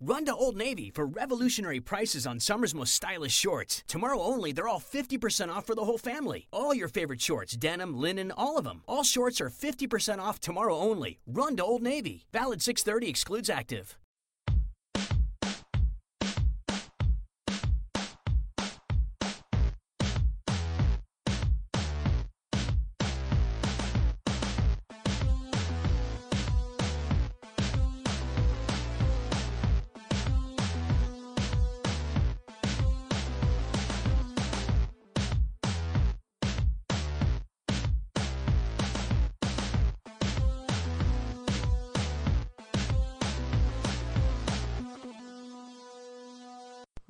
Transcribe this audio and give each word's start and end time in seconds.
Run 0.00 0.24
to 0.26 0.34
Old 0.34 0.56
Navy 0.56 0.90
for 0.90 1.06
revolutionary 1.06 1.80
prices 1.80 2.24
on 2.24 2.38
summer's 2.38 2.72
most 2.72 2.94
stylish 2.94 3.34
shorts. 3.34 3.82
Tomorrow 3.88 4.22
only, 4.22 4.52
they're 4.52 4.68
all 4.68 4.78
50% 4.78 5.48
off 5.48 5.66
for 5.66 5.74
the 5.74 5.84
whole 5.84 5.98
family. 5.98 6.46
All 6.52 6.72
your 6.72 6.86
favorite 6.86 7.20
shorts, 7.20 7.56
denim, 7.56 8.00
linen, 8.00 8.30
all 8.30 8.58
of 8.58 8.64
them. 8.64 8.82
All 8.86 9.02
shorts 9.02 9.40
are 9.40 9.50
50% 9.50 10.20
off 10.20 10.38
tomorrow 10.38 10.76
only. 10.76 11.18
Run 11.26 11.56
to 11.56 11.64
Old 11.64 11.82
Navy. 11.82 12.26
Valid 12.32 12.62
630 12.62 13.08
excludes 13.08 13.50
active. 13.50 13.98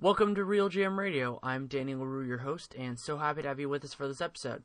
Welcome 0.08 0.34
to 0.36 0.44
Real 0.44 0.70
GM 0.70 0.96
Radio. 0.96 1.38
I'm 1.42 1.66
Danny 1.66 1.94
Leroux, 1.94 2.26
your 2.26 2.38
host, 2.38 2.74
and 2.78 2.98
so 2.98 3.18
happy 3.18 3.42
to 3.42 3.48
have 3.48 3.60
you 3.60 3.68
with 3.68 3.84
us 3.84 3.92
for 3.92 4.08
this 4.08 4.22
episode. 4.22 4.62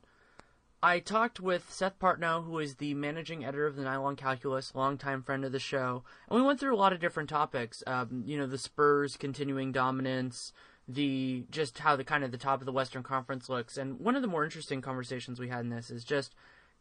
I 0.82 1.00
talked 1.00 1.38
with 1.38 1.70
Seth 1.70 1.98
Partnow, 1.98 2.46
who 2.46 2.58
is 2.60 2.76
the 2.76 2.94
managing 2.94 3.44
editor 3.44 3.66
of 3.66 3.76
the 3.76 3.82
Nylon 3.82 4.16
Calculus, 4.16 4.74
longtime 4.74 5.22
friend 5.22 5.44
of 5.44 5.52
the 5.52 5.58
show, 5.58 6.02
and 6.30 6.40
we 6.40 6.46
went 6.46 6.60
through 6.60 6.74
a 6.74 6.80
lot 6.80 6.94
of 6.94 7.00
different 7.00 7.28
topics. 7.28 7.82
Um, 7.86 8.22
you 8.24 8.38
know, 8.38 8.46
the 8.46 8.56
Spurs 8.56 9.18
continuing 9.18 9.70
dominance, 9.70 10.54
the 10.88 11.44
just 11.50 11.80
how 11.80 11.94
the 11.94 12.04
kind 12.04 12.24
of 12.24 12.32
the 12.32 12.38
top 12.38 12.60
of 12.60 12.64
the 12.64 12.72
Western 12.72 13.02
Conference 13.02 13.50
looks, 13.50 13.76
and 13.76 14.00
one 14.00 14.16
of 14.16 14.22
the 14.22 14.28
more 14.28 14.44
interesting 14.44 14.80
conversations 14.80 15.38
we 15.38 15.50
had 15.50 15.60
in 15.60 15.68
this 15.68 15.90
is 15.90 16.04
just 16.04 16.34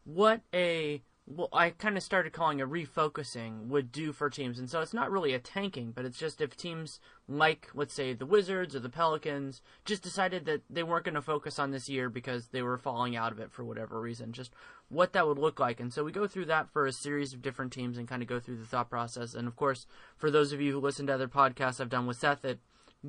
what 0.06 0.40
a 0.54 1.02
well, 1.26 1.48
I 1.54 1.70
kind 1.70 1.96
of 1.96 2.04
started 2.04 2.34
calling 2.34 2.60
a 2.60 2.68
refocusing 2.68 3.68
would 3.68 3.94
do 3.94 4.12
for 4.12 4.30
teams. 4.30 4.60
And 4.60 4.70
so 4.70 4.82
it's 4.82 4.94
not 4.94 5.10
really 5.10 5.34
a 5.34 5.40
tanking, 5.40 5.92
but 5.92 6.04
it's 6.04 6.20
just 6.20 6.42
if 6.42 6.58
teams 6.58 7.00
like, 7.30 7.70
let's 7.74 7.94
say, 7.94 8.14
the 8.14 8.26
Wizards 8.26 8.76
or 8.76 8.82
the 8.82 8.90
Pelicans 8.90 9.62
just 9.86 10.04
decided 10.04 10.46
that 10.46 10.64
they 10.70 10.84
weren't 10.84 11.06
going 11.06 11.16
to 11.16 11.22
focus 11.22 11.60
on 11.60 11.72
this 11.72 11.88
year 11.88 12.10
because 12.10 12.48
they 12.48 12.62
were 12.62 12.78
falling 12.78 13.16
out 13.16 13.32
of 13.32 13.40
it 13.40 13.52
for 13.52 13.64
whatever 13.64 14.02
reason, 14.02 14.34
just 14.34 14.52
what 14.90 15.14
that 15.14 15.26
would 15.26 15.40
look 15.40 15.62
like. 15.62 15.80
And 15.80 15.94
so 15.94 16.04
we 16.04 16.12
go 16.12 16.28
through 16.28 16.46
that 16.46 16.70
for 16.70 16.86
a 16.86 16.92
series 16.92 17.34
of 17.34 17.42
different 17.42 17.72
teams 17.72 17.98
and 17.98 18.08
kind 18.08 18.22
of 18.22 18.28
go 18.28 18.42
through 18.42 18.58
the 18.58 18.66
thought 18.66 18.90
process. 18.90 19.34
And 19.34 19.48
of 19.48 19.56
course, 19.56 19.86
for 20.18 20.30
those 20.30 20.52
of 20.52 20.60
you 20.60 20.74
who 20.74 20.80
listen 20.80 21.08
to 21.08 21.14
other 21.14 21.30
podcasts 21.30 21.80
I've 21.80 21.90
done 21.90 22.06
with 22.06 22.18
Seth, 22.18 22.44
it 22.44 22.60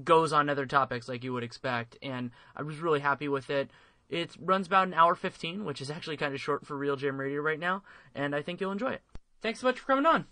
goes 0.05 0.33
on 0.33 0.49
other 0.49 0.67
topics 0.67 1.09
like 1.09 1.25
you 1.25 1.33
would 1.33 1.45
expect. 1.45 1.99
And 2.01 2.31
I 2.57 2.63
was 2.63 2.79
really 2.79 3.01
happy 3.01 3.27
with 3.27 3.51
it. 3.51 3.71
It 4.09 4.37
runs 4.39 4.67
about 4.67 4.87
an 4.87 4.95
hour 4.95 5.15
15, 5.15 5.65
which 5.65 5.81
is 5.81 5.91
actually 5.91 6.17
kind 6.17 6.35
of 6.35 6.41
short 6.41 6.67
for 6.67 6.77
Real 6.77 6.97
GM 6.97 7.19
Radio 7.19 7.41
right 7.41 7.59
now, 7.59 7.83
and 8.15 8.35
I 8.35 8.43
think 8.43 8.61
you'll 8.61 8.73
enjoy 8.73 8.93
it. 8.93 9.03
Thanks 9.41 9.61
so 9.61 9.67
much 9.67 9.81
for 9.81 9.87
coming 9.87 10.07
on. 10.07 10.27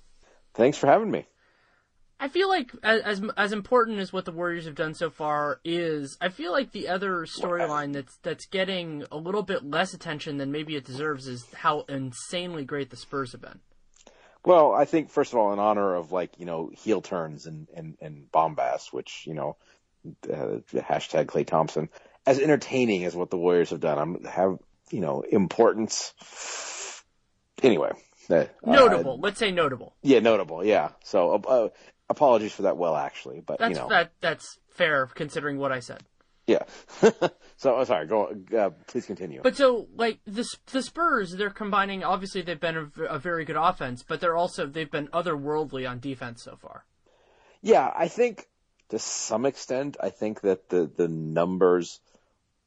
Thanks 0.54 0.78
for 0.78 0.86
having 0.86 1.10
me. 1.10 1.26
I 2.22 2.28
feel 2.28 2.48
like 2.48 2.70
as 2.84 3.20
as 3.36 3.52
important 3.52 3.98
as 3.98 4.12
what 4.12 4.26
the 4.26 4.30
Warriors 4.30 4.66
have 4.66 4.76
done 4.76 4.94
so 4.94 5.10
far 5.10 5.58
is, 5.64 6.16
I 6.20 6.28
feel 6.28 6.52
like 6.52 6.70
the 6.70 6.86
other 6.86 7.26
storyline 7.26 7.92
that's 7.92 8.16
that's 8.22 8.46
getting 8.46 9.02
a 9.10 9.16
little 9.16 9.42
bit 9.42 9.64
less 9.64 9.92
attention 9.92 10.36
than 10.36 10.52
maybe 10.52 10.76
it 10.76 10.84
deserves 10.84 11.26
is 11.26 11.44
how 11.52 11.80
insanely 11.88 12.64
great 12.64 12.90
the 12.90 12.96
Spurs 12.96 13.32
have 13.32 13.40
been. 13.40 13.58
Well, 14.44 14.72
I 14.72 14.84
think 14.84 15.10
first 15.10 15.32
of 15.32 15.38
all, 15.40 15.52
in 15.52 15.58
honor 15.58 15.96
of 15.96 16.12
like 16.12 16.38
you 16.38 16.46
know 16.46 16.70
heel 16.72 17.00
turns 17.00 17.46
and 17.46 17.66
and 17.74 17.96
and 18.00 18.30
bombast, 18.30 18.92
which 18.92 19.24
you 19.26 19.34
know, 19.34 19.56
uh, 20.32 20.60
hashtag 20.72 21.26
Klay 21.26 21.44
Thompson 21.44 21.88
as 22.26 22.38
entertaining 22.38 23.04
as 23.04 23.14
what 23.14 23.30
the 23.30 23.36
Warriors 23.36 23.70
have 23.70 23.80
done. 23.80 23.98
I'm 23.98 24.24
have 24.24 24.58
you 24.90 25.00
know 25.00 25.22
importance. 25.22 26.12
Anyway, 27.62 27.92
uh, 28.30 28.44
notable. 28.64 29.18
Let's 29.20 29.38
say 29.38 29.50
notable. 29.50 29.94
Yeah, 30.02 30.20
notable. 30.20 30.64
Yeah. 30.64 30.90
So 31.04 31.34
uh, 31.34 31.68
apologies 32.08 32.52
for 32.52 32.62
that. 32.62 32.76
Well, 32.76 32.96
actually, 32.96 33.40
but 33.40 33.58
that's 33.58 33.70
you 33.70 33.76
know. 33.76 33.88
that 33.88 34.12
that's 34.20 34.58
fair 34.70 35.06
considering 35.06 35.58
what 35.58 35.72
I 35.72 35.80
said. 35.80 36.02
Yeah. 36.46 36.64
so 37.56 37.76
oh, 37.76 37.84
sorry. 37.84 38.06
Go. 38.06 38.34
Uh, 38.56 38.70
please 38.86 39.06
continue. 39.06 39.40
But 39.42 39.56
so 39.56 39.88
like 39.94 40.18
the 40.26 40.46
the 40.72 40.82
Spurs, 40.82 41.36
they're 41.36 41.50
combining. 41.50 42.02
Obviously, 42.04 42.42
they've 42.42 42.58
been 42.58 42.90
a, 42.98 43.02
a 43.04 43.18
very 43.18 43.44
good 43.44 43.56
offense, 43.56 44.02
but 44.02 44.20
they're 44.20 44.36
also 44.36 44.66
they've 44.66 44.90
been 44.90 45.08
otherworldly 45.08 45.88
on 45.88 46.00
defense 46.00 46.42
so 46.42 46.56
far. 46.56 46.84
Yeah, 47.60 47.92
I 47.96 48.08
think 48.08 48.48
to 48.88 48.98
some 48.98 49.46
extent, 49.46 49.96
I 50.00 50.10
think 50.10 50.40
that 50.40 50.68
the 50.68 50.90
the 50.94 51.08
numbers 51.08 52.00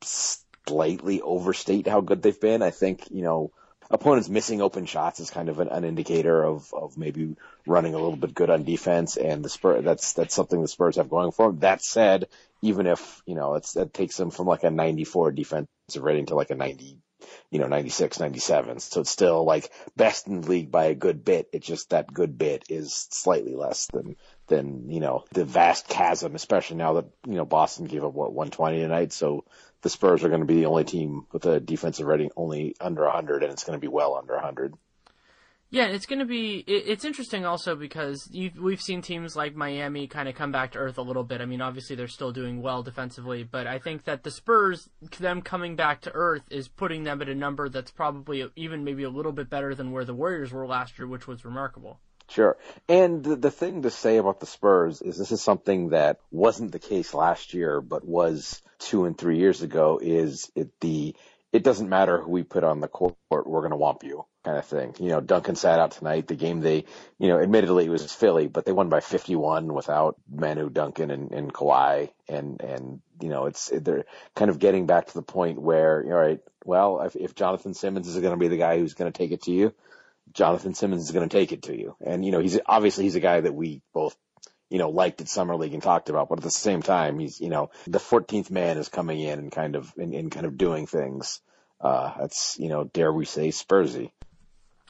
slightly 0.02 1.22
overstate 1.22 1.88
how 1.88 2.02
good 2.02 2.22
they've 2.22 2.40
been. 2.40 2.62
I 2.62 2.72
think, 2.72 3.10
you 3.12 3.22
know, 3.22 3.52
opponents 3.90 4.30
missing 4.30 4.62
open 4.62 4.86
shots 4.86 5.20
is 5.20 5.30
kind 5.30 5.50
of 5.50 5.60
an, 5.60 5.70
an 5.70 5.84
indicator 5.84 6.44
of, 6.44 6.74
of 6.74 6.98
maybe 6.98 7.36
running 7.68 7.94
a 7.94 8.00
little 8.00 8.16
bit 8.16 8.34
good 8.34 8.50
on 8.50 8.64
defense 8.64 9.18
and 9.18 9.44
the 9.44 9.50
Spurs, 9.50 9.84
that's, 9.84 10.14
that's 10.14 10.34
something 10.34 10.62
the 10.62 10.68
Spurs 10.68 10.96
have 10.96 11.10
going 11.10 11.32
for 11.32 11.48
them. 11.48 11.60
That 11.60 11.84
said, 11.84 12.28
even 12.62 12.88
if, 12.88 13.22
you 13.26 13.36
know, 13.36 13.56
it's, 13.56 13.74
that 13.74 13.94
takes 13.94 14.18
them 14.18 14.32
from 14.32 14.48
like 14.48 14.64
a 14.64 14.72
94 14.72 15.32
defensive 15.32 15.68
rating 16.00 16.28
to 16.28 16.36
like 16.36 16.50
a 16.50 16.56
90, 16.56 16.98
you 17.52 17.60
know, 17.60 17.68
96, 17.68 18.20
97. 18.20 18.80
So 18.80 19.02
it's 19.02 19.10
still 19.10 19.44
like 19.46 19.72
best 19.96 20.28
in 20.28 20.42
the 20.42 20.50
league 20.50 20.72
by 20.72 20.86
a 20.86 20.96
good 20.96 21.24
bit. 21.24 21.50
It's 21.54 21.68
just 21.68 21.92
that 21.92 22.12
good 22.12 22.38
bit 22.38 22.64
is 22.70 23.08
slightly 23.12 23.56
less 23.56 23.88
than, 23.88 24.16
than, 24.48 24.90
you 24.90 25.00
know, 25.00 25.26
the 25.32 25.46
vast 25.46 25.88
chasm, 25.88 26.36
especially 26.36 26.78
now 26.78 26.94
that, 26.94 27.06
you 27.28 27.36
know, 27.36 27.46
Boston 27.46 27.86
gave 27.86 28.04
up 28.04 28.14
what 28.14 28.34
120 28.34 28.80
tonight. 28.80 29.14
So 29.14 29.46
the 29.86 29.90
Spurs 29.92 30.24
are 30.24 30.30
going 30.30 30.42
to 30.42 30.48
be 30.48 30.56
the 30.56 30.66
only 30.66 30.84
team 30.84 31.28
with 31.32 31.46
a 31.46 31.60
defensive 31.60 32.08
rating 32.08 32.32
only 32.36 32.76
under 32.82 33.04
100, 33.04 33.44
and 33.44 33.54
it's 33.54 33.64
going 33.64 33.78
to 33.78 33.80
be 33.80 33.88
well 33.88 34.16
under 34.16 34.34
100. 34.34 34.74
Yeah, 35.70 35.86
it's 35.90 36.08
going 36.08 36.18
to 36.18 36.26
be. 36.26 36.64
It's 36.66 37.06
interesting 37.06 37.46
also 37.46 37.76
because 37.76 38.28
we've 38.60 38.82
seen 38.82 39.04
teams 39.04 39.36
like 39.36 39.56
Miami 39.56 40.08
kind 40.08 40.28
of 40.28 40.34
come 40.34 40.52
back 40.52 40.72
to 40.72 40.80
earth 40.80 40.98
a 40.98 41.04
little 41.04 41.24
bit. 41.24 41.40
I 41.40 41.46
mean, 41.46 41.62
obviously 41.62 41.96
they're 41.96 42.08
still 42.08 42.32
doing 42.32 42.64
well 42.64 42.82
defensively, 42.82 43.44
but 43.44 43.68
I 43.68 43.78
think 43.78 44.06
that 44.06 44.24
the 44.24 44.32
Spurs, 44.32 44.90
them 45.20 45.44
coming 45.44 45.76
back 45.76 46.02
to 46.02 46.12
earth, 46.16 46.46
is 46.50 46.68
putting 46.68 47.04
them 47.04 47.22
at 47.22 47.30
a 47.30 47.36
number 47.36 47.70
that's 47.70 47.92
probably 47.92 48.44
even 48.56 48.84
maybe 48.84 49.04
a 49.04 49.10
little 49.12 49.34
bit 49.34 49.52
better 49.52 49.76
than 49.76 49.92
where 49.92 50.04
the 50.04 50.16
Warriors 50.16 50.52
were 50.52 50.66
last 50.66 50.98
year, 50.98 51.08
which 51.08 51.28
was 51.28 51.46
remarkable. 51.46 52.00
Sure. 52.30 52.58
And 52.90 53.24
the, 53.24 53.52
thing 53.52 53.84
to 53.84 53.92
say 53.92 54.18
about 54.18 54.40
the 54.40 54.46
Spurs 54.46 55.02
is 55.02 55.18
this 55.18 55.32
is 55.32 55.42
something 55.42 55.90
that 55.90 56.20
wasn't 56.32 56.72
the 56.72 56.80
case 56.80 57.14
last 57.14 57.54
year, 57.54 57.82
but 57.82 58.06
was 58.06 58.62
two 58.80 59.06
and 59.06 59.18
three 59.18 59.38
years 59.38 59.62
ago 59.62 60.00
is 60.02 60.52
it 60.56 60.70
the, 60.82 61.16
it 61.54 61.64
doesn't 61.64 61.88
matter 61.88 62.20
who 62.20 62.32
we 62.32 62.44
put 62.44 62.64
on 62.64 62.82
the 62.82 62.88
court, 62.88 63.16
we're 63.30 63.68
going 63.68 63.72
to 63.72 63.78
womp 63.78 64.04
you 64.04 64.26
kind 64.46 64.58
of 64.58 64.66
thing. 64.66 64.94
You 65.00 65.10
know, 65.10 65.22
Duncan 65.22 65.56
sat 65.56 65.80
out 65.80 65.92
tonight. 65.92 66.28
The 66.28 66.36
game 66.36 66.62
they, 66.62 66.86
you 67.18 67.28
know, 67.28 67.40
admittedly 67.40 67.86
it 67.86 67.90
was 67.90 68.14
Philly, 68.14 68.48
but 68.48 68.66
they 68.66 68.72
won 68.72 68.90
by 68.90 69.00
51 69.00 69.74
without 69.74 70.18
Manu, 70.32 70.70
Duncan, 70.70 71.12
and, 71.12 71.32
and 71.32 71.54
Kawhi. 71.54 72.10
And, 72.30 72.62
and, 72.62 73.02
you 73.22 73.30
know, 73.30 73.48
it's, 73.48 73.72
they're 73.74 74.06
kind 74.36 74.52
of 74.52 74.60
getting 74.60 74.86
back 74.86 75.08
to 75.08 75.14
the 75.14 75.24
point 75.24 75.60
where, 75.60 76.04
all 76.04 76.12
right, 76.12 76.40
well, 76.64 77.02
if, 77.02 77.16
if 77.16 77.36
Jonathan 77.36 77.74
Simmons 77.74 78.08
is 78.08 78.20
going 78.20 78.34
to 78.34 78.38
be 78.38 78.48
the 78.48 78.58
guy 78.58 78.78
who's 78.78 78.94
going 78.94 79.12
to 79.12 79.18
take 79.18 79.32
it 79.32 79.44
to 79.44 79.52
you, 79.52 79.74
Jonathan 80.36 80.74
Simmons 80.74 81.04
is 81.04 81.12
going 81.12 81.28
to 81.28 81.36
take 81.36 81.52
it 81.52 81.64
to 81.64 81.78
you. 81.78 81.96
And, 82.06 82.24
you 82.24 82.32
know, 82.32 82.40
he's 82.40 82.60
obviously 82.66 83.06
he's 83.06 83.16
a 83.16 83.22
guy 83.22 83.42
that 83.42 83.56
we 83.56 83.82
both, 83.94 84.16
you 84.70 84.78
know, 84.78 84.90
liked 84.90 85.22
at 85.22 85.30
summer 85.30 85.56
league 85.56 85.74
and 85.74 85.82
talked 85.82 86.10
about. 86.10 86.30
But 86.30 86.40
at 86.40 86.44
the 86.44 86.52
same 86.52 86.82
time, 86.82 87.20
he's, 87.20 87.40
you 87.40 87.50
know, 87.50 87.72
the 87.88 88.00
14th 88.00 88.52
man 88.52 88.78
is 88.78 88.90
coming 88.90 89.20
in 89.20 89.40
and 89.40 89.52
kind 89.52 89.76
of, 89.76 89.94
and, 89.98 90.14
and 90.14 90.30
kind 90.32 90.46
of 90.46 90.58
doing 90.58 90.88
things. 90.88 91.42
Uh, 91.80 92.14
that's, 92.20 92.58
you 92.60 92.68
know, 92.68 92.84
dare 92.84 93.12
we 93.12 93.26
say 93.26 93.50
Spursy. 93.50 94.12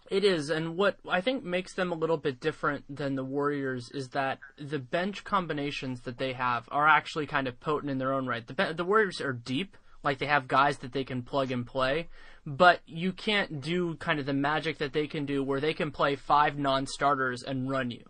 It 0.09 0.23
is, 0.23 0.51
and 0.51 0.77
what 0.77 0.97
I 1.09 1.21
think 1.21 1.43
makes 1.43 1.73
them 1.73 1.91
a 1.91 1.95
little 1.95 2.17
bit 2.17 2.39
different 2.39 2.85
than 2.95 3.15
the 3.15 3.23
Warriors 3.23 3.89
is 3.89 4.09
that 4.09 4.37
the 4.55 4.77
bench 4.77 5.23
combinations 5.23 6.01
that 6.01 6.19
they 6.19 6.33
have 6.33 6.69
are 6.71 6.87
actually 6.87 7.25
kind 7.25 7.47
of 7.47 7.59
potent 7.59 7.89
in 7.89 7.97
their 7.97 8.13
own 8.13 8.27
right. 8.27 8.45
The 8.45 8.73
the 8.75 8.85
Warriors 8.85 9.19
are 9.19 9.33
deep, 9.33 9.75
like 10.05 10.19
they 10.19 10.27
have 10.27 10.47
guys 10.47 10.77
that 10.79 10.93
they 10.93 11.03
can 11.03 11.23
plug 11.23 11.51
and 11.51 11.65
play, 11.65 12.07
but 12.45 12.79
you 12.85 13.11
can't 13.11 13.61
do 13.61 13.95
kind 13.95 14.19
of 14.19 14.25
the 14.25 14.33
magic 14.33 14.77
that 14.77 14.93
they 14.93 15.07
can 15.07 15.25
do 15.25 15.43
where 15.43 15.59
they 15.59 15.73
can 15.73 15.91
play 15.91 16.15
five 16.15 16.57
non-starters 16.57 17.43
and 17.43 17.69
run 17.69 17.91
you. 17.91 18.03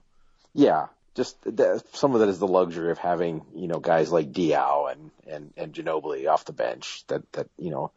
Yeah, 0.53 0.87
just 1.15 1.41
the, 1.43 1.83
some 1.93 2.13
of 2.13 2.19
that 2.19 2.29
is 2.29 2.39
the 2.39 2.47
luxury 2.47 2.91
of 2.91 2.97
having 2.97 3.41
you 3.55 3.67
know 3.67 3.79
guys 3.79 4.11
like 4.11 4.31
Diaw 4.31 4.91
and 4.91 5.11
and 5.27 5.53
and 5.57 5.73
Ginobili 5.73 6.29
off 6.29 6.45
the 6.45 6.53
bench 6.53 7.03
that 7.07 7.31
that 7.33 7.47
you 7.57 7.71
know 7.71 7.91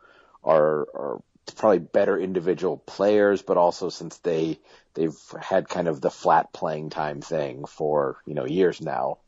are 0.45 0.87
are 0.95 1.23
probably 1.57 1.79
better 1.79 2.19
individual 2.19 2.77
players, 2.77 3.43
but 3.43 3.57
also 3.57 3.89
since 3.89 4.17
they 4.19 4.59
they've 4.95 5.19
had 5.41 5.69
kind 5.69 5.89
of 5.89 6.01
the 6.01 6.11
flat 6.11 6.53
playing 6.53 6.91
time 6.91 7.21
thing 7.21 7.65
for 7.67 8.19
you 8.27 8.35
know 8.35 8.47
years 8.47 8.81
now, 8.81 9.19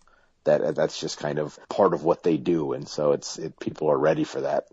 that 0.44 0.60
uh, 0.60 0.72
that's 0.72 0.98
just 0.98 1.19
kind 1.19 1.38
of 1.38 1.58
part 1.69 1.94
of 1.94 2.04
what 2.04 2.22
they 2.22 2.37
do, 2.37 2.72
and 2.72 2.88
so 2.88 3.12
it's 3.12 3.38
it, 3.38 3.58
people 3.58 3.90
are 3.90 3.98
ready 3.98 4.25
for 4.25 4.42
that. 4.42 4.66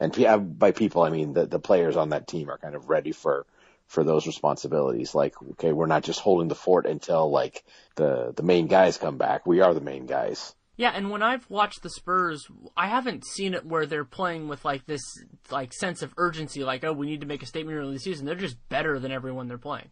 And 0.00 0.18
uh, 0.24 0.38
by 0.38 0.72
people, 0.72 1.02
I 1.02 1.10
mean 1.10 1.32
the 1.32 1.46
the 1.46 1.58
players 1.58 1.96
on 1.96 2.10
that 2.10 2.28
team 2.28 2.50
are 2.50 2.58
kind 2.58 2.74
of 2.74 2.88
ready 2.88 3.12
for 3.12 3.46
for 3.86 4.04
those 4.04 4.26
responsibilities. 4.26 5.14
Like, 5.14 5.34
okay, 5.52 5.72
we're 5.72 5.86
not 5.86 6.04
just 6.04 6.20
holding 6.20 6.48
the 6.48 6.54
fort 6.54 6.86
until 6.86 7.30
like 7.30 7.64
the 7.96 8.32
the 8.34 8.42
main 8.42 8.66
guys 8.66 8.98
come 8.98 9.18
back. 9.18 9.46
We 9.46 9.60
are 9.60 9.74
the 9.74 9.80
main 9.80 10.06
guys. 10.06 10.54
Yeah, 10.76 10.90
and 10.90 11.10
when 11.10 11.22
I've 11.22 11.48
watched 11.48 11.84
the 11.84 11.90
Spurs, 11.90 12.48
I 12.76 12.88
haven't 12.88 13.24
seen 13.24 13.54
it 13.54 13.64
where 13.64 13.86
they're 13.86 14.04
playing 14.04 14.48
with 14.48 14.64
like 14.64 14.86
this 14.86 15.02
like 15.50 15.72
sense 15.72 16.02
of 16.02 16.12
urgency, 16.16 16.64
like 16.64 16.84
oh, 16.84 16.92
we 16.92 17.06
need 17.06 17.20
to 17.20 17.26
make 17.26 17.42
a 17.42 17.46
statement 17.46 17.78
early 17.78 17.88
in 17.88 17.94
the 17.94 18.00
season. 18.00 18.26
They're 18.26 18.34
just 18.34 18.68
better 18.68 18.98
than 18.98 19.12
everyone 19.12 19.46
they're 19.46 19.58
playing. 19.58 19.90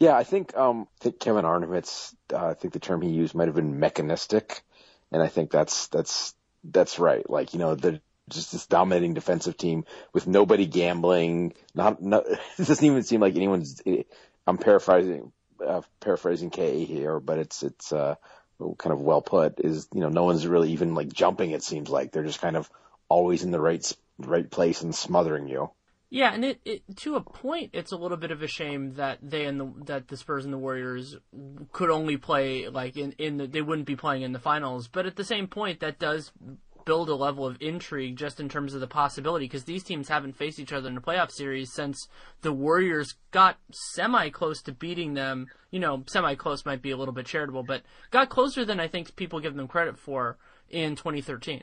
Yeah, 0.00 0.16
I 0.16 0.24
think 0.24 0.56
um, 0.56 0.88
I 1.00 1.04
think 1.04 1.20
Kevin 1.20 1.44
Arnovitz, 1.44 2.14
uh, 2.32 2.46
I 2.48 2.54
think 2.54 2.72
the 2.72 2.80
term 2.80 3.02
he 3.02 3.10
used 3.10 3.34
might 3.34 3.48
have 3.48 3.54
been 3.54 3.78
mechanistic, 3.78 4.62
and 5.12 5.22
I 5.22 5.28
think 5.28 5.50
that's 5.50 5.88
that's 5.88 6.34
that's 6.64 6.98
right. 6.98 7.28
Like 7.28 7.52
you 7.52 7.60
know, 7.60 7.74
the 7.74 8.00
just 8.30 8.52
this 8.52 8.66
dominating 8.66 9.14
defensive 9.14 9.56
team 9.58 9.84
with 10.14 10.26
nobody 10.26 10.66
gambling. 10.66 11.52
Not, 11.74 12.02
not 12.02 12.26
it 12.28 12.40
doesn't 12.66 12.84
even 12.84 13.02
seem 13.02 13.20
like 13.20 13.36
anyone's. 13.36 13.82
I'm 14.46 14.56
paraphrasing 14.58 15.32
uh, 15.64 15.82
paraphrasing 16.00 16.50
K 16.50 16.84
here, 16.84 17.20
but 17.20 17.38
it's 17.38 17.62
it's 17.62 17.92
uh, 17.92 18.14
kind 18.78 18.94
of 18.94 19.02
well 19.02 19.20
put. 19.20 19.60
Is 19.60 19.86
you 19.94 20.00
know 20.00 20.08
no 20.08 20.24
one's 20.24 20.46
really 20.46 20.72
even 20.72 20.94
like 20.94 21.12
jumping. 21.12 21.50
It 21.50 21.62
seems 21.62 21.90
like 21.90 22.10
they're 22.10 22.24
just 22.24 22.40
kind 22.40 22.56
of 22.56 22.70
always 23.10 23.42
in 23.42 23.50
the 23.50 23.60
right 23.60 23.84
right 24.18 24.50
place 24.50 24.80
and 24.80 24.94
smothering 24.94 25.46
you. 25.46 25.70
Yeah, 26.12 26.34
and 26.34 26.44
it, 26.44 26.60
it 26.64 26.82
to 26.98 27.14
a 27.14 27.20
point, 27.20 27.70
it's 27.72 27.92
a 27.92 27.96
little 27.96 28.16
bit 28.16 28.32
of 28.32 28.42
a 28.42 28.48
shame 28.48 28.94
that 28.94 29.18
they 29.22 29.44
and 29.44 29.60
the 29.60 29.72
that 29.86 30.08
the 30.08 30.16
Spurs 30.16 30.44
and 30.44 30.52
the 30.52 30.58
Warriors 30.58 31.16
could 31.70 31.88
only 31.88 32.16
play 32.16 32.68
like 32.68 32.96
in 32.96 33.12
in 33.12 33.36
the, 33.36 33.46
they 33.46 33.62
wouldn't 33.62 33.86
be 33.86 33.94
playing 33.94 34.22
in 34.22 34.32
the 34.32 34.40
finals. 34.40 34.88
But 34.88 35.06
at 35.06 35.14
the 35.14 35.24
same 35.24 35.46
point, 35.46 35.78
that 35.80 36.00
does 36.00 36.32
build 36.84 37.08
a 37.08 37.14
level 37.14 37.46
of 37.46 37.56
intrigue 37.60 38.16
just 38.16 38.40
in 38.40 38.48
terms 38.48 38.74
of 38.74 38.80
the 38.80 38.86
possibility 38.88 39.44
because 39.44 39.64
these 39.64 39.84
teams 39.84 40.08
haven't 40.08 40.36
faced 40.36 40.58
each 40.58 40.72
other 40.72 40.88
in 40.88 40.96
a 40.96 41.00
playoff 41.00 41.30
series 41.30 41.72
since 41.72 42.08
the 42.40 42.52
Warriors 42.52 43.14
got 43.30 43.58
semi 43.70 44.30
close 44.30 44.60
to 44.62 44.72
beating 44.72 45.14
them. 45.14 45.46
You 45.70 45.78
know, 45.78 46.02
semi 46.08 46.34
close 46.34 46.66
might 46.66 46.82
be 46.82 46.90
a 46.90 46.96
little 46.96 47.14
bit 47.14 47.26
charitable, 47.26 47.62
but 47.62 47.82
got 48.10 48.30
closer 48.30 48.64
than 48.64 48.80
I 48.80 48.88
think 48.88 49.14
people 49.14 49.38
give 49.38 49.54
them 49.54 49.68
credit 49.68 49.96
for 49.96 50.38
in 50.68 50.96
2013. 50.96 51.62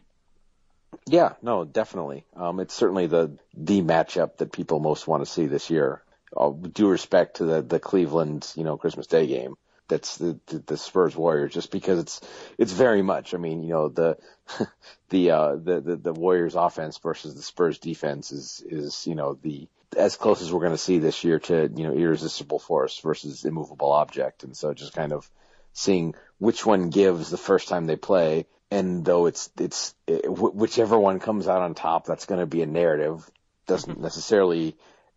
Yeah, 1.05 1.33
no, 1.41 1.63
definitely. 1.65 2.25
Um, 2.35 2.59
it's 2.59 2.73
certainly 2.73 3.07
the 3.07 3.37
the 3.53 3.81
matchup 3.81 4.37
that 4.37 4.51
people 4.51 4.79
most 4.79 5.07
want 5.07 5.23
to 5.23 5.31
see 5.31 5.45
this 5.47 5.69
year. 5.69 6.01
Uh, 6.35 6.49
due 6.49 6.89
respect 6.89 7.37
to 7.37 7.45
the 7.45 7.61
the 7.61 7.79
Cleveland, 7.79 8.51
you 8.55 8.63
know, 8.63 8.77
Christmas 8.77 9.07
Day 9.07 9.27
game. 9.27 9.55
That's 9.87 10.17
the, 10.17 10.37
the 10.47 10.59
the 10.59 10.77
Spurs 10.77 11.15
Warriors, 11.15 11.53
just 11.53 11.71
because 11.71 11.99
it's 11.99 12.21
it's 12.57 12.73
very 12.73 13.01
much. 13.01 13.33
I 13.33 13.37
mean, 13.37 13.63
you 13.63 13.69
know, 13.69 13.87
the 13.89 14.17
the 15.09 15.31
uh 15.31 15.55
the, 15.55 15.79
the 15.79 15.95
the 15.95 16.13
Warriors 16.13 16.55
offense 16.55 16.97
versus 16.97 17.35
the 17.35 17.41
Spurs 17.41 17.79
defense 17.79 18.31
is 18.31 18.63
is 18.67 19.07
you 19.07 19.15
know 19.15 19.37
the 19.41 19.67
as 19.95 20.17
close 20.17 20.41
as 20.41 20.51
we're 20.51 20.59
going 20.59 20.71
to 20.73 20.77
see 20.77 20.99
this 20.99 21.23
year 21.23 21.39
to 21.39 21.71
you 21.73 21.83
know 21.87 21.93
irresistible 21.93 22.59
force 22.59 22.99
versus 22.99 23.45
immovable 23.45 23.91
object, 23.93 24.43
and 24.43 24.57
so 24.57 24.73
just 24.73 24.93
kind 24.93 25.13
of 25.13 25.29
seeing 25.71 26.15
which 26.39 26.65
one 26.65 26.89
gives 26.89 27.29
the 27.29 27.37
first 27.37 27.69
time 27.69 27.85
they 27.85 27.95
play 27.95 28.45
and 28.71 29.05
though 29.05 29.25
it's 29.25 29.49
it's 29.59 29.95
it, 30.07 30.29
whichever 30.29 30.97
one 30.97 31.19
comes 31.19 31.47
out 31.47 31.61
on 31.61 31.73
top, 31.73 32.05
that's 32.05 32.25
going 32.25 32.39
to 32.39 32.45
be 32.45 32.61
a 32.61 32.65
narrative. 32.65 33.29
Doesn't 33.65 33.93
mm-hmm. 33.93 34.03
necessarily 34.03 34.75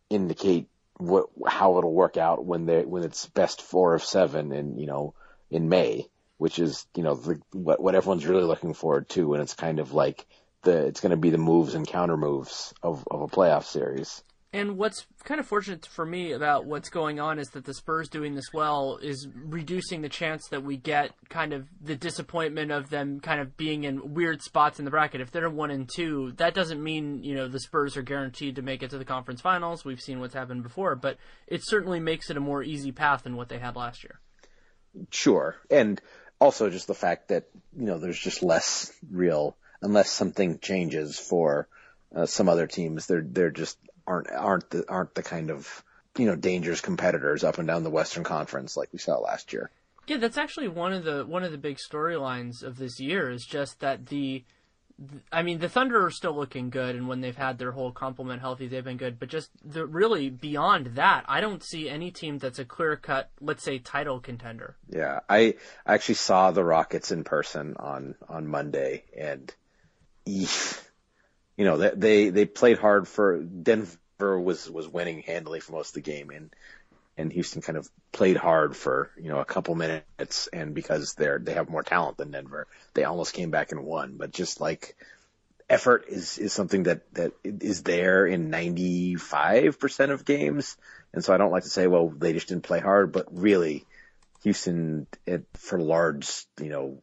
indicate 0.08 0.68
what 0.98 1.26
how 1.46 1.78
it'll 1.78 1.92
work 1.92 2.16
out 2.16 2.44
when 2.44 2.66
they 2.66 2.84
when 2.84 3.02
it's 3.02 3.26
best 3.26 3.62
four 3.62 3.94
of 3.94 4.04
seven 4.04 4.52
in 4.52 4.78
you 4.78 4.86
know 4.86 5.14
in 5.50 5.68
May, 5.68 6.06
which 6.38 6.58
is 6.58 6.86
you 6.94 7.02
know 7.02 7.14
the, 7.14 7.40
what 7.52 7.80
what 7.80 7.94
everyone's 7.94 8.26
really 8.26 8.44
looking 8.44 8.74
forward 8.74 9.08
to, 9.10 9.34
and 9.34 9.42
it's 9.42 9.54
kind 9.54 9.80
of 9.80 9.92
like 9.92 10.26
the 10.62 10.86
it's 10.86 11.00
going 11.00 11.10
to 11.10 11.16
be 11.16 11.30
the 11.30 11.38
moves 11.38 11.74
and 11.74 11.86
counter 11.86 12.16
moves 12.16 12.74
of 12.82 13.06
of 13.10 13.22
a 13.22 13.28
playoff 13.28 13.64
series. 13.64 14.22
And 14.52 14.76
what's 14.76 15.06
kind 15.22 15.38
of 15.38 15.46
fortunate 15.46 15.86
for 15.86 16.04
me 16.04 16.32
about 16.32 16.64
what's 16.64 16.88
going 16.88 17.20
on 17.20 17.38
is 17.38 17.50
that 17.50 17.64
the 17.64 17.74
Spurs 17.74 18.08
doing 18.08 18.34
this 18.34 18.52
well 18.52 18.98
is 19.00 19.28
reducing 19.32 20.02
the 20.02 20.08
chance 20.08 20.48
that 20.48 20.64
we 20.64 20.76
get 20.76 21.12
kind 21.28 21.52
of 21.52 21.68
the 21.80 21.94
disappointment 21.94 22.72
of 22.72 22.90
them 22.90 23.20
kind 23.20 23.40
of 23.40 23.56
being 23.56 23.84
in 23.84 24.12
weird 24.12 24.42
spots 24.42 24.80
in 24.80 24.84
the 24.84 24.90
bracket. 24.90 25.20
If 25.20 25.30
they're 25.30 25.48
one 25.48 25.70
and 25.70 25.88
two, 25.88 26.32
that 26.38 26.52
doesn't 26.54 26.82
mean, 26.82 27.22
you 27.22 27.36
know, 27.36 27.46
the 27.46 27.60
Spurs 27.60 27.96
are 27.96 28.02
guaranteed 28.02 28.56
to 28.56 28.62
make 28.62 28.82
it 28.82 28.90
to 28.90 28.98
the 28.98 29.04
conference 29.04 29.40
finals. 29.40 29.84
We've 29.84 30.00
seen 30.00 30.18
what's 30.18 30.34
happened 30.34 30.64
before, 30.64 30.96
but 30.96 31.18
it 31.46 31.60
certainly 31.64 32.00
makes 32.00 32.28
it 32.28 32.36
a 32.36 32.40
more 32.40 32.60
easy 32.60 32.90
path 32.90 33.22
than 33.22 33.36
what 33.36 33.48
they 33.48 33.58
had 33.58 33.76
last 33.76 34.02
year. 34.02 34.18
Sure. 35.10 35.54
And 35.70 36.00
also 36.40 36.70
just 36.70 36.88
the 36.88 36.94
fact 36.94 37.28
that, 37.28 37.44
you 37.78 37.86
know, 37.86 37.98
there's 37.98 38.18
just 38.18 38.42
less 38.42 38.92
real, 39.08 39.56
unless 39.80 40.10
something 40.10 40.58
changes 40.58 41.20
for 41.20 41.68
uh, 42.16 42.26
some 42.26 42.48
other 42.48 42.66
teams, 42.66 43.06
they're, 43.06 43.22
they're 43.24 43.52
just 43.52 43.78
aren't 44.10 44.30
aren't 44.32 44.70
the 44.70 44.84
aren't 44.88 45.14
the 45.14 45.22
kind 45.22 45.50
of 45.50 45.84
you 46.18 46.26
know 46.26 46.36
dangerous 46.36 46.80
competitors 46.80 47.44
up 47.44 47.58
and 47.58 47.68
down 47.68 47.84
the 47.84 47.90
Western 47.90 48.24
Conference 48.24 48.76
like 48.76 48.92
we 48.92 48.98
saw 48.98 49.18
last 49.18 49.52
year. 49.52 49.70
Yeah, 50.06 50.16
that's 50.16 50.38
actually 50.38 50.68
one 50.68 50.92
of 50.92 51.04
the 51.04 51.24
one 51.24 51.44
of 51.44 51.52
the 51.52 51.58
big 51.58 51.78
storylines 51.78 52.62
of 52.62 52.76
this 52.76 52.98
year 52.98 53.30
is 53.30 53.46
just 53.46 53.80
that 53.80 54.06
the 54.06 54.44
I 55.32 55.42
mean, 55.42 55.60
the 55.60 55.68
Thunder 55.68 56.04
are 56.04 56.10
still 56.10 56.36
looking 56.36 56.68
good, 56.68 56.94
and 56.94 57.08
when 57.08 57.22
they've 57.22 57.36
had 57.36 57.56
their 57.58 57.72
whole 57.72 57.90
complement 57.90 58.42
healthy, 58.42 58.68
they've 58.68 58.84
been 58.84 58.98
good. 58.98 59.18
But 59.18 59.30
just 59.30 59.50
the, 59.64 59.86
really 59.86 60.28
beyond 60.28 60.88
that, 60.96 61.24
I 61.26 61.40
don't 61.40 61.62
see 61.62 61.88
any 61.88 62.10
team 62.10 62.36
that's 62.36 62.58
a 62.58 62.66
clear 62.66 62.96
cut, 62.96 63.30
let's 63.40 63.64
say, 63.64 63.78
title 63.78 64.20
contender. 64.20 64.76
Yeah, 64.90 65.20
I 65.26 65.54
actually 65.86 66.16
saw 66.16 66.50
the 66.50 66.64
Rockets 66.64 67.12
in 67.12 67.24
person 67.24 67.76
on 67.78 68.14
on 68.28 68.46
Monday, 68.46 69.04
and 69.16 69.54
you 71.56 71.64
know, 71.64 71.76
they 71.76 72.30
they 72.30 72.46
played 72.46 72.78
hard 72.78 73.06
for 73.06 73.40
Denver 73.40 73.98
was 74.40 74.70
was 74.70 74.88
winning 74.88 75.22
handily 75.22 75.60
for 75.60 75.72
most 75.72 75.90
of 75.90 75.94
the 76.02 76.10
game, 76.10 76.30
and 76.30 76.54
and 77.16 77.32
Houston 77.32 77.62
kind 77.62 77.76
of 77.76 77.88
played 78.12 78.36
hard 78.36 78.76
for 78.76 79.10
you 79.20 79.28
know 79.28 79.40
a 79.40 79.44
couple 79.44 79.74
minutes, 79.74 80.48
and 80.52 80.74
because 80.74 81.14
they're 81.14 81.38
they 81.38 81.54
have 81.54 81.68
more 81.68 81.82
talent 81.82 82.16
than 82.16 82.30
Denver, 82.30 82.66
they 82.94 83.04
almost 83.04 83.34
came 83.34 83.50
back 83.50 83.72
and 83.72 83.84
won. 83.84 84.16
But 84.16 84.32
just 84.32 84.60
like 84.60 84.96
effort 85.68 86.06
is 86.08 86.38
is 86.38 86.52
something 86.52 86.84
that 86.84 87.02
that 87.14 87.32
is 87.44 87.82
there 87.82 88.26
in 88.26 88.50
95% 88.50 90.10
of 90.10 90.24
games, 90.24 90.76
and 91.12 91.24
so 91.24 91.34
I 91.34 91.36
don't 91.36 91.52
like 91.52 91.64
to 91.64 91.70
say 91.70 91.86
well 91.86 92.08
they 92.08 92.32
just 92.32 92.48
didn't 92.48 92.64
play 92.64 92.80
hard, 92.80 93.12
but 93.12 93.26
really 93.30 93.84
Houston 94.42 95.06
it, 95.26 95.44
for 95.54 95.78
large 95.78 96.46
you 96.60 96.70
know 96.70 97.02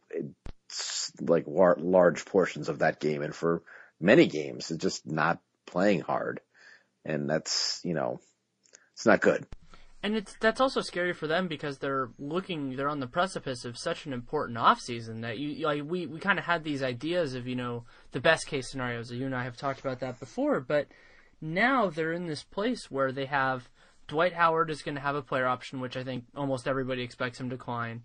like 1.20 1.44
large 1.46 2.24
portions 2.26 2.68
of 2.68 2.80
that 2.80 3.00
game 3.00 3.22
and 3.22 3.34
for 3.34 3.62
many 4.00 4.26
games 4.26 4.70
is 4.70 4.78
just 4.78 5.06
not 5.06 5.40
playing 5.66 6.00
hard. 6.00 6.40
And 7.04 7.28
that's, 7.28 7.80
you 7.84 7.94
know, 7.94 8.20
it's 8.94 9.06
not 9.06 9.20
good. 9.20 9.46
And 10.02 10.14
it's 10.14 10.36
that's 10.40 10.60
also 10.60 10.80
scary 10.80 11.12
for 11.12 11.26
them 11.26 11.48
because 11.48 11.78
they're 11.78 12.10
looking 12.18 12.76
they're 12.76 12.88
on 12.88 13.00
the 13.00 13.08
precipice 13.08 13.64
of 13.64 13.76
such 13.76 14.06
an 14.06 14.12
important 14.12 14.56
offseason 14.56 15.22
that 15.22 15.38
you 15.38 15.66
like 15.66 15.82
we, 15.84 16.06
we 16.06 16.20
kind 16.20 16.38
of 16.38 16.44
had 16.44 16.62
these 16.62 16.84
ideas 16.84 17.34
of, 17.34 17.48
you 17.48 17.56
know, 17.56 17.84
the 18.12 18.20
best 18.20 18.46
case 18.46 18.70
scenarios. 18.70 19.10
You 19.10 19.26
and 19.26 19.34
I 19.34 19.42
have 19.42 19.56
talked 19.56 19.80
about 19.80 19.98
that 20.00 20.20
before, 20.20 20.60
but 20.60 20.86
now 21.40 21.90
they're 21.90 22.12
in 22.12 22.26
this 22.26 22.44
place 22.44 22.90
where 22.90 23.10
they 23.10 23.26
have 23.26 23.68
Dwight 24.06 24.34
Howard 24.34 24.70
is 24.70 24.82
going 24.82 24.94
to 24.94 25.00
have 25.00 25.16
a 25.16 25.22
player 25.22 25.46
option, 25.46 25.80
which 25.80 25.96
I 25.96 26.04
think 26.04 26.24
almost 26.36 26.68
everybody 26.68 27.02
expects 27.02 27.40
him 27.40 27.50
to 27.50 27.56
decline. 27.56 28.04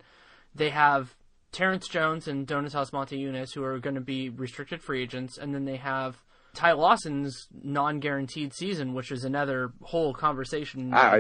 They 0.56 0.72
have 0.72 1.16
Terrence 1.54 1.88
Jones 1.88 2.28
and 2.28 2.46
Donis 2.46 2.72
Donatas 2.72 2.92
Motiejunas, 2.92 3.54
who 3.54 3.64
are 3.64 3.80
going 3.80 3.96
to 3.96 4.02
be 4.02 4.30
restricted 4.30 4.82
free 4.82 5.04
agents, 5.04 5.38
and 5.38 5.54
then 5.54 5.66
they 5.66 5.78
have 5.78 6.22
Ty 6.54 6.74
Lawson's 6.74 7.48
non-guaranteed 7.64 8.54
season, 8.54 8.94
which 8.94 9.12
is 9.12 9.24
another 9.24 9.72
whole 9.82 10.14
conversation. 10.14 10.94
I, 10.94 11.18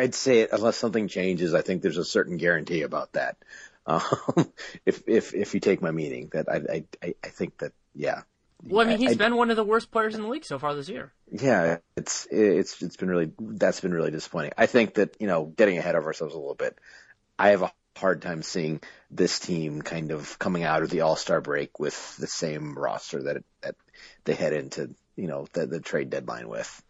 would 0.00 0.14
say 0.14 0.40
it, 0.40 0.50
unless 0.52 0.76
something 0.76 1.08
changes, 1.08 1.52
I 1.54 1.62
think 1.62 1.82
there's 1.82 1.98
a 1.98 2.04
certain 2.04 2.36
guarantee 2.36 2.82
about 2.82 3.12
that. 3.12 3.36
Um, 3.86 4.00
if 4.86 5.02
if 5.06 5.34
if 5.34 5.52
you 5.52 5.60
take 5.60 5.82
my 5.82 5.90
meaning, 5.90 6.30
that 6.32 6.48
I 6.48 6.86
I 7.02 7.14
I 7.22 7.28
think 7.28 7.58
that 7.58 7.72
yeah. 7.94 8.22
Well, 8.62 8.86
I 8.86 8.88
mean, 8.88 8.98
he's 8.98 9.10
I, 9.10 9.14
been 9.16 9.36
one 9.36 9.50
of 9.50 9.56
the 9.56 9.62
worst 9.62 9.90
players 9.90 10.14
in 10.14 10.22
the 10.22 10.28
league 10.28 10.46
so 10.46 10.58
far 10.58 10.74
this 10.74 10.88
year. 10.88 11.12
Yeah, 11.30 11.80
it's 11.94 12.26
it's 12.30 12.80
it's 12.80 12.96
been 12.96 13.10
really 13.10 13.30
that's 13.38 13.82
been 13.82 13.92
really 13.92 14.10
disappointing. 14.10 14.52
I 14.56 14.64
think 14.64 14.94
that 14.94 15.16
you 15.20 15.26
know 15.26 15.44
getting 15.44 15.76
ahead 15.76 15.96
of 15.96 16.06
ourselves 16.06 16.32
a 16.32 16.38
little 16.38 16.54
bit. 16.54 16.78
I 17.38 17.50
have 17.50 17.60
a 17.60 17.72
hard 17.96 18.22
time 18.22 18.42
seeing 18.42 18.80
this 19.10 19.38
team 19.38 19.82
kind 19.82 20.10
of 20.10 20.38
coming 20.38 20.64
out 20.64 20.82
of 20.82 20.90
the 20.90 21.02
All 21.02 21.16
Star 21.16 21.40
break 21.40 21.78
with 21.78 22.16
the 22.16 22.26
same 22.26 22.76
roster 22.76 23.22
that 23.22 23.44
that 23.62 23.76
they 24.24 24.34
head 24.34 24.52
into 24.52 24.94
you 25.16 25.26
know 25.26 25.46
the 25.52 25.66
the 25.66 25.80
trade 25.80 26.10
deadline 26.10 26.48
with. 26.48 26.82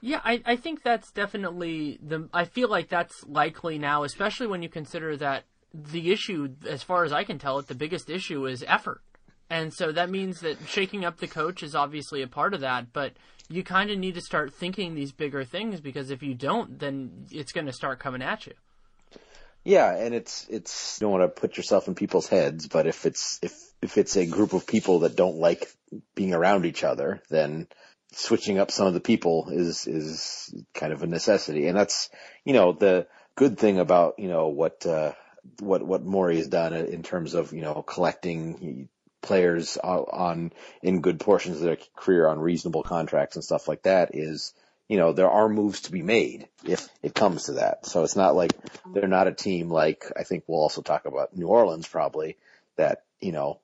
Yeah, 0.00 0.20
I, 0.24 0.42
I 0.44 0.56
think 0.56 0.82
that's 0.82 1.12
definitely 1.12 1.98
the. 2.02 2.28
I 2.32 2.44
feel 2.44 2.68
like 2.68 2.88
that's 2.88 3.24
likely 3.24 3.78
now, 3.78 4.02
especially 4.02 4.48
when 4.48 4.62
you 4.62 4.68
consider 4.68 5.16
that 5.18 5.44
the 5.72 6.10
issue, 6.10 6.48
as 6.68 6.82
far 6.82 7.04
as 7.04 7.12
I 7.12 7.24
can 7.24 7.38
tell 7.38 7.58
it, 7.58 7.68
the 7.68 7.74
biggest 7.74 8.10
issue 8.10 8.46
is 8.46 8.64
effort. 8.66 9.00
And 9.48 9.72
so 9.72 9.92
that 9.92 10.10
means 10.10 10.40
that 10.40 10.56
shaking 10.66 11.04
up 11.04 11.18
the 11.18 11.28
coach 11.28 11.62
is 11.62 11.74
obviously 11.74 12.22
a 12.22 12.26
part 12.26 12.54
of 12.54 12.60
that, 12.60 12.92
but 12.92 13.12
you 13.48 13.62
kind 13.62 13.90
of 13.90 13.98
need 13.98 14.14
to 14.14 14.20
start 14.20 14.52
thinking 14.52 14.94
these 14.94 15.12
bigger 15.12 15.44
things 15.44 15.80
because 15.80 16.10
if 16.10 16.22
you 16.22 16.34
don't, 16.34 16.78
then 16.78 17.26
it's 17.30 17.52
going 17.52 17.66
to 17.66 17.72
start 17.72 17.98
coming 17.98 18.22
at 18.22 18.46
you. 18.46 18.54
Yeah, 19.64 19.94
and 19.94 20.14
it's 20.14 20.46
it's 20.48 20.98
you 21.00 21.04
don't 21.04 21.18
want 21.18 21.34
to 21.34 21.40
put 21.40 21.56
yourself 21.56 21.86
in 21.86 21.94
people's 21.94 22.26
heads, 22.26 22.66
but 22.66 22.86
if 22.86 23.06
it's 23.06 23.38
if 23.42 23.54
if 23.80 23.96
it's 23.96 24.16
a 24.16 24.26
group 24.26 24.52
of 24.54 24.66
people 24.66 25.00
that 25.00 25.16
don't 25.16 25.36
like 25.36 25.72
being 26.14 26.34
around 26.34 26.66
each 26.66 26.82
other, 26.84 27.22
then 27.30 27.68
switching 28.12 28.58
up 28.58 28.70
some 28.70 28.86
of 28.86 28.94
the 28.94 29.00
people 29.00 29.48
is 29.50 29.86
is 29.86 30.52
kind 30.74 30.92
of 30.92 31.02
a 31.02 31.06
necessity. 31.06 31.68
And 31.68 31.76
that's 31.76 32.10
you 32.44 32.54
know 32.54 32.72
the 32.72 33.06
good 33.36 33.58
thing 33.58 33.78
about 33.78 34.18
you 34.18 34.28
know 34.28 34.48
what 34.48 34.84
uh, 34.84 35.12
what 35.60 35.82
what 35.84 36.04
Morey 36.04 36.38
has 36.38 36.48
done 36.48 36.72
in 36.74 37.04
terms 37.04 37.34
of 37.34 37.52
you 37.52 37.62
know 37.62 37.82
collecting 37.82 38.88
players 39.22 39.76
on 39.76 40.52
in 40.82 41.00
good 41.00 41.20
portions 41.20 41.58
of 41.58 41.62
their 41.62 41.78
career 41.94 42.26
on 42.26 42.40
reasonable 42.40 42.82
contracts 42.82 43.36
and 43.36 43.44
stuff 43.44 43.68
like 43.68 43.84
that 43.84 44.10
is 44.14 44.52
you 44.92 44.98
know, 44.98 45.14
there 45.14 45.30
are 45.30 45.48
moves 45.48 45.80
to 45.80 45.90
be 45.90 46.02
made 46.02 46.48
if 46.66 46.86
it 47.02 47.14
comes 47.14 47.44
to 47.44 47.52
that. 47.52 47.86
So 47.86 48.04
it's 48.04 48.14
not 48.14 48.34
like 48.34 48.52
they're 48.92 49.08
not 49.08 49.26
a 49.26 49.32
team 49.32 49.70
like 49.70 50.04
I 50.14 50.24
think 50.24 50.44
we'll 50.46 50.60
also 50.60 50.82
talk 50.82 51.06
about 51.06 51.34
New 51.34 51.46
Orleans 51.46 51.88
probably 51.88 52.36
that, 52.76 53.02
you 53.18 53.32
know, 53.32 53.58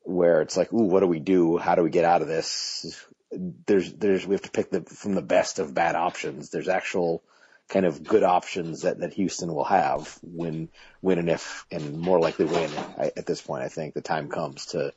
where 0.00 0.40
it's 0.40 0.56
like, 0.56 0.72
ooh, 0.72 0.88
what 0.88 0.98
do 0.98 1.06
we 1.06 1.20
do? 1.20 1.56
How 1.56 1.76
do 1.76 1.84
we 1.84 1.90
get 1.90 2.04
out 2.04 2.20
of 2.20 2.26
this? 2.26 3.06
There's, 3.30 3.92
there's, 3.92 4.26
we 4.26 4.34
have 4.34 4.42
to 4.42 4.50
pick 4.50 4.72
the, 4.72 4.80
from 4.80 5.14
the 5.14 5.22
best 5.22 5.60
of 5.60 5.72
bad 5.72 5.94
options. 5.94 6.50
There's 6.50 6.66
actual 6.66 7.22
kind 7.68 7.86
of 7.86 8.02
good 8.02 8.24
options 8.24 8.82
that, 8.82 8.98
that 8.98 9.12
Houston 9.12 9.54
will 9.54 9.62
have 9.62 10.18
when, 10.20 10.68
when 11.00 11.18
and 11.18 11.30
if, 11.30 11.64
and 11.70 12.00
more 12.00 12.18
likely 12.18 12.46
when 12.46 12.70
at 12.98 13.24
this 13.24 13.40
point, 13.40 13.62
I 13.62 13.68
think 13.68 13.94
the 13.94 14.00
time 14.00 14.28
comes 14.28 14.66
to, 14.72 14.92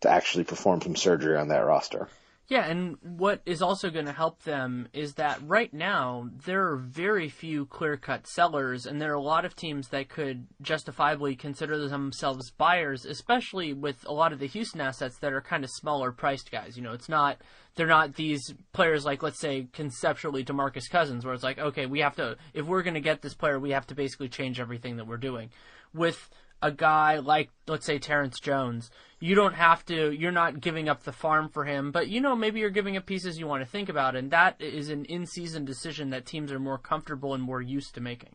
to 0.00 0.10
actually 0.10 0.42
perform 0.42 0.82
some 0.82 0.96
surgery 0.96 1.36
on 1.36 1.50
that 1.50 1.64
roster. 1.64 2.08
Yeah, 2.50 2.66
and 2.66 2.96
what 3.00 3.42
is 3.46 3.62
also 3.62 3.90
going 3.90 4.06
to 4.06 4.12
help 4.12 4.42
them 4.42 4.88
is 4.92 5.14
that 5.14 5.38
right 5.46 5.72
now 5.72 6.28
there 6.46 6.66
are 6.66 6.76
very 6.76 7.28
few 7.28 7.64
clear-cut 7.64 8.26
sellers, 8.26 8.86
and 8.86 9.00
there 9.00 9.12
are 9.12 9.14
a 9.14 9.22
lot 9.22 9.44
of 9.44 9.54
teams 9.54 9.86
that 9.90 10.08
could 10.08 10.48
justifiably 10.60 11.36
consider 11.36 11.78
themselves 11.78 12.50
buyers, 12.50 13.04
especially 13.04 13.72
with 13.72 14.04
a 14.04 14.12
lot 14.12 14.32
of 14.32 14.40
the 14.40 14.48
Houston 14.48 14.80
assets 14.80 15.18
that 15.18 15.32
are 15.32 15.40
kind 15.40 15.62
of 15.62 15.70
smaller 15.70 16.10
priced 16.10 16.50
guys. 16.50 16.76
You 16.76 16.82
know, 16.82 16.92
it's 16.92 17.08
not 17.08 17.38
they're 17.76 17.86
not 17.86 18.16
these 18.16 18.52
players 18.72 19.04
like 19.04 19.22
let's 19.22 19.38
say 19.38 19.68
conceptually 19.72 20.44
DeMarcus 20.44 20.90
Cousins, 20.90 21.24
where 21.24 21.34
it's 21.34 21.44
like 21.44 21.60
okay, 21.60 21.86
we 21.86 22.00
have 22.00 22.16
to 22.16 22.36
if 22.52 22.66
we're 22.66 22.82
going 22.82 22.94
to 22.94 23.00
get 23.00 23.22
this 23.22 23.34
player, 23.34 23.60
we 23.60 23.70
have 23.70 23.86
to 23.86 23.94
basically 23.94 24.28
change 24.28 24.58
everything 24.58 24.96
that 24.96 25.06
we're 25.06 25.18
doing. 25.18 25.50
With 25.94 26.28
a 26.62 26.72
guy 26.72 27.18
like 27.18 27.50
let's 27.68 27.86
say 27.86 28.00
Terrence 28.00 28.40
Jones, 28.40 28.90
you 29.20 29.34
don't 29.34 29.54
have 29.54 29.84
to 29.86 30.10
you're 30.10 30.32
not 30.32 30.60
giving 30.60 30.88
up 30.88 31.04
the 31.04 31.12
farm 31.12 31.48
for 31.48 31.64
him, 31.64 31.92
but 31.92 32.08
you 32.08 32.20
know 32.20 32.34
maybe 32.34 32.60
you're 32.60 32.70
giving 32.70 32.96
up 32.96 33.06
pieces 33.06 33.38
you 33.38 33.46
want 33.46 33.62
to 33.62 33.70
think 33.70 33.88
about 33.88 34.16
and 34.16 34.30
that 34.32 34.60
is 34.60 34.90
an 34.90 35.04
in-season 35.04 35.64
decision 35.64 36.10
that 36.10 36.26
teams 36.26 36.50
are 36.50 36.58
more 36.58 36.78
comfortable 36.78 37.34
and 37.34 37.42
more 37.42 37.62
used 37.62 37.94
to 37.94 38.00
making. 38.00 38.34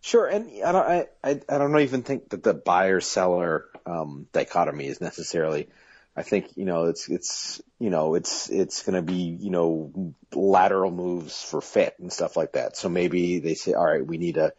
Sure, 0.00 0.26
and 0.26 0.50
I 0.64 0.72
don't 0.72 0.86
I 0.86 1.06
I, 1.24 1.40
I 1.48 1.58
don't 1.58 1.78
even 1.80 2.02
think 2.02 2.30
that 2.30 2.42
the 2.42 2.54
buyer 2.54 3.00
seller 3.00 3.66
um, 3.86 4.26
dichotomy 4.32 4.86
is 4.86 5.00
necessarily 5.00 5.68
I 6.16 6.22
think 6.22 6.56
you 6.56 6.64
know 6.64 6.86
it's 6.86 7.08
it's 7.08 7.62
you 7.78 7.90
know 7.90 8.16
it's 8.16 8.50
it's 8.50 8.82
going 8.82 8.96
to 8.96 9.02
be 9.02 9.36
you 9.40 9.50
know 9.50 10.14
lateral 10.34 10.90
moves 10.90 11.42
for 11.42 11.60
fit 11.60 11.94
and 12.00 12.12
stuff 12.12 12.36
like 12.36 12.52
that. 12.52 12.76
So 12.76 12.88
maybe 12.88 13.38
they 13.38 13.54
say, 13.54 13.72
all 13.72 13.84
right, 13.84 14.04
we 14.06 14.18
need 14.18 14.36
a 14.36 14.52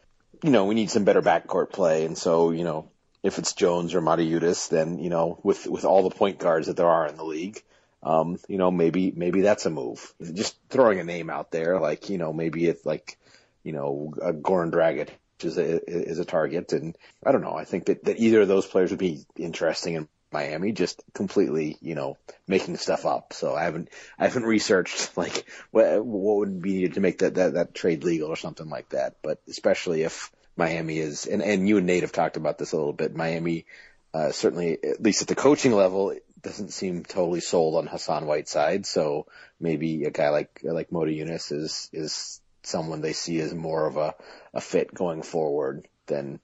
you 0.44 0.50
know, 0.50 0.66
we 0.66 0.74
need 0.74 0.90
some 0.90 1.04
better 1.04 1.22
backcourt 1.22 1.70
play. 1.70 2.04
And 2.04 2.18
so, 2.18 2.50
you 2.50 2.64
know, 2.64 2.90
if 3.24 3.38
it's 3.38 3.54
Jones 3.54 3.94
or 3.94 4.02
Motiejunas, 4.02 4.68
then, 4.68 4.98
you 4.98 5.08
know, 5.08 5.40
with, 5.42 5.66
with 5.66 5.86
all 5.86 6.06
the 6.06 6.14
point 6.14 6.38
guards 6.38 6.66
that 6.66 6.76
there 6.76 6.86
are 6.86 7.08
in 7.08 7.16
the 7.16 7.24
league, 7.24 7.60
um, 8.02 8.38
you 8.48 8.58
know, 8.58 8.70
maybe, 8.70 9.12
maybe 9.16 9.40
that's 9.40 9.64
a 9.64 9.70
move. 9.70 10.12
Just 10.34 10.56
throwing 10.68 11.00
a 11.00 11.04
name 11.04 11.30
out 11.30 11.50
there, 11.50 11.80
like, 11.80 12.10
you 12.10 12.18
know, 12.18 12.34
maybe 12.34 12.66
it's 12.66 12.84
like, 12.84 13.18
you 13.62 13.72
know, 13.72 14.12
a 14.20 14.34
Goran 14.34 14.70
Dragic 14.70 15.08
is 15.40 15.56
a, 15.56 15.80
is 15.90 16.18
a 16.18 16.26
target. 16.26 16.74
And 16.74 16.96
I 17.24 17.32
don't 17.32 17.40
know. 17.40 17.54
I 17.54 17.64
think 17.64 17.86
that, 17.86 18.04
that 18.04 18.20
either 18.20 18.42
of 18.42 18.48
those 18.48 18.66
players 18.66 18.90
would 18.90 18.98
be 18.98 19.24
interesting 19.36 19.94
in 19.94 20.06
Miami, 20.30 20.72
just 20.72 21.02
completely, 21.14 21.78
you 21.80 21.94
know, 21.94 22.18
making 22.46 22.76
stuff 22.76 23.06
up. 23.06 23.32
So 23.32 23.54
I 23.54 23.64
haven't, 23.64 23.88
I 24.18 24.24
haven't 24.24 24.42
researched 24.42 25.16
like 25.16 25.46
what, 25.70 26.04
what 26.04 26.36
would 26.36 26.60
be 26.60 26.74
needed 26.74 26.94
to 26.94 27.00
make 27.00 27.20
that, 27.20 27.36
that, 27.36 27.54
that 27.54 27.74
trade 27.74 28.04
legal 28.04 28.28
or 28.28 28.36
something 28.36 28.68
like 28.68 28.90
that. 28.90 29.16
But 29.22 29.40
especially 29.48 30.02
if 30.02 30.30
Miami 30.56 30.98
is, 30.98 31.26
and, 31.26 31.42
and 31.42 31.68
you 31.68 31.78
and 31.78 31.86
Nate 31.86 32.02
have 32.02 32.12
talked 32.12 32.36
about 32.36 32.58
this 32.58 32.72
a 32.72 32.76
little 32.76 32.92
bit. 32.92 33.14
Miami, 33.14 33.66
uh, 34.12 34.30
certainly, 34.32 34.78
at 34.82 35.02
least 35.02 35.22
at 35.22 35.28
the 35.28 35.34
coaching 35.34 35.72
level, 35.72 36.14
doesn't 36.40 36.72
seem 36.72 37.04
totally 37.04 37.40
sold 37.40 37.74
on 37.74 37.86
Hassan 37.86 38.26
Whiteside. 38.26 38.86
So 38.86 39.26
maybe 39.58 40.04
a 40.04 40.10
guy 40.10 40.28
like, 40.28 40.60
like 40.62 40.90
Motiejunas 40.90 41.52
is, 41.52 41.90
is 41.92 42.40
someone 42.62 43.00
they 43.00 43.14
see 43.14 43.40
as 43.40 43.54
more 43.54 43.86
of 43.86 43.96
a, 43.96 44.14
a 44.52 44.60
fit 44.60 44.94
going 44.94 45.22
forward 45.22 45.88
than, 46.06 46.38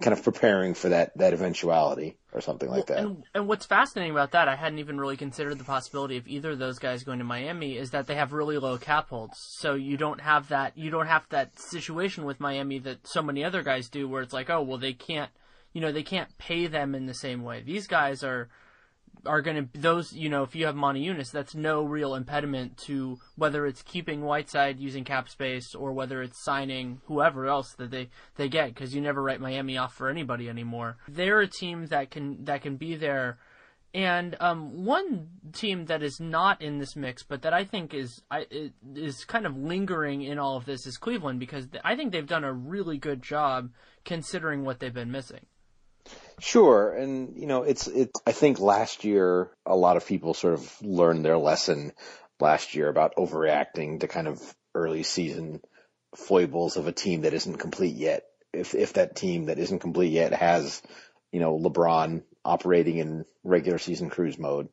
kind 0.00 0.16
of 0.16 0.24
preparing 0.24 0.74
for 0.74 0.88
that 0.88 1.16
that 1.18 1.34
eventuality 1.34 2.16
or 2.32 2.40
something 2.40 2.70
like 2.70 2.86
that. 2.86 2.98
And, 2.98 3.24
and, 3.34 3.46
what's 3.46 3.66
fascinating 3.66 4.12
about 4.12 4.30
that, 4.30 4.48
I 4.48 4.56
hadn't 4.56 4.78
even 4.78 4.98
really 4.98 5.18
considered 5.18 5.58
the 5.58 5.64
possibility 5.64 6.16
of 6.16 6.26
either 6.26 6.52
of 6.52 6.58
those 6.58 6.78
guys 6.78 7.04
going 7.04 7.18
to 7.18 7.24
Miami, 7.24 7.76
is 7.76 7.90
that 7.90 8.06
they 8.06 8.14
have 8.14 8.32
really 8.32 8.56
low 8.56 8.78
cap 8.78 9.10
holds. 9.10 9.38
So 9.38 9.74
you 9.74 9.98
don't 9.98 10.20
have 10.20 10.48
that 10.48 10.76
you 10.78 10.90
don't 10.90 11.08
have 11.08 11.28
that 11.28 11.58
situation 11.58 12.24
with 12.24 12.40
Miami 12.40 12.78
that 12.80 13.06
so 13.06 13.22
many 13.22 13.44
other 13.44 13.62
guys 13.62 13.88
do, 13.88 14.08
where 14.08 14.22
it's 14.22 14.32
like, 14.32 14.48
oh 14.48 14.62
well, 14.62 14.78
they 14.78 14.94
can't, 14.94 15.30
you 15.72 15.80
know, 15.80 15.92
they 15.92 16.02
can't 16.02 16.36
pay 16.38 16.66
them 16.66 16.94
in 16.94 17.06
the 17.06 17.14
same 17.14 17.42
way. 17.42 17.62
These 17.62 17.86
guys 17.86 18.24
are 18.24 18.48
are 19.26 19.42
going 19.42 19.56
to 19.56 19.80
those 19.80 20.12
you 20.12 20.28
know 20.28 20.42
if 20.42 20.54
you 20.54 20.66
have 20.66 20.74
Motiejunas, 20.74 21.30
that's 21.30 21.54
no 21.54 21.82
real 21.82 22.14
impediment 22.14 22.76
to 22.86 23.18
whether 23.36 23.66
it's 23.66 23.82
keeping 23.82 24.22
Whiteside 24.22 24.78
using 24.78 25.04
cap 25.04 25.28
space 25.28 25.74
or 25.74 25.92
whether 25.92 26.22
it's 26.22 26.42
signing 26.42 27.00
whoever 27.06 27.46
else 27.46 27.74
that 27.74 27.90
they 27.90 28.08
they 28.36 28.48
get 28.48 28.74
because 28.74 28.94
you 28.94 29.00
never 29.00 29.22
write 29.22 29.40
Miami 29.40 29.76
off 29.76 29.94
for 29.94 30.08
anybody 30.08 30.48
anymore. 30.48 30.96
They're 31.08 31.40
a 31.40 31.48
team 31.48 31.86
that 31.86 32.10
can 32.10 32.44
that 32.44 32.62
can 32.62 32.76
be 32.76 32.96
there. 32.96 33.38
And 33.94 34.36
um, 34.40 34.86
one 34.86 35.28
team 35.52 35.84
that 35.86 36.02
is 36.02 36.18
not 36.18 36.62
in 36.62 36.78
this 36.78 36.96
mix, 36.96 37.22
but 37.22 37.42
that 37.42 37.52
I 37.52 37.64
think 37.64 37.92
is 37.92 38.22
I, 38.30 38.46
is 38.94 39.24
kind 39.24 39.44
of 39.44 39.54
lingering 39.56 40.22
in 40.22 40.38
all 40.38 40.56
of 40.56 40.64
this 40.64 40.86
is 40.86 40.96
Cleveland 40.96 41.40
because 41.40 41.68
I 41.84 41.94
think 41.94 42.10
they've 42.10 42.26
done 42.26 42.44
a 42.44 42.52
really 42.52 42.96
good 42.96 43.20
job 43.22 43.70
considering 44.04 44.64
what 44.64 44.80
they've 44.80 44.94
been 44.94 45.10
missing. 45.10 45.44
Sure, 46.42 46.92
and 46.92 47.36
you 47.36 47.46
know, 47.46 47.62
it's 47.62 47.86
it. 47.86 48.10
I 48.26 48.32
think 48.32 48.58
last 48.58 49.04
year 49.04 49.48
a 49.64 49.76
lot 49.76 49.96
of 49.96 50.04
people 50.06 50.34
sort 50.34 50.54
of 50.54 50.82
learned 50.82 51.24
their 51.24 51.38
lesson 51.38 51.92
last 52.40 52.74
year 52.74 52.88
about 52.88 53.14
overreacting 53.16 54.00
to 54.00 54.08
kind 54.08 54.26
of 54.26 54.42
early 54.74 55.04
season 55.04 55.60
foibles 56.16 56.76
of 56.76 56.88
a 56.88 56.92
team 56.92 57.20
that 57.20 57.32
isn't 57.32 57.58
complete 57.58 57.94
yet. 57.94 58.24
If 58.52 58.74
if 58.74 58.94
that 58.94 59.14
team 59.14 59.46
that 59.46 59.60
isn't 59.60 59.78
complete 59.78 60.10
yet 60.10 60.32
has, 60.34 60.82
you 61.30 61.38
know, 61.38 61.56
LeBron 61.56 62.24
operating 62.44 62.98
in 62.98 63.24
regular 63.44 63.78
season 63.78 64.10
cruise 64.10 64.36
mode, 64.36 64.68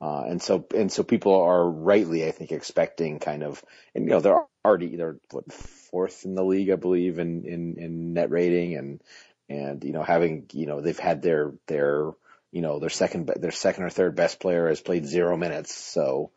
uh, 0.00 0.24
and 0.28 0.42
so 0.42 0.66
and 0.74 0.92
so 0.92 1.02
people 1.02 1.40
are 1.40 1.68
rightly, 1.68 2.26
I 2.28 2.32
think, 2.32 2.52
expecting 2.52 3.18
kind 3.18 3.42
of, 3.42 3.64
and 3.94 4.04
you 4.04 4.10
know, 4.10 4.20
they're 4.20 4.44
already 4.64 4.94
they're 4.96 5.16
what 5.30 5.50
fourth 5.52 6.24
in 6.24 6.34
the 6.34 6.44
league, 6.44 6.70
I 6.70 6.76
believe, 6.76 7.18
in 7.18 7.44
in, 7.44 7.76
in 7.78 8.12
net 8.12 8.30
rating, 8.30 8.76
and 8.76 9.00
and 9.48 9.82
you 9.84 9.92
know 9.92 10.02
having 10.02 10.46
you 10.52 10.66
know 10.66 10.80
they've 10.80 10.98
had 10.98 11.22
their 11.22 11.52
their 11.66 12.10
you 12.50 12.62
know 12.62 12.78
their 12.78 12.90
second 12.90 13.30
their 13.36 13.50
second 13.50 13.84
or 13.84 13.90
third 13.90 14.16
best 14.16 14.40
player 14.40 14.68
has 14.68 14.80
played 14.80 15.06
zero 15.06 15.36
minutes. 15.36 15.74
So 15.74 16.30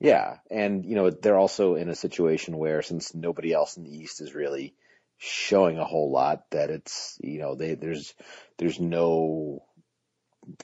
yeah. 0.00 0.38
And 0.50 0.84
you 0.84 0.96
know 0.96 1.10
they're 1.10 1.38
also 1.38 1.76
in 1.76 1.88
a 1.88 1.94
situation 1.94 2.58
where 2.58 2.82
since 2.82 3.14
nobody 3.14 3.52
else 3.52 3.76
in 3.76 3.84
the 3.84 3.96
east 3.96 4.20
is 4.20 4.34
really 4.34 4.74
showing 5.18 5.78
a 5.78 5.84
whole 5.84 6.10
lot 6.10 6.50
that 6.50 6.70
it's 6.70 7.16
you 7.22 7.38
know 7.38 7.54
they 7.54 7.74
there's 7.74 8.12
there's 8.58 8.80
no 8.80 9.62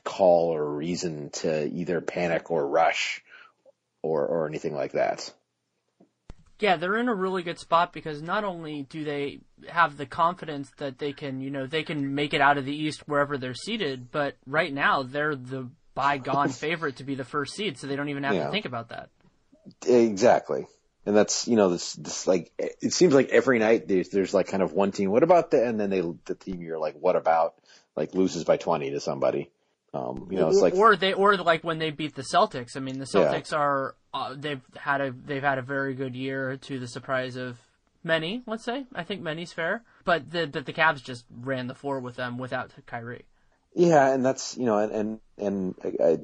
call 0.02 0.52
or 0.52 0.74
reason 0.74 1.30
to 1.30 1.68
either 1.68 2.00
panic 2.00 2.50
or 2.50 2.66
rush 2.66 3.22
or 4.02 4.26
or 4.26 4.48
anything 4.48 4.74
like 4.74 4.92
that 4.92 5.32
Yeah, 6.60 6.76
they're 6.76 6.96
in 6.96 7.08
a 7.08 7.14
really 7.14 7.42
good 7.44 7.58
spot 7.58 7.92
because 7.92 8.20
not 8.20 8.42
only 8.42 8.82
do 8.82 9.04
they 9.04 9.38
have 9.68 9.96
the 9.96 10.06
confidence 10.06 10.70
that 10.78 10.98
they 10.98 11.12
can, 11.12 11.40
you 11.40 11.50
know, 11.50 11.66
they 11.66 11.84
can 11.84 12.14
make 12.14 12.34
it 12.34 12.40
out 12.40 12.58
of 12.58 12.64
the 12.64 12.74
East 12.74 13.06
wherever 13.06 13.38
they're 13.38 13.54
seated, 13.54 14.10
but 14.10 14.36
right 14.46 14.72
now 14.72 15.04
they're 15.04 15.36
the 15.36 15.68
bygone 15.94 16.48
favorite 16.64 16.96
to 16.96 17.04
be 17.04 17.14
the 17.14 17.24
first 17.24 17.54
seed, 17.54 17.78
so 17.78 17.86
they 17.86 17.94
don't 17.96 18.08
even 18.08 18.24
have 18.24 18.34
Yeah. 18.34 18.46
to 18.46 18.50
think 18.50 18.64
about 18.66 18.88
that. 18.88 19.08
Exactly. 19.86 20.66
And 21.06 21.16
that's, 21.16 21.46
you 21.48 21.56
know, 21.56 21.70
this, 21.70 21.94
this 21.94 22.26
like, 22.26 22.52
it 22.58 22.92
seems 22.92 23.14
like 23.14 23.30
every 23.30 23.58
night 23.58 23.88
there's, 23.88 24.08
there's 24.10 24.34
like 24.34 24.48
kind 24.48 24.62
of 24.62 24.72
one 24.72 24.92
team, 24.92 25.10
what 25.10 25.22
about 25.22 25.50
the, 25.50 25.64
and 25.66 25.78
then 25.78 25.90
they, 25.90 26.02
the 26.26 26.34
team 26.34 26.60
you're 26.60 26.78
like, 26.78 26.94
what 26.94 27.16
about, 27.16 27.54
like 27.96 28.14
loses 28.14 28.44
by 28.44 28.56
20 28.56 28.90
to 28.90 29.00
somebody. 29.00 29.50
Um, 29.94 30.28
you 30.30 30.38
know, 30.38 30.48
it's 30.48 30.58
or, 30.58 30.60
like, 30.60 30.74
or 30.74 30.96
they 30.96 31.12
or 31.12 31.36
like 31.36 31.64
when 31.64 31.78
they 31.78 31.90
beat 31.90 32.14
the 32.14 32.22
Celtics. 32.22 32.76
I 32.76 32.80
mean, 32.80 32.98
the 32.98 33.08
Yeah. 33.12 33.20
Celtics 33.20 33.56
are 33.56 33.94
uh, 34.12 34.34
they've 34.36 34.60
had 34.76 35.00
a 35.00 35.10
they've 35.10 35.42
had 35.42 35.58
a 35.58 35.62
very 35.62 35.94
good 35.94 36.14
year 36.14 36.56
to 36.56 36.78
the 36.78 36.88
surprise 36.88 37.36
of 37.36 37.58
many. 38.04 38.42
Let's 38.46 38.64
say 38.64 38.86
I 38.94 39.02
think 39.02 39.22
many's 39.22 39.52
fair, 39.52 39.82
but 40.04 40.30
the 40.30 40.46
but 40.46 40.66
the 40.66 40.72
Cavs 40.72 41.02
just 41.02 41.24
ran 41.30 41.68
the 41.68 41.74
floor 41.74 42.00
with 42.00 42.16
them 42.16 42.38
without 42.38 42.70
Kyrie. 42.86 43.24
Yeah, 43.74 44.12
and 44.12 44.24
that's 44.24 44.56
you 44.56 44.66
know, 44.66 44.78
and 44.78 44.92
and, 44.92 45.20
and 45.38 45.74
I, 46.02 46.18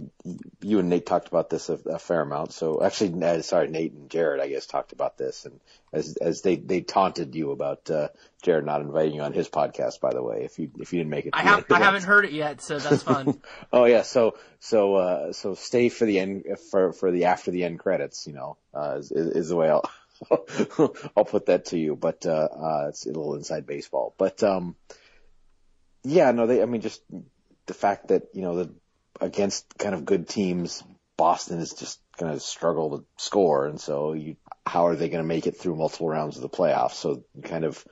you 0.60 0.78
and 0.80 0.88
Nate 0.88 1.06
talked 1.06 1.28
about 1.28 1.50
this 1.50 1.68
a, 1.68 1.74
a 1.86 1.98
fair 1.98 2.22
amount. 2.22 2.52
So 2.52 2.82
actually, 2.82 3.42
sorry, 3.42 3.68
Nate 3.68 3.92
and 3.92 4.10
Jared, 4.10 4.40
I 4.40 4.48
guess, 4.48 4.66
talked 4.66 4.92
about 4.92 5.18
this, 5.18 5.44
and 5.44 5.60
as 5.92 6.16
as 6.16 6.42
they 6.42 6.56
they 6.56 6.80
taunted 6.80 7.34
you 7.34 7.52
about 7.52 7.88
uh, 7.90 8.08
Jared 8.44 8.66
not 8.66 8.82
inviting 8.82 9.14
you 9.14 9.22
on 9.22 9.32
his 9.32 9.48
podcast. 9.48 10.00
By 10.00 10.12
the 10.12 10.22
way, 10.22 10.42
if 10.44 10.58
you 10.58 10.70
if 10.78 10.92
you 10.92 11.00
didn't 11.00 11.10
make 11.10 11.26
it, 11.26 11.30
I 11.32 11.42
have, 11.42 11.64
I 11.70 11.78
haven't 11.78 12.04
heard 12.04 12.26
it 12.26 12.32
yet, 12.32 12.60
so 12.60 12.78
that's 12.78 13.02
fun. 13.02 13.40
Oh 13.72 13.86
yeah, 13.86 14.02
so 14.02 14.36
so 14.60 14.94
uh, 14.96 15.32
so 15.32 15.54
stay 15.54 15.88
for 15.88 16.04
the 16.04 16.20
end 16.20 16.44
for 16.70 16.92
for 16.92 17.10
the 17.10 17.24
after 17.24 17.50
the 17.50 17.64
end 17.64 17.78
credits. 17.78 18.26
You 18.26 18.34
know, 18.34 18.58
uh, 18.74 18.98
is, 18.98 19.10
is 19.10 19.48
the 19.48 19.56
way 19.56 19.70
I'll 19.70 19.90
I'll 21.16 21.24
put 21.24 21.46
that 21.46 21.66
to 21.66 21.78
you. 21.78 21.96
But 21.96 22.26
uh, 22.26 22.48
uh, 22.52 22.86
it's 22.90 23.06
a 23.06 23.08
little 23.08 23.34
inside 23.34 23.66
baseball. 23.66 24.14
But 24.18 24.42
um, 24.42 24.76
yeah, 26.02 26.30
no, 26.32 26.46
they. 26.46 26.62
I 26.62 26.66
mean, 26.66 26.82
just 26.82 27.02
the 27.66 27.74
fact 27.74 28.08
that 28.08 28.24
you 28.34 28.42
know 28.42 28.56
the 28.56 28.74
against 29.20 29.78
kind 29.78 29.94
of 29.94 30.04
good 30.04 30.28
teams, 30.28 30.84
Boston 31.16 31.60
is 31.60 31.72
just 31.72 32.00
going 32.18 32.32
to 32.32 32.40
struggle 32.40 32.98
to 32.98 33.04
score, 33.16 33.66
and 33.66 33.80
so 33.80 34.12
you 34.12 34.36
how 34.66 34.86
are 34.86 34.96
they 34.96 35.08
going 35.08 35.22
to 35.22 35.28
make 35.28 35.46
it 35.46 35.56
through 35.56 35.76
multiple 35.76 36.08
rounds 36.08 36.36
of 36.36 36.42
the 36.42 36.48
playoffs? 36.48 36.94
So 36.94 37.24
kind 37.42 37.64
of 37.64 37.84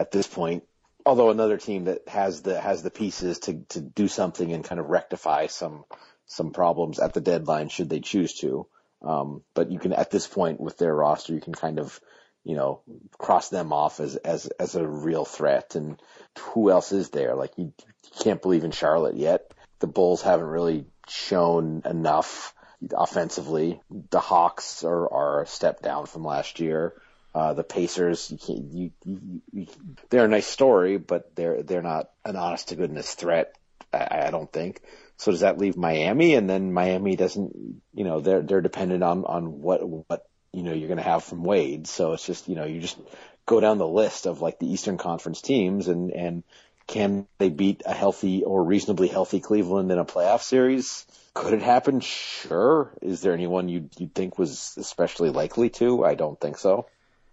at 0.00 0.10
this 0.10 0.26
point, 0.26 0.64
although 1.04 1.30
another 1.30 1.58
team 1.58 1.84
that 1.84 2.08
has 2.08 2.40
the 2.40 2.58
has 2.58 2.82
the 2.82 2.90
pieces 2.90 3.38
to 3.40 3.62
to 3.68 3.80
do 3.80 4.08
something 4.08 4.52
and 4.52 4.64
kind 4.64 4.80
of 4.80 4.86
rectify 4.88 5.46
some 5.46 5.84
some 6.26 6.52
problems 6.52 6.98
at 6.98 7.12
the 7.12 7.20
deadline 7.20 7.68
should 7.68 7.90
they 7.90 8.00
choose 8.00 8.34
to. 8.34 8.66
Um, 9.02 9.42
but 9.54 9.70
you 9.70 9.78
can 9.78 9.92
at 9.92 10.10
this 10.10 10.26
point 10.26 10.58
with 10.58 10.78
their 10.78 10.94
roster, 10.94 11.34
you 11.34 11.40
can 11.40 11.54
kind 11.54 11.78
of 11.78 12.00
you 12.44 12.56
know 12.56 12.80
cross 13.18 13.50
them 13.50 13.74
off 13.74 14.00
as 14.00 14.16
as 14.16 14.46
as 14.58 14.74
a 14.74 14.86
real 14.86 15.26
threat. 15.26 15.74
And 15.74 16.00
who 16.38 16.70
else 16.70 16.92
is 16.92 17.10
there? 17.10 17.34
Like 17.34 17.52
you, 17.58 17.72
you 17.76 18.22
can't 18.24 18.42
believe 18.42 18.64
in 18.64 18.70
Charlotte 18.70 19.16
yet. 19.16 19.52
The 19.80 19.86
Bulls 19.86 20.22
haven't 20.22 20.46
really 20.46 20.86
shown 21.08 21.82
enough 21.84 22.54
offensively. 22.96 23.82
The 24.10 24.20
Hawks 24.20 24.82
are 24.82 25.12
are 25.12 25.42
a 25.42 25.46
step 25.46 25.82
down 25.82 26.06
from 26.06 26.24
last 26.24 26.58
year. 26.58 26.94
Uh, 27.32 27.54
the 27.54 27.62
Pacers, 27.62 28.32
you 28.48 28.64
you, 28.72 28.90
you, 29.04 29.42
you, 29.52 29.66
they're 30.08 30.24
a 30.24 30.28
nice 30.28 30.48
story, 30.48 30.98
but 30.98 31.34
they're 31.36 31.62
they're 31.62 31.82
not 31.82 32.10
an 32.24 32.36
honest 32.36 32.68
to 32.68 32.76
goodness 32.76 33.14
threat. 33.14 33.54
I, 33.92 34.26
I 34.26 34.30
don't 34.30 34.52
think. 34.52 34.80
So 35.16 35.30
does 35.30 35.40
that 35.40 35.58
leave 35.58 35.76
Miami? 35.76 36.34
And 36.34 36.48
then 36.48 36.72
Miami 36.72 37.14
doesn't, 37.14 37.82
you 37.94 38.04
know, 38.04 38.20
they're 38.20 38.42
they're 38.42 38.60
dependent 38.60 39.02
on 39.04 39.24
on 39.24 39.60
what 39.60 39.80
what 39.88 40.26
you 40.52 40.62
know 40.62 40.72
you're 40.72 40.88
going 40.88 40.98
to 40.98 41.04
have 41.04 41.22
from 41.22 41.44
Wade. 41.44 41.86
So 41.86 42.14
it's 42.14 42.26
just 42.26 42.48
you 42.48 42.56
know 42.56 42.64
you 42.64 42.80
just 42.80 42.98
go 43.46 43.60
down 43.60 43.78
the 43.78 43.86
list 43.86 44.26
of 44.26 44.40
like 44.40 44.58
the 44.58 44.72
Eastern 44.72 44.98
Conference 44.98 45.40
teams 45.40 45.88
and 45.88 46.10
and 46.12 46.42
can 46.86 47.28
they 47.38 47.50
beat 47.50 47.82
a 47.86 47.94
healthy 47.94 48.42
or 48.42 48.64
reasonably 48.64 49.06
healthy 49.06 49.38
Cleveland 49.38 49.92
in 49.92 49.98
a 49.98 50.04
playoff 50.04 50.42
series? 50.42 51.06
Could 51.34 51.54
it 51.54 51.62
happen? 51.62 52.00
Sure. 52.00 52.92
Is 53.00 53.20
there 53.20 53.32
anyone 53.32 53.68
you 53.68 53.88
you 53.98 54.10
think 54.12 54.38
was 54.38 54.74
especially 54.76 55.30
likely 55.30 55.70
to? 55.70 56.04
I 56.04 56.16
don't 56.16 56.40
think 56.40 56.58
so. 56.58 56.86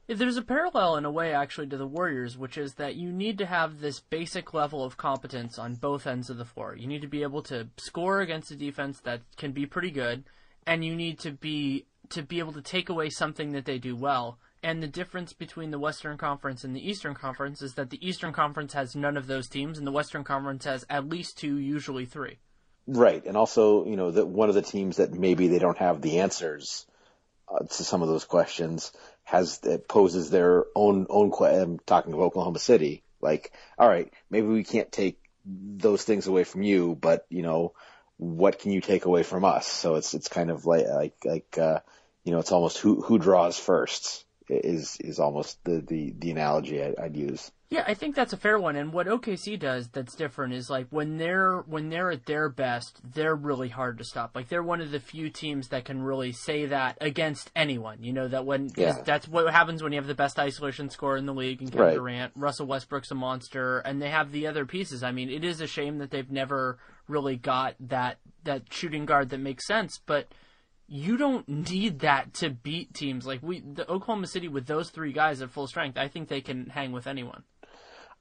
There's 0.10 0.38
a 0.38 0.42
parallel 0.42 0.96
in 0.96 1.04
a 1.04 1.12
way 1.12 1.34
actually 1.34 1.68
to 1.68 1.78
the 1.78 1.86
Warriors, 1.86 2.38
which 2.38 2.58
is 2.58 2.76
that 2.76 2.96
you 2.96 3.12
need 3.12 3.38
to 3.40 3.46
have 3.46 3.82
this 3.82 4.00
basic 4.00 4.54
level 4.54 4.82
of 4.86 4.96
competence 4.96 5.60
on 5.60 5.76
both 5.76 6.08
ends 6.08 6.30
of 6.30 6.38
the 6.38 6.46
floor. 6.46 6.76
You 6.78 6.88
need 6.88 7.02
to 7.02 7.08
be 7.08 7.24
able 7.24 7.42
to 7.44 7.68
score 7.76 8.22
against 8.22 8.52
a 8.52 8.56
defense 8.56 9.02
that 9.02 9.22
can 9.36 9.52
be 9.52 9.66
pretty 9.66 9.92
good, 9.92 10.24
and 10.66 10.86
you 10.86 10.96
need 10.96 11.20
to 11.20 11.32
be 11.32 11.88
to 12.10 12.24
be 12.24 12.40
able 12.40 12.54
to 12.54 12.62
take 12.62 12.88
away 12.88 13.10
something 13.10 13.52
that 13.52 13.66
they 13.66 13.78
do 13.78 13.98
well. 13.98 14.40
And 14.64 14.82
the 14.82 14.88
difference 14.88 15.34
between 15.34 15.72
the 15.72 15.80
Western 15.80 16.18
Conference 16.18 16.64
and 16.64 16.74
the 16.74 16.90
Eastern 16.90 17.14
Conference 17.14 17.62
is 17.62 17.74
that 17.74 17.90
the 17.90 18.08
Eastern 18.08 18.32
Conference 18.32 18.72
has 18.74 18.96
none 18.96 19.18
of 19.18 19.28
those 19.28 19.50
teams, 19.50 19.78
and 19.78 19.86
the 19.86 19.92
Western 19.92 20.24
Conference 20.24 20.64
has 20.64 20.86
at 20.90 21.10
least 21.10 21.38
two, 21.38 21.58
usually 21.58 22.06
three. 22.06 22.38
Right, 22.88 23.26
and 23.26 23.36
also 23.36 23.86
you 23.86 23.98
know 23.98 24.12
that 24.12 24.28
one 24.28 24.48
of 24.48 24.56
the 24.56 24.62
teams 24.62 24.98
that 24.98 25.12
maybe 25.12 25.50
they 25.50 25.60
don't 25.60 25.78
have 25.78 26.02
the 26.02 26.20
answers 26.20 26.86
uh, 27.50 27.66
to 27.66 27.84
some 27.84 28.02
of 28.02 28.08
those 28.08 28.24
questions 28.24 28.94
has 29.28 29.60
poses 29.90 30.30
their 30.30 30.64
own 30.74 31.06
own. 31.10 31.34
I'm 31.42 31.80
talking 31.80 32.14
of 32.14 32.22
Oklahoma 32.22 32.60
City. 32.60 33.04
Like, 33.20 33.52
all 33.78 33.90
right, 33.90 34.10
maybe 34.30 34.48
we 34.48 34.64
can't 34.64 34.90
take 34.90 35.20
those 35.46 36.02
things 36.06 36.28
away 36.28 36.46
from 36.46 36.62
you, 36.62 36.96
but 36.96 37.26
you 37.30 37.42
know, 37.42 37.74
what 38.16 38.58
can 38.58 38.72
you 38.72 38.80
take 38.80 39.04
away 39.04 39.24
from 39.24 39.44
us? 39.44 39.68
So 39.68 39.96
it's 39.96 40.14
it's 40.14 40.30
kind 40.30 40.50
of 40.50 40.66
like 40.66 40.88
like 40.88 41.16
like 41.26 41.58
uh, 41.58 41.80
you 42.24 42.32
know, 42.32 42.40
it's 42.40 42.54
almost 42.54 42.78
who 42.78 43.02
who 43.02 43.20
draws 43.20 43.60
first 43.60 44.24
is 44.50 44.96
is 45.02 45.20
almost 45.20 45.62
the 45.66 45.82
the 45.86 46.14
the 46.18 46.32
analogy 46.32 46.82
I, 46.82 46.94
I'd 46.98 47.18
use. 47.18 47.52
Yeah, 47.70 47.84
I 47.86 47.96
think 47.96 48.16
that's 48.16 48.32
a 48.32 48.38
fair 48.38 48.58
one. 48.58 48.78
And 48.78 48.94
what 48.94 49.08
OKC 49.08 49.60
does 49.60 49.90
that's 49.90 50.16
different 50.16 50.54
is 50.54 50.70
like 50.70 50.88
when 50.90 51.18
they're 51.18 51.58
when 51.68 51.90
they're 51.90 52.12
at 52.12 52.26
their 52.26 52.48
best, 52.48 53.02
they're 53.04 53.36
really 53.36 53.68
hard 53.68 53.98
to 53.98 54.06
stop. 54.06 54.36
Like 54.36 54.48
they're 54.48 54.64
one 54.64 54.80
of 54.80 54.92
the 54.92 55.02
few 55.02 55.30
teams 55.30 55.68
that 55.68 55.84
can 55.84 56.02
really 56.02 56.32
say 56.32 56.66
that 56.68 56.98
against 57.02 57.52
anyone. 57.58 58.02
You 58.02 58.14
know 58.14 58.30
that 58.30 58.46
when 58.46 58.70
Yeah. 58.78 59.02
that's 59.04 59.28
what 59.28 59.52
happens 59.54 59.84
when 59.84 59.92
you 59.92 60.00
have 60.00 60.08
the 60.08 60.16
best 60.16 60.40
isolation 60.40 60.90
score 60.90 61.18
in 61.18 61.26
the 61.26 61.34
league 61.34 61.62
and 61.62 61.70
Kevin 61.70 61.86
Right. 61.88 61.96
Durant, 61.96 62.32
Russell 62.38 62.68
Westbrook's 62.68 63.12
a 63.12 63.16
monster, 63.16 63.80
and 63.80 64.02
they 64.02 64.12
have 64.12 64.32
the 64.32 64.48
other 64.48 64.66
pieces. 64.66 65.04
I 65.04 65.12
mean, 65.12 65.30
it 65.30 65.44
is 65.44 65.60
a 65.60 65.68
shame 65.68 65.98
that 65.98 66.10
they've 66.10 66.32
never 66.32 66.80
really 67.10 67.36
got 67.36 67.76
that 67.82 68.20
that 68.46 68.72
shooting 68.74 69.06
guard 69.06 69.28
that 69.32 69.40
makes 69.40 69.68
sense, 69.68 70.00
but 70.06 70.28
you 70.88 71.18
don't 71.18 71.50
need 71.50 72.00
that 72.00 72.34
to 72.36 72.50
beat 72.50 72.94
teams 72.94 73.28
like 73.28 73.44
we 73.44 73.60
the 73.60 73.84
Oklahoma 73.92 74.28
City 74.28 74.48
with 74.48 74.68
those 74.68 74.90
three 74.90 75.12
guys 75.12 75.42
at 75.42 75.50
full 75.50 75.68
strength. 75.68 75.98
I 75.98 76.08
think 76.08 76.30
they 76.30 76.40
can 76.40 76.68
hang 76.68 76.94
with 76.94 77.08
anyone. 77.08 77.44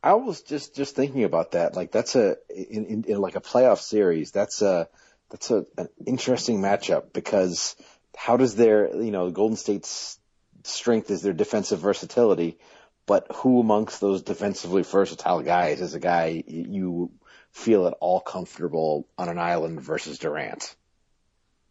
I 0.06 0.14
was 0.14 0.42
just 0.42 0.76
just 0.76 0.94
thinking 0.94 1.24
about 1.24 1.50
that. 1.52 1.74
Like 1.74 1.90
that's 1.90 2.14
a 2.14 2.36
in, 2.48 2.86
in, 2.86 3.04
in 3.08 3.18
like 3.18 3.34
a 3.34 3.40
playoff 3.40 3.80
series. 3.80 4.30
That's 4.30 4.62
a 4.62 4.88
that's 5.30 5.50
a 5.50 5.66
an 5.76 5.88
interesting 6.06 6.60
matchup 6.60 7.12
because 7.12 7.74
how 8.16 8.36
does 8.36 8.54
their 8.54 8.94
you 9.02 9.10
know 9.10 9.32
Golden 9.32 9.56
State's 9.56 10.16
strength 10.62 11.10
is 11.10 11.22
their 11.22 11.32
defensive 11.32 11.80
versatility, 11.80 12.56
but 13.06 13.26
who 13.34 13.58
amongst 13.58 14.00
those 14.00 14.22
defensively 14.22 14.82
versatile 14.82 15.42
guys 15.42 15.80
is 15.80 15.94
a 15.94 16.00
guy 16.00 16.40
you 16.46 17.10
feel 17.50 17.88
at 17.88 17.94
all 17.94 18.20
comfortable 18.20 19.08
on 19.18 19.28
an 19.28 19.40
island 19.40 19.80
versus 19.80 20.20
Durant? 20.20 20.76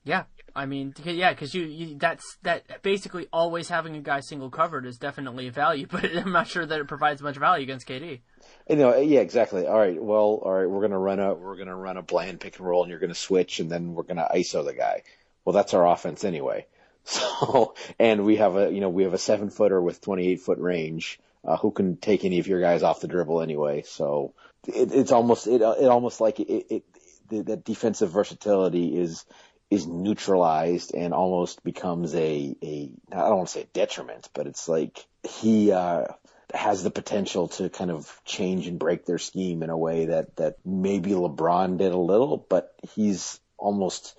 Yeah, 0.03 0.23
I 0.55 0.65
mean, 0.65 0.93
yeah, 1.03 1.31
because 1.31 1.53
you, 1.53 1.63
you 1.63 1.97
that's 1.97 2.37
that 2.43 2.81
basically 2.81 3.27
always 3.33 3.67
having 3.67 3.95
a 3.95 4.01
guy 4.01 4.21
single 4.21 4.49
covered 4.49 4.85
is 4.85 4.97
definitely 4.97 5.47
a 5.47 5.51
value, 5.51 5.85
but 5.91 6.05
I'm 6.15 6.31
not 6.31 6.47
sure 6.47 6.65
that 6.65 6.79
it 6.79 6.87
provides 6.87 7.21
much 7.21 7.35
value 7.35 7.63
against 7.63 7.87
KD. 7.87 8.21
You 8.69 8.75
know, 8.77 8.97
yeah, 8.97 9.19
exactly. 9.19 9.67
All 9.67 9.77
right, 9.77 10.01
well, 10.01 10.39
all 10.41 10.53
right, 10.53 10.69
we're 10.69 10.81
gonna 10.81 10.99
run 10.99 11.19
a 11.19 11.33
we're 11.33 11.57
gonna 11.57 11.75
run 11.75 11.97
a 11.97 12.01
bland 12.01 12.39
pick 12.39 12.57
and 12.57 12.67
roll, 12.67 12.83
and 12.83 12.89
you're 12.89 12.99
gonna 12.99 13.13
switch, 13.13 13.59
and 13.59 13.69
then 13.69 13.93
we're 13.93 14.03
gonna 14.03 14.27
ISO 14.33 14.63
the 14.63 14.73
guy. 14.73 15.03
Well, 15.43 15.53
that's 15.53 15.73
our 15.73 15.85
offense 15.85 16.23
anyway. 16.23 16.65
So, 17.07 17.75
and 17.99 18.25
we 18.25 18.37
have 18.37 18.55
a 18.55 18.71
you 18.71 18.81
know 18.81 18.89
we 18.89 19.03
have 19.03 19.13
a 19.13 19.19
seven 19.19 19.51
footer 19.51 19.79
with 19.79 20.01
28 20.01 20.41
foot 20.41 20.57
range 20.57 21.19
uh, 21.43 21.55
who 21.55 21.69
can 21.69 21.97
take 21.97 22.25
any 22.25 22.39
of 22.39 22.47
your 22.47 22.59
guys 22.59 22.81
off 22.81 22.99
the 22.99 23.07
dribble 23.07 23.41
anyway. 23.41 23.83
So 23.85 24.33
it, 24.67 24.91
it's 24.91 25.11
almost 25.11 25.45
it 25.45 25.61
it 25.61 25.87
almost 25.87 26.19
like 26.19 26.39
it, 26.39 26.65
it, 26.73 26.83
the, 27.29 27.41
that 27.43 27.63
defensive 27.63 28.09
versatility 28.09 28.97
is 28.97 29.23
is 29.69 29.87
neutralized 29.87 30.93
and 30.93 31.13
almost 31.13 31.63
becomes 31.63 32.13
a 32.15 32.55
a 32.61 32.91
I 33.11 33.15
don't 33.15 33.37
want 33.37 33.47
to 33.49 33.53
say 33.53 33.67
detriment, 33.73 34.29
but 34.33 34.47
it's 34.47 34.67
like 34.67 35.05
he 35.23 35.71
uh 35.71 36.05
has 36.53 36.83
the 36.83 36.91
potential 36.91 37.47
to 37.47 37.69
kind 37.69 37.89
of 37.91 38.21
change 38.23 38.67
and 38.67 38.77
break 38.79 39.05
their 39.05 39.17
scheme 39.17 39.63
in 39.63 39.69
a 39.69 39.77
way 39.77 40.05
that 40.07 40.35
that 40.35 40.57
maybe 40.63 41.11
LeBron 41.11 41.77
did 41.77 41.91
a 41.91 41.97
little, 41.97 42.37
but 42.37 42.73
he's 42.93 43.39
almost 43.57 44.17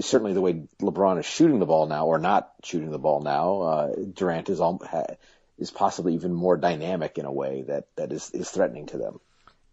certainly 0.00 0.32
the 0.32 0.40
way 0.40 0.62
LeBron 0.80 1.18
is 1.18 1.26
shooting 1.26 1.58
the 1.58 1.66
ball 1.66 1.86
now 1.86 2.06
or 2.06 2.18
not 2.18 2.52
shooting 2.62 2.90
the 2.90 2.98
ball 2.98 3.20
now. 3.20 3.60
Uh, 3.60 3.94
Durant 4.12 4.48
is 4.48 4.60
al- 4.60 4.80
ha, 4.88 5.04
is 5.58 5.70
possibly 5.70 6.14
even 6.14 6.32
more 6.32 6.56
dynamic 6.56 7.18
in 7.18 7.26
a 7.26 7.32
way 7.32 7.62
that 7.62 7.86
that 7.96 8.12
is 8.12 8.30
is 8.30 8.50
threatening 8.50 8.86
to 8.86 8.98
them. 8.98 9.20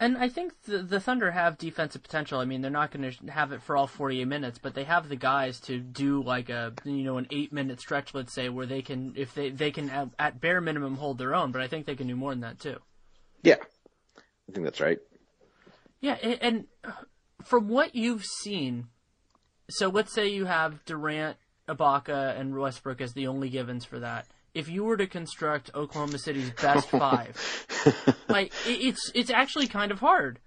And 0.02 0.18
I 0.18 0.30
think 0.30 0.64
the, 0.64 0.80
the 0.80 1.00
Thunder 1.00 1.30
have 1.30 1.60
defensive 1.60 2.02
potential. 2.02 2.40
I 2.40 2.46
mean, 2.46 2.62
they're 2.62 2.72
not 2.72 2.90
going 2.90 3.12
to 3.12 3.32
have 3.32 3.52
it 3.52 3.62
for 3.62 3.78
all 3.78 3.86
48 3.86 4.26
minutes, 4.26 4.58
but 4.58 4.74
they 4.74 4.84
have 4.84 5.08
the 5.08 5.16
guys 5.16 5.60
to 5.62 5.78
do 5.78 6.24
like 6.24 6.50
a 6.50 6.74
you 6.84 7.04
know 7.04 7.20
an 7.20 7.28
eight 7.30 7.54
minute 7.54 7.80
stretch, 7.80 8.16
let's 8.16 8.34
say, 8.34 8.50
where 8.50 8.66
they 8.66 8.82
can 8.82 9.14
if 9.16 9.36
they 9.36 9.52
they 9.52 9.70
can 9.70 9.92
at, 9.92 10.10
at 10.18 10.42
bare 10.42 10.60
minimum 10.60 10.96
hold 10.96 11.20
their 11.20 11.36
own. 11.36 11.52
But 11.52 11.62
I 11.62 11.68
think 11.68 11.86
they 11.86 11.96
can 11.96 12.08
do 12.08 12.16
more 12.16 12.32
than 12.32 12.42
that 12.42 12.60
too. 12.60 12.78
Yeah, 13.44 13.58
I 14.18 14.52
think 14.52 14.66
that's 14.66 14.82
right. 14.82 14.98
Yeah, 16.00 16.14
and 16.14 16.66
uh, 16.84 16.94
from 17.44 17.70
what 17.70 17.94
you've 17.94 18.26
seen, 18.26 18.88
so 19.70 19.90
let's 19.90 20.16
say 20.16 20.30
you 20.30 20.46
have 20.46 20.84
Durant, 20.86 21.38
Ibaka, 21.70 22.40
and 22.40 22.58
Westbrook 22.58 23.02
as 23.02 23.14
the 23.14 23.28
only 23.28 23.50
givens 23.50 23.86
for 23.86 24.00
that. 24.00 24.26
If 24.54 24.70
you 24.70 24.84
were 24.84 24.98
to 24.98 25.08
construct 25.08 25.72
Oklahoma 25.74 26.18
City's 26.18 26.52
best 26.52 26.90
five, 26.90 27.38
like 28.28 28.52
it's 28.66 29.12
it's 29.16 29.30
actually 29.30 29.68
kind 29.68 29.92
of 29.92 30.00
hard. 30.00 30.40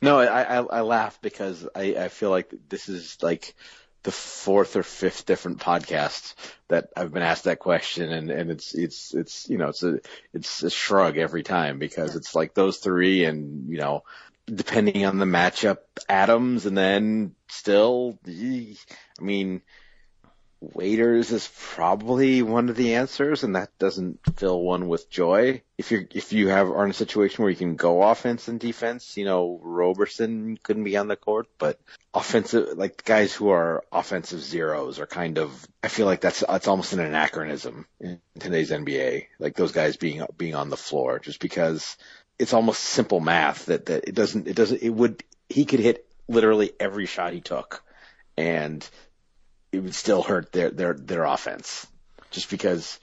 No, 0.00 0.18
I, 0.20 0.42
I 0.42 0.56
I 0.62 0.80
laugh 0.82 1.18
because 1.20 1.66
I 1.74 1.96
I 1.96 2.08
feel 2.08 2.30
like 2.30 2.52
this 2.68 2.88
is 2.88 3.16
like 3.22 3.54
the 4.02 4.12
fourth 4.12 4.76
or 4.76 4.84
fifth 4.84 5.26
different 5.26 5.58
podcasts 5.58 6.34
that 6.68 6.90
I've 6.96 7.12
been 7.12 7.24
asked 7.24 7.44
that 7.44 7.58
question, 7.58 8.12
and 8.12 8.30
and 8.30 8.50
it's 8.50 8.74
it's 8.74 9.12
it's 9.14 9.48
you 9.48 9.58
know 9.58 9.68
it's 9.68 9.82
a 9.82 9.98
it's 10.32 10.62
a 10.62 10.70
shrug 10.70 11.18
every 11.18 11.42
time 11.42 11.78
because 11.78 12.14
it's 12.14 12.34
like 12.34 12.54
those 12.54 12.78
three, 12.78 13.24
and 13.24 13.68
you 13.68 13.78
know 13.78 14.04
depending 14.46 15.04
on 15.04 15.18
the 15.18 15.24
matchup, 15.24 15.78
Adams, 16.08 16.66
and 16.66 16.76
then 16.76 17.34
still, 17.48 18.18
I 18.26 18.76
mean. 19.20 19.62
Waiters 20.60 21.32
is 21.32 21.50
probably 21.54 22.40
one 22.40 22.70
of 22.70 22.76
the 22.76 22.94
answers, 22.94 23.44
and 23.44 23.56
that 23.56 23.76
doesn't 23.78 24.20
fill 24.36 24.60
one 24.62 24.88
with 24.88 25.10
joy. 25.10 25.62
If 25.76 25.90
you're 25.90 26.04
if 26.10 26.32
you 26.32 26.48
have 26.48 26.70
are 26.70 26.84
in 26.84 26.90
a 26.90 26.94
situation 26.94 27.42
where 27.42 27.50
you 27.50 27.56
can 27.56 27.76
go 27.76 28.02
offense 28.02 28.48
and 28.48 28.58
defense, 28.58 29.18
you 29.18 29.26
know 29.26 29.60
Roberson 29.62 30.58
couldn't 30.62 30.84
be 30.84 30.96
on 30.96 31.08
the 31.08 31.16
court, 31.16 31.48
but 31.58 31.78
offensive 32.14 32.78
like 32.78 33.04
guys 33.04 33.34
who 33.34 33.50
are 33.50 33.84
offensive 33.92 34.40
zeros 34.40 34.98
are 34.98 35.06
kind 35.06 35.38
of 35.38 35.66
I 35.82 35.88
feel 35.88 36.06
like 36.06 36.22
that's 36.22 36.42
it's 36.48 36.68
almost 36.68 36.94
an 36.94 37.00
anachronism 37.00 37.86
in 38.00 38.20
today's 38.38 38.70
NBA. 38.70 39.26
Like 39.38 39.56
those 39.56 39.72
guys 39.72 39.98
being 39.98 40.24
being 40.38 40.54
on 40.54 40.70
the 40.70 40.76
floor, 40.76 41.18
just 41.18 41.38
because 41.38 41.98
it's 42.38 42.54
almost 42.54 42.80
simple 42.80 43.20
math 43.20 43.66
that 43.66 43.86
that 43.86 44.08
it 44.08 44.14
doesn't 44.14 44.48
it 44.48 44.56
doesn't 44.56 44.82
it 44.82 44.90
would 44.90 45.22
he 45.50 45.66
could 45.66 45.80
hit 45.80 46.06
literally 46.28 46.72
every 46.80 47.04
shot 47.04 47.34
he 47.34 47.42
took, 47.42 47.84
and 48.38 48.88
it 49.76 49.82
would 49.82 49.94
still 49.94 50.22
hurt 50.22 50.52
their 50.52 50.70
their 50.70 50.94
their 50.94 51.24
offense 51.24 51.86
just 52.30 52.50
because 52.50 52.98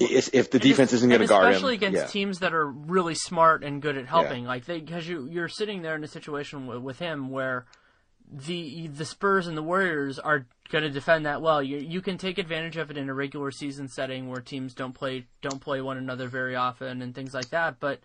if, 0.00 0.34
if 0.34 0.50
the 0.50 0.58
defense 0.58 0.92
isn't 0.92 1.08
going 1.08 1.20
to 1.20 1.26
guard 1.26 1.46
him, 1.46 1.52
especially 1.52 1.74
against 1.74 1.96
yeah. 1.96 2.06
teams 2.06 2.38
that 2.40 2.54
are 2.54 2.66
really 2.66 3.14
smart 3.14 3.62
and 3.62 3.82
good 3.82 3.96
at 3.96 4.06
helping. 4.06 4.44
Like 4.44 4.64
they, 4.64 4.80
because 4.80 5.06
you 5.06 5.28
you're 5.30 5.48
sitting 5.48 5.82
there 5.82 5.94
in 5.94 6.04
a 6.04 6.08
situation 6.08 6.66
with, 6.66 6.78
with 6.78 6.98
him 6.98 7.30
where 7.30 7.66
the 8.30 8.88
the 8.88 9.04
Spurs 9.04 9.46
and 9.46 9.56
the 9.56 9.62
Warriors 9.62 10.18
are 10.18 10.46
going 10.70 10.84
to 10.84 10.90
defend 10.90 11.26
that 11.26 11.42
well. 11.42 11.62
You 11.62 11.78
you 11.78 12.00
can 12.00 12.18
take 12.18 12.38
advantage 12.38 12.76
of 12.76 12.90
it 12.90 12.96
in 12.96 13.08
a 13.08 13.14
regular 13.14 13.50
season 13.50 13.88
setting 13.88 14.28
where 14.28 14.40
teams 14.40 14.74
don't 14.74 14.94
play 14.94 15.26
don't 15.42 15.60
play 15.60 15.80
one 15.80 15.98
another 15.98 16.28
very 16.28 16.56
often 16.56 17.02
and 17.02 17.14
things 17.14 17.34
like 17.34 17.50
that. 17.50 17.78
But 17.78 18.00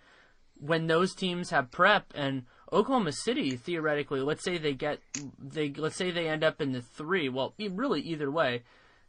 when 0.59 0.87
those 0.87 1.13
teams 1.13 1.51
have 1.51 1.71
prep 1.71 2.13
and 2.15 2.43
Oklahoma 2.71 3.11
City 3.13 3.55
theoretically, 3.55 4.19
let's 4.21 4.43
say 4.43 4.57
they 4.57 4.73
get 4.73 4.99
they 5.39 5.71
let's 5.71 5.95
say 5.95 6.11
they 6.11 6.27
end 6.27 6.43
up 6.43 6.61
in 6.61 6.71
the 6.73 6.81
three. 6.81 7.29
Well, 7.29 7.53
really 7.57 8.01
either 8.01 8.29
way, 8.29 8.63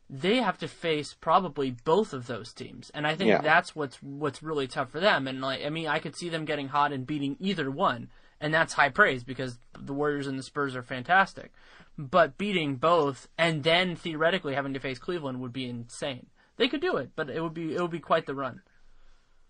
they 0.09 0.37
have 0.37 0.59
to 0.59 0.68
face 0.68 1.14
probably 1.14 1.71
both 1.71 2.12
of 2.12 2.27
those 2.27 2.53
teams, 2.53 2.90
and 2.94 3.07
I 3.07 3.14
think 3.14 3.29
Yeah. 3.29 3.42
that's 3.42 3.75
what's 3.75 4.03
what's 4.03 4.42
really 4.42 4.66
tough 4.66 4.90
for 4.90 5.01
them. 5.01 5.27
And 5.27 5.40
like, 5.40 5.64
I 5.64 5.71
mean, 5.71 5.87
I 5.88 5.99
could 5.99 6.16
see 6.16 6.29
them 6.29 6.44
getting 6.44 6.68
hot 6.68 6.92
and 6.92 7.07
beating 7.07 7.37
either 7.40 7.71
one, 7.71 8.11
and 8.40 8.55
that's 8.55 8.75
high 8.75 8.90
praise 8.90 9.25
because 9.25 9.59
the 9.79 9.92
Warriors 9.92 10.27
and 10.27 10.38
the 10.38 10.42
Spurs 10.42 10.77
are 10.77 10.83
fantastic. 10.83 11.53
But 11.99 12.38
beating 12.38 12.77
both 12.77 13.29
and 13.37 13.64
then 13.64 13.97
theoretically 13.97 14.55
having 14.55 14.73
to 14.75 14.81
face 14.81 15.01
Cleveland 15.01 15.40
would 15.40 15.53
be 15.53 15.68
insane. 15.68 16.27
They 16.57 16.68
could 16.68 16.81
do 16.81 16.97
it, 16.97 17.11
but 17.16 17.29
it 17.29 17.42
would 17.42 17.55
be 17.55 17.75
it 17.75 17.83
would 17.83 17.90
be 17.90 18.01
quite 18.01 18.27
the 18.27 18.35
run. 18.35 18.62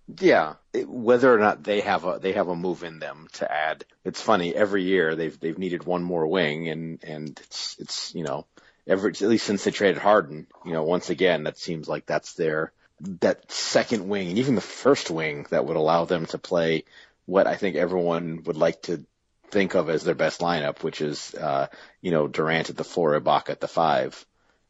Yeah, 0.08 0.54
it, 0.72 0.88
whether 0.88 1.32
or 1.32 1.38
not 1.38 1.62
they 1.62 1.80
have 1.82 2.04
a 2.04 2.18
they 2.18 2.32
have 2.32 2.48
a 2.48 2.56
move 2.56 2.82
in 2.82 2.98
them 2.98 3.28
to 3.34 3.50
add. 3.50 3.84
It's 4.04 4.22
funny 4.22 4.54
every 4.54 4.82
year 4.84 5.14
they've 5.14 5.38
they've 5.38 5.58
needed 5.58 5.84
one 5.84 6.02
more 6.02 6.26
wing, 6.26 6.68
and 6.68 7.04
and 7.04 7.38
it's 7.44 7.76
it's 7.78 8.14
you 8.14 8.24
know 8.24 8.46
every 8.86 9.10
at 9.10 9.20
least 9.20 9.44
since 9.46 9.64
they 9.64 9.70
traded 9.70 10.00
Harden, 10.00 10.46
you 10.64 10.72
know 10.72 10.82
once 10.82 11.10
again 11.10 11.44
that 11.44 11.58
seems 11.58 11.88
like 11.88 12.06
that's 12.06 12.34
their 12.34 12.72
that 13.20 13.52
second 13.52 14.08
wing 14.08 14.30
and 14.30 14.38
even 14.38 14.54
the 14.54 14.60
first 14.60 15.10
wing 15.10 15.46
that 15.50 15.66
would 15.66 15.76
allow 15.76 16.04
them 16.04 16.26
to 16.26 16.38
play 16.38 16.84
what 17.26 17.46
I 17.46 17.56
think 17.56 17.76
everyone 17.76 18.42
would 18.44 18.56
like 18.56 18.82
to 18.82 19.04
think 19.50 19.74
of 19.74 19.88
as 19.90 20.02
their 20.04 20.14
best 20.14 20.40
lineup, 20.40 20.82
which 20.82 21.00
is 21.02 21.34
uh, 21.34 21.66
you 22.00 22.12
know 22.12 22.28
Durant 22.28 22.70
at 22.70 22.76
the 22.76 22.84
four, 22.84 23.18
Ibaka 23.20 23.50
at 23.50 23.60
the 23.60 23.68
five. 23.68 24.24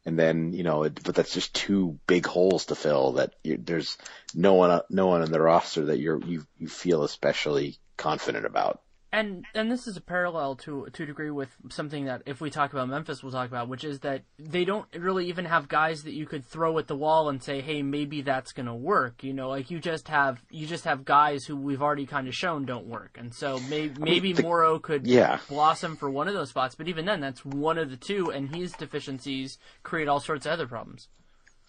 And 0.09 0.17
then, 0.17 0.53
you 0.53 0.63
know, 0.63 0.85
it, 0.85 1.03
but 1.03 1.13
that's 1.13 1.35
just 1.35 1.53
two 1.53 1.99
big 2.07 2.25
holes 2.25 2.65
to 2.65 2.75
fill 2.75 3.11
that 3.13 3.35
you, 3.43 3.59
there's 3.63 3.95
no 4.33 4.55
one, 4.55 4.81
no 4.89 5.05
one 5.05 5.21
in 5.21 5.31
the 5.31 5.39
roster 5.39 5.85
that 5.85 5.99
you're, 5.99 6.19
you, 6.25 6.47
you 6.57 6.67
feel 6.67 7.03
especially 7.03 7.77
confident 7.95 8.47
about. 8.47 8.81
And 9.11 9.43
and 9.55 9.71
this 9.71 9.87
is 9.87 9.97
a 9.97 10.01
parallel 10.01 10.55
to 10.57 10.87
to 10.93 11.03
a 11.03 11.05
degree 11.05 11.31
with 11.31 11.49
something 11.69 12.05
that 12.05 12.21
if 12.27 12.41
we 12.41 12.51
talk 12.51 12.73
about 12.73 12.89
Memphis, 12.89 13.23
we'll 13.23 13.31
talk 13.31 13.47
about, 13.47 13.67
which 13.67 13.83
is 13.83 14.01
that 14.01 14.21
they 14.37 14.65
don't 14.65 14.85
really 14.95 15.27
even 15.29 15.45
have 15.45 15.67
guys 15.67 16.03
that 16.03 16.13
you 16.13 16.27
could 16.27 16.45
throw 16.45 16.77
at 16.77 16.85
the 16.85 16.95
wall 16.95 17.27
and 17.27 17.41
say, 17.41 17.59
hey, 17.61 17.81
maybe 17.81 18.21
that's 18.21 18.51
gonna 18.51 18.75
work. 18.75 19.23
You 19.23 19.33
know, 19.33 19.49
like 19.49 19.71
you 19.71 19.79
just 19.79 20.09
have 20.09 20.43
you 20.51 20.67
just 20.67 20.85
have 20.85 21.05
guys 21.05 21.43
who 21.45 21.55
we've 21.55 21.81
already 21.81 22.05
kind 22.05 22.27
of 22.27 22.35
shown 22.35 22.65
don't 22.65 22.85
work, 22.85 23.17
and 23.17 23.33
so 23.33 23.59
maybe 23.67 23.99
maybe 23.99 24.33
the- 24.33 24.43
Morrow 24.43 24.77
could 24.77 25.07
yeah. 25.07 25.39
blossom 25.49 25.95
for 25.95 26.09
one 26.09 26.27
of 26.27 26.35
those 26.35 26.49
spots, 26.49 26.75
but 26.75 26.87
even 26.87 27.05
then, 27.05 27.19
that's 27.19 27.43
one 27.43 27.79
of 27.79 27.89
the 27.89 27.97
two, 27.97 28.29
and 28.31 28.55
his 28.55 28.73
deficiencies 28.73 29.57
create 29.81 30.07
all 30.07 30.19
sorts 30.19 30.45
of 30.45 30.51
other 30.51 30.67
problems. 30.67 31.07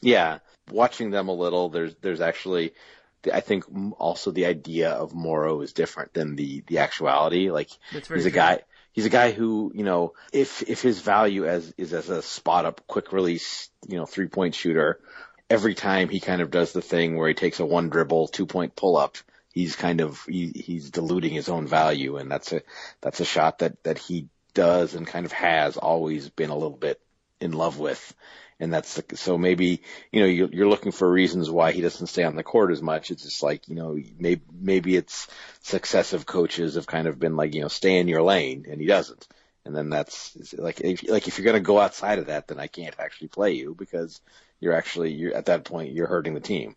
Yeah. 0.03 0.39
Watching 0.71 1.11
them 1.11 1.29
a 1.29 1.35
little, 1.35 1.69
there's, 1.69 1.95
there's 2.01 2.21
actually, 2.21 2.73
I 3.33 3.41
think 3.41 3.65
also 3.99 4.31
the 4.31 4.47
idea 4.47 4.91
of 4.91 5.15
Morrow 5.15 5.61
is 5.61 5.73
different 5.73 6.15
than 6.15 6.37
the, 6.37 6.63
the 6.67 6.79
actuality. 6.79 7.51
Like 7.51 7.71
he's 7.93 8.03
a 8.09 8.31
true. 8.31 8.31
guy, 8.31 8.61
he's 8.93 9.07
a 9.07 9.11
guy 9.11 9.33
who, 9.33 9.73
you 9.75 9.85
know, 9.85 10.15
if, 10.33 10.63
if 10.63 10.83
his 10.83 11.01
value 11.01 11.47
as, 11.47 11.73
is 11.77 11.93
as 11.93 12.09
a 12.09 12.23
spot 12.23 12.65
up, 12.65 12.87
quick 12.87 13.13
release, 13.13 13.69
you 13.87 13.97
know, 13.97 14.07
three 14.07 14.29
point 14.29 14.55
shooter, 14.55 15.01
every 15.49 15.75
time 15.75 16.09
he 16.09 16.21
kind 16.21 16.41
of 16.41 16.51
does 16.51 16.73
the 16.73 16.83
thing 16.83 17.17
where 17.17 17.29
he 17.29 17.35
takes 17.35 17.61
a 17.61 17.67
one 17.67 17.91
dribble, 17.91 18.29
two 18.29 18.47
point 18.47 18.77
pull 18.77 18.97
up, 18.97 19.17
he's 19.53 19.77
kind 19.77 20.01
of, 20.01 20.25
he, 20.29 20.49
he's 20.49 20.91
diluting 20.91 21.35
his 21.35 21.49
own 21.49 21.67
value. 21.67 22.17
And 22.17 22.31
that's 22.31 22.53
a, 22.53 22.63
that's 23.01 23.21
a 23.21 23.25
shot 23.25 23.59
that, 23.59 23.83
that 23.83 23.99
he 23.99 24.29
does 24.55 24.95
and 24.95 25.07
kind 25.07 25.27
of 25.27 25.33
has 25.33 25.77
always 25.77 26.29
been 26.29 26.51
a 26.51 26.57
little 26.57 26.77
bit 26.77 27.01
in 27.41 27.53
love 27.53 27.79
with. 27.79 28.15
And 28.61 28.73
that's 28.73 28.95
the, 28.95 29.17
so 29.17 29.39
maybe, 29.39 29.83
you 30.13 30.21
know, 30.21 30.27
you're, 30.27 30.51
you're 30.53 30.69
looking 30.69 30.93
for 30.93 31.11
reasons 31.11 31.51
why 31.51 31.73
he 31.73 31.81
doesn't 31.81 32.09
stay 32.09 32.25
on 32.25 32.37
the 32.37 32.43
court 32.43 32.71
as 32.71 32.83
much. 32.83 33.11
It's 33.11 33.23
just 33.23 33.43
like, 33.43 33.67
you 33.69 33.75
know, 33.75 33.99
maybe, 34.19 34.43
maybe 34.53 34.97
it's 34.97 35.29
successive 35.63 36.27
coaches 36.27 36.75
have 36.75 36.87
kind 36.87 37.09
of 37.09 37.19
been 37.19 37.37
like, 37.37 37.55
you 37.55 37.63
know, 37.63 37.69
stay 37.69 37.97
in 37.97 38.07
your 38.07 38.23
lane 38.23 38.67
and 38.71 38.79
he 38.79 38.87
doesn't. 38.87 39.27
And 39.65 39.75
then 39.75 39.89
that's 39.89 40.37
like, 40.59 40.81
if, 40.83 41.09
like 41.09 41.27
if 41.27 41.39
you're 41.39 41.53
to 41.55 41.61
go 41.61 41.81
outside 41.81 42.19
of 42.19 42.27
that, 42.27 42.49
then 42.49 42.61
I 42.61 42.67
can't 42.67 42.95
actually 42.99 43.29
play 43.29 43.53
you 43.53 43.75
because 43.75 44.21
you're 44.61 44.75
actually, 44.75 45.13
you're 45.13 45.35
at 45.35 45.47
that 45.47 45.65
point, 45.65 45.95
you're 45.95 46.07
hurting 46.07 46.35
the 46.35 46.41
team. 46.41 46.77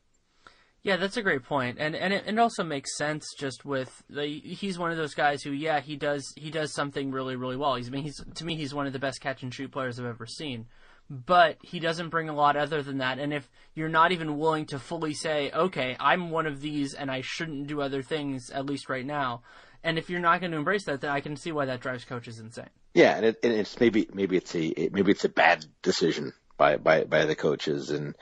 Yeah, 0.84 0.98
that's 0.98 1.16
a 1.16 1.22
great 1.22 1.44
point, 1.44 1.78
and 1.80 1.96
and 1.96 2.12
it, 2.12 2.26
it 2.28 2.38
also 2.38 2.62
makes 2.62 2.98
sense 2.98 3.26
just 3.40 3.64
with 3.64 4.04
the, 4.10 4.28
he's 4.28 4.78
one 4.78 4.92
of 4.92 4.98
those 4.98 5.14
guys 5.14 5.42
who 5.42 5.52
yeah 5.52 5.80
he 5.80 5.96
does 5.96 6.34
he 6.36 6.52
does 6.52 6.74
something 6.74 7.10
really 7.10 7.38
really 7.38 7.56
well. 7.56 7.76
He's 7.76 7.88
I 7.88 7.92
mean 7.92 8.04
he's 8.04 8.22
to 8.36 8.46
me 8.46 8.58
he's 8.58 8.74
one 8.74 8.86
of 8.86 8.92
the 8.92 9.00
best 9.00 9.22
catch 9.22 9.44
and 9.44 9.54
shoot 9.54 9.72
players 9.72 9.98
I've 9.98 10.06
ever 10.06 10.26
seen, 10.26 10.66
but 11.10 11.58
he 11.62 11.80
doesn't 11.80 12.10
bring 12.10 12.30
a 12.30 12.34
lot 12.34 12.56
other 12.56 12.82
than 12.82 12.98
that. 13.00 13.20
And 13.20 13.34
if 13.34 13.50
you're 13.76 13.90
not 13.90 14.12
even 14.12 14.38
willing 14.38 14.66
to 14.68 14.80
fully 14.80 15.14
say 15.14 15.52
okay 15.52 15.96
I'm 16.00 16.30
one 16.30 16.48
of 16.48 16.62
these 16.62 16.94
and 16.94 17.12
I 17.12 17.22
shouldn't 17.22 17.68
do 17.68 17.82
other 17.82 18.02
things 18.02 18.50
at 18.50 18.66
least 18.66 18.90
right 18.90 19.06
now, 19.06 19.42
and 19.84 19.98
if 19.98 20.10
you're 20.10 20.20
not 20.20 20.40
going 20.40 20.52
to 20.52 20.58
embrace 20.58 20.86
that, 20.86 21.02
then 21.02 21.12
I 21.12 21.20
can 21.20 21.36
see 21.36 21.52
why 21.52 21.66
that 21.66 21.82
drives 21.82 22.06
coaches 22.06 22.40
insane. 22.40 22.70
Yeah, 22.94 23.16
and, 23.16 23.26
it, 23.26 23.40
and 23.44 23.54
it's 23.54 23.80
maybe 23.80 24.08
maybe 24.14 24.38
it's 24.38 24.56
a 24.56 24.66
it, 24.66 24.94
maybe 24.94 25.12
it's 25.12 25.26
a 25.26 25.30
bad 25.30 25.66
decision 25.82 26.34
by 26.58 26.78
by 26.78 27.04
by 27.04 27.26
the 27.26 27.36
coaches, 27.36 27.90
and 27.90 28.16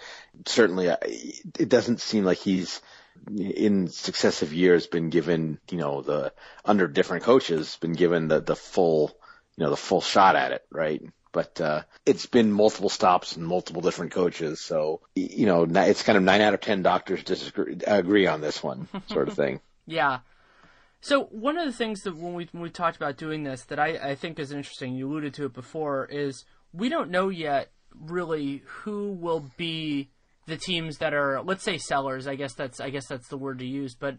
certainly 0.46 0.90
uh, 0.90 0.98
it 1.02 1.70
doesn't 1.70 2.02
seem 2.02 2.24
like 2.24 2.40
he's 2.40 2.82
in 3.38 3.88
successive 3.88 4.54
years 4.54 4.88
been 4.88 5.10
given 5.10 5.60
you 5.70 5.78
know 5.78 6.02
the 6.02 6.34
under 6.66 6.88
different 6.88 7.24
coaches 7.24 7.78
been 7.82 7.94
given 7.94 8.28
the 8.30 8.40
the 8.40 8.56
full 8.56 9.12
you 9.58 9.64
know 9.64 9.70
the 9.70 9.78
full 9.78 10.02
shot 10.02 10.36
at 10.36 10.54
it, 10.54 10.66
right? 10.72 11.02
But 11.34 11.62
uh, 11.62 11.84
it's 12.06 12.26
been 12.26 12.52
multiple 12.52 12.90
stops 12.90 13.38
and 13.38 13.46
multiple 13.46 13.82
different 13.82 14.12
coaches, 14.12 14.60
so 14.60 15.02
you 15.16 15.46
know 15.46 15.64
it's 15.64 16.04
kind 16.04 16.18
of 16.18 16.24
nine 16.24 16.42
out 16.42 16.54
of 16.54 16.62
ten 16.62 16.82
doctors 16.82 17.24
disagree 17.24 17.78
agree 17.88 18.28
on 18.28 18.42
this 18.42 18.62
one 18.62 18.88
sort 19.08 19.30
of 19.30 19.36
thing. 19.36 19.62
Yeah. 19.86 20.20
So 21.00 21.24
one 21.26 21.58
of 21.58 21.66
the 21.66 21.74
things 21.74 22.02
that 22.02 22.16
when 22.16 22.34
we 22.34 22.48
when 22.52 22.62
we 22.62 22.70
talked 22.70 22.98
about 22.98 23.18
doing 23.18 23.44
this 23.44 23.64
that 23.64 23.80
I, 23.80 24.12
I 24.12 24.16
think 24.16 24.40
is 24.40 24.52
interesting, 24.52 24.94
you 24.96 25.10
alluded 25.10 25.34
to 25.36 25.46
it 25.46 25.54
before, 25.54 26.06
is 26.06 26.46
we 26.74 26.90
don't 26.90 27.10
know 27.10 27.30
yet 27.30 27.72
really 28.00 28.64
who 28.66 29.12
will 29.12 29.50
be 29.58 30.10
the 30.48 30.58
teams 30.58 30.98
that 30.98 31.14
are 31.14 31.42
let's 31.42 31.64
say 31.64 31.78
sellers. 31.78 32.28
I 32.28 32.36
guess 32.36 32.54
that's 32.54 32.80
I 32.80 32.90
guess 32.90 33.08
that's 33.08 33.30
the 33.30 33.38
word 33.38 33.60
to 33.60 33.66
use, 33.66 33.96
but 33.96 34.18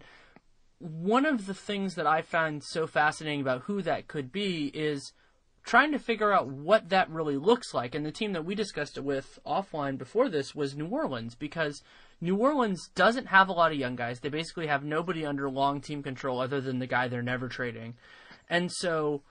one 0.78 1.24
of 1.24 1.46
the 1.46 1.54
things 1.54 1.94
that 1.94 2.08
I 2.08 2.22
found 2.22 2.64
so 2.64 2.88
fascinating 2.88 3.40
about 3.40 3.62
who 3.62 3.82
that 3.82 4.08
could 4.08 4.32
be 4.32 4.66
is 4.66 5.12
trying 5.64 5.92
to 5.92 5.98
figure 5.98 6.32
out 6.32 6.48
what 6.48 6.88
that 6.88 7.10
really 7.10 7.36
looks 7.36 7.72
like. 7.72 7.94
And 7.94 8.04
the 8.04 8.12
team 8.12 8.32
that 8.32 8.44
we 8.44 8.54
discussed 8.54 8.96
it 8.96 9.04
with 9.04 9.38
offline 9.46 9.96
before 9.96 10.28
this 10.28 10.54
was 10.54 10.76
New 10.76 10.86
Orleans 10.86 11.34
because 11.34 11.82
New 12.20 12.36
Orleans 12.36 12.88
doesn't 12.94 13.26
have 13.26 13.48
a 13.48 13.52
lot 13.52 13.72
of 13.72 13.78
young 13.78 13.96
guys. 13.96 14.20
They 14.20 14.28
basically 14.28 14.66
have 14.66 14.84
nobody 14.84 15.24
under 15.24 15.48
long 15.48 15.80
team 15.80 16.02
control 16.02 16.40
other 16.40 16.60
than 16.60 16.78
the 16.78 16.86
guy 16.86 17.08
they're 17.08 17.22
never 17.22 17.48
trading. 17.48 17.94
And 18.50 18.70
so 18.70 19.22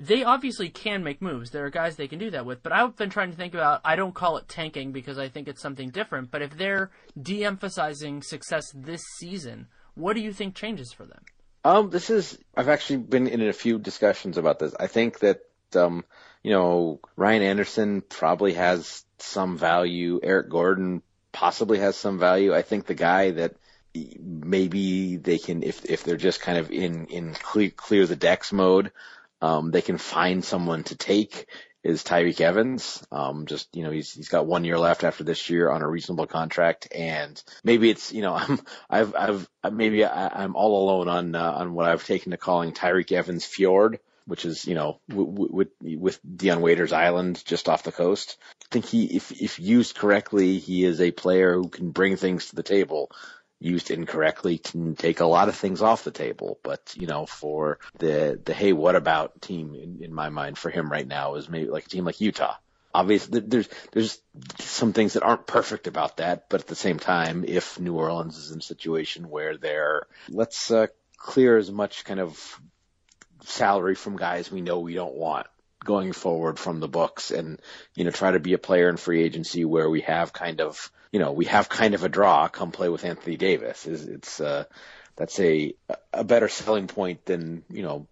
they 0.00 0.22
obviously 0.22 0.68
can 0.68 1.02
make 1.02 1.20
moves. 1.20 1.50
There 1.50 1.64
are 1.64 1.70
guys 1.70 1.96
they 1.96 2.08
can 2.08 2.18
do 2.18 2.30
that 2.30 2.46
with. 2.46 2.62
But 2.62 2.72
I've 2.72 2.96
been 2.96 3.10
trying 3.10 3.30
to 3.30 3.36
think 3.36 3.54
about 3.54 3.80
I 3.84 3.96
don't 3.96 4.14
call 4.14 4.36
it 4.36 4.48
tanking 4.48 4.92
because 4.92 5.18
I 5.18 5.28
think 5.28 5.48
it's 5.48 5.62
something 5.62 5.90
different, 5.90 6.30
but 6.30 6.42
if 6.42 6.56
they're 6.56 6.90
de 7.20 7.44
emphasizing 7.44 8.22
success 8.22 8.70
this 8.74 9.02
season, 9.18 9.66
what 9.94 10.14
do 10.14 10.20
you 10.20 10.32
think 10.32 10.54
changes 10.54 10.92
for 10.92 11.04
them? 11.04 11.22
Um, 11.64 11.90
this 11.90 12.08
is 12.10 12.38
I've 12.56 12.68
actually 12.68 12.98
been 12.98 13.26
in 13.26 13.42
a 13.42 13.52
few 13.52 13.78
discussions 13.78 14.38
about 14.38 14.58
this. 14.60 14.74
I 14.78 14.86
think 14.86 15.18
that 15.20 15.40
um, 15.76 16.04
you 16.42 16.52
know, 16.52 17.00
Ryan 17.16 17.42
Anderson 17.42 18.02
probably 18.02 18.54
has 18.54 19.04
some 19.18 19.58
value. 19.58 20.20
Eric 20.22 20.50
Gordon 20.50 21.02
possibly 21.32 21.78
has 21.78 21.96
some 21.96 22.18
value. 22.18 22.54
I 22.54 22.62
think 22.62 22.86
the 22.86 22.94
guy 22.94 23.32
that 23.32 23.54
maybe 23.94 25.16
they 25.16 25.38
can, 25.38 25.62
if 25.62 25.84
if 25.84 26.04
they're 26.04 26.16
just 26.16 26.40
kind 26.40 26.58
of 26.58 26.70
in 26.70 27.06
in 27.06 27.34
clear, 27.34 27.70
clear 27.70 28.06
the 28.06 28.16
decks 28.16 28.52
mode, 28.52 28.92
um, 29.40 29.70
they 29.70 29.82
can 29.82 29.98
find 29.98 30.44
someone 30.44 30.84
to 30.84 30.96
take 30.96 31.46
is 31.84 32.02
Tyreke 32.02 32.40
Evans. 32.40 33.02
Um, 33.12 33.46
just, 33.46 33.74
you 33.74 33.84
know, 33.84 33.90
he's, 33.90 34.12
he's 34.12 34.28
got 34.28 34.46
one 34.46 34.64
year 34.64 34.78
left 34.78 35.04
after 35.04 35.24
this 35.24 35.48
year 35.48 35.70
on 35.70 35.82
a 35.82 35.88
reasonable 35.88 36.26
contract. 36.26 36.88
And 36.94 37.40
maybe 37.62 37.88
it's, 37.88 38.12
you 38.12 38.22
know, 38.22 38.34
I'm, 38.34 38.60
I've, 38.90 39.14
I've, 39.14 39.48
maybe 39.72 40.04
I, 40.04 40.28
I'm 40.28 40.56
all 40.56 40.84
alone 40.84 41.08
on, 41.08 41.34
uh, 41.34 41.52
on 41.52 41.74
what 41.74 41.86
I've 41.86 42.04
taken 42.04 42.32
to 42.32 42.36
calling 42.36 42.72
Tyreke 42.72 43.12
Evans 43.12 43.44
Fjord, 43.44 44.00
which 44.28 44.44
is, 44.44 44.66
you 44.66 44.74
know, 44.74 45.00
with, 45.08 45.70
with, 45.80 46.20
Dion 46.36 46.60
Waiters 46.60 46.92
Island 46.92 47.42
just 47.46 47.68
off 47.68 47.82
the 47.82 47.92
coast. 47.92 48.36
I 48.62 48.66
think 48.70 48.84
he, 48.84 49.16
if, 49.16 49.32
if 49.32 49.58
used 49.58 49.96
correctly, 49.96 50.58
he 50.58 50.84
is 50.84 51.00
a 51.00 51.10
player 51.10 51.54
who 51.54 51.68
can 51.68 51.90
bring 51.90 52.16
things 52.16 52.50
to 52.50 52.56
the 52.56 52.62
table 52.62 53.10
used 53.60 53.90
incorrectly 53.90 54.58
can 54.58 54.94
take 54.94 55.20
a 55.20 55.26
lot 55.26 55.48
of 55.48 55.56
things 55.56 55.82
off 55.82 56.04
the 56.04 56.10
table. 56.10 56.58
But 56.62 56.94
you 56.96 57.06
know, 57.06 57.26
for 57.26 57.78
the 57.98 58.40
the 58.44 58.54
hey, 58.54 58.72
what 58.72 58.94
about 58.94 59.40
team 59.42 59.74
in, 59.74 60.04
in 60.04 60.14
my 60.14 60.28
mind 60.28 60.58
for 60.58 60.70
him 60.70 60.90
right 60.90 61.06
now 61.06 61.34
is 61.34 61.48
maybe 61.48 61.68
like 61.68 61.86
a 61.86 61.88
team 61.88 62.04
like 62.04 62.20
Utah. 62.20 62.54
Obviously, 62.94 63.40
there's 63.40 63.68
there's 63.92 64.20
some 64.60 64.92
things 64.92 65.14
that 65.14 65.22
aren't 65.22 65.46
perfect 65.46 65.86
about 65.86 66.18
that, 66.18 66.48
but 66.48 66.60
at 66.60 66.66
the 66.66 66.74
same 66.74 66.98
time, 66.98 67.44
if 67.46 67.78
New 67.78 67.94
Orleans 67.94 68.36
is 68.38 68.50
in 68.52 68.58
a 68.58 68.62
situation 68.62 69.28
where 69.28 69.56
they're 69.56 70.06
let's 70.28 70.70
uh, 70.70 70.86
clear 71.16 71.56
as 71.56 71.70
much 71.70 72.04
kind 72.04 72.20
of 72.20 72.60
salary 73.48 73.94
from 73.94 74.16
guys 74.16 74.50
we 74.50 74.60
know 74.60 74.80
we 74.80 74.94
don't 74.94 75.14
want 75.14 75.46
going 75.84 76.12
forward 76.12 76.58
from 76.58 76.80
the 76.80 76.88
books 76.88 77.30
and, 77.30 77.60
you 77.94 78.04
know, 78.04 78.10
try 78.10 78.32
to 78.32 78.40
be 78.40 78.52
a 78.52 78.58
player 78.58 78.88
in 78.88 78.96
free 78.96 79.22
agency 79.22 79.64
where 79.64 79.88
we 79.88 80.00
have 80.02 80.32
kind 80.32 80.60
of, 80.60 80.90
you 81.12 81.20
know, 81.20 81.32
we 81.32 81.46
have 81.46 81.68
kind 81.68 81.94
of 81.94 82.04
a 82.04 82.08
draw 82.08 82.48
come 82.48 82.72
play 82.72 82.88
with 82.88 83.04
Anthony 83.04 83.36
Davis. 83.36 83.86
It's, 83.86 84.02
it's 84.02 84.40
uh, 84.40 84.64
that's 85.16 85.38
a, 85.40 85.74
a 86.12 86.24
better 86.24 86.48
selling 86.48 86.88
point 86.88 87.24
than, 87.24 87.64
you 87.70 87.82
know, 87.82 88.06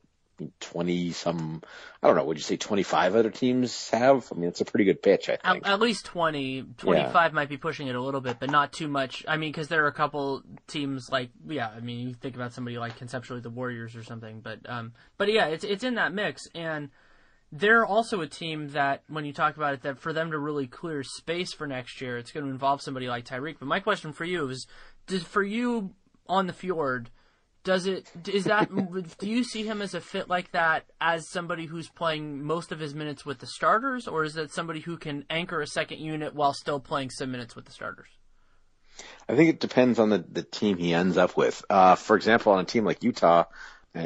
20 0.60 1.12
some, 1.12 1.62
I 2.02 2.06
don't 2.06 2.16
know, 2.16 2.24
would 2.24 2.36
you 2.36 2.42
say 2.42 2.56
25 2.56 3.16
other 3.16 3.30
teams 3.30 3.90
have? 3.90 4.30
I 4.32 4.36
mean, 4.36 4.48
it's 4.48 4.60
a 4.60 4.64
pretty 4.64 4.84
good 4.84 5.02
pitch, 5.02 5.28
I 5.28 5.36
think. 5.36 5.66
At, 5.66 5.72
at 5.72 5.80
least 5.80 6.04
20. 6.06 6.64
25 6.76 7.14
yeah. 7.14 7.34
might 7.34 7.48
be 7.48 7.56
pushing 7.56 7.88
it 7.88 7.94
a 7.94 8.00
little 8.00 8.20
bit, 8.20 8.38
but 8.38 8.50
not 8.50 8.72
too 8.72 8.88
much. 8.88 9.24
I 9.26 9.36
mean, 9.36 9.50
because 9.50 9.68
there 9.68 9.84
are 9.84 9.88
a 9.88 9.92
couple 9.92 10.42
teams 10.66 11.08
like, 11.10 11.30
yeah, 11.46 11.68
I 11.68 11.80
mean, 11.80 12.08
you 12.08 12.14
think 12.14 12.36
about 12.36 12.52
somebody 12.52 12.78
like 12.78 12.96
conceptually 12.96 13.40
the 13.40 13.50
Warriors 13.50 13.96
or 13.96 14.02
something, 14.02 14.40
but, 14.40 14.58
um, 14.68 14.92
but 15.18 15.32
yeah, 15.32 15.46
it's, 15.46 15.64
it's 15.64 15.84
in 15.84 15.94
that 15.94 16.12
mix. 16.12 16.48
And, 16.54 16.90
they're 17.52 17.86
also 17.86 18.20
a 18.20 18.26
team 18.26 18.70
that, 18.70 19.02
when 19.08 19.24
you 19.24 19.32
talk 19.32 19.56
about 19.56 19.74
it, 19.74 19.82
that 19.82 19.98
for 19.98 20.12
them 20.12 20.32
to 20.32 20.38
really 20.38 20.66
clear 20.66 21.02
space 21.02 21.52
for 21.52 21.66
next 21.66 22.00
year, 22.00 22.18
it's 22.18 22.32
going 22.32 22.44
to 22.44 22.50
involve 22.50 22.82
somebody 22.82 23.08
like 23.08 23.24
Tyreke. 23.24 23.58
But 23.58 23.68
my 23.68 23.80
question 23.80 24.12
for 24.12 24.24
you 24.24 24.48
is, 24.48 24.66
does 25.06 25.22
for 25.22 25.42
you 25.42 25.94
on 26.28 26.46
the 26.46 26.52
fjord, 26.52 27.10
does 27.66 27.86
it 27.86 28.08
is 28.28 28.44
that 28.44 28.70
do 29.18 29.28
you 29.28 29.42
see 29.42 29.66
him 29.66 29.82
as 29.82 29.92
a 29.92 30.00
fit 30.00 30.28
like 30.28 30.52
that 30.52 30.84
as 31.00 31.28
somebody 31.28 31.66
who's 31.66 31.88
playing 31.88 32.40
most 32.44 32.70
of 32.70 32.78
his 32.78 32.94
minutes 32.94 33.26
with 33.26 33.40
the 33.40 33.46
starters, 33.46 34.06
or 34.06 34.22
is 34.22 34.36
it 34.36 34.52
somebody 34.52 34.78
who 34.78 34.96
can 34.96 35.24
anchor 35.28 35.60
a 35.60 35.66
second 35.66 35.98
unit 35.98 36.32
while 36.32 36.54
still 36.54 36.78
playing 36.78 37.10
some 37.10 37.32
minutes 37.32 37.56
with 37.56 37.64
the 37.64 37.72
starters? 37.72 38.06
I 39.28 39.34
think 39.34 39.50
it 39.50 39.58
depends 39.58 39.98
on 39.98 40.10
the, 40.10 40.18
the 40.18 40.44
team 40.44 40.78
he 40.78 40.94
ends 40.94 41.16
up 41.16 41.36
with. 41.36 41.64
Uh, 41.68 41.96
for 41.96 42.14
example, 42.14 42.52
on 42.52 42.60
a 42.60 42.64
team 42.64 42.84
like 42.84 43.02
Utah, 43.02 43.44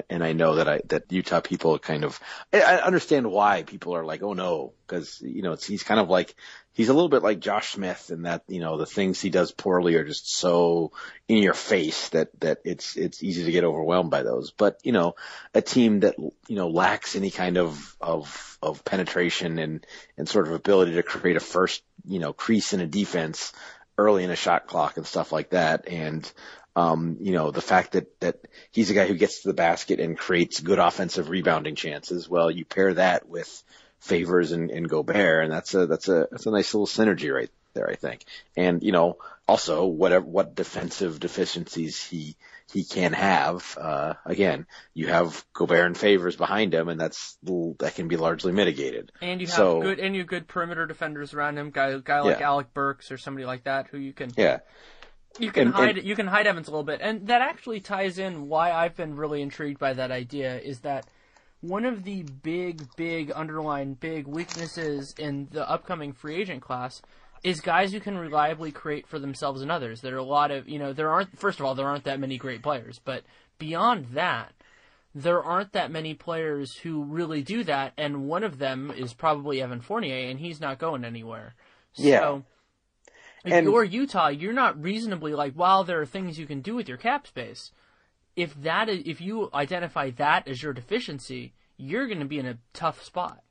and 0.08 0.22
I 0.22 0.32
know 0.32 0.56
that 0.56 0.68
I 0.68 0.80
that 0.86 1.10
Utah 1.10 1.40
people 1.40 1.78
kind 1.78 2.04
of 2.04 2.20
I 2.52 2.76
understand 2.78 3.30
why 3.30 3.62
people 3.62 3.94
are 3.94 4.04
like, 4.04 4.22
oh 4.22 4.34
no, 4.34 4.72
because 4.86 5.20
you 5.20 5.42
know 5.42 5.52
it's 5.52 5.66
he's 5.66 5.82
kind 5.82 6.00
of 6.00 6.08
like 6.08 6.34
he's 6.72 6.88
a 6.88 6.94
little 6.94 7.08
bit 7.08 7.22
like 7.22 7.40
Josh 7.40 7.72
Smith 7.72 8.10
in 8.10 8.22
that 8.22 8.44
you 8.48 8.60
know 8.60 8.78
the 8.78 8.86
things 8.86 9.20
he 9.20 9.30
does 9.30 9.52
poorly 9.52 9.96
are 9.96 10.04
just 10.04 10.32
so 10.32 10.92
in 11.28 11.38
your 11.38 11.54
face 11.54 12.08
that 12.10 12.28
that 12.40 12.58
it's 12.64 12.96
it's 12.96 13.22
easy 13.22 13.44
to 13.44 13.52
get 13.52 13.64
overwhelmed 13.64 14.10
by 14.10 14.22
those. 14.22 14.50
But 14.50 14.80
you 14.82 14.92
know 14.92 15.14
a 15.54 15.62
team 15.62 16.00
that 16.00 16.16
you 16.18 16.56
know 16.56 16.68
lacks 16.68 17.16
any 17.16 17.30
kind 17.30 17.58
of 17.58 17.96
of 18.00 18.58
of 18.62 18.84
penetration 18.84 19.58
and 19.58 19.86
and 20.16 20.28
sort 20.28 20.46
of 20.46 20.54
ability 20.54 20.94
to 20.94 21.02
create 21.02 21.36
a 21.36 21.40
first 21.40 21.82
you 22.06 22.18
know 22.18 22.32
crease 22.32 22.72
in 22.72 22.80
a 22.80 22.86
defense 22.86 23.52
early 24.00 24.24
in 24.24 24.30
a 24.30 24.36
shot 24.36 24.66
clock 24.66 24.96
and 24.96 25.06
stuff 25.06 25.30
like 25.30 25.50
that. 25.50 25.86
And 25.86 26.30
um, 26.76 27.16
you 27.20 27.32
know, 27.32 27.50
the 27.50 27.60
fact 27.60 27.92
that, 27.92 28.18
that 28.20 28.40
he's 28.70 28.90
a 28.90 28.94
guy 28.94 29.06
who 29.06 29.14
gets 29.14 29.42
to 29.42 29.48
the 29.48 29.54
basket 29.54 30.00
and 30.00 30.16
creates 30.16 30.60
good 30.60 30.78
offensive 30.78 31.28
rebounding 31.28 31.74
chances. 31.74 32.28
Well, 32.28 32.50
you 32.50 32.64
pair 32.64 32.94
that 32.94 33.28
with 33.28 33.62
Favors 34.00 34.52
and, 34.52 34.70
and 34.70 34.88
Gobert, 34.88 35.44
and 35.44 35.52
that's 35.52 35.74
a, 35.74 35.86
that's 35.86 36.08
a, 36.08 36.28
that's 36.30 36.46
a 36.46 36.50
nice 36.50 36.72
little 36.72 36.86
synergy 36.86 37.34
right 37.34 37.50
there, 37.74 37.88
I 37.88 37.96
think. 37.96 38.24
And, 38.56 38.82
you 38.82 38.92
know, 38.92 39.18
also 39.48 39.86
whatever, 39.86 40.24
what 40.24 40.54
defensive 40.54 41.18
deficiencies 41.18 42.02
he, 42.02 42.36
he 42.72 42.84
can 42.84 43.12
have. 43.12 43.76
Uh, 43.78 44.14
again, 44.24 44.66
you 44.94 45.08
have 45.08 45.44
Gobert 45.52 45.86
and 45.86 45.98
Favors 45.98 46.36
behind 46.36 46.72
him, 46.72 46.88
and 46.88 47.00
that's 47.00 47.36
that 47.42 47.94
can 47.96 48.06
be 48.06 48.16
largely 48.16 48.52
mitigated. 48.52 49.10
And 49.20 49.40
you 49.40 49.48
have 49.48 49.56
so, 49.56 49.82
good 49.82 49.98
and 49.98 50.14
you 50.14 50.20
have 50.20 50.28
good 50.28 50.46
perimeter 50.46 50.86
defenders 50.86 51.34
around 51.34 51.58
him, 51.58 51.70
guy 51.70 51.98
guy 51.98 52.20
like 52.20 52.38
yeah. 52.38 52.46
Alec 52.46 52.72
Burks 52.72 53.10
or 53.10 53.18
somebody 53.18 53.44
like 53.44 53.64
that 53.64 53.88
who 53.88 53.98
you 53.98 54.12
can 54.12 54.30
yeah 54.36 54.60
you 55.38 55.52
can 55.52 55.68
and, 55.68 55.74
hide 55.74 55.98
and, 55.98 56.06
you 56.06 56.16
can 56.16 56.26
hide 56.26 56.46
Evans 56.46 56.68
a 56.68 56.70
little 56.70 56.84
bit, 56.84 57.00
and 57.02 57.26
that 57.28 57.42
actually 57.42 57.80
ties 57.80 58.18
in 58.18 58.48
why 58.48 58.72
I've 58.72 58.96
been 58.96 59.16
really 59.16 59.42
intrigued 59.42 59.78
by 59.78 59.92
that 59.92 60.10
idea 60.10 60.58
is 60.58 60.80
that 60.80 61.06
one 61.60 61.84
of 61.84 62.04
the 62.04 62.22
big, 62.22 62.82
big 62.96 63.30
underlying 63.30 63.94
big 63.94 64.26
weaknesses 64.26 65.14
in 65.18 65.48
the 65.50 65.68
upcoming 65.68 66.12
free 66.12 66.36
agent 66.36 66.62
class 66.62 67.02
is 67.42 67.60
guys 67.60 67.92
who 67.92 68.00
can 68.00 68.18
reliably 68.18 68.70
create 68.70 69.06
for 69.06 69.18
themselves 69.18 69.62
and 69.62 69.70
others. 69.70 70.00
There 70.00 70.14
are 70.14 70.18
a 70.18 70.22
lot 70.22 70.50
of 70.50 70.68
you 70.68 70.78
know 70.78 70.92
there 70.92 71.10
aren't 71.10 71.38
first 71.38 71.60
of 71.60 71.66
all 71.66 71.74
there 71.74 71.88
aren't 71.88 72.04
that 72.04 72.20
many 72.20 72.38
great 72.38 72.62
players, 72.62 73.00
but 73.04 73.24
beyond 73.58 74.06
that. 74.12 74.52
There 75.12 75.42
aren't 75.42 75.72
that 75.72 75.90
many 75.90 76.14
players 76.14 76.76
who 76.76 77.02
really 77.02 77.42
do 77.42 77.64
that, 77.64 77.94
and 77.98 78.28
one 78.28 78.44
of 78.44 78.58
them 78.58 78.92
is 78.96 79.12
probably 79.12 79.60
Evan 79.60 79.80
Fournier, 79.80 80.30
and 80.30 80.38
he's 80.38 80.60
not 80.60 80.78
going 80.78 81.04
anywhere. 81.04 81.56
Yeah. 81.96 82.20
So, 82.20 82.44
if 83.44 83.52
and, 83.52 83.66
you're 83.66 83.84
Utah, 83.84 84.28
you're 84.28 84.52
not 84.52 84.82
reasonably 84.82 85.34
like, 85.34 85.54
while 85.54 85.84
there 85.84 86.00
are 86.00 86.06
things 86.06 86.38
you 86.38 86.46
can 86.46 86.60
do 86.60 86.74
with 86.74 86.88
your 86.88 86.98
cap 86.98 87.26
space, 87.26 87.72
if 88.36 88.54
that 88.62 88.88
is, 88.88 89.02
if 89.06 89.20
you 89.20 89.50
identify 89.54 90.10
that 90.10 90.46
as 90.46 90.62
your 90.62 90.72
deficiency, 90.72 91.54
you're 91.76 92.06
going 92.06 92.20
to 92.20 92.26
be 92.26 92.38
in 92.38 92.46
a 92.46 92.58
tough 92.72 93.02
spot. 93.02 93.42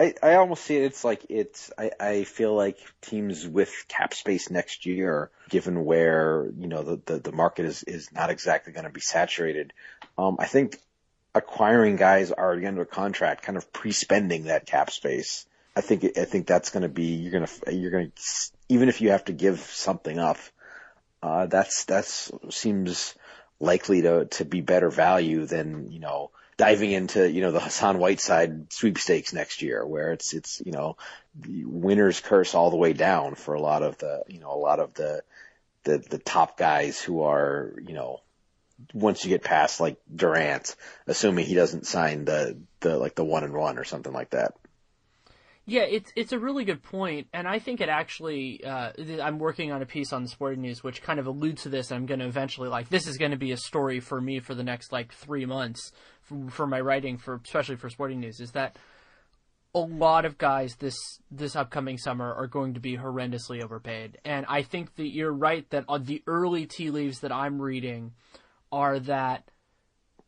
I, 0.00 0.14
I 0.22 0.34
almost 0.34 0.64
see 0.64 0.76
it. 0.76 0.84
It's 0.84 1.04
like 1.04 1.26
it's. 1.28 1.72
I, 1.76 1.90
I 1.98 2.24
feel 2.24 2.54
like 2.54 2.78
teams 3.00 3.46
with 3.46 3.72
cap 3.88 4.14
space 4.14 4.48
next 4.48 4.86
year, 4.86 5.30
given 5.48 5.84
where 5.84 6.48
you 6.56 6.68
know 6.68 6.82
the 6.82 7.00
the, 7.04 7.18
the 7.18 7.32
market 7.32 7.64
is 7.64 7.82
is 7.82 8.12
not 8.12 8.30
exactly 8.30 8.72
going 8.72 8.84
to 8.84 8.92
be 8.92 9.00
saturated. 9.00 9.72
Um, 10.16 10.36
I 10.38 10.46
think 10.46 10.78
acquiring 11.34 11.96
guys 11.96 12.30
already 12.30 12.66
under 12.66 12.84
contract, 12.84 13.42
kind 13.42 13.58
of 13.58 13.72
pre-spending 13.72 14.44
that 14.44 14.66
cap 14.66 14.90
space. 14.90 15.46
I 15.74 15.80
think 15.80 16.04
I 16.16 16.24
think 16.24 16.46
that's 16.46 16.70
going 16.70 16.84
to 16.84 16.88
be 16.88 17.14
you're 17.14 17.32
going 17.32 17.46
to 17.46 17.74
you're 17.74 17.90
going 17.90 18.12
to 18.14 18.22
even 18.68 18.88
if 18.88 19.00
you 19.00 19.10
have 19.10 19.24
to 19.26 19.32
give 19.32 19.60
something 19.60 20.18
up, 20.18 20.38
uh, 21.22 21.46
that's 21.46 21.84
that's 21.84 22.30
seems 22.50 23.14
likely 23.60 24.02
to 24.02 24.26
to 24.26 24.44
be 24.44 24.60
better 24.60 24.90
value 24.90 25.46
than 25.46 25.90
you 25.90 26.00
know 26.00 26.30
diving 26.56 26.92
into 26.92 27.30
you 27.30 27.40
know 27.40 27.52
the 27.52 27.60
Hassan 27.60 27.98
Whiteside 27.98 28.72
sweepstakes 28.72 29.32
next 29.32 29.62
year, 29.62 29.86
where 29.86 30.12
it's 30.12 30.34
it's 30.34 30.62
you 30.64 30.72
know 30.72 30.96
the 31.34 31.64
winner's 31.64 32.20
curse 32.20 32.54
all 32.54 32.70
the 32.70 32.76
way 32.76 32.92
down 32.92 33.34
for 33.34 33.54
a 33.54 33.60
lot 33.60 33.82
of 33.82 33.98
the 33.98 34.22
you 34.28 34.40
know 34.40 34.52
a 34.52 34.58
lot 34.58 34.80
of 34.80 34.94
the 34.94 35.22
the 35.84 35.98
the 35.98 36.18
top 36.18 36.58
guys 36.58 37.00
who 37.00 37.22
are 37.22 37.74
you 37.86 37.94
know 37.94 38.20
once 38.92 39.24
you 39.24 39.30
get 39.30 39.42
past 39.42 39.80
like 39.80 39.96
Durant, 40.14 40.76
assuming 41.06 41.46
he 41.46 41.54
doesn't 41.54 41.86
sign 41.86 42.24
the 42.24 42.58
the 42.80 42.96
like 42.96 43.14
the 43.14 43.24
one 43.24 43.44
and 43.44 43.54
one 43.54 43.78
or 43.78 43.84
something 43.84 44.12
like 44.12 44.30
that. 44.30 44.54
Yeah, 45.68 45.82
it's 45.82 46.10
it's 46.16 46.32
a 46.32 46.38
really 46.38 46.64
good 46.64 46.82
point, 46.82 47.26
and 47.34 47.46
I 47.46 47.58
think 47.58 47.82
it 47.82 47.90
actually. 47.90 48.64
Uh, 48.64 48.90
I'm 49.22 49.38
working 49.38 49.70
on 49.70 49.82
a 49.82 49.86
piece 49.86 50.14
on 50.14 50.22
the 50.22 50.28
Sporting 50.30 50.62
News 50.62 50.82
which 50.82 51.02
kind 51.02 51.20
of 51.20 51.26
alludes 51.26 51.64
to 51.64 51.68
this. 51.68 51.92
I'm 51.92 52.06
going 52.06 52.20
to 52.20 52.26
eventually 52.26 52.70
like 52.70 52.88
this 52.88 53.06
is 53.06 53.18
going 53.18 53.32
to 53.32 53.36
be 53.36 53.52
a 53.52 53.56
story 53.58 54.00
for 54.00 54.18
me 54.18 54.40
for 54.40 54.54
the 54.54 54.62
next 54.62 54.92
like 54.92 55.12
three 55.12 55.44
months 55.44 55.92
for, 56.22 56.48
for 56.48 56.66
my 56.66 56.80
writing 56.80 57.18
for 57.18 57.38
especially 57.44 57.76
for 57.76 57.90
Sporting 57.90 58.18
News. 58.18 58.40
Is 58.40 58.52
that 58.52 58.78
a 59.74 59.80
lot 59.80 60.24
of 60.24 60.38
guys 60.38 60.74
this 60.76 60.96
this 61.30 61.54
upcoming 61.54 61.98
summer 61.98 62.32
are 62.32 62.46
going 62.46 62.72
to 62.72 62.80
be 62.80 62.96
horrendously 62.96 63.62
overpaid, 63.62 64.16
and 64.24 64.46
I 64.48 64.62
think 64.62 64.96
that 64.96 65.08
you're 65.08 65.30
right 65.30 65.68
that 65.68 65.84
the 66.00 66.22
early 66.26 66.64
tea 66.64 66.90
leaves 66.90 67.20
that 67.20 67.30
I'm 67.30 67.60
reading 67.60 68.12
are 68.72 68.98
that 69.00 69.50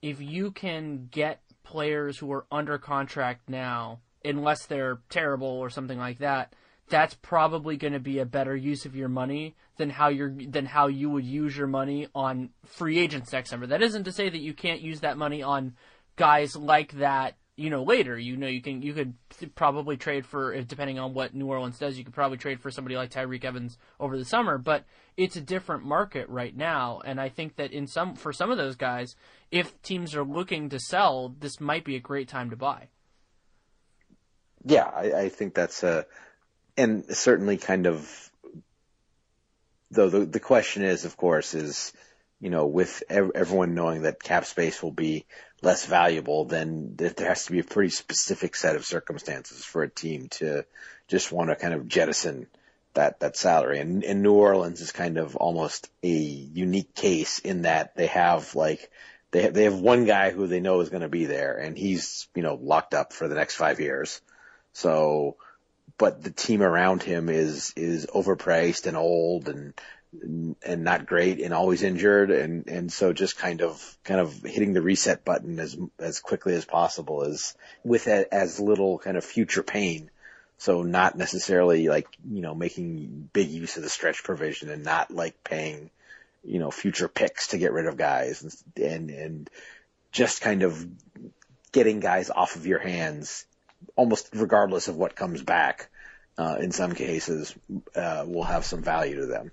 if 0.03 0.20
you 0.20 0.50
can 0.50 1.09
get 1.11 1.40
players 1.64 2.18
who 2.18 2.31
are 2.31 2.44
under 2.53 2.76
contract 2.76 3.48
now 3.48 4.00
unless 4.24 4.66
they're 4.66 4.98
terrible 5.09 5.48
or 5.48 5.70
something 5.70 5.98
like 5.98 6.18
that, 6.18 6.54
that's 6.90 7.14
probably 7.14 7.76
going 7.76 7.92
to 7.92 8.00
be 8.00 8.18
a 8.18 8.26
better 8.26 8.54
use 8.54 8.85
of 8.85 8.96
your 8.96 9.09
money 9.09 9.54
than 9.76 9.90
how 9.90 10.09
you're 10.09 10.35
than 10.48 10.66
how 10.66 10.88
you 10.88 11.09
would 11.09 11.24
use 11.24 11.56
your 11.56 11.68
money 11.68 12.09
on 12.14 12.50
free 12.66 12.98
agents 12.98 13.33
next 13.33 13.50
summer. 13.50 13.66
That 13.66 13.83
isn't 13.83 14.04
to 14.04 14.12
say 14.12 14.28
that 14.28 14.38
you 14.38 14.52
can't 14.52 14.80
use 14.80 15.00
that 15.00 15.16
money 15.16 15.42
on 15.42 15.74
guys 16.16 16.54
like 16.56 16.92
that. 16.98 17.37
You 17.56 17.68
know, 17.68 17.83
later, 17.83 18.18
you 18.18 18.37
know, 18.37 18.46
you 18.46 18.62
can 18.62 18.83
you 18.83 18.92
could 18.92 19.14
probably 19.54 19.96
trade 19.96 20.26
for 20.26 20.61
depending 20.62 20.98
on 20.98 21.14
what 21.14 21.35
New 21.35 21.46
Orleans 21.46 21.78
does. 21.78 21.96
You 21.96 22.04
could 22.04 22.14
probably 22.14 22.38
trade 22.38 22.61
for 22.61 22.70
somebody 22.70 22.96
like 22.96 23.11
Tyreke 23.11 23.44
Evans 23.44 23.78
over 23.98 24.18
the 24.18 24.24
summer, 24.24 24.59
but 24.59 24.85
it's 25.16 25.37
a 25.37 25.42
different 25.42 25.85
market 25.85 26.28
right 26.28 26.56
now, 26.56 27.02
and 27.04 27.20
I 27.20 27.28
think 27.28 27.56
that 27.56 27.72
in 27.72 27.87
some 27.87 28.14
for 28.14 28.33
some 28.33 28.50
of 28.50 28.56
those 28.56 28.76
guys, 28.76 29.14
if 29.50 29.80
teams 29.83 30.14
are 30.14 30.24
looking 30.24 30.70
to 30.70 30.80
sell, 30.80 31.35
this 31.38 31.61
might 31.61 31.85
be 31.85 31.96
a 31.96 32.00
great 32.00 32.28
time 32.28 32.48
to 32.50 32.56
buy. 32.56 32.88
Yeah, 34.64 34.85
I, 34.85 35.12
I 35.12 35.29
think 35.29 35.55
that's 35.55 35.83
a, 35.83 36.07
and 36.77 37.05
certainly 37.16 37.57
kind 37.57 37.87
of, 37.87 38.31
though 39.90 40.09
the, 40.09 40.27
the 40.27 40.40
question 40.40 40.83
is, 40.83 41.05
of 41.05 41.16
course, 41.16 41.55
is, 41.55 41.92
you 42.40 42.51
know, 42.51 42.66
with 42.66 43.03
ev- 43.09 43.33
everyone 43.35 43.75
knowing 43.75 44.03
that 44.03 44.23
cap 44.23 44.44
space 44.44 44.83
will 44.83 44.92
be 44.92 45.27
less 45.62 45.85
valuable, 45.87 46.44
then 46.44 46.94
there 46.96 47.12
has 47.18 47.46
to 47.46 47.53
be 47.53 47.59
a 47.59 47.64
pretty 47.64 47.90
specific 47.90 48.57
set 48.57 48.77
of 48.77 48.85
circumstances 48.85 49.64
for 49.64 49.83
a 49.83 49.90
team 49.90 50.29
to 50.31 50.64
just 51.09 51.33
want 51.33 51.51
to 51.51 51.57
kind 51.57 51.75
of 51.75 51.88
jettison 51.88 52.46
that 52.94 53.20
that 53.20 53.37
salary. 53.37 53.79
And, 53.79 54.03
and 54.05 54.23
New 54.23 54.33
Orleans 54.33 54.81
is 54.81 54.92
kind 54.92 55.18
of 55.18 55.37
almost 55.37 55.90
a 56.03 56.09
unique 56.09 56.94
case 56.94 57.38
in 57.38 57.62
that 57.62 57.94
they 57.94 58.07
have 58.07 58.55
like 58.55 58.90
they 59.33 59.42
have, 59.42 59.55
they 59.55 59.64
have 59.64 59.79
one 59.79 60.07
guy 60.07 60.31
who 60.31 60.46
they 60.46 60.61
know 60.61 60.81
is 60.81 60.88
going 60.88 61.03
to 61.03 61.09
be 61.09 61.27
there, 61.27 61.57
and 61.57 61.77
he's 61.77 62.29
you 62.35 62.42
know 62.42 62.55
locked 62.61 62.94
up 62.94 63.12
for 63.12 63.29
the 63.29 63.35
next 63.35 63.57
five 63.57 63.81
years. 63.81 64.20
So, 64.72 65.37
but 65.98 66.22
the 66.22 66.30
team 66.30 66.62
around 66.62 67.02
him 67.02 67.28
is 67.28 67.72
is 67.76 68.06
overpriced 68.06 68.87
and 68.87 68.96
old 68.96 69.48
and 69.48 69.74
and 70.62 70.83
not 70.83 71.06
great 71.06 71.40
and 71.40 71.54
always 71.54 71.83
injured. 71.83 72.30
And 72.30 72.68
and 72.68 72.92
so 72.92 73.12
just 73.12 73.37
kind 73.37 73.62
of 73.62 73.98
kind 74.04 74.20
of 74.20 74.42
hitting 74.42 74.72
the 74.72 74.83
reset 74.83 75.24
button 75.24 75.59
as 75.59 75.76
as 75.98 76.20
quickly 76.20 76.54
as 76.54 76.64
possible 76.64 77.22
is 77.22 77.54
with 77.85 78.06
a, 78.06 78.33
as 78.33 78.61
little 78.61 78.98
kind 78.98 79.16
of 79.16 79.24
future 79.24 79.62
pain. 79.62 80.11
So 80.59 80.83
not 80.83 81.16
necessarily 81.16 81.88
like 81.88 82.09
you 82.28 82.42
know 82.42 82.54
making 82.54 83.30
big 83.33 83.48
use 83.48 83.76
of 83.76 83.83
the 83.83 83.88
stretch 83.88 84.24
provision 84.24 84.68
and 84.68 84.85
not 84.85 85.11
like 85.11 85.42
paying 85.44 85.90
you 86.44 86.59
know 86.59 86.70
future 86.70 87.09
picks 87.09 87.48
to 87.48 87.59
get 87.59 87.72
rid 87.72 87.87
of 87.87 87.96
guys 87.96 88.42
and 88.42 88.92
and, 88.92 89.11
and 89.11 89.50
just 90.12 90.40
kind 90.40 90.62
of 90.62 90.87
getting 91.72 92.00
guys 92.00 92.30
off 92.30 92.56
of 92.56 92.66
your 92.66 92.80
hands 92.80 93.46
almost 93.97 94.31
regardless 94.35 94.88
of 94.88 94.97
what 94.97 95.16
comes 95.16 95.43
back, 95.43 95.90
uh, 96.38 96.57
in 96.61 96.73
some 96.73 96.95
cases, 96.95 97.55
uh, 97.95 98.25
will 98.27 98.45
have 98.45 98.64
some 98.64 98.83
value 98.83 99.16
to 99.16 99.27
them. 99.27 99.53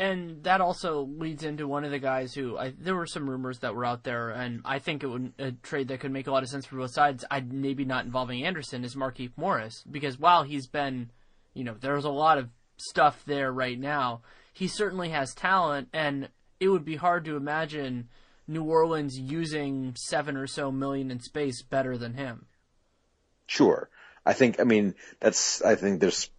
And 0.00 0.44
that 0.44 0.60
also 0.60 1.02
leads 1.02 1.42
into 1.42 1.66
one 1.66 1.84
of 1.84 1.90
the 1.90 1.98
guys 1.98 2.32
who 2.32 2.56
I, 2.56 2.72
there 2.78 2.94
were 2.94 3.06
some 3.06 3.28
rumors 3.28 3.58
that 3.60 3.74
were 3.74 3.84
out 3.84 4.04
there, 4.04 4.30
and 4.30 4.60
I 4.64 4.78
think 4.78 5.02
it 5.02 5.08
would 5.08 5.32
a 5.38 5.50
trade 5.50 5.88
that 5.88 5.98
could 5.98 6.12
make 6.12 6.28
a 6.28 6.30
lot 6.30 6.44
of 6.44 6.48
sense 6.48 6.66
for 6.66 6.76
both 6.76 6.92
sides. 6.92 7.24
I 7.30 7.40
maybe 7.40 7.84
not 7.84 8.04
involving 8.04 8.44
Anderson 8.44 8.84
is 8.84 8.94
Markieff 8.94 9.32
Morris 9.36 9.82
because 9.90 10.16
while 10.16 10.44
he's 10.44 10.68
been, 10.68 11.10
you 11.54 11.64
know, 11.64 11.74
there's 11.80 12.04
a 12.04 12.10
lot 12.10 12.38
of 12.38 12.48
stuff 12.76 13.24
there 13.26 13.50
right 13.52 13.78
now. 13.78 14.22
He 14.52 14.68
certainly 14.68 15.10
has 15.10 15.34
talent, 15.34 15.88
and 15.92 16.28
it 16.60 16.68
would 16.68 16.84
be 16.84 16.96
hard 16.96 17.24
to 17.24 17.36
imagine 17.36 18.08
New 18.46 18.64
Orleans 18.64 19.18
using 19.18 19.94
seven 19.96 20.36
or 20.36 20.46
so 20.46 20.70
million 20.70 21.10
in 21.10 21.20
space 21.20 21.62
better 21.62 21.98
than 21.98 22.14
him. 22.14 22.46
Sure. 23.48 23.88
I 24.24 24.34
think, 24.34 24.60
I 24.60 24.64
mean, 24.64 24.94
that's, 25.20 25.62
I 25.62 25.74
think 25.74 26.00
there's 26.00 26.30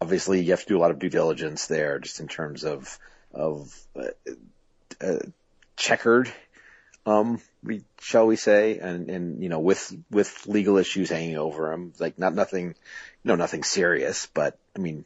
obviously 0.00 0.40
you 0.42 0.50
have 0.52 0.62
to 0.62 0.66
do 0.68 0.78
a 0.78 0.80
lot 0.80 0.90
of 0.90 0.98
due 0.98 1.10
diligence 1.10 1.66
there 1.66 1.98
just 2.00 2.18
in 2.18 2.28
terms 2.28 2.64
of, 2.64 2.98
of, 3.32 3.72
uh, 3.94 4.32
uh, 5.00 5.18
checkered, 5.76 6.32
um, 7.04 7.40
we, 7.62 7.84
shall 8.00 8.26
we 8.26 8.36
say, 8.36 8.78
and, 8.78 9.10
and, 9.10 9.42
you 9.42 9.50
know, 9.50 9.60
with, 9.60 9.94
with 10.10 10.46
legal 10.46 10.78
issues 10.78 11.10
hanging 11.10 11.36
over 11.36 11.72
him, 11.72 11.92
like 12.00 12.18
not 12.18 12.34
nothing, 12.34 12.68
you 12.68 12.74
know, 13.28 13.36
nothing 13.36 13.62
serious, 13.62 14.26
but 14.32 14.58
I 14.74 14.78
mean, 14.80 15.04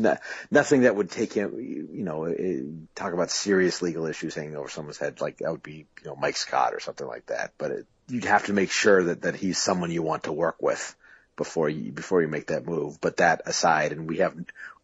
not, 0.00 0.20
nothing 0.50 0.82
that 0.82 0.94
would 0.94 1.10
take 1.10 1.32
him, 1.32 1.58
you 1.58 2.04
know, 2.04 2.24
eh, 2.24 2.62
talk 2.94 3.12
about 3.12 3.30
serious 3.30 3.82
legal 3.82 4.06
issues 4.06 4.34
hanging 4.34 4.56
over 4.56 4.68
someone's 4.68 4.98
head, 4.98 5.20
like 5.20 5.38
that 5.38 5.50
would 5.50 5.62
be, 5.62 5.86
you 6.02 6.06
know, 6.06 6.16
Mike 6.16 6.36
Scott 6.36 6.74
or 6.74 6.80
something 6.80 7.06
like 7.06 7.26
that, 7.26 7.52
but 7.58 7.70
it, 7.70 7.86
you'd 8.08 8.24
have 8.24 8.46
to 8.46 8.52
make 8.52 8.70
sure 8.70 9.04
that, 9.04 9.22
that 9.22 9.36
he's 9.36 9.58
someone 9.58 9.90
you 9.90 10.02
want 10.02 10.24
to 10.24 10.32
work 10.32 10.56
with 10.60 10.94
before 11.36 11.68
you 11.68 11.92
before 11.92 12.22
you 12.22 12.28
make 12.28 12.46
that 12.46 12.66
move. 12.66 13.00
But 13.00 13.18
that 13.18 13.42
aside, 13.46 13.92
and 13.92 14.08
we 14.08 14.18
have, 14.18 14.34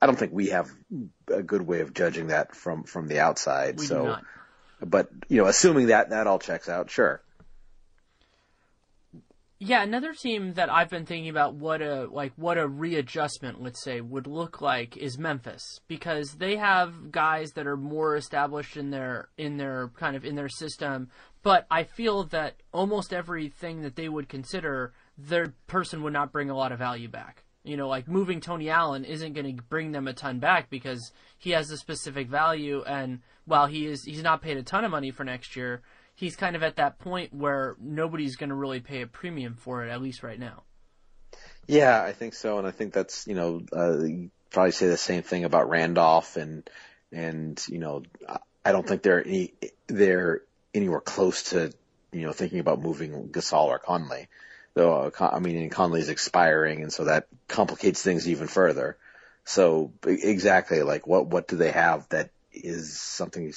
I 0.00 0.06
don't 0.06 0.18
think 0.18 0.32
we 0.32 0.48
have 0.48 0.70
a 1.28 1.42
good 1.42 1.62
way 1.62 1.80
of 1.80 1.94
judging 1.94 2.28
that 2.28 2.54
from 2.54 2.84
from 2.84 3.08
the 3.08 3.20
outside. 3.20 3.78
We 3.78 3.86
so, 3.86 4.18
but 4.80 5.08
you 5.28 5.38
know, 5.38 5.48
assuming 5.48 5.86
that 5.86 6.10
that 6.10 6.26
all 6.26 6.38
checks 6.38 6.68
out, 6.68 6.90
sure. 6.90 7.22
Yeah, 9.64 9.84
another 9.84 10.12
team 10.12 10.54
that 10.54 10.72
I've 10.72 10.90
been 10.90 11.06
thinking 11.06 11.28
about 11.30 11.54
what 11.54 11.82
a 11.82 12.08
like 12.10 12.32
what 12.34 12.58
a 12.58 12.66
readjustment, 12.66 13.62
let's 13.62 13.80
say, 13.80 14.00
would 14.00 14.26
look 14.26 14.60
like 14.60 14.96
is 14.96 15.18
Memphis 15.18 15.78
because 15.86 16.32
they 16.32 16.56
have 16.56 17.12
guys 17.12 17.52
that 17.52 17.68
are 17.68 17.76
more 17.76 18.16
established 18.16 18.76
in 18.76 18.90
their 18.90 19.28
in 19.38 19.58
their 19.58 19.92
kind 19.96 20.16
of 20.16 20.24
in 20.24 20.34
their 20.34 20.48
system, 20.48 21.10
but 21.44 21.68
I 21.70 21.84
feel 21.84 22.24
that 22.24 22.56
almost 22.72 23.12
everything 23.12 23.82
that 23.82 23.94
they 23.94 24.08
would 24.08 24.28
consider, 24.28 24.94
their 25.16 25.54
person 25.68 26.02
would 26.02 26.12
not 26.12 26.32
bring 26.32 26.50
a 26.50 26.56
lot 26.56 26.72
of 26.72 26.80
value 26.80 27.08
back. 27.08 27.44
You 27.62 27.76
know, 27.76 27.86
like 27.86 28.08
moving 28.08 28.40
Tony 28.40 28.68
Allen 28.68 29.04
isn't 29.04 29.32
going 29.32 29.56
to 29.56 29.62
bring 29.62 29.92
them 29.92 30.08
a 30.08 30.12
ton 30.12 30.40
back 30.40 30.70
because 30.70 31.12
he 31.38 31.50
has 31.50 31.70
a 31.70 31.76
specific 31.76 32.28
value, 32.28 32.82
and 32.82 33.20
while 33.44 33.66
he 33.66 33.86
is 33.86 34.02
he's 34.02 34.24
not 34.24 34.42
paid 34.42 34.56
a 34.56 34.64
ton 34.64 34.84
of 34.84 34.90
money 34.90 35.12
for 35.12 35.22
next 35.22 35.54
year, 35.54 35.82
he's 36.14 36.36
kind 36.36 36.56
of 36.56 36.62
at 36.62 36.76
that 36.76 36.98
point 36.98 37.32
where 37.32 37.76
nobody's 37.80 38.36
going 38.36 38.50
to 38.50 38.54
really 38.54 38.80
pay 38.80 39.02
a 39.02 39.06
premium 39.06 39.54
for 39.54 39.84
it, 39.84 39.90
at 39.90 40.02
least 40.02 40.22
right 40.22 40.38
now. 40.38 40.62
Yeah, 41.66 42.02
I 42.02 42.12
think 42.12 42.34
so, 42.34 42.58
and 42.58 42.66
I 42.66 42.70
think 42.70 42.92
that's 42.92 43.26
you 43.26 43.34
know 43.34 43.62
uh, 43.74 43.98
you 44.00 44.30
probably 44.50 44.72
say 44.72 44.88
the 44.88 44.96
same 44.96 45.22
thing 45.22 45.44
about 45.44 45.68
Randolph 45.68 46.36
and 46.36 46.68
and 47.12 47.62
you 47.68 47.78
know 47.78 48.02
I 48.64 48.72
don't 48.72 48.86
think 48.86 49.02
they're 49.02 49.24
any 49.26 49.54
they're 49.86 50.42
anywhere 50.74 51.00
close 51.00 51.50
to, 51.50 51.72
you 52.12 52.22
know, 52.22 52.32
thinking 52.32 52.58
about 52.58 52.80
moving 52.80 53.28
Gasol 53.28 53.66
or 53.66 53.78
Conley. 53.78 54.28
Though, 54.74 55.12
uh, 55.18 55.30
I 55.32 55.38
mean, 55.38 55.68
Conley's 55.68 56.08
expiring, 56.08 56.82
and 56.82 56.92
so 56.92 57.04
that 57.04 57.26
complicates 57.46 58.02
things 58.02 58.28
even 58.28 58.48
further. 58.48 58.96
So 59.44 59.92
exactly, 60.06 60.82
like 60.82 61.06
what 61.06 61.26
what 61.26 61.48
do 61.48 61.56
they 61.56 61.72
have 61.72 62.08
that 62.10 62.30
is 62.52 62.98
something 62.98 63.52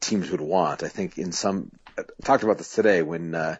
teams 0.00 0.30
would 0.30 0.40
want? 0.40 0.82
I 0.82 0.88
think 0.88 1.18
in 1.18 1.32
some 1.32 1.70
I 1.98 2.02
talked 2.22 2.42
about 2.42 2.58
this 2.58 2.74
today 2.74 3.02
when 3.02 3.34
uh, 3.34 3.56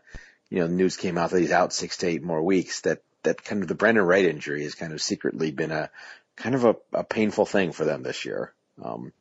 you 0.50 0.60
know 0.60 0.66
news 0.66 0.96
came 0.96 1.18
out 1.18 1.30
that 1.30 1.40
he's 1.40 1.52
out 1.52 1.72
six 1.72 1.98
to 1.98 2.06
eight 2.06 2.22
more 2.22 2.42
weeks. 2.42 2.82
That 2.82 3.02
that 3.22 3.44
kind 3.44 3.62
of 3.62 3.68
the 3.68 3.74
Brandan 3.74 4.04
Wright 4.04 4.24
injury 4.24 4.62
has 4.62 4.74
kind 4.74 4.92
of 4.92 5.02
secretly 5.02 5.50
been 5.50 5.72
a 5.72 5.90
kind 6.36 6.54
of 6.54 6.64
a, 6.64 6.76
a 6.92 7.04
painful 7.04 7.46
thing 7.46 7.72
for 7.72 7.84
them 7.84 8.02
this 8.02 8.24
year. 8.24 8.52
Because 8.76 8.94
um, 8.94 9.12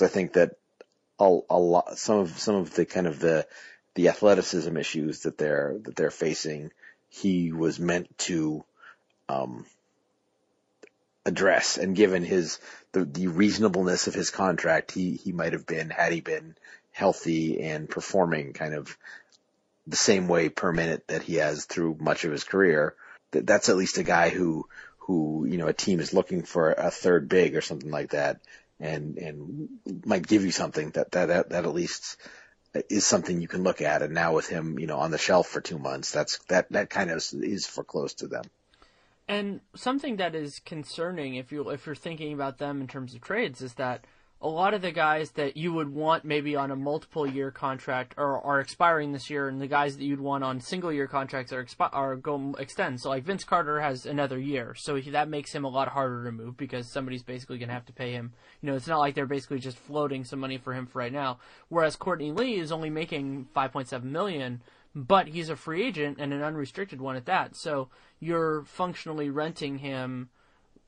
I 0.00 0.08
think 0.08 0.32
that 0.32 0.56
a, 1.20 1.38
a 1.50 1.58
lot, 1.58 1.98
some 1.98 2.18
of, 2.18 2.38
some 2.38 2.56
of 2.56 2.74
the 2.74 2.84
kind 2.84 3.06
of 3.06 3.20
the, 3.20 3.46
the 3.94 4.08
athleticism 4.08 4.76
issues 4.76 5.20
that 5.20 5.38
they're, 5.38 5.76
that 5.82 5.94
they're 5.94 6.10
facing, 6.10 6.72
he 7.08 7.52
was 7.52 7.78
meant 7.78 8.16
to, 8.18 8.64
um, 9.28 9.66
address 11.24 11.78
and 11.78 11.94
given 11.94 12.24
his, 12.24 12.58
the, 12.92 13.04
the 13.04 13.28
reasonableness 13.28 14.06
of 14.06 14.14
his 14.14 14.30
contract, 14.30 14.92
he, 14.92 15.12
he 15.12 15.32
might 15.32 15.52
have 15.52 15.66
been, 15.66 15.90
had 15.90 16.12
he 16.12 16.20
been 16.20 16.56
healthy 16.90 17.60
and 17.60 17.88
performing 17.88 18.52
kind 18.52 18.74
of 18.74 18.96
the 19.86 19.96
same 19.96 20.28
way 20.28 20.48
per 20.48 20.72
minute 20.72 21.04
that 21.08 21.22
he 21.22 21.36
has 21.36 21.64
through 21.64 21.96
much 21.98 22.24
of 22.24 22.32
his 22.32 22.44
career. 22.44 22.94
That, 23.32 23.46
that's 23.46 23.68
at 23.68 23.76
least 23.76 23.98
a 23.98 24.02
guy 24.02 24.28
who, 24.28 24.68
who, 24.98 25.46
you 25.48 25.56
know, 25.56 25.66
a 25.66 25.72
team 25.72 26.00
is 26.00 26.14
looking 26.14 26.42
for 26.42 26.72
a 26.72 26.90
third 26.90 27.28
big 27.28 27.56
or 27.56 27.60
something 27.60 27.90
like 27.90 28.10
that 28.10 28.40
and 28.82 29.16
and 29.16 29.68
might 30.04 30.26
give 30.26 30.44
you 30.44 30.50
something 30.50 30.90
that 30.90 31.12
that 31.12 31.26
that, 31.26 31.48
that 31.50 31.64
at 31.64 31.74
least 31.74 32.16
is 32.88 33.06
something 33.06 33.40
you 33.40 33.48
can 33.48 33.62
look 33.62 33.80
at. 33.80 34.02
And 34.02 34.12
now 34.12 34.34
with 34.34 34.48
him, 34.48 34.78
you 34.78 34.86
know, 34.86 34.98
on 34.98 35.10
the 35.10 35.18
shelf 35.18 35.48
for 35.48 35.60
two 35.60 35.78
months, 35.78 36.10
that's 36.10 36.38
that 36.48 36.70
that 36.72 36.90
kind 36.90 37.10
of 37.10 37.24
is 37.32 37.66
foreclosed 37.66 38.18
to 38.18 38.26
them. 38.26 38.44
And 39.28 39.60
something 39.74 40.16
that 40.16 40.34
is 40.34 40.58
concerning 40.58 41.36
if 41.36 41.52
you 41.52 41.70
if 41.70 41.86
you're 41.86 41.94
thinking 41.94 42.32
about 42.32 42.58
them 42.58 42.80
in 42.80 42.88
terms 42.88 43.14
of 43.14 43.20
trades 43.20 43.62
is 43.62 43.74
that 43.74 44.04
a 44.42 44.48
lot 44.48 44.74
of 44.74 44.82
the 44.82 44.90
guys 44.90 45.30
that 45.32 45.56
you 45.56 45.72
would 45.72 45.88
want 45.88 46.24
maybe 46.24 46.56
on 46.56 46.72
a 46.72 46.76
multiple 46.76 47.26
year 47.26 47.52
contract 47.52 48.12
are, 48.18 48.40
are 48.42 48.58
expiring 48.58 49.12
this 49.12 49.30
year, 49.30 49.48
and 49.48 49.60
the 49.60 49.68
guys 49.68 49.96
that 49.96 50.04
you'd 50.04 50.20
want 50.20 50.42
on 50.42 50.60
single 50.60 50.92
year 50.92 51.06
contracts 51.06 51.52
are 51.52 51.64
expi- 51.64 51.90
are 51.92 52.16
going 52.16 52.56
extend. 52.58 53.00
So 53.00 53.08
like 53.08 53.22
Vince 53.22 53.44
Carter 53.44 53.80
has 53.80 54.04
another 54.04 54.40
year, 54.40 54.74
so 54.76 54.96
he, 54.96 55.10
that 55.10 55.28
makes 55.28 55.54
him 55.54 55.64
a 55.64 55.68
lot 55.68 55.88
harder 55.88 56.24
to 56.24 56.32
move 56.32 56.56
because 56.56 56.90
somebody's 56.90 57.22
basically 57.22 57.58
going 57.58 57.68
to 57.68 57.74
have 57.74 57.86
to 57.86 57.92
pay 57.92 58.12
him. 58.12 58.32
You 58.60 58.70
know, 58.70 58.76
it's 58.76 58.88
not 58.88 58.98
like 58.98 59.14
they're 59.14 59.26
basically 59.26 59.60
just 59.60 59.78
floating 59.78 60.24
some 60.24 60.40
money 60.40 60.58
for 60.58 60.74
him 60.74 60.86
for 60.86 60.98
right 60.98 61.12
now. 61.12 61.38
Whereas 61.68 61.94
Courtney 61.94 62.32
Lee 62.32 62.58
is 62.58 62.72
only 62.72 62.90
making 62.90 63.46
5.7 63.54 64.02
million, 64.02 64.60
but 64.94 65.28
he's 65.28 65.48
a 65.48 65.56
free 65.56 65.84
agent 65.84 66.18
and 66.20 66.32
an 66.32 66.42
unrestricted 66.42 67.00
one 67.00 67.16
at 67.16 67.26
that. 67.26 67.56
So 67.56 67.88
you're 68.20 68.64
functionally 68.64 69.30
renting 69.30 69.78
him 69.78 70.28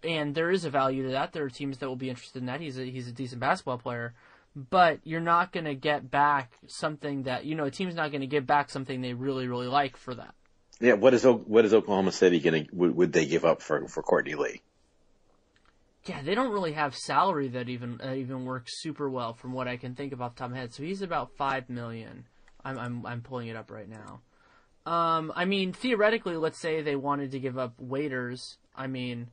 and 0.05 0.35
there 0.35 0.51
is 0.51 0.65
a 0.65 0.71
value 0.71 1.05
to 1.05 1.11
that. 1.11 1.33
There 1.33 1.45
are 1.45 1.51
teams 1.51 1.79
that 1.79 1.89
will 1.89 1.97
be 1.97 2.11
interested 2.11 2.39
in 2.41 2.47
that. 2.47 2.61
He's 2.61 2.79
a 2.79 2.85
he's 2.85 3.09
a 3.09 3.13
decent 3.13 3.41
basketball 3.41 3.79
player, 3.79 4.15
but 4.55 5.01
you're 5.05 5.21
not 5.21 5.53
going 5.53 5.65
to 5.65 5.75
get 5.75 6.11
back 6.11 6.53
something 6.67 7.25
that 7.25 7.45
you 7.45 7.55
know 7.55 7.65
a 7.65 7.71
team's 7.71 7.95
not 7.95 8.11
going 8.11 8.21
to 8.21 8.27
give 8.27 8.47
back 8.47 8.71
something 8.71 9.01
they 9.01 9.15
really 9.15 9.49
really 9.49 9.67
like 9.67 9.97
for 9.97 10.15
that. 10.15 10.35
Yeah, 10.81 10.95
what 10.95 11.15
is 11.15 11.25
what 11.25 11.65
is 11.65 11.73
Oklahoma 11.73 12.13
City 12.13 12.41
going 12.41 12.67
to 12.67 12.75
would, 12.75 12.95
would 12.95 13.13
they 13.13 13.27
give 13.27 13.45
up 13.45 13.63
for 13.63 13.89
for 13.89 14.03
Courtney 14.03 14.35
Lee? 14.35 14.63
Yeah, 16.07 16.21
they 16.23 16.35
don't 16.35 16.53
really 16.53 16.73
have 16.73 16.95
salary 16.95 17.49
that 17.49 17.69
even 17.69 18.01
uh, 18.05 18.13
even 18.13 18.45
works 18.45 18.83
super 18.83 19.09
well 19.09 19.33
from 19.33 19.53
what 19.53 19.69
I 19.69 19.77
can 19.77 19.95
think 19.95 20.13
of 20.13 20.21
off 20.21 20.35
the 20.35 20.41
top 20.41 20.47
of 20.47 20.53
my 20.53 20.59
head. 20.59 20.75
So 20.75 20.83
he's 20.83 21.03
about 21.03 21.33
five 21.37 21.71
million. 21.71 22.27
I'm 22.65 22.79
I'm 22.79 23.07
I'm 23.07 23.21
pulling 23.21 23.49
it 23.49 23.57
up 23.57 23.71
right 23.71 23.89
now. 23.89 24.21
Um, 24.91 25.33
I 25.35 25.45
mean 25.45 25.73
theoretically, 25.73 26.37
let's 26.37 26.59
say 26.59 26.83
they 26.83 26.97
wanted 26.97 27.33
to 27.33 27.41
give 27.41 27.59
up 27.59 27.75
Waiters. 27.79 28.59
I 28.77 28.87
mean, 28.87 29.29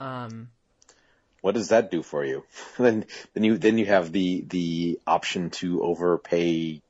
um, 0.00 0.48
what 1.40 1.54
does 1.54 1.68
that 1.68 1.90
do 1.90 2.02
for 2.02 2.24
you? 2.24 2.44
then 2.78 3.04
then 3.34 3.44
you 3.44 3.58
then 3.58 3.78
you 3.78 3.86
have 3.86 4.12
the 4.12 4.44
the 4.48 5.00
option 5.06 5.50
to 5.50 5.82
overpay 5.82 6.80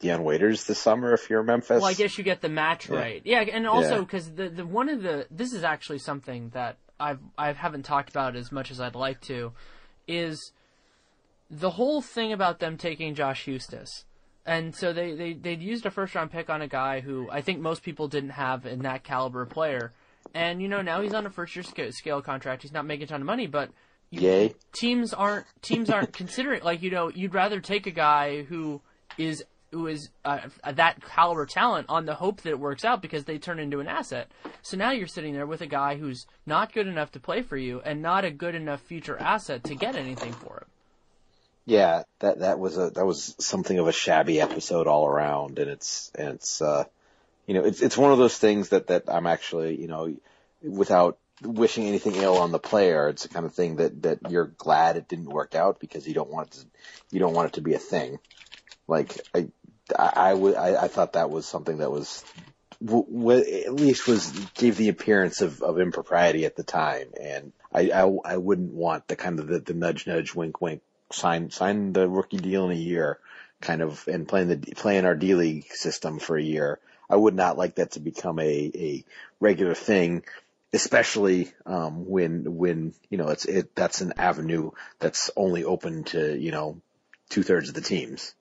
Dion 0.00 0.24
Waiters 0.24 0.64
this 0.64 0.78
summer 0.78 1.12
if 1.12 1.30
you're 1.30 1.42
Memphis. 1.42 1.80
Well, 1.80 1.90
I 1.90 1.94
guess 1.94 2.18
you 2.18 2.24
get 2.24 2.40
the 2.40 2.48
match 2.48 2.88
yeah. 2.88 2.96
right. 2.96 3.22
Yeah, 3.24 3.40
and 3.40 3.66
also 3.66 4.00
because 4.00 4.28
yeah. 4.28 4.44
the 4.44 4.48
the 4.50 4.66
one 4.66 4.88
of 4.88 5.02
the 5.02 5.26
this 5.30 5.52
is 5.52 5.64
actually 5.64 5.98
something 5.98 6.50
that 6.50 6.76
I've 7.00 7.20
I 7.36 7.52
haven't 7.52 7.84
talked 7.84 8.10
about 8.10 8.36
as 8.36 8.52
much 8.52 8.70
as 8.70 8.80
I'd 8.80 8.94
like 8.94 9.20
to, 9.22 9.52
is 10.06 10.52
the 11.50 11.70
whole 11.70 12.02
thing 12.02 12.32
about 12.32 12.58
them 12.58 12.76
taking 12.76 13.14
Josh 13.14 13.46
Huestis. 13.46 14.04
And 14.48 14.74
so 14.74 14.94
they, 14.94 15.14
they, 15.14 15.34
they'd 15.34 15.60
used 15.60 15.84
a 15.84 15.90
first 15.90 16.14
round 16.14 16.30
pick 16.30 16.48
on 16.48 16.62
a 16.62 16.68
guy 16.68 17.00
who 17.00 17.28
I 17.30 17.42
think 17.42 17.60
most 17.60 17.82
people 17.82 18.08
didn't 18.08 18.30
have 18.30 18.64
in 18.64 18.80
that 18.80 19.04
caliber 19.04 19.44
player. 19.44 19.92
And 20.34 20.62
you 20.62 20.68
know 20.68 20.80
now 20.80 21.02
he's 21.02 21.12
on 21.12 21.26
a 21.26 21.30
first 21.30 21.54
year 21.54 21.92
scale 21.92 22.22
contract. 22.22 22.62
He's 22.62 22.72
not 22.72 22.86
making 22.86 23.04
a 23.04 23.06
ton 23.08 23.20
of 23.20 23.26
money, 23.26 23.46
but 23.46 23.70
you, 24.08 24.22
Yay. 24.22 24.54
teams 24.72 25.12
aren't 25.12 25.44
teams 25.60 25.90
aren't 25.90 26.12
considering 26.14 26.62
like 26.62 26.80
you 26.80 26.90
know 26.90 27.10
you'd 27.10 27.34
rather 27.34 27.60
take 27.60 27.86
a 27.86 27.90
guy 27.90 28.42
who 28.44 28.80
is 29.18 29.44
who 29.70 29.86
is 29.86 30.08
uh, 30.24 30.40
that 30.72 31.04
caliber 31.04 31.44
talent 31.44 31.84
on 31.90 32.06
the 32.06 32.14
hope 32.14 32.40
that 32.40 32.50
it 32.50 32.58
works 32.58 32.86
out 32.86 33.02
because 33.02 33.24
they 33.24 33.36
turn 33.36 33.58
into 33.58 33.80
an 33.80 33.86
asset. 33.86 34.30
So 34.62 34.78
now 34.78 34.92
you're 34.92 35.06
sitting 35.06 35.34
there 35.34 35.46
with 35.46 35.60
a 35.60 35.66
guy 35.66 35.96
who's 35.96 36.26
not 36.46 36.72
good 36.72 36.86
enough 36.86 37.12
to 37.12 37.20
play 37.20 37.42
for 37.42 37.58
you 37.58 37.82
and 37.84 38.00
not 38.00 38.24
a 38.24 38.30
good 38.30 38.54
enough 38.54 38.80
future 38.80 39.18
asset 39.18 39.62
to 39.64 39.74
get 39.74 39.94
anything 39.94 40.32
for 40.32 40.56
him. 40.56 40.68
Yeah, 41.68 42.04
that 42.20 42.38
that 42.38 42.58
was 42.58 42.78
a 42.78 42.88
that 42.88 43.04
was 43.04 43.34
something 43.40 43.78
of 43.78 43.88
a 43.88 43.92
shabby 43.92 44.40
episode 44.40 44.86
all 44.86 45.06
around, 45.06 45.58
and 45.58 45.70
it's 45.70 46.10
and 46.14 46.30
it's 46.30 46.62
uh, 46.62 46.84
you 47.46 47.52
know, 47.52 47.62
it's 47.62 47.82
it's 47.82 47.98
one 47.98 48.10
of 48.10 48.16
those 48.16 48.38
things 48.38 48.70
that 48.70 48.86
that 48.86 49.04
I'm 49.06 49.26
actually, 49.26 49.78
you 49.78 49.86
know, 49.86 50.16
without 50.62 51.18
wishing 51.42 51.84
anything 51.84 52.14
ill 52.14 52.38
on 52.38 52.52
the 52.52 52.58
player, 52.58 53.10
it's 53.10 53.24
the 53.24 53.28
kind 53.28 53.44
of 53.44 53.52
thing 53.52 53.76
that 53.76 54.00
that 54.04 54.30
you're 54.30 54.46
glad 54.46 54.96
it 54.96 55.08
didn't 55.08 55.28
work 55.28 55.54
out 55.54 55.78
because 55.78 56.08
you 56.08 56.14
don't 56.14 56.30
want 56.30 56.48
it 56.48 56.60
to, 56.60 56.66
you 57.10 57.20
don't 57.20 57.34
want 57.34 57.48
it 57.48 57.52
to 57.56 57.60
be 57.60 57.74
a 57.74 57.78
thing. 57.78 58.18
Like 58.86 59.20
I, 59.34 59.48
I, 59.94 60.12
I 60.16 60.34
would, 60.34 60.54
I, 60.54 60.84
I 60.84 60.88
thought 60.88 61.12
that 61.12 61.28
was 61.28 61.44
something 61.44 61.78
that 61.78 61.90
was, 61.90 62.24
w- 62.82 63.30
at 63.66 63.74
least 63.74 64.08
was 64.08 64.30
gave 64.54 64.78
the 64.78 64.88
appearance 64.88 65.42
of, 65.42 65.62
of 65.62 65.78
impropriety 65.78 66.46
at 66.46 66.56
the 66.56 66.64
time, 66.64 67.08
and 67.20 67.52
I, 67.70 67.90
I, 67.90 68.10
I 68.24 68.36
wouldn't 68.38 68.72
want 68.72 69.06
the 69.06 69.16
kind 69.16 69.38
of 69.38 69.48
the, 69.48 69.58
the 69.60 69.74
nudge 69.74 70.06
nudge 70.06 70.34
wink 70.34 70.62
wink 70.62 70.80
sign 71.12 71.50
sign 71.50 71.92
the 71.92 72.08
rookie 72.08 72.36
deal 72.36 72.66
in 72.66 72.72
a 72.72 72.80
year 72.80 73.18
kind 73.60 73.82
of 73.82 74.06
and 74.08 74.28
playing 74.28 74.48
the 74.48 74.56
playing 74.56 75.04
our 75.04 75.14
D 75.14 75.34
League 75.34 75.66
system 75.72 76.18
for 76.18 76.36
a 76.36 76.42
year 76.42 76.78
I 77.10 77.16
would 77.16 77.34
not 77.34 77.56
like 77.56 77.76
that 77.76 77.92
to 77.92 78.00
become 78.00 78.38
a, 78.38 78.70
a 78.74 79.04
regular 79.40 79.74
thing, 79.74 80.24
especially 80.72 81.52
um, 81.64 82.06
when 82.06 82.56
when 82.56 82.94
you 83.08 83.18
know 83.18 83.28
it's 83.28 83.46
it 83.46 83.74
that's 83.74 84.00
an 84.00 84.14
avenue 84.18 84.72
that's 84.98 85.30
only 85.36 85.64
open 85.64 86.04
to 86.04 86.36
you 86.38 86.50
know 86.50 86.80
two 87.30 87.42
thirds 87.42 87.68
of 87.68 87.74
the 87.74 87.80
teams. 87.80 88.34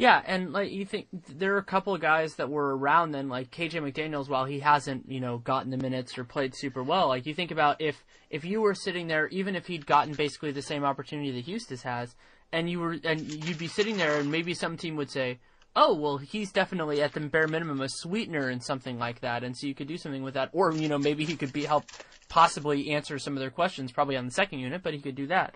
Yeah, 0.00 0.22
and 0.24 0.50
like 0.50 0.72
you 0.72 0.86
think 0.86 1.08
there 1.12 1.54
are 1.56 1.58
a 1.58 1.62
couple 1.62 1.94
of 1.94 2.00
guys 2.00 2.36
that 2.36 2.48
were 2.48 2.74
around 2.74 3.10
then, 3.10 3.28
like 3.28 3.50
KJ 3.50 3.82
McDaniels, 3.82 4.30
while 4.30 4.46
he 4.46 4.60
hasn't, 4.60 5.12
you 5.12 5.20
know, 5.20 5.36
gotten 5.36 5.70
the 5.70 5.76
minutes 5.76 6.16
or 6.16 6.24
played 6.24 6.54
super 6.54 6.82
well. 6.82 7.08
Like 7.08 7.26
you 7.26 7.34
think 7.34 7.50
about 7.50 7.82
if 7.82 8.02
if 8.30 8.42
you 8.42 8.62
were 8.62 8.74
sitting 8.74 9.08
there, 9.08 9.28
even 9.28 9.54
if 9.54 9.66
he'd 9.66 9.84
gotten 9.84 10.14
basically 10.14 10.52
the 10.52 10.62
same 10.62 10.84
opportunity 10.84 11.30
that 11.32 11.44
Huestis 11.44 11.82
has, 11.82 12.16
and 12.50 12.70
you 12.70 12.80
were 12.80 12.96
and 13.04 13.20
you'd 13.44 13.58
be 13.58 13.68
sitting 13.68 13.98
there, 13.98 14.18
and 14.18 14.30
maybe 14.30 14.54
some 14.54 14.78
team 14.78 14.96
would 14.96 15.10
say, 15.10 15.38
oh 15.76 15.94
well 15.94 16.16
he's 16.16 16.50
definitely 16.50 17.02
at 17.02 17.12
the 17.12 17.20
bare 17.20 17.46
minimum 17.46 17.82
a 17.82 17.88
sweetener 17.90 18.48
and 18.48 18.62
something 18.62 18.98
like 18.98 19.20
that 19.20 19.44
and 19.44 19.54
so 19.54 19.66
you 19.66 19.74
could 19.74 19.86
do 19.86 19.98
something 19.98 20.22
with 20.22 20.32
that. 20.32 20.48
Or 20.54 20.72
you 20.72 20.88
know 20.88 20.98
maybe 20.98 21.26
he 21.26 21.36
could 21.36 21.52
be 21.52 21.66
help 21.66 21.84
possibly 22.30 22.88
answer 22.92 23.18
some 23.18 23.34
of 23.34 23.40
their 23.40 23.50
questions 23.50 23.92
probably 23.92 24.16
on 24.16 24.24
the 24.24 24.32
second 24.32 24.60
unit 24.60 24.82
but 24.82 24.94
he 24.94 25.00
could 25.00 25.14
do 25.14 25.26
that. 25.26 25.54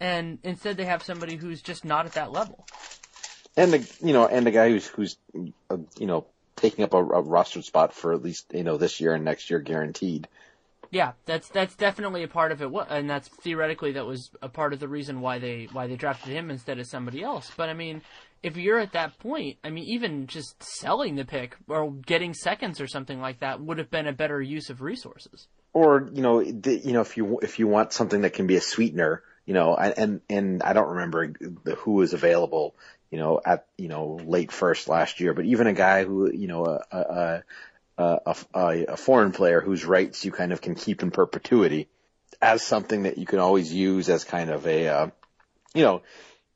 And 0.00 0.40
instead 0.42 0.76
they 0.76 0.84
have 0.84 1.04
somebody 1.04 1.36
who's 1.36 1.62
just 1.62 1.84
not 1.84 2.06
at 2.06 2.12
that 2.14 2.32
level 2.32 2.66
and 3.56 3.72
the 3.72 3.96
you 4.02 4.12
know 4.12 4.26
and 4.26 4.46
the 4.46 4.50
guy 4.50 4.68
who's 4.70 4.86
who's 4.86 5.16
uh, 5.70 5.76
you 5.98 6.06
know 6.06 6.26
taking 6.56 6.84
up 6.84 6.94
a, 6.94 6.98
a 6.98 7.20
roster 7.22 7.62
spot 7.62 7.92
for 7.92 8.12
at 8.12 8.22
least 8.22 8.46
you 8.52 8.64
know 8.64 8.76
this 8.76 9.00
year 9.00 9.14
and 9.14 9.24
next 9.24 9.50
year 9.50 9.60
guaranteed 9.60 10.28
yeah, 10.94 11.12
that's 11.26 11.48
that's 11.48 11.74
definitely 11.74 12.22
a 12.22 12.28
part 12.28 12.52
of 12.52 12.62
it, 12.62 12.70
and 12.88 13.10
that's 13.10 13.26
theoretically 13.26 13.92
that 13.92 14.06
was 14.06 14.30
a 14.40 14.48
part 14.48 14.72
of 14.72 14.78
the 14.78 14.86
reason 14.86 15.20
why 15.20 15.40
they 15.40 15.68
why 15.72 15.88
they 15.88 15.96
drafted 15.96 16.32
him 16.32 16.50
instead 16.50 16.78
of 16.78 16.86
somebody 16.86 17.20
else. 17.20 17.50
But 17.56 17.68
I 17.68 17.74
mean, 17.74 18.00
if 18.44 18.56
you're 18.56 18.78
at 18.78 18.92
that 18.92 19.18
point, 19.18 19.58
I 19.64 19.70
mean, 19.70 19.84
even 19.84 20.28
just 20.28 20.62
selling 20.62 21.16
the 21.16 21.24
pick 21.24 21.56
or 21.66 21.90
getting 21.90 22.32
seconds 22.32 22.80
or 22.80 22.86
something 22.86 23.20
like 23.20 23.40
that 23.40 23.60
would 23.60 23.78
have 23.78 23.90
been 23.90 24.06
a 24.06 24.12
better 24.12 24.40
use 24.40 24.70
of 24.70 24.82
resources. 24.82 25.48
Or 25.72 26.08
you 26.12 26.22
know, 26.22 26.44
the, 26.44 26.78
you 26.78 26.92
know, 26.92 27.00
if 27.00 27.16
you 27.16 27.40
if 27.42 27.58
you 27.58 27.66
want 27.66 27.92
something 27.92 28.20
that 28.20 28.34
can 28.34 28.46
be 28.46 28.54
a 28.54 28.60
sweetener, 28.60 29.24
you 29.46 29.54
know, 29.54 29.74
and 29.74 30.20
and 30.30 30.62
I 30.62 30.74
don't 30.74 30.90
remember 30.90 31.34
who 31.78 31.92
was 31.94 32.12
available, 32.12 32.76
you 33.10 33.18
know, 33.18 33.40
at 33.44 33.66
you 33.76 33.88
know 33.88 34.20
late 34.24 34.52
first 34.52 34.88
last 34.88 35.20
year, 35.20 35.34
but 35.34 35.44
even 35.44 35.66
a 35.66 35.72
guy 35.72 36.04
who 36.04 36.30
you 36.30 36.48
know 36.48 36.64
a 36.66 36.80
a 36.90 37.42
a, 37.96 38.36
a, 38.54 38.84
a 38.88 38.96
foreign 38.96 39.32
player 39.32 39.60
whose 39.60 39.84
rights 39.84 40.24
you 40.24 40.32
kind 40.32 40.52
of 40.52 40.60
can 40.60 40.74
keep 40.74 41.02
in 41.02 41.10
perpetuity 41.10 41.88
as 42.42 42.62
something 42.62 43.04
that 43.04 43.18
you 43.18 43.26
can 43.26 43.38
always 43.38 43.72
use 43.72 44.08
as 44.08 44.24
kind 44.24 44.50
of 44.50 44.66
a 44.66 44.88
uh, 44.88 45.10
you 45.74 45.82
know 45.82 46.02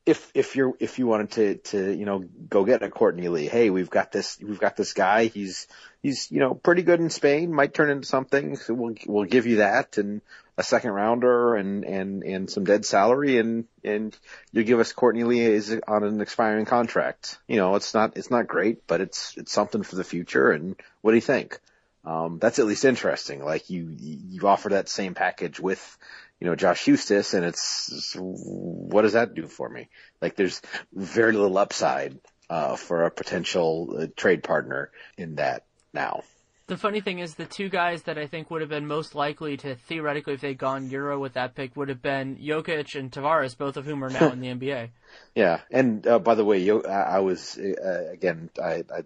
if 0.08 0.30
if 0.34 0.56
you're 0.56 0.72
if 0.80 0.98
you 0.98 1.06
wanted 1.06 1.30
to 1.32 1.54
to 1.70 1.94
you 1.94 2.06
know 2.06 2.24
go 2.48 2.64
get 2.64 2.82
a 2.82 2.88
Courtney 2.88 3.28
Lee, 3.28 3.46
hey, 3.46 3.68
we've 3.68 3.90
got 3.90 4.10
this 4.10 4.38
we've 4.40 4.58
got 4.58 4.74
this 4.74 4.94
guy. 4.94 5.26
He's 5.26 5.66
he's 6.02 6.30
you 6.30 6.40
know 6.40 6.54
pretty 6.54 6.82
good 6.82 7.00
in 7.00 7.10
Spain. 7.10 7.52
Might 7.52 7.74
turn 7.74 7.90
into 7.90 8.08
something. 8.08 8.56
So 8.56 8.72
we'll 8.72 8.94
we'll 9.06 9.24
give 9.24 9.46
you 9.46 9.56
that 9.56 9.98
and 9.98 10.22
a 10.58 10.62
second 10.64 10.90
rounder 10.90 11.54
and 11.54 11.84
and 11.84 12.22
and 12.24 12.50
some 12.50 12.64
dead 12.64 12.84
salary 12.84 13.38
and 13.38 13.64
and 13.84 14.14
you 14.52 14.64
give 14.64 14.80
us 14.80 14.92
Courtney 14.92 15.24
Lee 15.24 15.40
is 15.40 15.74
on 15.86 16.04
an 16.04 16.20
expiring 16.20 16.66
contract. 16.66 17.38
You 17.46 17.56
know, 17.56 17.76
it's 17.76 17.94
not 17.94 18.16
it's 18.16 18.30
not 18.30 18.48
great, 18.48 18.86
but 18.86 19.00
it's 19.00 19.36
it's 19.38 19.52
something 19.52 19.82
for 19.84 19.96
the 19.96 20.04
future. 20.04 20.50
And 20.50 20.76
what 21.00 21.12
do 21.12 21.16
you 21.16 21.22
think? 21.22 21.58
Um, 22.04 22.38
that's 22.38 22.58
at 22.58 22.66
least 22.66 22.84
interesting. 22.84 23.44
Like 23.44 23.70
you 23.70 23.94
you 23.98 24.48
offer 24.48 24.70
that 24.70 24.88
same 24.88 25.14
package 25.14 25.60
with 25.60 25.96
you 26.40 26.46
know, 26.46 26.54
Josh 26.54 26.84
Huestis, 26.84 27.34
and 27.34 27.44
it's 27.44 28.14
what 28.16 29.02
does 29.02 29.14
that 29.14 29.34
do 29.34 29.46
for 29.48 29.68
me? 29.68 29.88
Like, 30.22 30.36
there's 30.36 30.62
very 30.92 31.32
little 31.32 31.58
upside 31.58 32.18
uh, 32.48 32.76
for 32.76 33.04
a 33.04 33.10
potential 33.10 33.96
uh, 33.98 34.06
trade 34.16 34.44
partner 34.44 34.90
in 35.16 35.36
that 35.36 35.64
now. 35.92 36.22
The 36.68 36.76
funny 36.76 37.00
thing 37.00 37.18
is, 37.18 37.34
the 37.34 37.46
two 37.46 37.70
guys 37.70 38.02
that 38.02 38.18
I 38.18 38.26
think 38.26 38.50
would 38.50 38.60
have 38.60 38.68
been 38.68 38.86
most 38.86 39.14
likely 39.14 39.56
to 39.56 39.74
theoretically, 39.74 40.34
if 40.34 40.42
they'd 40.42 40.58
gone 40.58 40.90
Euro 40.90 41.18
with 41.18 41.32
that 41.32 41.54
pick, 41.54 41.74
would 41.76 41.88
have 41.88 42.02
been 42.02 42.36
Jokic 42.36 42.94
and 42.94 43.10
Tavares, 43.10 43.56
both 43.56 43.78
of 43.78 43.86
whom 43.86 44.04
are 44.04 44.10
now 44.10 44.30
in 44.32 44.40
the 44.40 44.48
NBA. 44.54 44.90
Yeah, 45.34 45.60
and 45.70 46.06
uh, 46.06 46.18
by 46.18 46.34
the 46.34 46.44
way, 46.44 46.58
Yo- 46.58 46.82
I 46.82 47.20
was 47.20 47.56
uh, 47.56 48.10
again, 48.12 48.50
I, 48.62 48.84
I 48.94 49.04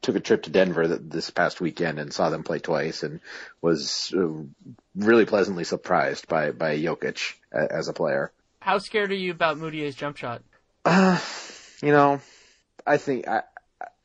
took 0.00 0.16
a 0.16 0.20
trip 0.20 0.44
to 0.44 0.50
Denver 0.50 0.88
this 0.88 1.28
past 1.28 1.60
weekend 1.60 1.98
and 1.98 2.14
saw 2.14 2.30
them 2.30 2.44
play 2.44 2.60
twice 2.60 3.02
and 3.02 3.20
was 3.60 4.14
uh, 4.16 4.28
really 4.96 5.26
pleasantly 5.26 5.64
surprised 5.64 6.28
by 6.28 6.50
by 6.50 6.78
Jokic 6.78 7.34
as 7.52 7.88
a 7.88 7.92
player. 7.92 8.32
How 8.60 8.78
scared 8.78 9.10
are 9.10 9.16
you 9.16 9.32
about 9.32 9.58
Mudiay's 9.58 9.96
jump 9.96 10.16
shot? 10.16 10.40
Uh, 10.86 11.20
you 11.82 11.90
know, 11.90 12.22
I 12.86 12.96
think 12.96 13.28
I 13.28 13.42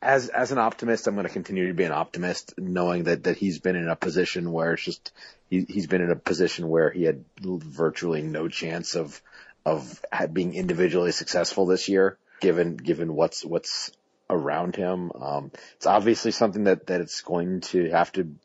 as 0.01 0.29
as 0.29 0.51
an 0.51 0.57
optimist, 0.57 1.07
I'm 1.07 1.15
going 1.15 1.27
to 1.27 1.33
continue 1.33 1.67
to 1.67 1.73
be 1.73 1.83
an 1.83 1.91
optimist, 1.91 2.53
knowing 2.57 3.03
that 3.03 3.23
that 3.23 3.37
he's 3.37 3.59
been 3.59 3.75
in 3.75 3.89
a 3.89 3.95
position 3.95 4.51
where 4.51 4.73
it's 4.73 4.83
just 4.83 5.11
he 5.49 5.65
he's 5.67 5.87
been 5.87 6.01
in 6.01 6.11
a 6.11 6.15
position 6.15 6.69
where 6.69 6.89
he 6.89 7.03
had 7.03 7.25
virtually 7.41 8.21
no 8.21 8.47
chance 8.47 8.95
of 8.95 9.21
of 9.65 10.03
being 10.31 10.55
individually 10.55 11.11
successful 11.11 11.65
this 11.65 11.89
year, 11.89 12.17
given 12.39 12.77
given 12.77 13.13
what's 13.13 13.43
what's 13.43 13.91
around 14.29 14.75
him. 14.75 15.11
Um, 15.19 15.51
it's 15.75 15.85
obviously 15.85 16.31
something 16.31 16.63
that 16.65 16.87
that 16.87 17.01
it's 17.01 17.21
going 17.21 17.61
to 17.61 17.89
have 17.89 18.11
to 18.13 18.35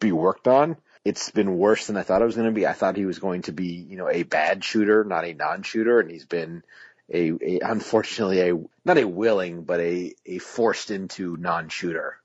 be 0.00 0.12
worked 0.12 0.48
on. 0.48 0.76
It's 1.04 1.30
been 1.30 1.56
worse 1.56 1.86
than 1.86 1.96
I 1.96 2.02
thought 2.02 2.20
it 2.20 2.26
was 2.26 2.34
going 2.34 2.48
to 2.48 2.54
be. 2.54 2.66
I 2.66 2.74
thought 2.74 2.96
he 2.96 3.06
was 3.06 3.20
going 3.20 3.42
to 3.42 3.52
be, 3.52 3.68
you 3.68 3.96
know, 3.96 4.10
a 4.10 4.24
bad 4.24 4.62
shooter, 4.62 5.04
not 5.04 5.24
a 5.24 5.32
non-shooter, 5.32 6.00
and 6.00 6.10
he's 6.10 6.26
been 6.26 6.62
a, 7.12 7.30
a 7.30 7.60
unfortunately 7.60 8.50
a 8.50 8.54
not 8.84 8.98
a 8.98 9.06
willing 9.06 9.64
but 9.64 9.80
a 9.80 10.14
a 10.26 10.38
forced 10.38 10.90
into 10.90 11.36
non-shooter, 11.36 12.16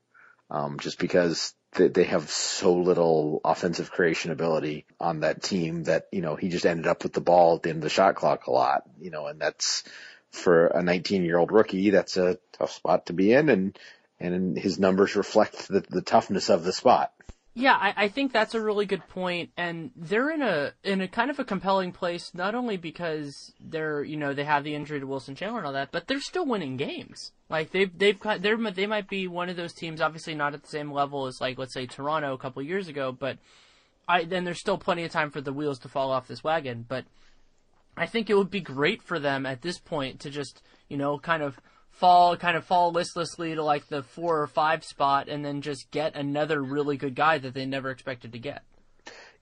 um, 0.50 0.78
just 0.78 0.98
because 0.98 1.54
they, 1.72 1.88
they 1.88 2.04
have 2.04 2.30
so 2.30 2.74
little 2.74 3.40
offensive 3.44 3.90
creation 3.90 4.30
ability 4.30 4.86
on 5.00 5.20
that 5.20 5.42
team 5.42 5.84
that 5.84 6.08
you 6.12 6.20
know 6.20 6.36
he 6.36 6.48
just 6.48 6.66
ended 6.66 6.86
up 6.86 7.02
with 7.02 7.12
the 7.12 7.20
ball 7.20 7.56
at 7.56 7.62
the 7.62 7.70
end 7.70 7.78
of 7.78 7.82
the 7.82 7.88
shot 7.88 8.14
clock 8.14 8.46
a 8.46 8.50
lot, 8.52 8.82
you 9.00 9.10
know, 9.10 9.26
and 9.26 9.40
that's 9.40 9.84
for 10.30 10.66
a 10.66 10.82
19 10.82 11.24
year 11.24 11.38
old 11.38 11.52
rookie 11.52 11.90
that's 11.90 12.16
a 12.16 12.38
tough 12.52 12.72
spot 12.72 13.06
to 13.06 13.12
be 13.12 13.32
in, 13.32 13.48
and 13.48 13.78
and 14.20 14.56
his 14.58 14.78
numbers 14.78 15.16
reflect 15.16 15.68
the, 15.68 15.84
the 15.88 16.02
toughness 16.02 16.48
of 16.50 16.64
the 16.64 16.72
spot. 16.72 17.12
Yeah, 17.56 17.74
I, 17.80 17.94
I 17.96 18.08
think 18.08 18.32
that's 18.32 18.54
a 18.54 18.60
really 18.60 18.84
good 18.84 19.06
point, 19.08 19.50
and 19.56 19.92
they're 19.94 20.30
in 20.30 20.42
a 20.42 20.72
in 20.82 21.00
a 21.00 21.06
kind 21.06 21.30
of 21.30 21.38
a 21.38 21.44
compelling 21.44 21.92
place, 21.92 22.32
not 22.34 22.56
only 22.56 22.76
because 22.76 23.52
they're 23.60 24.02
you 24.02 24.16
know 24.16 24.34
they 24.34 24.42
have 24.42 24.64
the 24.64 24.74
injury 24.74 24.98
to 24.98 25.06
Wilson 25.06 25.36
Chandler 25.36 25.58
and 25.58 25.66
all 25.68 25.72
that, 25.72 25.92
but 25.92 26.08
they're 26.08 26.20
still 26.20 26.44
winning 26.44 26.76
games. 26.76 27.30
Like 27.48 27.70
they've 27.70 27.96
they've 27.96 28.18
they're 28.40 28.70
they 28.72 28.86
might 28.86 29.08
be 29.08 29.28
one 29.28 29.48
of 29.48 29.56
those 29.56 29.72
teams, 29.72 30.00
obviously 30.00 30.34
not 30.34 30.54
at 30.54 30.62
the 30.62 30.68
same 30.68 30.90
level 30.90 31.26
as 31.26 31.40
like 31.40 31.56
let's 31.56 31.74
say 31.74 31.86
Toronto 31.86 32.32
a 32.34 32.38
couple 32.38 32.60
years 32.60 32.88
ago, 32.88 33.12
but 33.12 33.38
I 34.08 34.24
then 34.24 34.42
there's 34.42 34.58
still 34.58 34.78
plenty 34.78 35.04
of 35.04 35.12
time 35.12 35.30
for 35.30 35.40
the 35.40 35.52
wheels 35.52 35.78
to 35.80 35.88
fall 35.88 36.10
off 36.10 36.26
this 36.26 36.42
wagon. 36.42 36.84
But 36.88 37.04
I 37.96 38.06
think 38.06 38.28
it 38.28 38.36
would 38.36 38.50
be 38.50 38.60
great 38.60 39.00
for 39.00 39.20
them 39.20 39.46
at 39.46 39.62
this 39.62 39.78
point 39.78 40.18
to 40.20 40.30
just 40.30 40.60
you 40.88 40.96
know 40.96 41.20
kind 41.20 41.42
of 41.42 41.60
fall 41.94 42.36
kind 42.36 42.56
of 42.56 42.64
fall 42.64 42.92
listlessly 42.92 43.54
to 43.54 43.62
like 43.62 43.88
the 43.88 44.02
four 44.02 44.40
or 44.40 44.46
five 44.46 44.84
spot 44.84 45.28
and 45.28 45.44
then 45.44 45.62
just 45.62 45.90
get 45.90 46.16
another 46.16 46.62
really 46.62 46.96
good 46.96 47.14
guy 47.14 47.38
that 47.38 47.54
they 47.54 47.66
never 47.66 47.90
expected 47.90 48.32
to 48.32 48.38
get. 48.38 48.62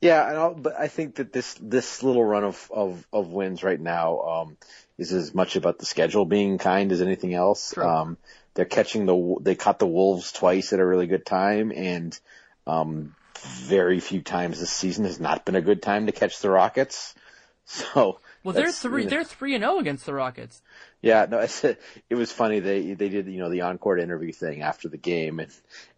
Yeah, 0.00 0.28
and 0.28 0.36
I'll, 0.36 0.54
but 0.54 0.78
I 0.78 0.88
think 0.88 1.14
that 1.16 1.32
this 1.32 1.54
this 1.60 2.02
little 2.02 2.24
run 2.24 2.42
of 2.42 2.70
of, 2.74 3.06
of 3.12 3.28
wins 3.28 3.62
right 3.62 3.80
now 3.80 4.20
um, 4.20 4.56
is 4.98 5.12
as 5.12 5.32
much 5.32 5.54
about 5.54 5.78
the 5.78 5.86
schedule 5.86 6.24
being 6.24 6.58
kind 6.58 6.90
as 6.90 7.00
anything 7.00 7.34
else. 7.34 7.76
Um, 7.78 8.18
they're 8.54 8.64
catching 8.64 9.06
the 9.06 9.36
they 9.40 9.54
caught 9.54 9.78
the 9.78 9.86
Wolves 9.86 10.32
twice 10.32 10.72
at 10.72 10.80
a 10.80 10.86
really 10.86 11.06
good 11.06 11.24
time, 11.24 11.70
and 11.70 12.18
um, 12.66 13.14
very 13.38 14.00
few 14.00 14.22
times 14.22 14.58
this 14.58 14.70
season 14.70 15.04
has 15.04 15.20
not 15.20 15.44
been 15.44 15.54
a 15.54 15.62
good 15.62 15.82
time 15.82 16.06
to 16.06 16.12
catch 16.12 16.40
the 16.40 16.50
Rockets. 16.50 17.14
So 17.64 18.18
well, 18.42 18.54
they're 18.54 18.72
three. 18.72 19.04
You 19.04 19.08
know, 19.08 19.10
they're 19.10 19.24
three 19.24 19.54
and 19.54 19.62
zero 19.62 19.74
oh 19.74 19.78
against 19.78 20.04
the 20.04 20.12
Rockets. 20.12 20.60
Yeah, 21.02 21.26
no, 21.28 21.40
it's, 21.40 21.64
it 21.64 22.14
was 22.14 22.30
funny. 22.30 22.60
They 22.60 22.94
they 22.94 23.08
did 23.08 23.26
you 23.26 23.38
know 23.40 23.50
the 23.50 23.62
encore 23.62 23.98
interview 23.98 24.32
thing 24.32 24.62
after 24.62 24.88
the 24.88 24.96
game, 24.96 25.40
and 25.40 25.50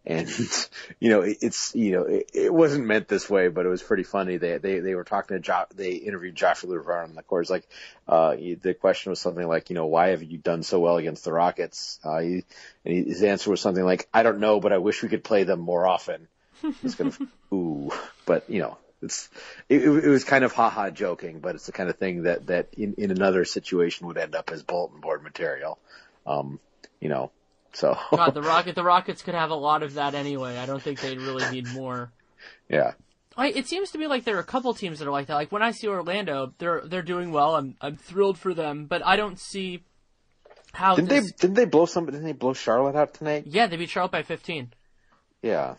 and 0.03 0.27
you 0.99 1.09
know 1.09 1.21
it, 1.21 1.37
it's 1.41 1.73
you 1.75 1.91
know 1.91 2.03
it, 2.03 2.31
it 2.33 2.53
wasn't 2.53 2.87
meant 2.87 3.07
this 3.07 3.29
way, 3.29 3.47
but 3.47 3.65
it 3.67 3.69
was 3.69 3.83
pretty 3.83 4.03
funny. 4.03 4.37
They 4.37 4.57
they 4.57 4.79
they 4.79 4.95
were 4.95 5.03
talking 5.03 5.37
to 5.37 5.41
jo- 5.41 5.67
they 5.75 5.91
interviewed 5.91 6.35
Joshua 6.35 6.71
Lever 6.71 7.03
on 7.03 7.13
the 7.13 7.21
course. 7.21 7.51
Like 7.51 7.67
uh, 8.07 8.35
the 8.35 8.73
question 8.73 9.11
was 9.11 9.21
something 9.21 9.47
like 9.47 9.69
you 9.69 9.75
know 9.75 9.85
why 9.85 10.07
have 10.09 10.23
you 10.23 10.39
done 10.39 10.63
so 10.63 10.79
well 10.79 10.97
against 10.97 11.23
the 11.23 11.31
Rockets? 11.31 11.99
Uh, 12.03 12.19
he, 12.19 12.43
and 12.83 13.07
his 13.07 13.21
answer 13.21 13.51
was 13.51 13.61
something 13.61 13.85
like 13.85 14.09
I 14.11 14.23
don't 14.23 14.39
know, 14.39 14.59
but 14.59 14.73
I 14.73 14.79
wish 14.79 15.03
we 15.03 15.09
could 15.09 15.23
play 15.23 15.43
them 15.43 15.59
more 15.59 15.87
often. 15.87 16.27
It's 16.83 16.95
kind 16.95 17.09
of 17.09 17.21
ooh, 17.53 17.91
but 18.25 18.49
you 18.49 18.59
know 18.59 18.77
it's 19.05 19.29
it, 19.69 19.83
it 19.83 20.09
was 20.09 20.23
kind 20.23 20.43
of 20.43 20.51
haha 20.51 20.89
joking, 20.89 21.39
but 21.39 21.55
it's 21.55 21.65
the 21.65 21.71
kind 21.71 21.89
of 21.89 21.97
thing 21.97 22.23
that 22.23 22.47
that 22.47 22.69
in 22.73 22.95
in 22.97 23.11
another 23.11 23.45
situation 23.45 24.07
would 24.07 24.17
end 24.17 24.35
up 24.35 24.51
as 24.51 24.63
bulletin 24.63 24.99
board 24.99 25.23
material. 25.23 25.79
Um, 26.27 26.59
you 26.99 27.09
know, 27.09 27.31
so 27.73 27.97
God, 28.11 28.33
the 28.33 28.41
rocket 28.43 28.75
the 28.75 28.83
Rockets 28.83 29.21
could 29.21 29.35
have 29.35 29.51
a 29.51 29.55
lot 29.55 29.83
of 29.83 29.95
that 29.95 30.15
anyway. 30.15 30.57
I 30.57 30.65
don't 30.65 30.81
think 30.81 30.99
they 30.99 31.17
really 31.17 31.49
need 31.51 31.67
more. 31.73 32.11
Yeah. 32.69 32.93
I, 33.37 33.47
it 33.47 33.67
seems 33.67 33.91
to 33.91 33.97
me 33.97 34.07
like 34.07 34.23
there 34.23 34.37
are 34.37 34.41
a 34.41 34.45
couple 34.45 34.73
teams 34.73 34.99
that 34.99 35.07
are 35.07 35.11
like 35.11 35.27
that. 35.27 35.35
Like 35.35 35.51
when 35.51 35.61
I 35.61 35.71
see 35.71 35.87
Orlando, 35.87 36.53
they're 36.57 36.81
they're 36.85 37.01
doing 37.01 37.31
well. 37.31 37.55
I'm 37.55 37.75
I'm 37.81 37.97
thrilled 37.97 38.37
for 38.37 38.53
them, 38.53 38.85
but 38.85 39.05
I 39.05 39.17
don't 39.17 39.39
see 39.39 39.83
how. 40.73 40.95
Didn't 40.95 41.09
this... 41.09 41.25
they 41.25 41.37
didn't 41.39 41.55
they 41.55 41.65
blow 41.65 41.85
somebody? 41.85 42.17
Didn't 42.17 42.27
they 42.27 42.33
blow 42.33 42.53
Charlotte 42.53 42.95
out 42.95 43.13
tonight? 43.13 43.43
Yeah, 43.47 43.67
they 43.67 43.75
beat 43.75 43.89
Charlotte 43.89 44.11
by 44.11 44.23
15. 44.23 44.73
Yeah. 45.41 45.75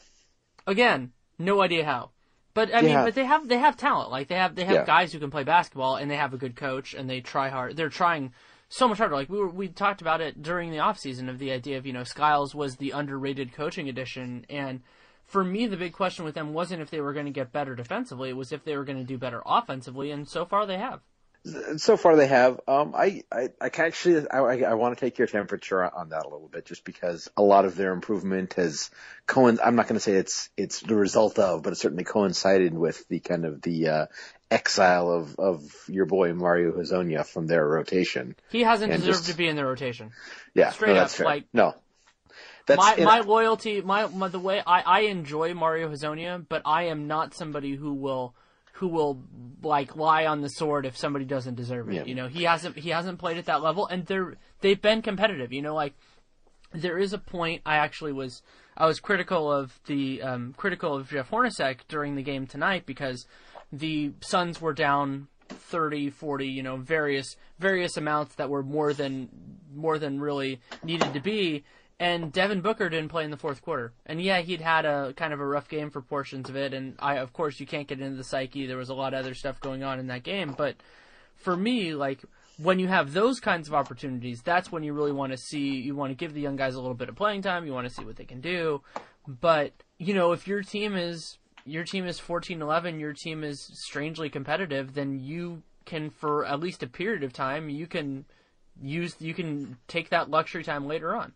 Again, 0.66 1.12
no 1.38 1.62
idea 1.62 1.84
how. 1.84 2.10
But 2.56 2.74
I 2.74 2.80
mean, 2.80 2.94
but 2.94 3.14
they 3.14 3.26
have 3.26 3.46
they 3.46 3.58
have 3.58 3.76
talent. 3.76 4.10
Like 4.10 4.28
they 4.28 4.34
have 4.34 4.54
they 4.54 4.64
have 4.64 4.74
yeah. 4.74 4.84
guys 4.86 5.12
who 5.12 5.18
can 5.18 5.30
play 5.30 5.44
basketball, 5.44 5.96
and 5.96 6.10
they 6.10 6.16
have 6.16 6.32
a 6.32 6.38
good 6.38 6.56
coach, 6.56 6.94
and 6.94 7.08
they 7.08 7.20
try 7.20 7.50
hard. 7.50 7.76
They're 7.76 7.90
trying 7.90 8.32
so 8.70 8.88
much 8.88 8.96
harder. 8.96 9.14
Like 9.14 9.28
we 9.28 9.38
were, 9.38 9.50
we 9.50 9.68
talked 9.68 10.00
about 10.00 10.22
it 10.22 10.42
during 10.42 10.70
the 10.70 10.78
off 10.78 10.98
season 10.98 11.28
of 11.28 11.38
the 11.38 11.52
idea 11.52 11.76
of 11.76 11.84
you 11.84 11.92
know 11.92 12.02
Skiles 12.02 12.54
was 12.54 12.76
the 12.76 12.92
underrated 12.92 13.52
coaching 13.52 13.90
addition, 13.90 14.46
and 14.48 14.80
for 15.26 15.44
me 15.44 15.66
the 15.66 15.76
big 15.76 15.92
question 15.92 16.24
with 16.24 16.34
them 16.34 16.54
wasn't 16.54 16.80
if 16.80 16.88
they 16.88 17.02
were 17.02 17.12
going 17.12 17.26
to 17.26 17.30
get 17.30 17.52
better 17.52 17.74
defensively, 17.74 18.30
it 18.30 18.36
was 18.36 18.52
if 18.52 18.64
they 18.64 18.74
were 18.74 18.84
going 18.84 18.96
to 18.96 19.04
do 19.04 19.18
better 19.18 19.42
offensively, 19.44 20.10
and 20.10 20.26
so 20.26 20.46
far 20.46 20.64
they 20.64 20.78
have. 20.78 21.00
So 21.76 21.96
far 21.96 22.16
they 22.16 22.26
have. 22.26 22.60
Um, 22.66 22.94
I, 22.96 23.22
I, 23.30 23.50
I 23.60 23.68
can 23.68 23.84
actually, 23.84 24.28
I, 24.28 24.38
I, 24.38 24.56
I 24.62 24.74
want 24.74 24.96
to 24.96 25.00
take 25.04 25.18
your 25.18 25.28
temperature 25.28 25.82
on 25.82 26.08
that 26.08 26.24
a 26.24 26.28
little 26.28 26.48
bit, 26.48 26.66
just 26.66 26.84
because 26.84 27.28
a 27.36 27.42
lot 27.42 27.64
of 27.64 27.76
their 27.76 27.92
improvement 27.92 28.54
has 28.54 28.90
coinc. 29.28 29.58
I'm 29.64 29.76
not 29.76 29.86
going 29.86 29.94
to 29.94 30.00
say 30.00 30.14
it's 30.14 30.50
it's 30.56 30.80
the 30.80 30.96
result 30.96 31.38
of, 31.38 31.62
but 31.62 31.72
it 31.72 31.76
certainly 31.76 32.04
coincided 32.04 32.74
with 32.74 33.06
the 33.08 33.20
kind 33.20 33.44
of 33.44 33.62
the 33.62 33.88
uh, 33.88 34.06
exile 34.50 35.10
of 35.10 35.38
of 35.38 35.72
your 35.88 36.06
boy 36.06 36.32
Mario 36.34 36.72
Hezonja 36.72 37.24
from 37.24 37.46
their 37.46 37.66
rotation. 37.66 38.34
He 38.50 38.62
hasn't 38.62 38.92
and 38.92 39.00
deserved 39.00 39.18
just, 39.18 39.30
to 39.30 39.36
be 39.36 39.46
in 39.46 39.54
their 39.56 39.66
rotation. 39.66 40.12
Yeah, 40.54 40.70
straight 40.70 40.94
no, 40.94 41.02
up, 41.02 41.10
fair. 41.10 41.26
like 41.26 41.44
no. 41.52 41.74
That's, 42.66 42.78
my 42.78 42.96
my 43.04 43.20
loyalty, 43.20 43.80
my, 43.80 44.08
my 44.08 44.26
the 44.26 44.40
way 44.40 44.60
I 44.66 44.80
I 44.80 45.00
enjoy 45.02 45.54
Mario 45.54 45.88
Hezonja, 45.88 46.44
but 46.48 46.62
I 46.64 46.84
am 46.84 47.06
not 47.06 47.34
somebody 47.34 47.76
who 47.76 47.94
will 47.94 48.34
who 48.76 48.88
will 48.88 49.22
like 49.62 49.96
lie 49.96 50.26
on 50.26 50.42
the 50.42 50.48
sword 50.48 50.84
if 50.84 50.96
somebody 50.96 51.24
doesn't 51.24 51.54
deserve 51.54 51.88
it. 51.88 51.94
Yeah. 51.94 52.04
You 52.04 52.14
know, 52.14 52.28
he 52.28 52.44
hasn't 52.44 52.76
he 52.76 52.90
hasn't 52.90 53.18
played 53.18 53.38
at 53.38 53.46
that 53.46 53.62
level, 53.62 53.86
and 53.86 54.04
they're 54.06 54.36
they've 54.60 54.80
been 54.80 55.02
competitive. 55.02 55.52
You 55.52 55.62
know, 55.62 55.74
like 55.74 55.94
there 56.72 56.98
is 56.98 57.12
a 57.12 57.18
point 57.18 57.62
I 57.64 57.76
actually 57.76 58.12
was 58.12 58.42
I 58.76 58.86
was 58.86 59.00
critical 59.00 59.50
of 59.50 59.80
the 59.86 60.20
um, 60.22 60.54
critical 60.56 60.94
of 60.94 61.08
Jeff 61.08 61.30
Hornacek 61.30 61.80
during 61.88 62.16
the 62.16 62.22
game 62.22 62.46
tonight 62.46 62.84
because 62.84 63.26
the 63.72 64.12
Suns 64.20 64.60
were 64.60 64.74
down 64.74 65.28
30, 65.48 66.10
40, 66.10 66.46
you 66.46 66.62
know, 66.62 66.76
various 66.76 67.36
various 67.58 67.96
amounts 67.96 68.34
that 68.34 68.50
were 68.50 68.62
more 68.62 68.92
than 68.92 69.28
more 69.74 69.98
than 69.98 70.20
really 70.20 70.60
needed 70.84 71.14
to 71.14 71.20
be, 71.20 71.64
and 71.98 72.30
Devin 72.30 72.60
Booker 72.60 72.90
didn't 72.90 73.08
play 73.08 73.24
in 73.24 73.30
the 73.30 73.36
fourth 73.38 73.62
quarter. 73.62 73.92
And 74.04 74.20
yeah, 74.20 74.40
he'd 74.40 74.60
had 74.60 74.84
a 74.84 75.14
kind 75.14 75.32
of 75.32 75.40
a 75.40 75.46
rough 75.46 75.68
game 75.68 75.90
for 75.90 76.02
portions 76.02 76.50
of 76.50 76.56
it. 76.56 76.74
And 76.74 76.94
I, 76.98 77.16
of 77.16 77.32
course, 77.32 77.58
you 77.58 77.66
can't 77.66 77.88
get 77.88 78.00
into 78.00 78.16
the 78.16 78.24
psyche. 78.24 78.66
There 78.66 78.76
was 78.76 78.90
a 78.90 78.94
lot 78.94 79.14
of 79.14 79.20
other 79.20 79.34
stuff 79.34 79.60
going 79.60 79.82
on 79.82 79.98
in 79.98 80.08
that 80.08 80.22
game. 80.22 80.54
But 80.56 80.76
for 81.36 81.56
me, 81.56 81.94
like, 81.94 82.22
when 82.58 82.78
you 82.78 82.88
have 82.88 83.14
those 83.14 83.40
kinds 83.40 83.66
of 83.66 83.74
opportunities, 83.74 84.42
that's 84.42 84.70
when 84.70 84.82
you 84.82 84.92
really 84.92 85.12
want 85.12 85.32
to 85.32 85.38
see, 85.38 85.76
you 85.76 85.96
want 85.96 86.10
to 86.10 86.14
give 86.14 86.34
the 86.34 86.40
young 86.40 86.56
guys 86.56 86.74
a 86.74 86.80
little 86.80 86.94
bit 86.94 87.08
of 87.08 87.16
playing 87.16 87.42
time. 87.42 87.66
You 87.66 87.72
want 87.72 87.88
to 87.88 87.94
see 87.94 88.04
what 88.04 88.16
they 88.16 88.24
can 88.24 88.42
do. 88.42 88.82
But, 89.26 89.72
you 89.98 90.12
know, 90.12 90.32
if 90.32 90.46
your 90.46 90.62
team 90.62 90.96
is, 90.96 91.38
your 91.64 91.84
team 91.84 92.06
is 92.06 92.20
14-11, 92.20 93.00
your 93.00 93.14
team 93.14 93.42
is 93.42 93.70
strangely 93.72 94.28
competitive, 94.28 94.92
then 94.92 95.18
you 95.18 95.62
can, 95.86 96.10
for 96.10 96.44
at 96.44 96.60
least 96.60 96.82
a 96.82 96.86
period 96.86 97.24
of 97.24 97.32
time, 97.32 97.70
you 97.70 97.86
can 97.86 98.26
use, 98.82 99.16
you 99.18 99.32
can 99.32 99.78
take 99.88 100.10
that 100.10 100.30
luxury 100.30 100.62
time 100.62 100.86
later 100.86 101.14
on. 101.14 101.32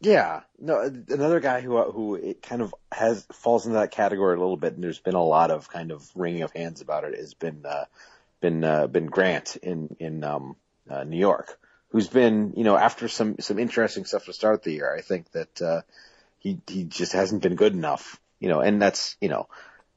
Yeah, 0.00 0.42
no, 0.60 0.80
another 1.08 1.40
guy 1.40 1.60
who 1.60 1.82
who 1.90 2.14
it 2.14 2.40
kind 2.40 2.62
of 2.62 2.72
has 2.92 3.26
falls 3.32 3.66
into 3.66 3.78
that 3.78 3.90
category 3.90 4.36
a 4.36 4.40
little 4.40 4.56
bit, 4.56 4.74
and 4.74 4.82
there's 4.82 5.00
been 5.00 5.16
a 5.16 5.24
lot 5.24 5.50
of 5.50 5.68
kind 5.68 5.90
of 5.90 6.08
wringing 6.14 6.42
of 6.42 6.52
hands 6.52 6.80
about 6.80 7.04
it. 7.04 7.18
Has 7.18 7.34
been 7.34 7.64
uh, 7.66 7.86
been 8.40 8.62
uh, 8.62 8.86
been 8.86 9.06
Grant 9.06 9.56
in 9.56 9.96
in 9.98 10.22
um, 10.22 10.54
uh, 10.88 11.02
New 11.02 11.18
York, 11.18 11.58
who's 11.88 12.06
been 12.06 12.52
you 12.56 12.62
know 12.62 12.76
after 12.76 13.08
some 13.08 13.36
some 13.40 13.58
interesting 13.58 14.04
stuff 14.04 14.26
to 14.26 14.32
start 14.32 14.62
the 14.62 14.72
year. 14.72 14.94
I 14.96 15.00
think 15.00 15.32
that 15.32 15.60
uh, 15.60 15.80
he 16.38 16.60
he 16.68 16.84
just 16.84 17.12
hasn't 17.12 17.42
been 17.42 17.56
good 17.56 17.72
enough, 17.72 18.20
you 18.38 18.48
know, 18.48 18.60
and 18.60 18.80
that's 18.80 19.16
you 19.20 19.28
know 19.28 19.48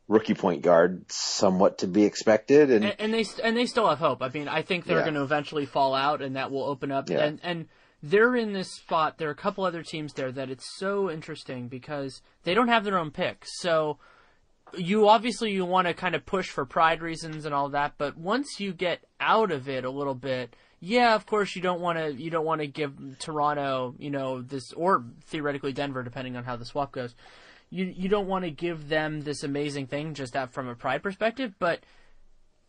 rookie 0.08 0.34
point 0.34 0.64
guard, 0.64 1.12
somewhat 1.12 1.80
to 1.80 1.88
be 1.88 2.06
expected, 2.06 2.72
and 2.72 2.86
and, 2.86 2.96
and 3.00 3.14
they 3.14 3.26
and 3.44 3.56
they 3.56 3.68
still 3.68 3.88
have 3.88 4.00
hope. 4.00 4.24
I 4.24 4.30
mean, 4.30 4.48
I 4.48 4.64
think 4.64 4.86
they're 4.86 4.98
yeah. 4.98 5.04
going 5.04 5.14
to 5.14 5.24
eventually 5.24 5.68
fall 5.68 5.94
out, 5.94 6.24
and 6.24 6.36
that 6.38 6.52
will 6.52 6.64
open 6.64 6.92
up 6.92 7.10
yeah. 7.10 7.20
and 7.20 7.40
and 7.44 7.68
they're 8.04 8.36
in 8.36 8.54
this 8.54 8.72
spot. 8.72 9.18
There 9.18 9.28
are 9.28 9.32
a 9.32 9.36
couple 9.36 9.64
other 9.64 9.84
teams 9.84 10.14
there 10.14 10.32
that 10.32 10.50
it's 10.50 10.78
so 10.78 11.10
interesting 11.10 11.68
because 11.68 12.22
they 12.44 12.54
don't 12.54 12.68
have 12.68 12.84
their 12.84 12.98
own 12.98 13.12
pick. 13.12 13.44
So 13.46 13.98
you 14.78 15.08
obviously 15.08 15.52
you 15.52 15.66
want 15.66 15.88
to 15.88 15.94
kind 15.94 16.16
of 16.16 16.26
push 16.26 16.50
for 16.50 16.66
pride 16.66 17.02
reasons 17.02 17.46
and 17.46 17.54
all 17.54 17.70
that, 17.70 17.94
but 17.98 18.18
once 18.18 18.60
you 18.60 18.74
get 18.74 19.04
out 19.20 19.52
of 19.52 19.68
it 19.68 19.86
a 19.86 19.92
little 19.92 20.16
bit, 20.16 20.56
yeah, 20.80 21.14
of 21.14 21.26
course 21.26 21.56
you 21.56 21.62
don't 21.62 21.82
want 21.82 22.00
to 22.00 22.14
you 22.14 22.32
don't 22.32 22.46
want 22.46 22.62
to 22.62 22.68
give 22.68 22.94
Toronto, 23.20 23.96
you 24.00 24.10
know, 24.10 24.42
this 24.42 24.72
or 24.74 25.04
theoretically 25.26 25.74
Denver, 25.74 26.04
depending 26.04 26.36
on 26.36 26.44
how 26.44 26.56
the 26.56 26.66
swap 26.66 26.92
goes. 26.92 27.16
You 27.70 27.86
you 27.86 28.10
don't 28.10 28.28
want 28.28 28.46
to 28.46 28.52
give 28.52 28.90
them 28.90 29.22
this 29.22 29.44
amazing 29.44 29.88
thing 29.88 30.14
just 30.14 30.34
that 30.34 30.54
from 30.54 30.68
a 30.68 30.76
pride 30.76 31.04
perspective, 31.04 31.54
but 31.60 31.82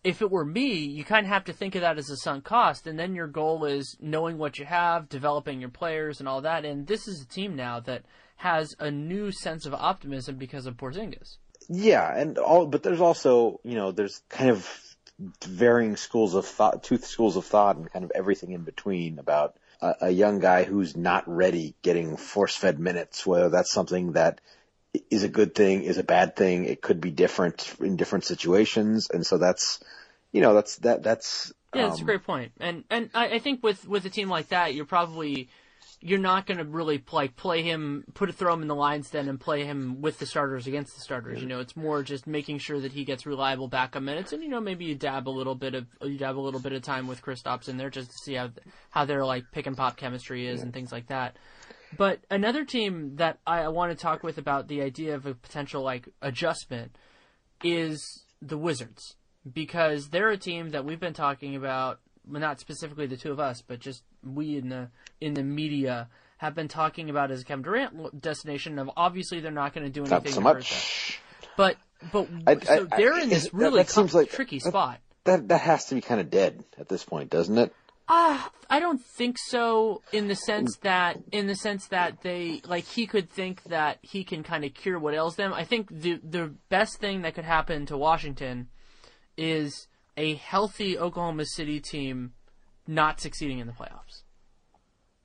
if 0.05 0.21
it 0.21 0.31
were 0.31 0.45
me, 0.45 0.75
you 0.75 1.05
kind 1.05 1.27
of 1.27 1.33
have 1.33 1.45
to 1.45 1.53
think 1.53 1.75
of 1.75 1.83
that 1.83 1.99
as 1.99 2.11
a 2.11 2.17
sunk 2.17 2.45
cost, 2.45 2.87
and 2.87 2.99
then 2.99 3.15
your 3.15 3.29
goal 3.29 3.65
is 3.65 3.97
knowing 4.01 4.37
what 4.37 4.59
you 4.59 4.65
have, 4.65 5.09
developing 5.09 5.61
your 5.61 5.71
players, 5.71 6.19
and 6.19 6.29
all 6.29 6.41
that. 6.41 6.65
And 6.65 6.87
this 6.87 7.07
is 7.07 7.23
a 7.23 7.27
team 7.27 7.55
now 7.55 7.79
that 7.81 8.05
has 8.37 8.75
a 8.81 8.91
new 8.91 9.31
sense 9.31 9.67
of 9.67 9.75
optimism 9.75 10.37
because 10.37 10.67
of 10.67 10.77
Porzingis. 10.77 11.37
Yeah, 11.69 12.13
and 12.17 12.39
all, 12.39 12.67
but 12.67 12.83
there's 12.83 13.01
also, 13.01 13.61
you 13.63 13.77
know, 13.77 13.93
there's 13.93 14.23
kind 14.29 14.51
of 14.51 14.69
varying 15.45 15.95
schools 15.95 16.35
of 16.35 16.47
thought, 16.47 16.83
two 16.83 16.97
schools 16.99 17.37
of 17.37 17.45
thought, 17.47 17.77
and 17.77 17.93
kind 17.93 18.05
of 18.05 18.11
everything 18.13 18.51
in 18.51 18.63
between 18.63 19.21
about 19.21 19.57
a, 19.81 19.95
a 20.03 20.11
young 20.11 20.41
guy 20.41 20.65
who's 20.65 20.97
not 20.97 21.23
ready 21.29 21.77
getting 21.83 22.17
force-fed 22.17 22.81
minutes. 22.81 23.25
Whether 23.25 23.51
that's 23.51 23.71
something 23.71 24.13
that 24.13 24.41
is 25.11 25.23
a 25.23 25.29
good 25.29 25.55
thing, 25.55 25.83
is 25.83 25.99
a 25.99 26.05
bad 26.05 26.37
thing. 26.37 26.65
It 26.65 26.83
could 26.83 27.01
be 27.01 27.11
different 27.11 27.75
in 27.81 27.97
different 27.97 28.25
situations, 28.25 29.09
and 29.13 29.27
so 29.27 29.39
that's, 29.39 29.81
you 30.33 30.41
know, 30.41 30.55
that's 30.55 30.77
that 30.77 31.03
that's. 31.03 31.53
Yeah, 31.75 31.89
that's 31.89 32.01
um, 32.01 32.03
a 32.03 32.07
great 32.07 32.25
point. 32.25 32.53
And 32.61 32.85
and 32.91 33.11
I, 33.15 33.29
I 33.29 33.39
think 33.39 33.63
with 33.63 33.89
with 33.89 34.05
a 34.05 34.11
team 34.11 34.29
like 34.29 34.49
that, 34.49 34.75
you're 34.75 34.85
probably 34.85 35.49
you're 36.05 36.19
not 36.19 36.47
going 36.47 36.59
to 36.59 36.65
really 36.65 37.03
like 37.13 37.37
play 37.37 37.63
him, 37.63 38.05
put 38.15 38.29
a 38.29 38.33
throw 38.33 38.53
him 38.53 38.63
in 38.63 38.69
the 38.69 38.75
lines 38.75 39.11
then 39.11 39.29
and 39.29 39.39
play 39.41 39.65
him 39.65 40.03
with 40.03 40.19
the 40.19 40.27
starters 40.27 40.67
against 40.67 40.95
the 40.95 41.01
starters. 41.01 41.41
You 41.41 41.47
know, 41.47 41.61
it's 41.61 41.77
more 41.77 42.03
just 42.03 42.27
making 42.27 42.59
sure 42.59 42.81
that 42.81 42.93
he 42.93 43.05
gets 43.05 43.25
reliable 43.25 43.69
backup 43.69 44.03
minutes, 44.03 44.33
and 44.33 44.43
you 44.43 44.49
know 44.49 44.61
maybe 44.61 44.85
you 44.85 44.95
dab 44.95 45.29
a 45.29 45.31
little 45.31 45.55
bit 45.55 45.75
of 45.75 45.87
you 46.03 46.19
dab 46.19 46.37
a 46.37 46.41
little 46.41 46.61
bit 46.61 46.73
of 46.73 46.83
time 46.83 47.07
with 47.07 47.23
Kristaps 47.23 47.69
in 47.69 47.77
there 47.77 47.89
just 47.89 48.11
to 48.11 48.19
see 48.19 48.35
how 48.35 48.51
how 48.91 49.05
their 49.05 49.25
like 49.25 49.45
pick 49.53 49.67
and 49.67 49.77
pop 49.77 49.97
chemistry 49.97 50.47
is 50.47 50.63
and 50.63 50.75
things 50.75 50.93
like 50.93 51.07
that. 51.07 51.37
But 51.97 52.21
another 52.31 52.65
team 52.65 53.17
that 53.17 53.39
I 53.47 53.69
want 53.69 53.93
to 53.93 53.97
talk 54.01 54.23
with 54.23 54.39
about 54.39 54.69
the 54.69 54.83
idea 54.83 55.15
of 55.15 55.27
a 55.27 55.35
potential 55.35 55.83
like 55.83 56.09
adjustment 56.23 56.97
is 57.63 58.25
the 58.41 58.57
Wizards 58.59 59.17
because 59.53 60.09
they're 60.09 60.31
a 60.31 60.37
team 60.39 60.71
that 60.71 60.85
we've 60.85 61.01
been 61.01 61.13
talking 61.15 61.55
about, 61.57 62.01
well, 62.27 62.41
not 62.41 62.61
specifically 62.61 63.07
the 63.07 63.17
two 63.17 63.31
of 63.33 63.41
us, 63.41 63.63
but 63.63 63.79
just 63.81 64.03
we 64.25 64.57
in 64.57 64.69
the 64.69 64.89
in 65.21 65.35
the 65.35 65.43
media 65.43 66.09
have 66.39 66.55
been 66.55 66.69
talking 66.69 67.11
about 67.11 67.31
as 67.31 67.43
a 67.43 67.45
Kevin 67.45 67.63
Durant 67.63 68.21
destination. 68.21 68.79
Of 68.79 68.91
obviously 68.97 69.41
they're 69.41 69.51
not 69.53 69.75
going 69.75 69.87
to 69.87 69.93
do 69.93 70.01
anything 70.01 70.25
not 70.25 70.35
so 70.35 70.41
much. 70.41 71.21
But 71.57 71.77
but 72.13 72.29
I- 72.47 72.59
so 72.59 72.89
I- 72.91 72.97
they're 72.97 73.15
I- 73.15 73.23
in 73.23 73.29
this 73.29 73.45
that- 73.45 73.53
really 73.55 73.79
that 73.79 73.91
seems 73.91 74.13
com- 74.13 74.21
like- 74.21 74.31
tricky 74.31 74.59
that- 74.59 74.69
spot. 74.71 75.01
That 75.25 75.49
that 75.49 75.61
has 75.61 75.85
to 75.87 75.95
be 75.95 76.01
kind 76.01 76.21
of 76.21 76.31
dead 76.31 76.65
at 76.79 76.89
this 76.89 77.05
point, 77.05 77.31
doesn't 77.31 77.57
it? 77.57 77.73
Uh, 78.15 78.39
I 78.69 78.79
don't 78.79 79.01
think 79.01 79.39
so 79.39 80.03
in 80.13 80.29
the 80.29 80.35
sense 80.35 80.77
that 80.83 81.19
in 81.33 81.47
the 81.47 81.57
sense 81.57 81.87
that 81.87 82.21
they 82.21 82.61
like 82.67 82.85
he 82.85 83.07
could 83.07 83.31
think 83.31 83.63
that 83.65 84.01
he 84.03 84.23
can 84.23 84.43
kind 84.43 84.67
of 84.67 84.75
cure 84.75 84.99
what 84.99 85.15
ails 85.15 85.37
them. 85.37 85.55
I 85.55 85.65
think 85.65 85.89
the 85.89 86.21
the 86.23 86.53
best 86.69 86.99
thing 86.99 87.23
that 87.23 87.35
could 87.35 87.47
happen 87.47 87.87
to 87.87 87.97
Washington 87.97 88.69
is 89.39 89.89
a 90.19 90.35
healthy 90.35 90.99
Oklahoma 90.99 91.47
City 91.47 91.81
team 91.81 92.35
not 92.87 93.19
succeeding 93.19 93.61
in 93.61 93.67
the 93.67 93.73
playoffs. 93.73 94.25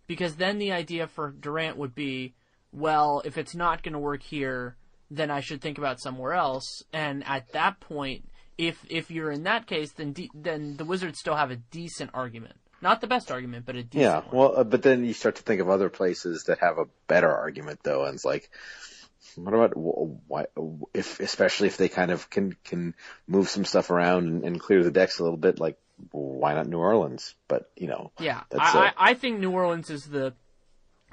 Because 0.07 0.37
then 0.37 0.57
the 0.57 0.71
idea 0.71 1.07
for 1.07 1.31
Durant 1.31 1.75
would 1.75 1.93
be, 1.93 2.35
well, 2.71 3.21
if 3.25 3.37
it's 3.37 3.53
not 3.53 3.83
going 3.83 3.93
to 3.93 3.99
work 3.99 4.23
here, 4.23 4.77
then 5.11 5.29
I 5.29 5.41
should 5.41 5.59
think 5.59 5.77
about 5.77 5.99
somewhere 5.99 6.31
else. 6.31 6.83
And 6.93 7.21
at 7.27 7.51
that 7.51 7.81
point, 7.81 8.29
if 8.57 8.85
if 8.89 9.11
you're 9.11 9.31
in 9.31 9.43
that 9.43 9.67
case, 9.67 9.91
then 9.91 10.13
de- 10.13 10.31
then 10.33 10.77
the 10.77 10.85
Wizards 10.85 11.19
still 11.19 11.35
have 11.35 11.51
a 11.51 11.57
decent 11.57 12.11
argument. 12.13 12.55
Not 12.81 13.01
the 13.01 13.07
best 13.07 13.31
argument, 13.31 13.65
but 13.65 13.75
a 13.75 13.83
decent 13.83 14.01
Yeah. 14.01 14.19
one. 14.19 14.27
Well, 14.31 14.59
uh, 14.59 14.63
but 14.63 14.83
then 14.83 15.03
you 15.05 15.13
start 15.13 15.35
to 15.37 15.43
think 15.43 15.61
of 15.61 15.69
other 15.69 15.89
places 15.89 16.43
that 16.43 16.59
have 16.59 16.77
a 16.77 16.85
better 17.07 17.31
argument, 17.33 17.79
though, 17.83 18.05
and 18.05 18.15
it's 18.15 18.25
like, 18.25 18.49
what 19.35 19.53
about 19.53 19.73
wh- 19.73 20.29
why? 20.29 20.45
If 20.93 21.19
especially 21.19 21.67
if 21.67 21.77
they 21.77 21.89
kind 21.89 22.11
of 22.11 22.29
can 22.29 22.55
can 22.63 22.93
move 23.27 23.49
some 23.49 23.65
stuff 23.65 23.89
around 23.89 24.27
and, 24.27 24.43
and 24.43 24.59
clear 24.59 24.83
the 24.83 24.91
decks 24.91 25.19
a 25.19 25.23
little 25.23 25.37
bit, 25.37 25.59
like 25.59 25.77
why 26.11 26.53
not 26.53 26.67
New 26.67 26.77
Orleans? 26.79 27.33
But 27.47 27.69
you 27.75 27.87
know, 27.87 28.11
Yeah, 28.19 28.41
That's 28.49 28.75
I. 28.75 28.87
I, 28.87 28.93
I 29.11 29.13
think 29.15 29.39
New 29.39 29.51
Orleans 29.51 29.89
is 29.89 30.05
the 30.05 30.33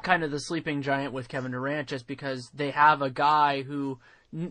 kind 0.03 0.23
of 0.23 0.31
the 0.31 0.41
sleeping 0.41 0.83
giant 0.83 1.13
with 1.15 1.29
Kevin 1.29 1.53
Durant, 1.53 1.89
just 1.89 2.07
because 2.07 2.51
they 2.55 2.71
have 2.71 3.01
a 3.01 3.09
guy 3.11 3.63
who, 3.63 3.99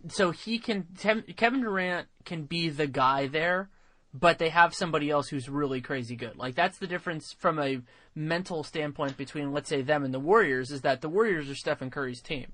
so 0.08 0.32
he 0.32 0.58
can 0.58 0.88
Kevin 1.36 1.62
Durant 1.62 2.08
can 2.26 2.44
be 2.46 2.70
the 2.70 2.88
guy 2.88 3.28
there, 3.28 3.70
but 4.14 4.38
they 4.38 4.50
have 4.50 4.74
somebody 4.76 5.10
else 5.10 5.28
who's 5.28 5.50
really 5.50 5.82
crazy 5.82 6.16
good. 6.16 6.38
Like 6.38 6.56
that's 6.56 6.78
the 6.78 6.88
difference 6.88 7.36
from 7.40 7.60
a 7.60 7.82
mental 8.16 8.64
standpoint 8.64 9.18
between 9.18 9.52
let's 9.52 9.70
say 9.70 9.82
them 9.82 10.04
and 10.04 10.14
the 10.14 10.20
Warriors 10.20 10.72
is 10.72 10.82
that 10.82 11.02
the 11.02 11.10
Warriors 11.10 11.50
are 11.50 11.56
Stephen 11.56 11.90
Curry's 11.90 12.22
team. 12.22 12.52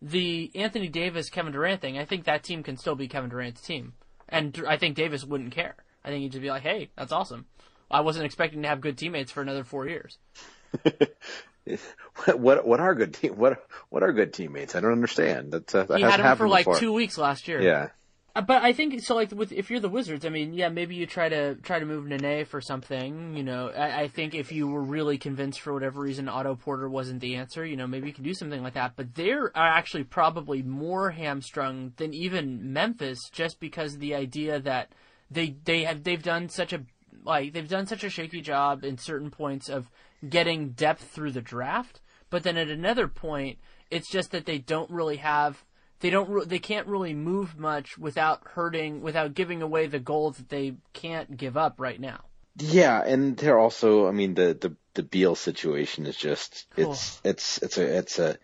The 0.00 0.50
Anthony 0.54 0.88
Davis 0.88 1.28
Kevin 1.28 1.52
Durant 1.52 1.80
thing, 1.80 1.98
I 1.98 2.04
think 2.04 2.24
that 2.24 2.44
team 2.44 2.62
can 2.62 2.76
still 2.76 2.94
be 2.94 3.08
Kevin 3.08 3.30
Durant's 3.30 3.60
team, 3.60 3.94
and 4.28 4.62
I 4.66 4.76
think 4.76 4.94
Davis 4.94 5.24
wouldn't 5.24 5.52
care. 5.52 5.74
I 6.04 6.08
think 6.08 6.22
he'd 6.22 6.32
just 6.32 6.42
be 6.42 6.50
like, 6.50 6.62
"Hey, 6.62 6.90
that's 6.96 7.10
awesome." 7.10 7.46
I 7.90 8.00
wasn't 8.00 8.26
expecting 8.26 8.62
to 8.62 8.68
have 8.68 8.80
good 8.80 8.96
teammates 8.96 9.32
for 9.32 9.42
another 9.42 9.64
four 9.64 9.88
years. 9.88 10.18
what 12.36 12.66
what 12.66 12.80
are 12.80 12.94
good 12.94 13.14
team 13.14 13.32
what 13.36 13.64
what 13.88 14.02
are 14.02 14.12
good 14.12 14.32
teammates? 14.32 14.74
I 14.74 14.80
don't 14.80 14.92
understand. 14.92 15.52
That 15.52 15.74
uh, 15.74 15.96
He 15.96 16.02
had 16.02 16.20
him 16.20 16.36
for 16.36 16.48
like 16.48 16.66
before. 16.66 16.78
two 16.78 16.92
weeks 16.92 17.18
last 17.18 17.48
year. 17.48 17.60
Yeah. 17.60 17.88
Uh, 18.34 18.42
But 18.42 18.62
I 18.62 18.72
think 18.72 19.00
so. 19.00 19.14
Like 19.14 19.32
with 19.32 19.52
if 19.52 19.70
you're 19.70 19.80
the 19.80 19.88
Wizards, 19.88 20.24
I 20.24 20.28
mean, 20.28 20.52
yeah, 20.52 20.68
maybe 20.68 20.94
you 20.94 21.06
try 21.06 21.28
to 21.28 21.56
try 21.56 21.78
to 21.78 21.86
move 21.86 22.06
Nene 22.06 22.44
for 22.44 22.60
something. 22.60 23.36
You 23.36 23.42
know, 23.42 23.70
I, 23.70 24.02
I 24.02 24.08
think 24.08 24.34
if 24.34 24.52
you 24.52 24.68
were 24.68 24.82
really 24.82 25.18
convinced 25.18 25.60
for 25.60 25.72
whatever 25.72 26.00
reason 26.00 26.28
Otto 26.28 26.54
Porter 26.54 26.88
wasn't 26.88 27.20
the 27.20 27.36
answer, 27.36 27.64
you 27.64 27.76
know, 27.76 27.86
maybe 27.86 28.06
you 28.08 28.14
can 28.14 28.24
do 28.24 28.34
something 28.34 28.62
like 28.62 28.74
that. 28.74 28.92
But 28.96 29.14
they're 29.14 29.50
actually 29.56 30.04
probably 30.04 30.62
more 30.62 31.10
hamstrung 31.10 31.92
than 31.96 32.14
even 32.14 32.72
Memphis, 32.72 33.18
just 33.32 33.60
because 33.60 33.98
the 33.98 34.14
idea 34.14 34.60
that 34.60 34.92
they 35.30 35.56
they 35.64 35.84
have 35.84 36.04
they've 36.04 36.22
done 36.22 36.48
such 36.48 36.72
a 36.72 36.82
like 37.24 37.52
they've 37.52 37.68
done 37.68 37.86
such 37.86 38.04
a 38.04 38.10
shaky 38.10 38.40
job 38.40 38.84
in 38.84 38.98
certain 38.98 39.30
points 39.30 39.68
of 39.68 39.90
getting 40.28 40.70
depth 40.70 41.04
through 41.04 41.32
the 41.32 41.40
draft, 41.40 42.00
but 42.30 42.42
then 42.42 42.56
at 42.56 42.68
another 42.68 43.08
point, 43.08 43.58
it's 43.90 44.10
just 44.10 44.30
that 44.32 44.46
they 44.46 44.58
don't 44.58 44.90
really 44.90 45.16
have 45.16 45.64
they 46.00 46.10
don't 46.10 46.28
re- 46.30 46.44
they 46.44 46.58
can't 46.58 46.86
really 46.86 47.14
move 47.14 47.58
much 47.58 47.98
without 47.98 48.42
hurting 48.54 49.00
without 49.00 49.34
giving 49.34 49.62
away 49.62 49.86
the 49.86 49.98
goals 49.98 50.36
that 50.36 50.48
they 50.48 50.74
can't 50.92 51.36
give 51.36 51.56
up 51.56 51.74
right 51.78 52.00
now. 52.00 52.24
Yeah, 52.60 53.02
and 53.04 53.36
they're 53.36 53.58
also, 53.58 54.08
I 54.08 54.10
mean, 54.10 54.34
the 54.34 54.56
the 54.60 54.74
the 54.94 55.02
Beal 55.04 55.36
situation 55.36 56.06
is 56.06 56.16
just 56.16 56.66
it's 56.76 57.20
it's 57.22 57.58
it's 57.58 57.78
a 57.78 57.98
it's 57.98 58.18
a 58.18 58.36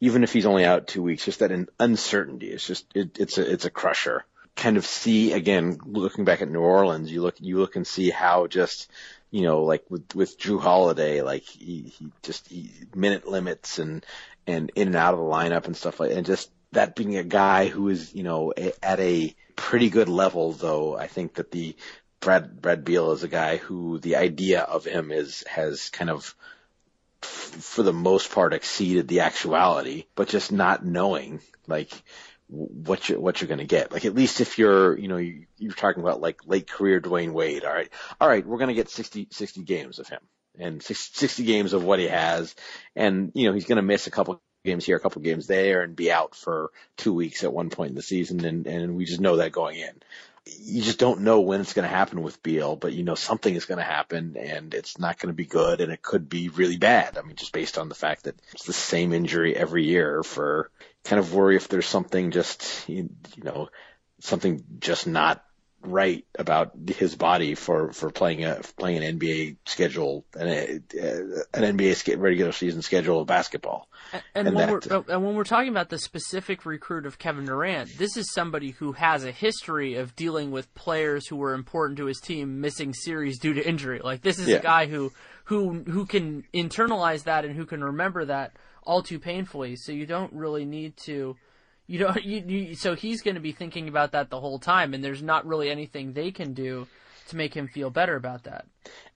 even 0.00 0.24
if 0.24 0.32
he's 0.32 0.46
only 0.46 0.64
out 0.64 0.88
two 0.88 1.02
weeks, 1.02 1.24
just 1.24 1.38
that 1.38 1.52
uncertainty 1.78 2.48
is 2.48 2.66
just 2.66 2.86
it, 2.94 3.18
it's 3.20 3.38
a 3.38 3.52
it's 3.52 3.64
a 3.64 3.70
crusher. 3.70 4.24
Kind 4.56 4.76
of 4.76 4.84
see 4.84 5.32
again, 5.32 5.78
looking 5.84 6.24
back 6.24 6.42
at 6.42 6.50
New 6.50 6.60
Orleans, 6.60 7.12
you 7.12 7.22
look 7.22 7.36
you 7.38 7.58
look 7.58 7.76
and 7.76 7.86
see 7.86 8.10
how 8.10 8.48
just 8.48 8.90
you 9.30 9.42
know 9.42 9.62
like 9.62 9.84
with 9.88 10.14
with 10.16 10.38
Jrue 10.38 10.60
Holiday, 10.60 11.22
like 11.22 11.44
he 11.44 11.92
he 11.96 12.10
just 12.22 12.48
he, 12.48 12.72
minute 12.92 13.28
limits 13.28 13.78
and 13.78 14.04
and 14.48 14.72
in 14.74 14.88
and 14.88 14.96
out 14.96 15.14
of 15.14 15.20
the 15.20 15.26
lineup 15.26 15.66
and 15.66 15.76
stuff 15.76 16.00
like 16.00 16.10
and 16.10 16.26
just 16.26 16.50
that 16.72 16.94
being 16.94 17.16
a 17.16 17.24
guy 17.24 17.68
who 17.68 17.88
is 17.88 18.14
you 18.14 18.22
know 18.22 18.52
a, 18.56 18.72
at 18.84 19.00
a 19.00 19.34
pretty 19.56 19.90
good 19.90 20.08
level 20.08 20.52
though 20.52 20.96
I 20.96 21.06
think 21.06 21.34
that 21.34 21.50
the 21.50 21.76
Brad 22.20 22.60
Brad 22.60 22.84
Beal 22.84 23.12
is 23.12 23.22
a 23.22 23.28
guy 23.28 23.56
who 23.56 23.98
the 23.98 24.16
idea 24.16 24.60
of 24.60 24.84
him 24.84 25.10
is 25.10 25.42
has 25.48 25.88
kind 25.88 26.10
of 26.10 26.34
f- 27.22 27.28
for 27.28 27.82
the 27.82 27.92
most 27.92 28.30
part 28.30 28.52
exceeded 28.52 29.08
the 29.08 29.20
actuality, 29.20 30.04
but 30.14 30.28
just 30.28 30.52
not 30.52 30.84
knowing 30.84 31.40
like 31.66 31.90
what 32.48 33.08
you 33.08 33.18
what 33.18 33.40
you're 33.40 33.48
going 33.48 33.58
to 33.58 33.64
get. 33.64 33.90
Like 33.90 34.04
at 34.04 34.14
least 34.14 34.40
if 34.42 34.58
you're 34.58 34.98
you 34.98 35.08
know 35.08 35.16
you, 35.16 35.46
you're 35.56 35.72
talking 35.72 36.02
about 36.02 36.20
like 36.20 36.46
late 36.46 36.68
career 36.68 37.00
Dwyane 37.00 37.32
Wade. 37.32 37.64
All 37.64 37.72
right, 37.72 37.88
all 38.20 38.28
right, 38.28 38.46
we're 38.46 38.58
going 38.58 38.68
to 38.68 38.74
get 38.74 38.90
60 38.90 39.28
60 39.30 39.62
games 39.62 39.98
of 39.98 40.08
him 40.08 40.20
and 40.58 40.82
60, 40.82 41.18
60 41.18 41.44
games 41.44 41.72
of 41.72 41.84
what 41.84 42.00
he 42.00 42.08
has, 42.08 42.54
and 42.94 43.32
you 43.34 43.46
know 43.46 43.54
he's 43.54 43.66
going 43.66 43.76
to 43.76 43.82
miss 43.82 44.06
a 44.06 44.10
couple 44.10 44.42
games 44.64 44.84
here, 44.84 44.96
a 44.96 45.00
couple 45.00 45.22
games 45.22 45.46
there, 45.46 45.82
and 45.82 45.96
be 45.96 46.10
out 46.10 46.34
for 46.34 46.70
two 46.96 47.14
weeks 47.14 47.44
at 47.44 47.52
one 47.52 47.70
point 47.70 47.90
in 47.90 47.96
the 47.96 48.02
season, 48.02 48.44
and 48.44 48.66
and 48.66 48.96
we 48.96 49.04
just 49.04 49.20
know 49.20 49.36
that 49.36 49.52
going 49.52 49.78
in 49.78 49.94
you 50.46 50.82
just 50.82 50.98
don't 50.98 51.20
know 51.20 51.40
when 51.40 51.60
it's 51.60 51.72
going 51.72 51.88
to 51.88 51.94
happen 51.94 52.22
with 52.22 52.42
Beal, 52.42 52.76
but 52.76 52.92
you 52.92 53.02
know 53.02 53.14
something 53.14 53.54
is 53.54 53.66
going 53.66 53.78
to 53.78 53.84
happen 53.84 54.36
and 54.36 54.74
it's 54.74 54.98
not 54.98 55.18
going 55.18 55.28
to 55.28 55.36
be 55.36 55.44
good 55.44 55.80
and 55.80 55.92
it 55.92 56.02
could 56.02 56.28
be 56.28 56.48
really 56.48 56.76
bad. 56.76 57.18
I 57.18 57.22
mean, 57.22 57.36
just 57.36 57.52
based 57.52 57.78
on 57.78 57.88
the 57.88 57.94
fact 57.94 58.24
that 58.24 58.40
it's 58.52 58.64
the 58.64 58.72
same 58.72 59.12
injury 59.12 59.56
every 59.56 59.84
year 59.84 60.22
for 60.22 60.70
kind 61.04 61.20
of 61.20 61.34
worry 61.34 61.56
if 61.56 61.68
there's 61.68 61.86
something 61.86 62.30
just, 62.30 62.88
you, 62.88 63.10
you 63.36 63.42
know, 63.42 63.68
something 64.20 64.64
just 64.78 65.06
not 65.06 65.44
right 65.82 66.26
about 66.38 66.72
his 66.88 67.16
body 67.16 67.54
for, 67.54 67.92
for 67.92 68.10
playing 68.10 68.44
a 68.44 68.60
playing 68.76 69.02
an 69.02 69.18
NBA 69.18 69.56
schedule 69.64 70.24
an, 70.34 70.48
an 70.48 71.76
NBA 71.76 72.20
regular 72.20 72.52
season 72.52 72.82
schedule 72.82 73.20
of 73.20 73.26
basketball. 73.26 73.88
And, 74.12 74.22
and, 74.34 74.48
and 74.48 74.56
when 74.56 74.66
that, 74.68 74.90
we're, 74.90 75.14
and 75.14 75.24
when 75.24 75.34
we're 75.34 75.44
talking 75.44 75.70
about 75.70 75.88
the 75.88 75.98
specific 75.98 76.66
recruit 76.66 77.06
of 77.06 77.18
Kevin 77.18 77.46
Durant, 77.46 77.96
this 77.96 78.16
is 78.16 78.30
somebody 78.32 78.72
who 78.72 78.92
has 78.92 79.24
a 79.24 79.32
history 79.32 79.94
of 79.94 80.14
dealing 80.16 80.50
with 80.50 80.72
players 80.74 81.26
who 81.28 81.36
were 81.36 81.54
important 81.54 81.96
to 81.98 82.06
his 82.06 82.20
team 82.20 82.60
missing 82.60 82.92
series 82.92 83.38
due 83.38 83.54
to 83.54 83.66
injury. 83.66 84.00
Like 84.02 84.22
this 84.22 84.38
is 84.38 84.48
yeah. 84.48 84.56
a 84.56 84.62
guy 84.62 84.86
who 84.86 85.12
who 85.44 85.82
who 85.84 86.04
can 86.04 86.44
internalize 86.52 87.24
that 87.24 87.44
and 87.44 87.56
who 87.56 87.64
can 87.64 87.82
remember 87.82 88.26
that 88.26 88.52
all 88.82 89.02
too 89.02 89.18
painfully. 89.18 89.76
So 89.76 89.92
you 89.92 90.06
don't 90.06 90.32
really 90.32 90.64
need 90.64 90.96
to 91.04 91.36
you 91.90 91.98
know, 91.98 92.14
you, 92.22 92.44
you, 92.46 92.74
so 92.76 92.94
he's 92.94 93.20
going 93.20 93.34
to 93.34 93.40
be 93.40 93.52
thinking 93.52 93.88
about 93.88 94.12
that 94.12 94.30
the 94.30 94.40
whole 94.40 94.58
time, 94.58 94.94
and 94.94 95.02
there's 95.02 95.22
not 95.22 95.46
really 95.46 95.70
anything 95.70 96.12
they 96.12 96.30
can 96.30 96.54
do 96.54 96.86
to 97.28 97.36
make 97.36 97.52
him 97.52 97.68
feel 97.68 97.90
better 97.90 98.16
about 98.16 98.44
that. 98.44 98.66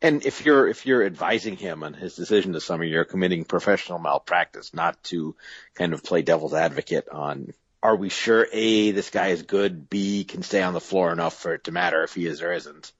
And 0.02 0.24
if 0.26 0.44
you're 0.44 0.68
if 0.68 0.86
you're 0.86 1.04
advising 1.04 1.56
him 1.56 1.82
on 1.82 1.94
his 1.94 2.14
decision 2.14 2.52
this 2.52 2.64
summer, 2.64 2.84
you're 2.84 3.04
committing 3.04 3.44
professional 3.44 3.98
malpractice, 3.98 4.74
not 4.74 5.02
to 5.04 5.36
kind 5.74 5.94
of 5.94 6.02
play 6.02 6.22
devil's 6.22 6.54
advocate 6.54 7.08
on 7.08 7.54
are 7.82 7.96
we 7.96 8.08
sure 8.08 8.46
A, 8.50 8.92
this 8.92 9.10
guy 9.10 9.28
is 9.28 9.42
good, 9.42 9.90
B, 9.90 10.24
can 10.24 10.42
stay 10.42 10.62
on 10.62 10.72
the 10.72 10.80
floor 10.80 11.12
enough 11.12 11.34
for 11.34 11.54
it 11.54 11.64
to 11.64 11.72
matter 11.72 12.02
if 12.02 12.14
he 12.14 12.26
is 12.26 12.40
or 12.40 12.50
isn't. 12.50 12.92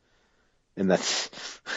And 0.76 0.90
that's, 0.90 1.30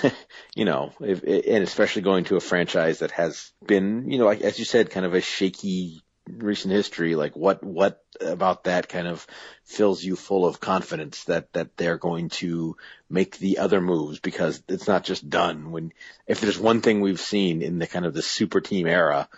you 0.55 0.65
know, 0.65 0.91
if, 0.99 1.23
and 1.23 1.63
especially 1.63 2.01
going 2.01 2.25
to 2.25 2.35
a 2.35 2.41
franchise 2.41 2.99
that 2.99 3.11
has 3.11 3.53
been, 3.65 4.11
you 4.11 4.17
know, 4.17 4.27
as 4.27 4.59
you 4.59 4.65
said, 4.65 4.89
kind 4.89 5.05
of 5.05 5.13
a 5.13 5.21
shaky 5.21 6.01
recent 6.27 6.73
history, 6.73 7.15
like 7.15 7.35
what 7.35 7.63
what 7.63 8.01
about 8.21 8.65
that 8.65 8.89
kind 8.89 9.07
of 9.07 9.25
fills 9.63 10.03
you 10.03 10.15
full 10.15 10.45
of 10.45 10.59
confidence 10.59 11.23
that 11.25 11.51
that 11.53 11.77
they're 11.77 11.97
going 11.97 12.29
to 12.29 12.77
make 13.09 13.37
the 13.37 13.59
other 13.59 13.81
moves 13.81 14.19
because 14.19 14.61
it's 14.67 14.87
not 14.87 15.03
just 15.03 15.29
done. 15.29 15.71
When 15.71 15.93
if 16.27 16.41
there's 16.41 16.59
one 16.59 16.81
thing 16.81 17.01
we've 17.01 17.19
seen 17.19 17.61
in 17.61 17.79
the 17.79 17.87
kind 17.87 18.05
of 18.05 18.13
the 18.13 18.21
super 18.21 18.61
team 18.61 18.87
era, 18.87 19.29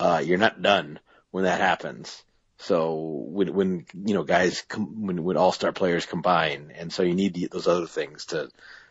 uh, 0.00 0.22
you're 0.24 0.38
not 0.38 0.62
done 0.62 0.98
when 1.30 1.44
that 1.44 1.60
happens. 1.60 2.22
So 2.58 2.94
when 3.28 3.54
when 3.54 3.86
you 3.94 4.14
know 4.14 4.24
guys 4.24 4.62
com- 4.68 5.06
when 5.06 5.22
when 5.22 5.36
all 5.36 5.52
star 5.52 5.72
players 5.72 6.06
combine, 6.06 6.72
and 6.76 6.92
so 6.92 7.02
you 7.02 7.14
need 7.14 7.34
the, 7.34 7.48
those 7.50 7.68
other 7.68 7.86
things 7.86 8.26
to 8.26 8.50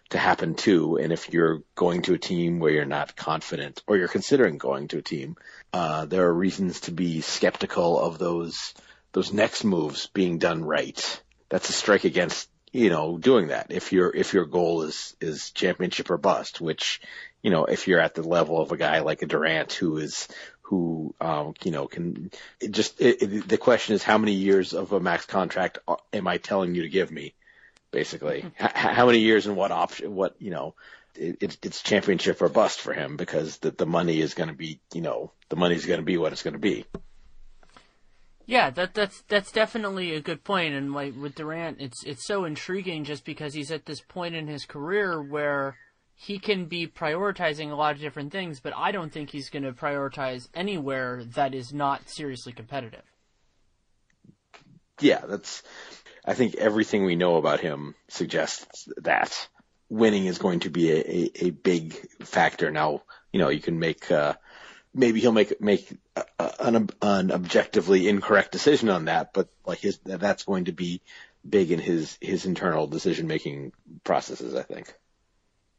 to 0.10 0.18
happen 0.18 0.56
too. 0.56 0.98
And 0.98 1.12
if 1.12 1.34
you're 1.34 1.62
going 1.76 2.04
to 2.04 2.14
a 2.14 2.18
team 2.18 2.60
where 2.60 2.72
you're 2.72 2.86
not 2.86 3.16
confident 3.16 3.84
or 3.88 3.98
you're 3.98 4.08
considering 4.08 4.58
going 4.58 4.88
to 4.90 5.00
a 5.00 5.02
team, 5.02 5.36
uh, 5.74 6.06
there 6.06 6.26
are 6.28 6.34
reasons 6.34 6.82
to 6.82 6.92
be 6.92 7.22
skeptical 7.22 8.00
of 8.00 8.18
those, 8.18 8.74
those 9.12 9.34
next 9.34 9.64
moves 9.64 10.08
being 10.08 10.38
done 10.38 10.64
right. 10.64 11.22
That's 11.50 11.70
a 11.70 11.74
strike 11.74 12.06
against, 12.06 12.50
you 12.72 12.90
know, 12.90 13.18
doing 13.18 13.48
that. 13.48 13.68
If 13.70 13.92
your, 13.92 14.16
if 14.16 14.34
your 14.34 14.46
goal 14.46 14.84
is, 14.84 15.16
is 15.20 15.52
championship 15.52 16.10
or 16.10 16.18
bust, 16.18 16.62
which, 16.62 17.02
you 17.42 17.52
know, 17.52 17.66
if 17.66 17.88
you're 17.88 18.00
at 18.00 18.16
the 18.16 18.28
level 18.28 18.62
of 18.62 18.72
a 18.72 18.78
guy 18.78 19.00
like 19.00 19.22
a 19.22 19.26
Durant 19.26 19.74
who 19.74 19.98
is, 19.98 20.28
who, 20.62 21.16
um, 21.22 21.54
you 21.64 21.72
know, 21.72 21.88
can 21.88 22.30
it 22.60 22.72
just, 22.72 23.00
it, 23.00 23.22
it, 23.22 23.48
the 23.48 23.58
question 23.58 23.96
is 23.96 24.04
how 24.04 24.18
many 24.18 24.34
years 24.34 24.74
of 24.74 24.92
a 24.92 25.00
max 25.00 25.26
contract 25.26 25.80
am 26.12 26.28
I 26.28 26.38
telling 26.38 26.76
you 26.76 26.82
to 26.82 26.90
give 26.90 27.10
me? 27.10 27.34
Basically. 27.92 28.42
Mm-hmm. 28.42 28.66
H- 28.66 28.72
how 28.72 29.06
many 29.06 29.20
years 29.20 29.48
and 29.48 29.56
what 29.56 29.72
option, 29.72 30.16
what, 30.16 30.36
you 30.40 30.52
know, 30.52 30.76
it, 31.16 31.58
it's 31.64 31.82
championship 31.82 32.42
or 32.42 32.50
bust 32.50 32.80
for 32.80 32.94
him 32.94 33.18
because 33.18 33.58
the, 33.58 33.72
the 33.72 33.86
money 33.86 34.22
is 34.22 34.34
going 34.34 34.50
to 34.50 34.56
be, 34.56 34.80
you 34.94 35.02
know, 35.02 35.32
the 35.50 35.56
money's 35.56 35.86
going 35.86 36.00
to 36.00 36.06
be 36.06 36.18
what 36.18 36.32
it's 36.32 36.44
going 36.44 36.54
to 36.54 36.60
be. 36.60 36.86
Yeah, 38.46 38.70
that 38.70 38.94
that's 38.94 39.24
that's 39.28 39.52
definitely 39.52 40.16
a 40.16 40.22
good 40.22 40.46
point. 40.46 40.74
And 40.74 40.94
like 40.94 41.14
with 41.18 41.36
Durant, 41.36 41.82
it's 41.82 42.06
it's 42.06 42.26
so 42.26 42.46
intriguing 42.46 43.04
just 43.04 43.26
because 43.26 43.54
he's 43.54 43.72
at 43.72 43.86
this 43.86 44.00
point 44.00 44.36
in 44.36 44.48
his 44.48 44.64
career 44.64 45.22
where 45.22 45.76
he 46.16 46.40
can 46.40 46.66
be 46.66 46.88
prioritizing 46.88 47.72
a 47.72 47.76
lot 47.76 47.94
of 47.94 48.02
different 48.02 48.32
things, 48.32 48.60
but 48.60 48.74
I 48.76 48.92
don't 48.92 49.12
think 49.12 49.30
he's 49.30 49.50
going 49.50 49.64
to 49.64 49.74
prioritize 49.74 50.48
anywhere 50.54 51.24
that 51.36 51.54
is 51.54 51.74
not 51.74 52.10
seriously 52.10 52.54
competitive. 52.54 53.04
Yeah, 55.00 55.26
that's 55.28 55.62
I 56.28 56.34
think 56.34 56.56
everything 56.56 57.06
we 57.06 57.16
know 57.16 57.38
about 57.38 57.62
him 57.62 57.96
suggests 58.10 58.90
that 58.98 59.48
winning 59.90 60.26
is 60.26 60.38
going 60.38 60.60
to 60.62 60.70
be 60.70 60.92
a, 60.92 60.98
a, 60.98 61.46
a 61.46 61.50
big 61.52 61.94
factor. 62.26 62.70
Now, 62.70 63.04
you 63.32 63.40
know, 63.40 63.48
you 63.48 63.62
can 63.62 63.80
make, 63.80 64.12
uh, 64.12 64.34
maybe 64.94 65.22
he'll 65.22 65.32
make, 65.32 65.62
make 65.62 65.90
an, 66.60 66.90
an 67.02 67.32
objectively 67.32 68.10
incorrect 68.10 68.52
decision 68.52 68.90
on 68.90 69.06
that, 69.06 69.32
but 69.32 69.48
like 69.66 69.80
his, 69.80 70.00
that's 70.04 70.44
going 70.44 70.66
to 70.66 70.74
be 70.74 71.02
big 71.50 71.72
in 71.72 71.80
his, 71.80 72.18
his 72.20 72.46
internal 72.46 72.88
decision 72.88 73.28
making 73.28 73.72
processes, 74.04 74.54
I 74.54 74.64
think. 74.64 74.94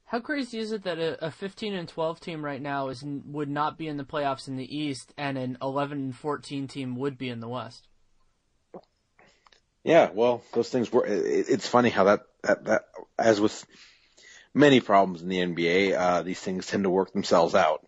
How 0.06 0.20
crazy 0.20 0.58
is 0.58 0.72
it 0.72 0.84
that 0.84 0.98
a, 0.98 1.26
a 1.26 1.30
15 1.30 1.74
and 1.74 1.86
12 1.86 2.20
team 2.20 2.42
right 2.42 2.62
now 2.62 2.88
is 2.88 3.04
would 3.04 3.50
not 3.50 3.76
be 3.76 3.86
in 3.86 3.98
the 3.98 4.04
playoffs 4.04 4.48
in 4.48 4.56
the 4.56 4.74
East, 4.74 5.12
and 5.18 5.36
an 5.36 5.58
11 5.60 5.98
and 5.98 6.16
14 6.16 6.66
team 6.66 6.96
would 6.96 7.18
be 7.18 7.28
in 7.28 7.40
the 7.40 7.48
West? 7.48 7.86
Yeah, 9.84 10.10
well, 10.12 10.42
those 10.52 10.68
things 10.68 10.92
were. 10.92 11.04
It's 11.06 11.68
funny 11.68 11.90
how 11.90 12.04
that, 12.04 12.20
that, 12.42 12.64
that 12.64 12.82
as 13.18 13.40
with 13.40 13.64
many 14.52 14.80
problems 14.80 15.22
in 15.22 15.28
the 15.28 15.38
NBA, 15.38 15.96
uh, 15.96 16.22
these 16.22 16.40
things 16.40 16.66
tend 16.66 16.84
to 16.84 16.90
work 16.90 17.12
themselves 17.12 17.54
out. 17.54 17.86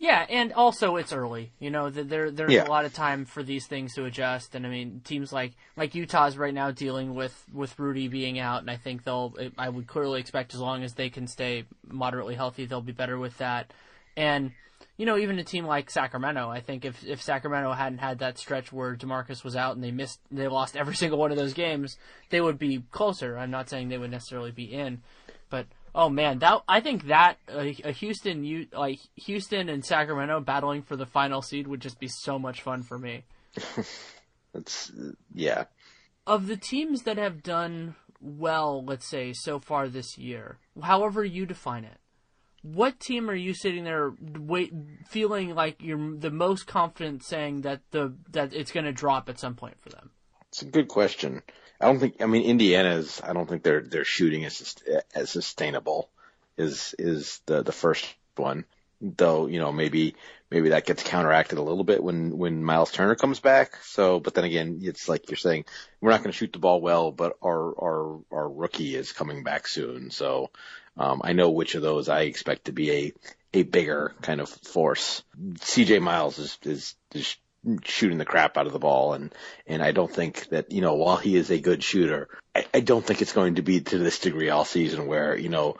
Yeah, 0.00 0.24
and 0.28 0.52
also 0.52 0.94
it's 0.94 1.12
early. 1.12 1.50
You 1.58 1.70
know, 1.70 1.90
there 1.90 2.30
there's 2.30 2.52
yeah. 2.52 2.64
a 2.64 2.70
lot 2.70 2.84
of 2.84 2.94
time 2.94 3.24
for 3.24 3.42
these 3.42 3.66
things 3.66 3.94
to 3.94 4.04
adjust. 4.04 4.54
And 4.54 4.64
I 4.64 4.70
mean, 4.70 5.00
teams 5.02 5.32
like 5.32 5.54
like 5.76 5.94
Utah's 5.96 6.38
right 6.38 6.54
now 6.54 6.70
dealing 6.70 7.14
with 7.14 7.44
with 7.52 7.76
Rudy 7.78 8.06
being 8.06 8.38
out, 8.38 8.60
and 8.60 8.70
I 8.70 8.76
think 8.76 9.02
they'll. 9.02 9.34
I 9.56 9.68
would 9.68 9.88
clearly 9.88 10.20
expect 10.20 10.54
as 10.54 10.60
long 10.60 10.84
as 10.84 10.94
they 10.94 11.10
can 11.10 11.26
stay 11.26 11.64
moderately 11.84 12.36
healthy, 12.36 12.64
they'll 12.64 12.80
be 12.80 12.92
better 12.92 13.18
with 13.18 13.38
that. 13.38 13.72
And 14.16 14.52
you 14.96 15.06
know, 15.06 15.16
even 15.16 15.38
a 15.38 15.44
team 15.44 15.64
like 15.64 15.90
Sacramento, 15.90 16.48
I 16.48 16.60
think 16.60 16.84
if 16.84 17.04
if 17.04 17.22
Sacramento 17.22 17.72
hadn't 17.72 17.98
had 17.98 18.18
that 18.18 18.38
stretch 18.38 18.72
where 18.72 18.96
DeMarcus 18.96 19.44
was 19.44 19.56
out 19.56 19.76
and 19.76 19.84
they 19.84 19.92
missed, 19.92 20.20
they 20.30 20.48
lost 20.48 20.76
every 20.76 20.94
single 20.96 21.18
one 21.18 21.30
of 21.30 21.38
those 21.38 21.54
games, 21.54 21.96
they 22.30 22.40
would 22.40 22.58
be 22.58 22.82
closer. 22.90 23.38
I'm 23.38 23.50
not 23.50 23.70
saying 23.70 23.88
they 23.88 23.98
would 23.98 24.10
necessarily 24.10 24.50
be 24.50 24.64
in, 24.64 25.02
but 25.50 25.66
oh 25.94 26.08
man, 26.08 26.40
that 26.40 26.62
I 26.68 26.80
think 26.80 27.06
that 27.06 27.38
a, 27.48 27.76
a 27.84 27.92
Houston, 27.92 28.68
like 28.72 28.98
Houston 29.16 29.68
and 29.68 29.84
Sacramento 29.84 30.40
battling 30.40 30.82
for 30.82 30.96
the 30.96 31.06
final 31.06 31.42
seed 31.42 31.68
would 31.68 31.80
just 31.80 32.00
be 32.00 32.08
so 32.08 32.38
much 32.38 32.62
fun 32.62 32.82
for 32.82 32.98
me. 32.98 33.24
That's 34.52 34.90
yeah. 35.32 35.64
Of 36.26 36.46
the 36.46 36.56
teams 36.56 37.02
that 37.02 37.16
have 37.16 37.42
done 37.42 37.94
well, 38.20 38.84
let's 38.84 39.08
say 39.08 39.32
so 39.32 39.60
far 39.60 39.88
this 39.88 40.18
year, 40.18 40.58
however 40.82 41.24
you 41.24 41.46
define 41.46 41.84
it 41.84 41.98
what 42.74 43.00
team 43.00 43.30
are 43.30 43.34
you 43.34 43.54
sitting 43.54 43.84
there 43.84 44.12
wait, 44.38 44.72
feeling 45.06 45.54
like 45.54 45.82
you're 45.82 46.16
the 46.16 46.30
most 46.30 46.66
confident 46.66 47.22
saying 47.24 47.62
that 47.62 47.80
the 47.90 48.14
that 48.30 48.52
it's 48.52 48.72
going 48.72 48.86
to 48.86 48.92
drop 48.92 49.28
at 49.28 49.38
some 49.38 49.54
point 49.54 49.76
for 49.80 49.88
them? 49.88 50.10
It's 50.48 50.62
a 50.62 50.66
good 50.66 50.88
question. 50.88 51.42
I 51.80 51.86
don't 51.86 52.00
think. 52.00 52.20
I 52.20 52.26
mean, 52.26 52.42
Indiana's. 52.42 53.20
I 53.22 53.32
don't 53.32 53.48
think 53.48 53.62
their 53.62 53.80
their 53.80 54.04
shooting 54.04 54.42
is 54.42 54.76
eh, 54.86 55.00
as 55.14 55.30
sustainable. 55.30 56.10
Is 56.56 56.94
is 56.98 57.40
the 57.46 57.62
the 57.62 57.72
first 57.72 58.06
one? 58.36 58.64
Though 59.00 59.46
you 59.46 59.60
know 59.60 59.70
maybe 59.70 60.16
maybe 60.50 60.70
that 60.70 60.86
gets 60.86 61.02
counteracted 61.02 61.58
a 61.58 61.62
little 61.62 61.84
bit 61.84 62.02
when 62.02 62.36
when 62.36 62.64
Miles 62.64 62.90
Turner 62.90 63.14
comes 63.14 63.38
back. 63.38 63.76
So, 63.84 64.18
but 64.18 64.34
then 64.34 64.44
again, 64.44 64.80
it's 64.82 65.08
like 65.08 65.30
you're 65.30 65.36
saying 65.36 65.66
we're 66.00 66.10
not 66.10 66.22
going 66.22 66.32
to 66.32 66.36
shoot 66.36 66.52
the 66.52 66.58
ball 66.58 66.80
well, 66.80 67.12
but 67.12 67.36
our 67.42 67.74
our 67.80 68.20
our 68.32 68.48
rookie 68.48 68.96
is 68.96 69.12
coming 69.12 69.44
back 69.44 69.68
soon. 69.68 70.10
So 70.10 70.50
um, 70.98 71.20
I 71.24 71.32
know 71.32 71.50
which 71.50 71.74
of 71.74 71.82
those 71.82 72.08
I 72.08 72.22
expect 72.22 72.66
to 72.66 72.72
be 72.72 72.90
a 72.90 73.12
a 73.54 73.62
bigger 73.62 74.14
kind 74.20 74.40
of 74.40 74.48
force. 74.48 75.22
CJ 75.38 76.00
Miles 76.00 76.38
is 76.38 76.58
is, 76.64 76.94
is 77.14 77.36
shooting 77.84 78.18
the 78.18 78.24
crap 78.24 78.56
out 78.56 78.66
of 78.66 78.72
the 78.72 78.78
ball 78.78 79.14
and 79.14 79.34
and 79.66 79.82
I 79.82 79.92
don't 79.92 80.12
think 80.12 80.48
that 80.48 80.70
you 80.70 80.80
know 80.80 80.94
while 80.94 81.16
he 81.16 81.36
is 81.36 81.50
a 81.50 81.60
good 81.60 81.82
shooter 81.82 82.28
I, 82.54 82.64
I 82.72 82.80
don't 82.80 83.04
think 83.04 83.20
it's 83.20 83.32
going 83.32 83.56
to 83.56 83.62
be 83.62 83.80
to 83.80 83.98
this 83.98 84.20
degree 84.20 84.48
all 84.48 84.64
season 84.64 85.06
where 85.06 85.36
you 85.36 85.48
know 85.48 85.76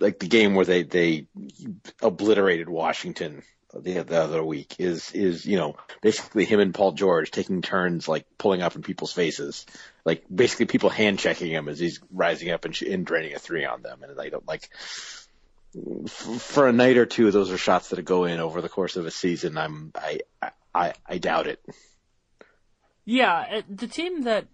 like 0.00 0.18
the 0.18 0.26
game 0.26 0.54
where 0.54 0.64
they 0.64 0.82
they 0.82 1.26
obliterated 2.02 2.68
Washington 2.68 3.42
the, 3.74 4.02
the 4.02 4.22
other 4.22 4.42
week 4.42 4.76
is 4.78 5.12
is 5.12 5.44
you 5.44 5.56
know 5.56 5.76
basically 6.00 6.44
him 6.44 6.60
and 6.60 6.74
Paul 6.74 6.92
George 6.92 7.30
taking 7.30 7.62
turns 7.62 8.08
like 8.08 8.26
pulling 8.38 8.62
up 8.62 8.76
in 8.76 8.82
people's 8.82 9.12
faces, 9.12 9.66
like 10.04 10.24
basically 10.34 10.66
people 10.66 10.90
hand 10.90 11.18
checking 11.18 11.50
him 11.50 11.68
as 11.68 11.78
he's 11.78 12.00
rising 12.10 12.50
up 12.50 12.64
and, 12.64 12.74
sh- 12.74 12.82
and 12.82 13.04
draining 13.04 13.34
a 13.34 13.38
three 13.38 13.64
on 13.64 13.82
them, 13.82 14.02
and 14.02 14.18
I 14.18 14.30
don't 14.30 14.46
like 14.46 14.70
for 16.08 16.66
a 16.66 16.72
night 16.72 16.96
or 16.96 17.04
two 17.04 17.30
those 17.30 17.50
are 17.50 17.58
shots 17.58 17.90
that 17.90 18.02
go 18.02 18.24
in 18.24 18.40
over 18.40 18.62
the 18.62 18.70
course 18.70 18.96
of 18.96 19.06
a 19.06 19.10
season. 19.10 19.58
I'm 19.58 19.92
I 19.94 20.20
I 20.74 20.94
I 21.06 21.18
doubt 21.18 21.46
it. 21.46 21.62
Yeah, 23.04 23.62
the 23.68 23.86
team 23.86 24.22
that 24.22 24.46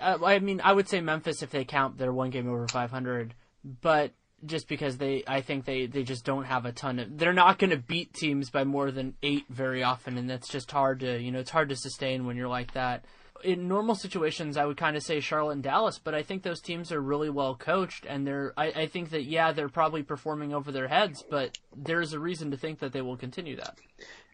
uh, 0.00 0.18
I 0.24 0.40
mean 0.40 0.60
I 0.62 0.72
would 0.72 0.88
say 0.88 1.00
Memphis 1.00 1.42
if 1.42 1.50
they 1.50 1.64
count 1.64 1.98
their 1.98 2.12
one 2.12 2.30
game 2.30 2.48
over 2.48 2.66
500, 2.66 3.34
but 3.82 4.12
just 4.44 4.68
because 4.68 4.98
they 4.98 5.24
I 5.26 5.40
think 5.40 5.64
they, 5.64 5.86
they 5.86 6.02
just 6.02 6.24
don't 6.24 6.44
have 6.44 6.66
a 6.66 6.72
ton 6.72 6.98
of 6.98 7.18
they're 7.18 7.32
not 7.32 7.58
going 7.58 7.70
to 7.70 7.76
beat 7.78 8.12
teams 8.12 8.50
by 8.50 8.64
more 8.64 8.90
than 8.90 9.14
8 9.22 9.44
very 9.48 9.82
often 9.82 10.18
and 10.18 10.28
that's 10.28 10.48
just 10.48 10.70
hard 10.70 11.00
to, 11.00 11.18
you 11.20 11.32
know, 11.32 11.38
it's 11.40 11.50
hard 11.50 11.70
to 11.70 11.76
sustain 11.76 12.26
when 12.26 12.36
you're 12.36 12.48
like 12.48 12.72
that. 12.74 13.04
in 13.44 13.68
normal 13.68 13.94
situations, 13.94 14.56
I 14.56 14.64
would 14.64 14.76
kind 14.76 14.96
of 14.96 15.02
say 15.02 15.20
Charlotte 15.20 15.52
and 15.52 15.62
Dallas, 15.62 15.98
but 16.02 16.14
I 16.14 16.22
think 16.22 16.42
those 16.42 16.60
teams 16.60 16.92
are 16.92 17.00
really 17.00 17.30
well 17.30 17.54
coached, 17.54 18.06
and 18.08 18.26
they're. 18.26 18.52
I, 18.56 18.66
I 18.66 18.86
think 18.86 19.10
that 19.10 19.24
yeah, 19.24 19.52
they're 19.52 19.68
probably 19.68 20.02
performing 20.02 20.52
over 20.54 20.72
their 20.72 20.88
heads, 20.88 21.22
but 21.28 21.58
there's 21.76 22.12
a 22.12 22.18
reason 22.18 22.50
to 22.50 22.56
think 22.56 22.78
that 22.80 22.92
they 22.92 23.02
will 23.02 23.16
continue 23.16 23.56
that. 23.56 23.78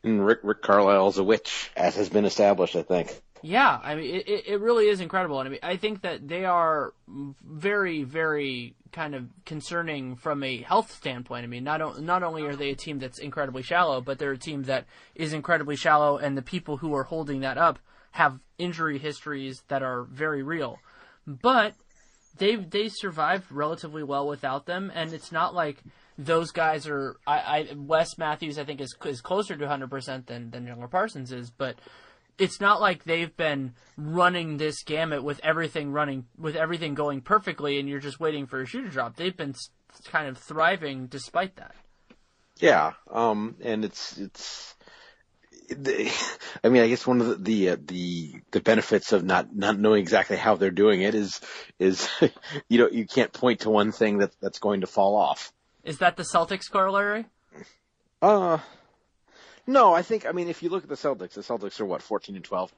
And 0.05 0.24
Rick 0.24 0.40
Rick 0.42 0.62
Carlisle's 0.62 1.18
a 1.18 1.24
witch, 1.24 1.70
as 1.76 1.96
has 1.96 2.09
been 2.09 2.24
established, 2.24 2.76
I 2.76 2.82
think. 2.82 3.20
Yeah, 3.43 3.80
I 3.82 3.97
mean, 3.97 4.14
it, 4.14 4.45
it 4.47 4.61
really 4.61 4.88
is 4.88 5.01
incredible. 5.01 5.40
And 5.40 5.49
I 5.49 5.51
mean, 5.51 5.61
I 5.62 5.76
think 5.76 6.03
that 6.03 6.26
they 6.28 6.45
are 6.45 6.95
very, 7.09 8.05
very 8.05 8.74
kind 8.93 9.14
of 9.14 9.26
concerning 9.45 10.16
from 10.16 10.43
a 10.43 10.59
health 10.59 10.93
standpoint. 10.93 11.45
I 11.45 11.47
mean, 11.49 11.64
not, 11.64 12.01
not 12.01 12.22
only 12.22 12.43
are 12.45 12.55
they 12.55 12.70
a 12.70 12.76
team 12.76 12.99
that's 12.99 13.18
incredibly 13.18 13.62
shallow, 13.62 14.01
but 14.01 14.18
they're 14.18 14.32
a 14.32 14.38
team 14.38 14.64
that 14.64 14.86
is 15.14 15.32
incredibly 15.32 15.76
shallow, 15.76 16.18
and 16.18 16.36
the 16.36 16.43
people 16.43 16.76
who 16.76 16.95
are 16.95 17.05
holding 17.05 17.40
that 17.40 17.59
up 17.59 17.78
have 18.12 18.38
injury 18.59 18.99
histories 18.99 19.62
that 19.68 19.82
are 19.82 20.05
very 20.05 20.43
real. 20.43 20.78
But 21.26 21.74
they 22.38 22.57
they 22.57 22.88
survived 22.88 23.51
relatively 23.51 24.03
well 24.03 24.26
without 24.26 24.66
them, 24.66 24.90
and 24.95 25.12
it's 25.12 25.32
not 25.32 25.55
like 25.55 25.78
those 26.18 26.51
guys 26.51 26.86
are. 26.86 27.16
I, 27.26 27.38
I 27.38 27.68
Wes 27.76 28.18
Matthews 28.18 28.59
I 28.59 28.64
think 28.64 28.80
is 28.80 28.95
is 29.05 29.20
closer 29.20 29.57
to 29.57 29.64
100 29.64 29.90
percent 29.90 30.26
than 30.26 30.51
than 30.51 30.66
Chandler 30.66 30.88
Parsons 30.88 31.32
is, 31.32 31.51
but 31.51 31.76
it's 32.43 32.61
not 32.61 32.80
like 32.80 33.05
they've 33.05 33.36
been 33.36 33.74
running 33.97 34.57
this 34.57 34.82
gamut 34.82 35.22
with 35.22 35.38
everything 35.45 35.93
running 35.93 36.26
with 36.36 36.57
everything 36.57 36.95
going 36.95 37.20
perfectly, 37.20 37.78
and 37.78 37.88
you're 37.88 38.01
just 38.01 38.18
waiting 38.18 38.47
for 38.47 38.61
a 38.61 38.66
shoe 38.66 38.82
to 38.82 38.88
drop. 38.88 39.14
They've 39.14 39.36
been 39.36 39.55
kind 40.07 40.28
of 40.28 40.36
thriving 40.38 41.07
despite 41.07 41.57
that. 41.57 41.74
Yeah, 42.59 42.95
um, 43.11 43.57
and 43.62 43.84
it's 43.84 44.18
it's 44.18 44.74
I 46.64 46.68
mean, 46.68 46.82
I 46.82 46.88
guess 46.88 47.07
one 47.07 47.20
of 47.20 47.28
the 47.28 47.36
the, 47.36 47.68
uh, 47.70 47.76
the 47.86 48.34
the 48.51 48.61
benefits 48.61 49.12
of 49.12 49.24
not 49.24 49.55
not 49.55 49.78
knowing 49.78 50.01
exactly 50.01 50.36
how 50.36 50.57
they're 50.57 50.72
doing 50.72 51.03
it 51.03 51.14
is 51.14 51.40
is 51.78 52.09
you 52.68 52.78
know 52.78 52.88
you 52.90 53.07
can't 53.07 53.32
point 53.32 53.61
to 53.61 53.70
one 53.70 53.93
thing 53.93 54.18
that 54.18 54.32
that's 54.40 54.59
going 54.59 54.80
to 54.80 54.88
fall 54.88 55.14
off. 55.14 55.53
Is 55.84 55.99
that 55.99 56.16
the 56.16 56.24
Celtics 56.24 56.68
corollary? 56.70 57.26
Uh, 58.20 58.59
no. 59.66 59.94
I 59.94 60.02
think 60.02 60.26
I 60.26 60.32
mean 60.32 60.48
if 60.48 60.62
you 60.62 60.70
look 60.70 60.82
at 60.82 60.88
the 60.88 60.94
Celtics, 60.94 61.34
the 61.34 61.42
Celtics 61.42 61.80
are 61.80 61.86
what 61.86 62.02
fourteen 62.02 62.36
and 62.36 62.44
twelve. 62.44 62.72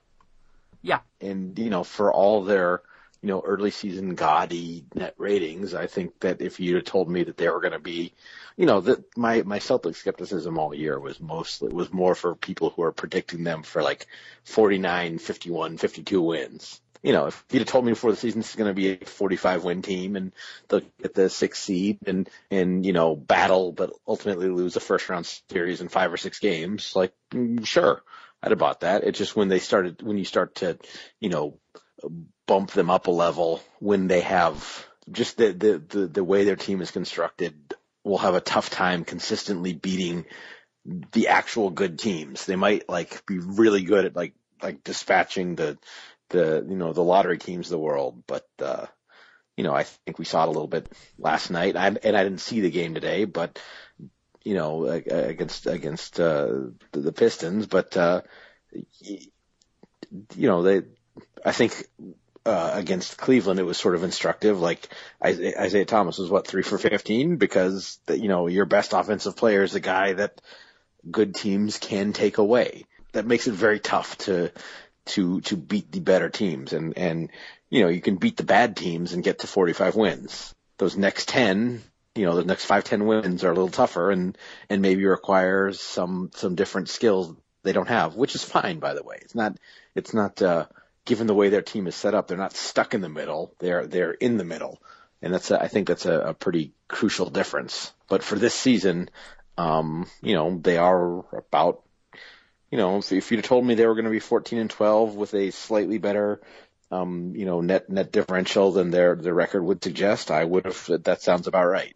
Yeah. 0.83 1.01
And 1.21 1.59
you 1.59 1.71
know 1.71 1.85
for 1.85 2.13
all 2.13 2.45
their 2.45 2.83
you 3.23 3.29
know 3.29 3.43
early 3.45 3.71
season 3.71 4.15
gaudy 4.15 4.85
net 4.95 5.15
ratings, 5.19 5.75
I 5.75 5.87
think 5.87 6.21
that 6.21 6.41
if 6.41 6.61
you 6.61 6.77
had 6.77 6.87
told 6.87 7.09
me 7.09 7.25
that 7.25 7.37
they 7.37 7.49
were 7.49 7.61
going 7.61 7.73
to 7.73 7.79
be 7.79 8.13
you 8.57 8.67
know, 8.67 8.81
that 8.81 9.17
my 9.17 9.43
my 9.43 9.59
Celtic 9.59 9.97
skepticism 9.97 10.59
all 10.59 10.75
year 10.75 10.99
was 10.99 11.21
mostly 11.21 11.73
was 11.73 11.93
more 11.93 12.15
for 12.15 12.35
people 12.35 12.71
who 12.71 12.83
are 12.83 12.93
predicting 12.93 13.45
them 13.45 13.63
for 13.63 13.83
like 13.83 14.07
49, 14.45 15.19
51, 15.19 15.79
52 15.79 16.23
wins. 16.23 16.81
You 17.05 17.13
know, 17.13 17.27
if 17.27 17.45
you'd 17.51 17.61
have 17.61 17.69
told 17.69 17.85
me 17.85 17.93
before 17.93 18.11
the 18.11 18.17
season 18.17 18.41
this 18.41 18.51
is 18.51 18.57
going 18.57 18.71
to 18.71 18.75
be 18.75 18.93
a 18.93 18.97
45 18.97 19.63
win 19.63 19.83
team 19.83 20.17
and 20.17 20.33
they'll 20.69 20.81
get 21.03 21.15
the 21.15 21.29
sixth 21.29 21.63
seed 21.63 21.99
and 22.07 22.29
and 22.51 22.85
you 22.85 22.95
know 22.95 23.15
battle, 23.15 23.73
but 23.73 23.93
ultimately 24.09 24.49
lose 24.49 24.75
a 24.77 24.81
first 24.81 25.09
round 25.11 25.27
series 25.51 25.83
in 25.83 25.89
five 25.89 26.13
or 26.13 26.17
six 26.17 26.39
games, 26.39 26.97
like 26.97 27.13
mm, 27.31 27.65
sure, 27.67 28.03
I'd 28.43 28.53
have 28.53 28.59
bought 28.59 28.81
that. 28.81 29.05
It's 29.05 29.19
just 29.19 29.37
when 29.37 29.49
they 29.49 29.59
started 29.59 30.03
when 30.03 30.17
you 30.17 30.25
start 30.25 30.57
to, 30.57 30.79
you 31.21 31.29
know, 31.29 31.59
bump 32.47 32.71
them 32.71 32.91
up 32.91 33.07
a 33.07 33.11
level 33.11 33.63
when 33.81 34.07
they 34.07 34.23
have 34.23 34.87
just 35.11 35.37
the 35.37 35.53
the 35.53 35.83
the, 35.87 36.07
the 36.07 36.25
way 36.25 36.45
their 36.45 36.57
team 36.57 36.81
is 36.81 36.91
constructed 36.91 37.75
will 38.03 38.19
have 38.19 38.35
a 38.35 38.41
tough 38.41 38.71
time 38.71 39.05
consistently 39.05 39.75
beating 39.75 40.25
the 41.13 41.29
actual 41.29 41.71
good 41.71 41.99
teams. 41.99 42.47
They 42.47 42.57
might 42.57 42.89
like 42.89 43.25
be 43.27 43.39
really 43.39 43.83
good 43.83 44.05
at 44.05 44.17
like 44.17 44.35
like 44.63 44.85
dispatching 44.85 45.57
the 45.57 45.79
the 46.35 46.67
you 46.69 46.77
know 46.77 46.93
the 46.93 47.03
lottery 47.03 47.39
teams 47.39 47.67
of 47.67 47.71
the 47.71 47.79
world, 47.79 48.23
but 48.27 48.47
uh, 48.61 48.87
you 49.57 49.65
know 49.65 49.75
I 49.75 49.85
think 49.85 50.19
we 50.19 50.25
saw 50.25 50.45
it 50.45 50.49
a 50.49 50.53
little 50.53 50.69
bit 50.69 50.91
last 51.19 51.51
night. 51.51 51.77
I, 51.77 51.87
and 51.87 52.17
I 52.17 52.25
didn't 52.25 52.41
see 52.41 52.61
the 52.61 52.71
game 52.71 52.95
today, 52.95 53.25
but 53.25 53.59
you 54.43 54.55
know 54.55 54.85
against 54.87 55.67
against 55.67 56.21
uh, 56.21 56.49
the, 56.93 57.01
the 57.01 57.13
Pistons, 57.13 57.67
but 57.67 57.97
uh, 57.97 58.23
you 59.01 60.49
know 60.49 60.63
they 60.63 60.83
I 61.45 61.53
think 61.53 61.89
uh, 62.47 62.73
against 62.75 63.17
Cleveland, 63.17 63.61
it 63.61 63.65
was 63.65 63.79
sort 63.79 63.95
of 63.95 64.03
instructive. 64.03 64.61
Like 64.61 64.89
Isaiah 65.25 65.85
Thomas 65.85 66.19
was 66.19 66.31
what 66.31 66.47
three 66.47 66.63
for 66.63 66.79
fifteen 66.79 67.37
because 67.37 67.99
the, 68.07 68.19
you 68.19 68.29
know 68.29 68.49
your 68.49 68.67
best 68.67 68.93
offensive 68.93 69.37
player 69.37 69.63
is 69.63 69.75
a 69.75 69.81
guy 69.81 70.15
that 70.15 70.41
good 71.11 71.35
teams 71.35 71.79
can 71.79 72.13
take 72.13 72.39
away. 72.39 72.85
That 73.13 73.27
makes 73.27 73.47
it 73.47 73.55
very 73.55 73.79
tough 73.79 74.19
to 74.19 74.51
to 75.07 75.41
to 75.43 75.57
beat 75.57 75.93
the 75.93 76.01
better 76.01 76.29
teams, 76.29 76.73
and 76.73 76.97
and 76.97 77.31
you 77.71 77.83
know 77.83 77.89
you 77.89 78.01
can 78.01 78.17
beat 78.17 78.37
the 78.37 78.45
bad 78.45 78.77
teams 78.77 79.13
and 79.13 79.25
get 79.25 79.41
to 79.41 79.47
forty 79.47 79.73
five 79.73 79.97
wins. 79.97 80.55
Those 80.79 80.97
next 80.97 81.29
ten, 81.29 81.83
you 82.15 82.27
know, 82.27 82.37
the 82.37 82.45
next 82.45 82.65
five 82.65 82.85
ten 82.85 83.07
wins 83.07 83.45
are 83.45 83.51
a 83.51 83.55
little 83.55 83.69
tougher, 83.69 84.11
and 84.11 84.37
and 84.69 84.83
maybe 84.83 85.05
requires 85.05 85.81
some 85.81 86.31
some 86.35 86.55
different 86.55 86.89
skills 86.89 87.35
they 87.63 87.73
don't 87.73 87.89
have, 87.89 88.15
which 88.17 88.35
is 88.35 88.45
fine 88.45 88.79
by 88.79 88.95
the 88.95 89.03
way. 89.03 89.19
It's 89.21 89.35
not 89.35 89.57
it's 89.95 90.15
not. 90.15 90.41
uh 90.43 90.67
given 91.05 91.27
the 91.27 91.35
way 91.35 91.51
their 91.51 91.63
team 91.63 91.87
is 91.87 91.95
set 91.95 92.15
up, 92.15 92.27
they're 92.29 92.39
not 92.39 92.57
stuck 92.57 92.95
in 92.95 93.03
the 93.03 93.09
middle. 93.11 93.55
They're 93.59 93.87
they're 93.87 94.13
in 94.13 94.39
the 94.39 94.45
middle, 94.45 94.81
and 95.21 95.35
that's 95.35 95.51
a, 95.51 95.63
I 95.63 95.69
think 95.69 95.87
that's 95.89 96.07
a, 96.07 96.19
a 96.19 96.35
pretty 96.35 96.73
crucial 96.89 97.29
difference. 97.29 97.93
But 98.09 98.23
for 98.23 98.37
this 98.37 98.55
season, 98.55 99.11
um, 99.59 100.07
you 100.23 100.35
know, 100.35 100.59
they 100.59 100.79
are 100.79 101.25
about, 101.37 101.83
you 102.75 102.79
know, 102.79 102.99
if, 102.99 103.13
if 103.13 103.31
you'd 103.31 103.37
have 103.37 103.47
told 103.47 103.65
me 103.65 103.77
they 103.77 103.87
were 103.87 103.95
going 103.95 104.05
to 104.05 104.11
be 104.11 104.19
14 104.19 104.59
and 104.59 104.69
12 104.69 105.15
with 105.15 105.33
a 105.33 105.53
slightly 105.53 105.99
better, 105.99 106.41
um, 106.91 107.33
you 107.37 107.47
know, 107.47 107.61
net 107.61 107.89
net 107.89 108.11
differential 108.11 108.73
than 108.73 108.91
their 108.91 109.15
their 109.15 109.33
record 109.33 109.63
would 109.63 109.85
suggest, 109.85 110.33
I 110.33 110.45
would 110.45 110.65
have. 110.65 110.91
That 111.05 111.23
sounds 111.23 111.47
about 111.47 111.67
right. 111.67 111.95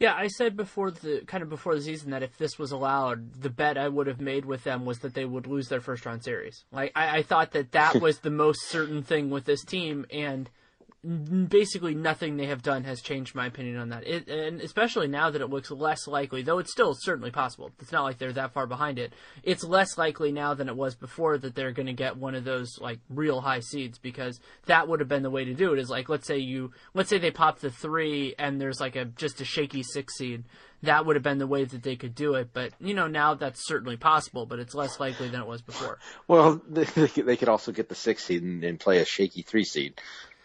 Yeah, 0.00 0.14
I 0.14 0.28
said 0.28 0.56
before 0.56 0.92
the 0.92 1.24
kind 1.26 1.42
of 1.42 1.50
before 1.50 1.74
the 1.74 1.82
season 1.82 2.12
that 2.12 2.22
if 2.22 2.38
this 2.38 2.58
was 2.58 2.72
allowed, 2.72 3.34
the 3.34 3.50
bet 3.50 3.76
I 3.76 3.88
would 3.88 4.06
have 4.06 4.18
made 4.18 4.46
with 4.46 4.64
them 4.64 4.86
was 4.86 5.00
that 5.00 5.12
they 5.12 5.26
would 5.26 5.46
lose 5.46 5.68
their 5.68 5.82
first 5.82 6.06
round 6.06 6.24
series. 6.24 6.64
Like 6.72 6.92
I, 6.96 7.18
I 7.18 7.22
thought 7.22 7.50
that 7.50 7.72
that 7.72 7.94
was 8.00 8.20
the 8.20 8.30
most 8.30 8.62
certain 8.62 9.02
thing 9.02 9.28
with 9.28 9.44
this 9.44 9.62
team, 9.62 10.06
and 10.10 10.48
basically 11.04 11.94
nothing 11.94 12.36
they 12.36 12.46
have 12.46 12.62
done 12.62 12.84
has 12.84 13.02
changed 13.02 13.34
my 13.34 13.46
opinion 13.46 13.76
on 13.76 13.90
that. 13.90 14.06
It, 14.06 14.28
and 14.28 14.60
especially 14.60 15.06
now 15.06 15.30
that 15.30 15.42
it 15.42 15.50
looks 15.50 15.70
less 15.70 16.06
likely, 16.06 16.42
though 16.42 16.58
it's 16.58 16.72
still 16.72 16.94
certainly 16.94 17.30
possible. 17.30 17.70
It's 17.80 17.92
not 17.92 18.04
like 18.04 18.18
they're 18.18 18.32
that 18.32 18.52
far 18.52 18.66
behind 18.66 18.98
it. 18.98 19.12
It's 19.42 19.64
less 19.64 19.98
likely 19.98 20.32
now 20.32 20.54
than 20.54 20.68
it 20.68 20.76
was 20.76 20.94
before 20.94 21.36
that 21.38 21.54
they're 21.54 21.72
going 21.72 21.86
to 21.86 21.92
get 21.92 22.16
one 22.16 22.34
of 22.34 22.44
those 22.44 22.78
like 22.80 23.00
real 23.10 23.40
high 23.40 23.60
seeds 23.60 23.98
because 23.98 24.40
that 24.66 24.88
would 24.88 25.00
have 25.00 25.08
been 25.08 25.22
the 25.22 25.30
way 25.30 25.44
to 25.44 25.54
do 25.54 25.72
it. 25.72 25.78
Is 25.78 25.90
like 25.90 26.08
let's 26.08 26.26
say 26.26 26.38
you 26.38 26.72
let's 26.94 27.10
say 27.10 27.18
they 27.18 27.30
pop 27.30 27.58
the 27.58 27.70
three 27.70 28.34
and 28.38 28.60
there's 28.60 28.80
like 28.80 28.96
a 28.96 29.04
just 29.04 29.40
a 29.40 29.44
shaky 29.44 29.82
six 29.82 30.16
seed. 30.16 30.44
That 30.82 31.06
would 31.06 31.16
have 31.16 31.22
been 31.22 31.38
the 31.38 31.46
way 31.46 31.64
that 31.64 31.82
they 31.82 31.96
could 31.96 32.14
do 32.14 32.34
it, 32.34 32.50
but 32.52 32.72
you 32.78 32.92
know 32.92 33.06
now 33.06 33.34
that's 33.34 33.66
certainly 33.66 33.96
possible, 33.96 34.44
but 34.44 34.58
it's 34.58 34.74
less 34.74 35.00
likely 35.00 35.28
than 35.28 35.40
it 35.40 35.46
was 35.46 35.62
before. 35.62 35.98
Well, 36.28 36.60
they, 36.68 36.84
could 36.84 37.48
also 37.48 37.72
get 37.72 37.88
the 37.88 37.94
six 37.94 38.24
seed 38.24 38.42
and, 38.42 38.62
and 38.64 38.78
play 38.78 38.98
a 38.98 39.06
shaky 39.06 39.42
three 39.42 39.64
seed. 39.64 39.94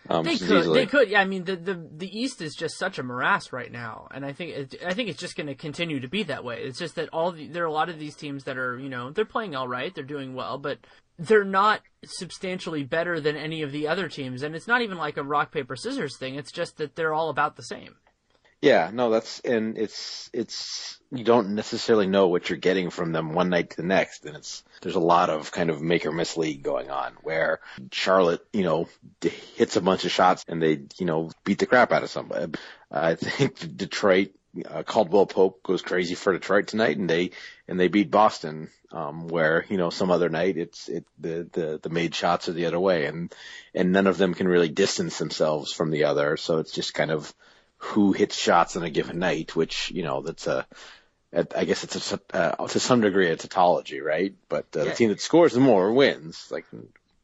Um, 0.07 0.23
they 0.23 0.37
could, 0.37 0.61
easily. 0.61 0.79
they 0.79 0.85
could. 0.85 1.09
Yeah, 1.09 1.21
I 1.21 1.25
mean, 1.25 1.43
the, 1.43 1.55
the 1.55 1.87
the 1.97 2.19
East 2.19 2.41
is 2.41 2.55
just 2.55 2.77
such 2.77 2.97
a 2.97 3.03
morass 3.03 3.51
right 3.51 3.71
now, 3.71 4.07
and 4.11 4.25
I 4.25 4.31
think 4.31 4.51
it, 4.51 4.75
I 4.85 4.93
think 4.93 5.09
it's 5.09 5.19
just 5.19 5.35
going 5.35 5.47
to 5.47 5.55
continue 5.55 5.99
to 5.99 6.07
be 6.07 6.23
that 6.23 6.43
way. 6.43 6.61
It's 6.63 6.79
just 6.79 6.95
that 6.95 7.09
all 7.09 7.31
the, 7.31 7.47
there 7.47 7.63
are 7.63 7.67
a 7.67 7.71
lot 7.71 7.89
of 7.89 7.99
these 7.99 8.15
teams 8.15 8.45
that 8.45 8.57
are, 8.57 8.79
you 8.79 8.89
know, 8.89 9.11
they're 9.11 9.25
playing 9.25 9.55
all 9.55 9.67
right, 9.67 9.93
they're 9.93 10.03
doing 10.03 10.33
well, 10.33 10.57
but 10.57 10.79
they're 11.19 11.43
not 11.43 11.81
substantially 12.05 12.83
better 12.83 13.19
than 13.19 13.35
any 13.35 13.61
of 13.61 13.71
the 13.71 13.87
other 13.87 14.07
teams, 14.07 14.41
and 14.41 14.55
it's 14.55 14.67
not 14.67 14.81
even 14.81 14.97
like 14.97 15.17
a 15.17 15.23
rock 15.23 15.51
paper 15.51 15.75
scissors 15.75 16.17
thing. 16.17 16.35
It's 16.35 16.51
just 16.51 16.77
that 16.77 16.95
they're 16.95 17.13
all 17.13 17.29
about 17.29 17.55
the 17.55 17.63
same. 17.63 17.95
Yeah, 18.61 18.91
no, 18.93 19.09
that's 19.09 19.39
and 19.41 19.77
it's 19.77 20.29
it's 20.33 20.99
you 21.11 21.23
don't 21.23 21.55
necessarily 21.55 22.07
know 22.07 22.27
what 22.27 22.49
you're 22.49 22.57
getting 22.57 22.89
from 22.89 23.13
them 23.13 23.33
one 23.33 23.49
night 23.49 23.69
to 23.69 23.77
the 23.77 23.87
next, 23.87 24.25
and 24.25 24.35
it's 24.35 24.63
there's 24.81 24.95
a 24.95 24.99
lot 24.99 25.29
of 25.29 25.51
kind 25.51 25.69
of 25.69 25.81
make 25.81 26.05
or 26.05 26.11
miss 26.11 26.35
league 26.35 26.61
going 26.61 26.89
on 26.89 27.13
where 27.21 27.61
Charlotte, 27.91 28.45
you 28.51 28.63
know, 28.63 28.89
hits 29.55 29.77
a 29.77 29.81
bunch 29.81 30.03
of 30.03 30.11
shots 30.11 30.43
and 30.47 30.61
they, 30.61 30.81
you 30.97 31.05
know, 31.05 31.31
beat 31.45 31.59
the 31.59 31.65
crap 31.65 31.93
out 31.93 32.03
of 32.03 32.09
somebody. 32.09 32.53
I 32.91 33.15
think 33.15 33.59
Detroit, 33.77 34.31
uh, 34.69 34.83
Caldwell 34.83 35.25
Pope 35.25 35.63
goes 35.63 35.81
crazy 35.81 36.15
for 36.15 36.33
Detroit 36.33 36.67
tonight, 36.67 36.97
and 36.97 37.09
they 37.09 37.31
and 37.65 37.79
they 37.79 37.87
beat 37.87 38.11
Boston, 38.11 38.69
um, 38.91 39.29
where 39.29 39.65
you 39.69 39.77
know 39.77 39.89
some 39.89 40.11
other 40.11 40.27
night 40.27 40.57
it's 40.57 40.89
it 40.89 41.05
the 41.17 41.47
the 41.53 41.79
the 41.81 41.89
made 41.89 42.13
shots 42.13 42.49
are 42.49 42.53
the 42.53 42.65
other 42.65 42.79
way, 42.79 43.05
and 43.05 43.33
and 43.73 43.93
none 43.93 44.07
of 44.07 44.17
them 44.17 44.33
can 44.33 44.49
really 44.49 44.69
distance 44.69 45.17
themselves 45.17 45.71
from 45.71 45.91
the 45.91 46.03
other, 46.03 46.35
so 46.35 46.57
it's 46.57 46.73
just 46.73 46.93
kind 46.93 47.11
of 47.11 47.33
who 47.79 48.11
hits 48.11 48.37
shots 48.37 48.75
on 48.75 48.83
a 48.83 48.89
given 48.89 49.19
night, 49.19 49.55
which 49.55 49.91
you 49.91 50.03
know 50.03 50.21
that's 50.21 50.47
a 50.47 50.67
I 51.33 51.65
guess 51.65 51.83
it's 51.83 52.11
a, 52.11 52.19
uh, 52.33 52.67
to 52.67 52.79
some 52.79 53.01
degree 53.01 53.29
a 53.29 53.35
tautology, 53.35 54.01
right? 54.01 54.33
But 54.47 54.67
uh, 54.75 54.79
yeah. 54.79 54.83
the 54.85 54.95
team 54.95 55.09
that 55.09 55.21
scores 55.21 55.53
the 55.53 55.59
more 55.59 55.91
wins. 55.93 56.47
Like 56.49 56.65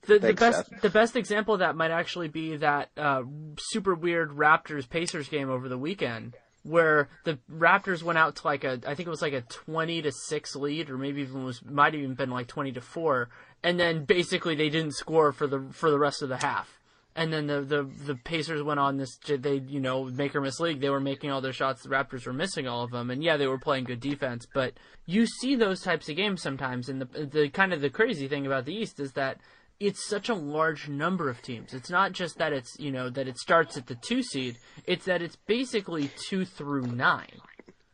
the, 0.05 0.19
the 0.19 0.33
best 0.33 0.69
Seth. 0.69 0.81
the 0.81 0.89
best 0.89 1.15
example 1.15 1.55
of 1.55 1.59
that 1.61 1.75
might 1.75 1.91
actually 1.91 2.27
be 2.27 2.57
that 2.57 2.89
uh, 2.97 3.23
super 3.57 3.95
weird 3.95 4.31
Raptors 4.31 4.87
Pacers 4.87 5.27
game 5.27 5.49
over 5.49 5.67
the 5.67 5.77
weekend, 5.77 6.35
where 6.63 7.09
the 7.23 7.39
Raptors 7.51 8.03
went 8.03 8.19
out 8.19 8.35
to 8.37 8.47
like 8.47 8.63
a 8.63 8.79
I 8.85 8.93
think 8.93 9.07
it 9.07 9.09
was 9.09 9.23
like 9.23 9.33
a 9.33 9.41
twenty 9.41 10.03
to 10.03 10.11
six 10.11 10.55
lead, 10.55 10.89
or 10.89 10.97
maybe 10.97 11.21
even 11.21 11.43
was 11.43 11.63
might 11.65 11.93
have 11.93 12.01
even 12.01 12.15
been 12.15 12.29
like 12.29 12.47
twenty 12.47 12.71
to 12.73 12.81
four, 12.81 13.29
and 13.63 13.79
then 13.79 14.05
basically 14.05 14.55
they 14.55 14.69
didn't 14.69 14.93
score 14.93 15.31
for 15.31 15.47
the 15.47 15.65
for 15.71 15.89
the 15.89 15.99
rest 15.99 16.21
of 16.21 16.29
the 16.29 16.37
half. 16.37 16.79
And 17.17 17.31
then 17.31 17.47
the, 17.47 17.61
the, 17.61 17.83
the 17.83 18.15
Pacers 18.15 18.61
went 18.61 18.79
on 18.79 18.97
this, 18.97 19.17
they, 19.25 19.61
you 19.67 19.79
know, 19.79 20.03
make 20.03 20.35
or 20.35 20.41
miss 20.41 20.59
league. 20.59 20.81
They 20.81 20.89
were 20.89 20.99
making 20.99 21.31
all 21.31 21.39
their 21.39 21.53
shots. 21.53 21.81
The 21.81 21.89
Raptors 21.89 22.25
were 22.25 22.33
missing 22.33 22.67
all 22.67 22.83
of 22.83 22.91
them. 22.91 23.09
And 23.09 23.23
yeah, 23.23 23.37
they 23.37 23.47
were 23.47 23.57
playing 23.57 23.85
good 23.85 24.01
defense. 24.01 24.45
But 24.53 24.73
you 25.05 25.25
see 25.25 25.55
those 25.55 25.81
types 25.81 26.09
of 26.09 26.17
games 26.17 26.41
sometimes. 26.41 26.89
And 26.89 27.01
the, 27.01 27.25
the 27.25 27.49
kind 27.49 27.71
of 27.71 27.79
the 27.79 27.89
crazy 27.89 28.27
thing 28.27 28.45
about 28.45 28.65
the 28.65 28.75
East 28.75 28.99
is 28.99 29.13
that 29.13 29.39
it's 29.79 30.05
such 30.05 30.27
a 30.27 30.33
large 30.33 30.89
number 30.89 31.29
of 31.29 31.41
teams. 31.41 31.73
It's 31.73 31.89
not 31.89 32.11
just 32.11 32.37
that 32.37 32.51
it's, 32.51 32.77
you 32.79 32.91
know, 32.91 33.09
that 33.09 33.27
it 33.27 33.37
starts 33.37 33.77
at 33.77 33.87
the 33.87 33.95
two 33.95 34.21
seed. 34.21 34.57
It's 34.85 35.05
that 35.05 35.21
it's 35.21 35.37
basically 35.47 36.11
two 36.27 36.43
through 36.43 36.87
nine. 36.87 37.39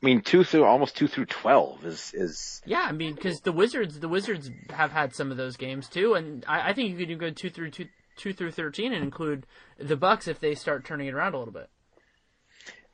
I 0.03 0.05
mean, 0.05 0.21
two 0.21 0.43
through 0.43 0.65
almost 0.65 0.97
two 0.97 1.07
through 1.07 1.27
twelve 1.27 1.85
is 1.85 2.11
is. 2.15 2.61
Yeah, 2.65 2.85
I 2.87 2.91
mean, 2.91 3.13
because 3.13 3.41
the 3.41 3.51
Wizards, 3.51 3.99
the 3.99 4.07
Wizards 4.07 4.49
have 4.71 4.91
had 4.91 5.13
some 5.13 5.29
of 5.29 5.37
those 5.37 5.57
games 5.57 5.87
too, 5.87 6.15
and 6.15 6.43
I, 6.47 6.69
I 6.69 6.73
think 6.73 6.99
you 6.99 7.05
could 7.05 7.19
go 7.19 7.29
two 7.29 7.51
through 7.51 7.69
two, 7.69 7.85
two 8.15 8.33
through 8.33 8.51
thirteen 8.51 8.93
and 8.93 9.03
include 9.03 9.45
the 9.77 9.97
Bucks 9.97 10.27
if 10.27 10.39
they 10.39 10.55
start 10.55 10.85
turning 10.85 11.07
it 11.07 11.13
around 11.13 11.33
a 11.33 11.39
little 11.39 11.53
bit. 11.53 11.69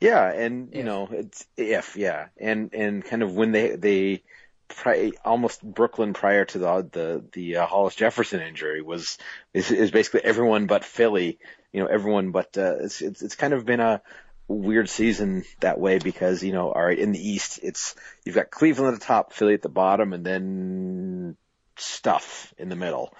Yeah, 0.00 0.30
and 0.30 0.72
you 0.72 0.80
If. 0.80 0.84
know 0.84 1.08
it's 1.10 1.46
if 1.56 1.96
yeah, 1.96 2.28
and 2.38 2.72
and 2.72 3.04
kind 3.04 3.22
of 3.22 3.34
when 3.34 3.52
they 3.52 3.76
they 3.76 4.22
pri- 4.68 5.12
almost 5.24 5.62
Brooklyn 5.62 6.12
prior 6.12 6.44
to 6.44 6.58
the 6.58 6.88
the 6.92 7.24
the 7.32 7.56
uh, 7.56 7.66
Hollis 7.66 7.96
Jefferson 7.96 8.40
injury 8.40 8.82
was 8.82 9.18
is, 9.52 9.70
is 9.70 9.90
basically 9.90 10.24
everyone 10.24 10.66
but 10.66 10.84
Philly. 10.84 11.38
You 11.72 11.80
know, 11.80 11.86
everyone 11.86 12.30
but 12.30 12.56
uh, 12.56 12.76
it's, 12.80 13.02
it's 13.02 13.22
it's 13.22 13.34
kind 13.34 13.52
of 13.52 13.66
been 13.66 13.80
a 13.80 14.00
weird 14.46 14.88
season 14.88 15.44
that 15.60 15.78
way 15.78 15.98
because 15.98 16.42
you 16.42 16.52
know, 16.52 16.70
all 16.72 16.84
right, 16.84 16.98
in 16.98 17.12
the 17.12 17.28
East, 17.28 17.60
it's 17.62 17.94
you've 18.24 18.34
got 18.34 18.50
Cleveland 18.50 18.94
at 18.94 19.00
the 19.00 19.06
top, 19.06 19.32
Philly 19.32 19.54
at 19.54 19.62
the 19.62 19.68
bottom, 19.68 20.12
and 20.12 20.24
then 20.24 21.36
stuff 21.76 22.54
in 22.56 22.68
the 22.68 22.76
middle. 22.76 23.14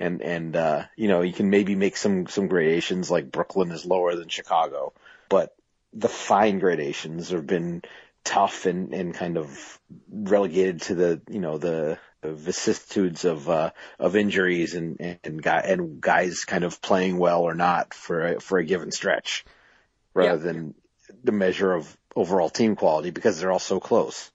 And 0.00 0.22
and 0.22 0.56
uh, 0.56 0.84
you 0.96 1.08
know, 1.08 1.20
you 1.20 1.32
can 1.34 1.50
maybe 1.50 1.74
make 1.74 1.96
some 1.96 2.26
some 2.26 2.48
gradations 2.48 3.10
like 3.10 3.30
Brooklyn 3.30 3.70
is 3.70 3.84
lower 3.84 4.16
than 4.16 4.28
Chicago, 4.28 4.94
but 5.28 5.54
the 5.92 6.08
fine 6.08 6.58
gradations 6.58 7.30
have 7.30 7.46
been 7.46 7.82
tough 8.24 8.64
and, 8.66 8.94
and 8.94 9.14
kind 9.14 9.36
of 9.36 9.78
relegated 10.10 10.80
to 10.82 10.94
the 10.94 11.20
you 11.28 11.40
know 11.40 11.58
the, 11.58 11.98
the 12.22 12.32
vicissitudes 12.32 13.26
of 13.26 13.48
uh, 13.50 13.72
of 13.98 14.16
injuries 14.16 14.74
and 14.74 15.18
and 15.22 15.42
guy 15.42 15.58
and 15.58 16.00
guys 16.00 16.46
kind 16.46 16.64
of 16.64 16.80
playing 16.80 17.18
well 17.18 17.42
or 17.42 17.54
not 17.54 17.92
for 17.92 18.26
a, 18.26 18.40
for 18.40 18.56
a 18.58 18.64
given 18.64 18.90
stretch, 18.90 19.44
rather 20.14 20.36
Yeah. 20.38 20.52
than 20.52 20.74
the 21.22 21.32
measure 21.32 21.72
of 21.74 21.94
overall 22.16 22.48
team 22.48 22.74
quality 22.74 23.10
because 23.10 23.38
they're 23.38 23.52
all 23.52 23.58
so 23.58 23.80
close. 23.80 24.30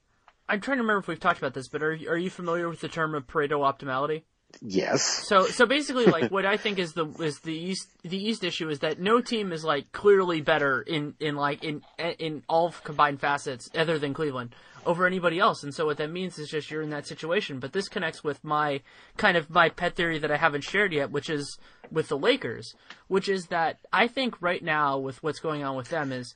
I'm 0.48 0.62
trying 0.62 0.78
to 0.78 0.84
remember 0.84 1.00
if 1.00 1.08
we've 1.08 1.20
talked 1.20 1.40
about 1.40 1.56
this, 1.56 1.68
but 1.68 1.82
are 1.82 1.98
are 2.08 2.18
you 2.18 2.30
familiar 2.30 2.70
with 2.70 2.82
the 2.82 2.88
term 2.88 3.16
of 3.16 3.26
Pareto 3.26 3.62
optimality? 3.62 4.24
Yes. 4.62 5.28
So 5.28 5.46
so 5.48 5.66
basically, 5.66 6.06
like 6.06 6.32
what 6.32 6.46
I 6.46 6.58
think 6.58 6.80
is 6.80 6.94
the 6.94 7.06
is 7.20 7.40
the 7.40 7.56
East 7.56 7.88
the 8.04 8.18
East 8.18 8.44
issue 8.44 8.70
is 8.70 8.80
that 8.80 9.00
no 9.00 9.22
team 9.22 9.52
is 9.52 9.64
like 9.64 9.92
clearly 9.92 10.42
better 10.42 10.82
in 10.82 11.16
in 11.20 11.36
like 11.36 11.64
in 11.64 11.82
in 12.20 12.44
all 12.48 12.74
combined 12.84 13.20
facets 13.20 13.70
other 13.76 14.00
than 14.00 14.14
Cleveland 14.14 14.56
over 14.86 15.08
anybody 15.08 15.40
else, 15.40 15.64
and 15.64 15.74
so 15.74 15.86
what 15.86 15.98
that 15.98 16.12
means 16.12 16.38
is 16.38 16.50
just 16.50 16.70
you're 16.70 16.82
in 16.82 16.92
that 16.92 17.08
situation. 17.08 17.60
But 17.60 17.74
this 17.74 17.88
connects 17.88 18.24
with 18.24 18.44
my 18.44 18.82
kind 19.18 19.36
of 19.36 19.50
my 19.50 19.70
pet 19.70 19.96
theory 19.96 20.20
that 20.20 20.32
I 20.32 20.38
haven't 20.38 20.64
shared 20.64 20.94
yet, 20.94 21.12
which 21.12 21.30
is 21.30 21.58
with 21.92 22.08
the 22.08 22.18
Lakers, 22.18 22.76
which 23.08 23.28
is 23.28 23.48
that 23.48 23.80
I 23.92 24.08
think 24.08 24.42
right 24.42 24.64
now 24.64 24.98
with 24.98 25.22
what's 25.24 25.40
going 25.40 25.64
on 25.64 25.76
with 25.76 25.90
them 25.90 26.12
is 26.12 26.36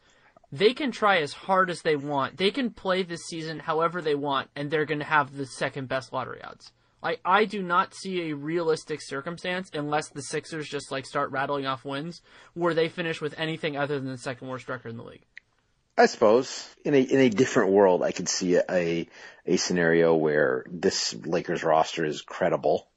they 0.52 0.74
can 0.74 0.92
try 0.92 1.18
as 1.20 1.34
hard 1.34 1.70
as 1.70 1.82
they 1.82 1.96
want. 1.96 2.38
They 2.38 2.52
can 2.52 2.72
play 2.72 3.04
this 3.04 3.26
season 3.28 3.60
however 3.60 4.02
they 4.02 4.16
want, 4.16 4.50
and 4.56 4.70
they're 4.70 4.86
going 4.86 5.00
to 5.00 5.06
have 5.06 5.36
the 5.36 5.46
second 5.46 5.88
best 5.88 6.12
lottery 6.12 6.42
odds. 6.44 6.72
Like 7.02 7.22
I 7.24 7.46
do 7.46 7.62
not 7.62 7.94
see 7.94 8.30
a 8.30 8.36
realistic 8.36 9.02
circumstance 9.02 9.70
unless 9.74 10.10
the 10.10 10.22
Sixers 10.22 10.68
just 10.68 10.92
like 10.92 11.06
start 11.06 11.32
rattling 11.32 11.66
off 11.66 11.86
wins 11.86 12.22
where 12.54 12.74
they 12.74 12.90
finish 12.90 13.22
with 13.22 13.34
anything 13.38 13.78
other 13.78 14.00
than 14.00 14.10
the 14.10 14.18
second 14.18 14.48
worst 14.48 14.68
record 14.68 14.90
in 14.90 14.98
the 14.98 15.04
league. 15.04 15.24
I 15.98 16.06
suppose 16.06 16.68
in 16.86 16.94
a 16.94 17.02
in 17.02 17.20
a 17.20 17.30
different 17.30 17.72
world, 17.72 18.04
I 18.04 18.12
could 18.12 18.30
see 18.30 18.58
a, 18.58 19.08
a 19.46 19.58
scenario 19.58 20.16
where 20.16 20.66
this 20.70 21.14
Lakers 21.14 21.64
roster 21.64 22.06
is 22.06 22.22
credible, 22.22 22.88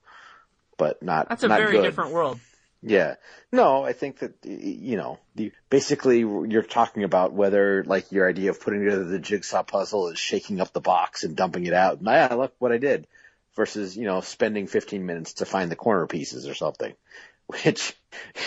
but 0.76 1.02
not. 1.02 1.28
That's 1.28 1.42
a 1.42 1.48
not 1.48 1.58
very 1.58 1.72
good. 1.72 1.82
different 1.82 2.12
world. 2.12 2.38
Yeah. 2.84 3.14
No, 3.52 3.84
I 3.84 3.92
think 3.92 4.18
that, 4.18 4.34
you 4.44 4.96
know, 4.96 5.20
the, 5.36 5.52
basically 5.70 6.18
you're 6.18 6.62
talking 6.62 7.04
about 7.04 7.32
whether 7.32 7.84
like 7.84 8.10
your 8.10 8.28
idea 8.28 8.50
of 8.50 8.60
putting 8.60 8.84
together 8.84 9.04
the 9.04 9.20
jigsaw 9.20 9.62
puzzle 9.62 10.08
is 10.08 10.18
shaking 10.18 10.60
up 10.60 10.72
the 10.72 10.80
box 10.80 11.22
and 11.22 11.36
dumping 11.36 11.66
it 11.66 11.74
out. 11.74 11.98
And 11.98 12.06
yeah, 12.06 12.34
look 12.34 12.54
what 12.58 12.72
I 12.72 12.78
did 12.78 13.06
versus, 13.54 13.96
you 13.96 14.04
know, 14.04 14.20
spending 14.20 14.66
15 14.66 15.04
minutes 15.04 15.34
to 15.34 15.44
find 15.44 15.70
the 15.70 15.76
corner 15.76 16.06
pieces 16.06 16.48
or 16.48 16.54
something, 16.54 16.94
which 17.46 17.96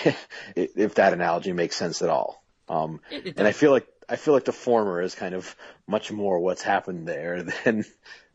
if 0.56 0.96
that 0.96 1.14
analogy 1.14 1.54
makes 1.54 1.76
sense 1.76 2.02
at 2.02 2.10
all. 2.10 2.44
Um, 2.68 3.02
and 3.12 3.48
I 3.48 3.52
feel 3.52 3.72
like, 3.72 3.88
I 4.08 4.16
feel 4.16 4.34
like 4.34 4.46
the 4.46 4.52
former 4.52 5.02
is 5.02 5.16
kind 5.16 5.36
of 5.36 5.56
much 5.88 6.12
more 6.12 6.40
what's 6.40 6.62
happened 6.62 7.08
there 7.08 7.44
than, 7.64 7.86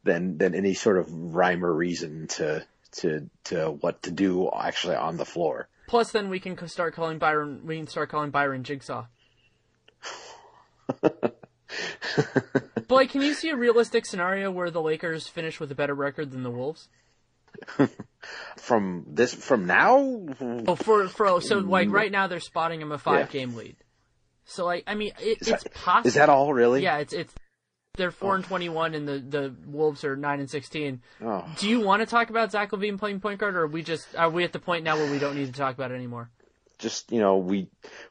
than, 0.05 0.39
than 0.39 0.55
any 0.55 0.75
sort 0.75 0.99
of 0.99 1.13
rhyme 1.13 1.65
or 1.65 1.73
reason 1.73 2.29
to, 2.29 2.65
to, 2.93 3.29
to 3.45 3.71
what 3.71 4.03
to 4.05 4.11
do 4.11 4.51
actually 4.55 4.97
on 4.97 5.17
the 5.17 5.25
floor. 5.25 5.69
Plus, 5.89 6.13
then 6.13 6.29
we 6.29 6.39
can 6.39 6.69
start 6.69 6.95
calling 6.95 7.19
Byron. 7.19 7.63
We 7.65 7.77
can 7.77 7.89
start 7.89 8.11
calling 8.11 8.31
Byron 8.31 8.63
Jigsaw. 8.63 9.07
Blake, 12.89 13.11
can 13.11 13.23
you 13.23 13.35
see 13.35 13.51
a 13.51 13.57
realistic 13.57 14.05
scenario 14.07 14.51
where 14.51 14.71
the 14.71 14.83
Lakers 14.83 15.29
finish 15.29 15.61
with 15.61 15.71
a 15.71 15.75
better 15.75 15.95
record 15.95 16.31
than 16.31 16.43
the 16.43 16.51
Wolves? 16.51 16.89
from 18.57 19.05
this 19.09 19.35
from 19.35 19.67
now 19.67 19.99
Oh, 20.41 20.77
for 20.77 21.09
for 21.09 21.41
so 21.41 21.59
like 21.59 21.91
right 21.91 22.13
now 22.13 22.27
they're 22.29 22.39
spotting 22.41 22.81
him 22.81 22.93
a 22.93 22.99
five 22.99 23.33
Yeah. 23.35 23.41
game 23.41 23.55
lead. 23.57 23.77
So 24.45 24.65
like 24.65 24.85
I 24.87 24.95
mean 24.95 25.13
it, 25.21 25.39
Is 25.43 25.49
it's 25.49 25.63
that- 25.65 25.75
possible. 25.75 26.09
is 26.09 26.15
that 26.15 26.29
all 26.29 26.53
really 26.55 26.83
Yeah, 26.83 26.99
it's 26.99 27.13
it's 27.13 27.35
they're 27.97 28.13
four 28.13 28.37
and 28.37 28.45
oh. 28.45 28.49
twenty 28.49 28.69
one 28.69 28.95
and 28.95 29.07
the 29.07 29.19
the 29.19 29.55
Wolves 29.67 30.05
are 30.05 30.17
nine 30.17 30.39
and 30.39 30.49
sixteen. 30.49 31.03
oh, 31.23 31.45
Do 31.59 31.69
you 31.69 31.81
want 31.81 32.01
to 32.03 32.07
talk 32.07 32.31
about 32.31 32.53
Zach 32.53 32.71
LaVine 32.71 32.99
playing 32.99 33.19
point 33.21 33.41
guard, 33.41 33.57
or 33.57 33.63
are 33.63 33.67
we 33.67 33.83
just 33.83 34.15
are 34.17 34.31
we 34.31 34.45
at 34.45 34.53
the 34.53 34.61
point 34.61 34.85
now 34.85 34.97
where 34.97 35.11
we 35.11 35.19
don't 35.19 35.35
need 35.37 35.47
to 35.47 35.53
talk 35.59 35.75
about 35.75 35.91
it 35.91 35.95
anymore? 35.97 36.31
Just 36.81 37.13
you 37.13 37.21
know 37.21 37.39
we 37.39 37.69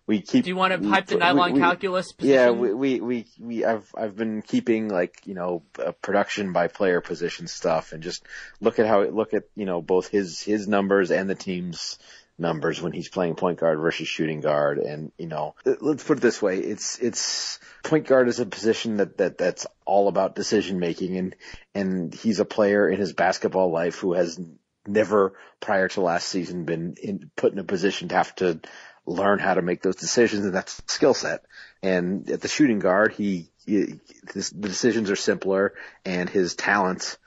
we 0.07 0.21
keep 0.21 0.45
Do 0.45 0.49
you 0.49 0.55
want 0.55 0.73
to 0.73 0.79
we- 0.79 0.89
hype 0.89 1.07
the 1.07 1.17
nylon 1.17 1.53
we- 1.53 1.59
calculus? 1.59 2.11
Position? 2.13 2.33
yeah 2.33 2.49
we, 2.51 2.73
we 2.73 2.99
we 3.01 3.25
we 3.39 3.65
I've 3.65 3.93
I've 3.97 4.15
been 4.15 4.41
keeping 4.41 4.87
like 4.89 5.21
you 5.25 5.33
know 5.33 5.63
uh, 5.83 5.91
production 6.01 6.53
by 6.53 6.67
player 6.69 7.01
position 7.01 7.47
stuff 7.47 7.91
and 7.91 8.01
just 8.01 8.23
look 8.61 8.79
at 8.79 8.87
how 8.87 9.03
look 9.03 9.33
at 9.33 9.43
you 9.55 9.65
know 9.65 9.81
both 9.81 10.07
his 10.07 10.41
his 10.41 10.67
numbers 10.67 11.11
and 11.11 11.29
the 11.29 11.35
team's 11.35 11.99
numbers 12.37 12.81
when 12.81 12.93
he's 12.93 13.09
playing 13.09 13.35
point 13.35 13.59
guard 13.59 13.77
versus 13.79 14.07
shooting 14.07 14.39
guard 14.39 14.77
and 14.77 15.11
you 15.17 15.27
know 15.27 15.55
let's 15.81 16.05
put 16.05 16.19
it 16.19 16.21
this 16.21 16.41
way 16.41 16.59
it's 16.59 16.97
it's 16.99 17.59
point 17.83 18.07
guard 18.07 18.29
is 18.29 18.39
a 18.39 18.45
position 18.45 18.95
that 18.97 19.17
that 19.17 19.37
that's 19.37 19.67
all 19.85 20.07
about 20.07 20.35
decision 20.35 20.79
making 20.79 21.17
and 21.17 21.35
and 21.75 22.13
he's 22.13 22.39
a 22.39 22.45
player 22.45 22.87
in 22.87 22.97
his 22.97 23.11
basketball 23.11 23.71
life 23.71 23.97
who 23.99 24.13
has 24.13 24.39
never 24.87 25.33
prior 25.59 25.87
to 25.89 26.01
last 26.01 26.27
season 26.27 26.65
been 26.65 26.95
in, 27.01 27.31
put 27.35 27.53
in 27.53 27.59
a 27.59 27.63
position 27.63 28.09
to 28.09 28.15
have 28.15 28.33
to 28.35 28.59
learn 29.05 29.39
how 29.39 29.53
to 29.53 29.61
make 29.61 29.81
those 29.81 29.95
decisions 29.95 30.45
and 30.45 30.53
that's 30.53 30.81
skill 30.87 31.13
set. 31.13 31.43
And 31.81 32.29
at 32.29 32.41
the 32.41 32.47
shooting 32.47 32.79
guard 32.79 33.13
he, 33.13 33.49
he 33.65 33.99
his, 34.33 34.49
the 34.51 34.67
decisions 34.67 35.09
are 35.09 35.15
simpler 35.15 35.73
and 36.05 36.29
his 36.29 36.55
talent 36.55 37.17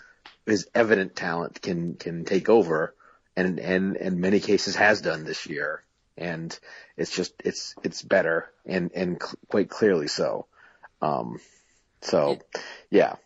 his 0.47 0.69
evident 0.75 1.15
talent 1.15 1.61
can 1.63 1.95
can 1.95 2.25
take 2.25 2.49
over 2.49 2.95
and 3.37 3.59
and 3.59 3.97
in 3.97 4.21
many 4.21 4.41
cases 4.41 4.77
has 4.77 5.01
done 5.01 5.25
this 5.25 5.47
year. 5.47 5.83
And 6.17 6.57
it's 6.97 7.15
just 7.15 7.35
it's 7.45 7.75
it's 7.83 8.03
better 8.03 8.51
and 8.67 8.91
and 8.95 9.21
cl- 9.21 9.35
quite 9.49 9.71
clearly 9.71 10.09
so. 10.09 10.47
Um 11.01 11.41
so 12.03 12.39
yeah 12.91 13.17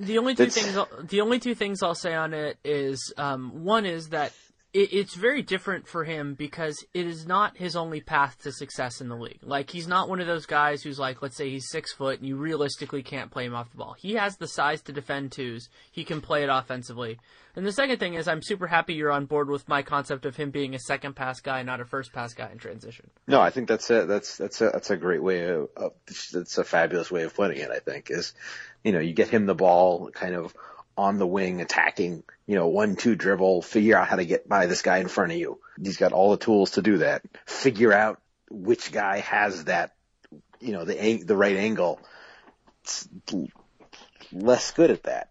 The 0.00 0.16
only 0.18 0.34
two 0.34 0.46
That's- 0.46 0.54
things 0.64 0.76
I'll- 0.76 0.88
the 1.02 1.20
only 1.20 1.38
two 1.38 1.54
things 1.54 1.82
I'll 1.82 1.94
say 1.94 2.14
on 2.14 2.32
it 2.32 2.58
is 2.64 3.12
um, 3.18 3.64
one 3.64 3.84
is 3.84 4.08
that 4.08 4.32
it, 4.72 4.92
it's 4.92 5.14
very 5.14 5.42
different 5.42 5.86
for 5.88 6.04
him 6.04 6.34
because 6.34 6.82
it 6.94 7.06
is 7.06 7.26
not 7.26 7.56
his 7.56 7.74
only 7.76 8.00
path 8.00 8.40
to 8.44 8.52
success 8.52 9.00
in 9.00 9.08
the 9.08 9.16
league. 9.16 9.40
Like 9.42 9.68
he's 9.68 9.88
not 9.88 10.08
one 10.08 10.20
of 10.20 10.26
those 10.26 10.46
guys 10.46 10.82
who's 10.82 10.98
like, 10.98 11.20
let's 11.22 11.36
say 11.36 11.50
he's 11.50 11.68
six 11.70 11.92
foot 11.92 12.18
and 12.18 12.26
you 12.26 12.36
realistically 12.36 13.02
can't 13.02 13.30
play 13.30 13.44
him 13.44 13.54
off 13.54 13.70
the 13.72 13.76
ball. 13.78 13.94
He 13.98 14.14
has 14.14 14.36
the 14.36 14.48
size 14.48 14.80
to 14.82 14.92
defend 14.92 15.32
twos. 15.32 15.68
He 15.90 16.04
can 16.04 16.20
play 16.20 16.44
it 16.44 16.48
offensively. 16.50 17.18
And 17.56 17.66
the 17.66 17.72
second 17.72 17.98
thing 17.98 18.14
is, 18.14 18.28
I'm 18.28 18.42
super 18.42 18.68
happy 18.68 18.94
you're 18.94 19.10
on 19.10 19.26
board 19.26 19.50
with 19.50 19.68
my 19.68 19.82
concept 19.82 20.24
of 20.24 20.36
him 20.36 20.50
being 20.52 20.76
a 20.76 20.78
second 20.78 21.14
pass 21.16 21.40
guy, 21.40 21.64
not 21.64 21.80
a 21.80 21.84
first 21.84 22.12
pass 22.12 22.32
guy 22.32 22.48
in 22.52 22.58
transition. 22.58 23.10
No, 23.26 23.40
I 23.40 23.50
think 23.50 23.66
that's 23.66 23.90
a 23.90 24.06
that's 24.06 24.36
that's 24.36 24.60
a 24.60 24.70
that's 24.72 24.90
a 24.90 24.96
great 24.96 25.20
way 25.22 25.48
of, 25.48 25.68
of 25.76 25.92
that's 26.32 26.58
a 26.58 26.64
fabulous 26.64 27.10
way 27.10 27.24
of 27.24 27.34
putting 27.34 27.58
it. 27.58 27.70
I 27.70 27.80
think 27.80 28.08
is, 28.08 28.34
you 28.84 28.92
know, 28.92 29.00
you 29.00 29.12
get 29.12 29.28
him 29.28 29.46
the 29.46 29.54
ball 29.54 30.10
kind 30.10 30.34
of 30.34 30.54
on 30.96 31.18
the 31.18 31.26
wing, 31.26 31.60
attacking, 31.60 32.22
you 32.46 32.54
know, 32.56 32.68
one 32.68 32.96
two 32.96 33.14
dribble, 33.14 33.62
figure 33.62 33.96
out 33.96 34.08
how 34.08 34.16
to 34.16 34.24
get 34.24 34.48
by 34.48 34.66
this 34.66 34.82
guy 34.82 34.98
in 34.98 35.08
front 35.08 35.32
of 35.32 35.38
you. 35.38 35.58
He's 35.82 35.96
got 35.96 36.12
all 36.12 36.30
the 36.30 36.44
tools 36.44 36.72
to 36.72 36.82
do 36.82 36.98
that. 36.98 37.22
Figure 37.46 37.92
out 37.92 38.20
which 38.50 38.92
guy 38.92 39.18
has 39.20 39.64
that, 39.64 39.94
you 40.60 40.72
know, 40.72 40.84
the 40.84 41.22
the 41.24 41.36
right 41.36 41.56
angle. 41.56 42.00
It's 42.82 43.08
less 44.32 44.72
good 44.72 44.90
at 44.90 45.04
that. 45.04 45.30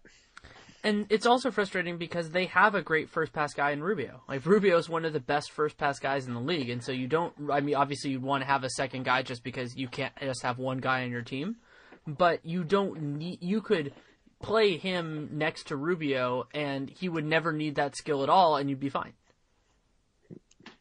And 0.82 1.06
it's 1.10 1.26
also 1.26 1.50
frustrating 1.50 1.98
because 1.98 2.30
they 2.30 2.46
have 2.46 2.74
a 2.74 2.80
great 2.80 3.10
first 3.10 3.32
pass 3.32 3.52
guy 3.52 3.72
in 3.72 3.82
Rubio. 3.82 4.22
Like 4.26 4.46
Rubio 4.46 4.78
is 4.78 4.88
one 4.88 5.04
of 5.04 5.12
the 5.12 5.20
best 5.20 5.52
first 5.52 5.76
pass 5.76 5.98
guys 5.98 6.26
in 6.26 6.32
the 6.32 6.40
league, 6.40 6.70
and 6.70 6.82
so 6.82 6.90
you 6.90 7.06
don't. 7.06 7.34
I 7.52 7.60
mean, 7.60 7.74
obviously 7.74 8.12
you'd 8.12 8.22
want 8.22 8.42
to 8.42 8.46
have 8.46 8.64
a 8.64 8.70
second 8.70 9.04
guy 9.04 9.22
just 9.22 9.44
because 9.44 9.76
you 9.76 9.88
can't 9.88 10.14
just 10.20 10.42
have 10.42 10.58
one 10.58 10.78
guy 10.78 11.04
on 11.04 11.10
your 11.10 11.22
team, 11.22 11.56
but 12.16 12.44
you 12.44 12.64
don't 12.64 13.00
need. 13.18 13.42
You 13.42 13.60
could 13.60 13.92
play 14.42 14.76
him 14.76 15.30
next 15.32 15.68
to 15.68 15.76
Rubio, 15.76 16.48
and 16.52 16.88
he 16.88 17.08
would 17.08 17.24
never 17.24 17.52
need 17.52 17.76
that 17.76 17.96
skill 17.96 18.22
at 18.22 18.28
all, 18.28 18.56
and 18.56 18.68
you'd 18.70 18.80
be 18.80 18.88
fine. 18.88 19.12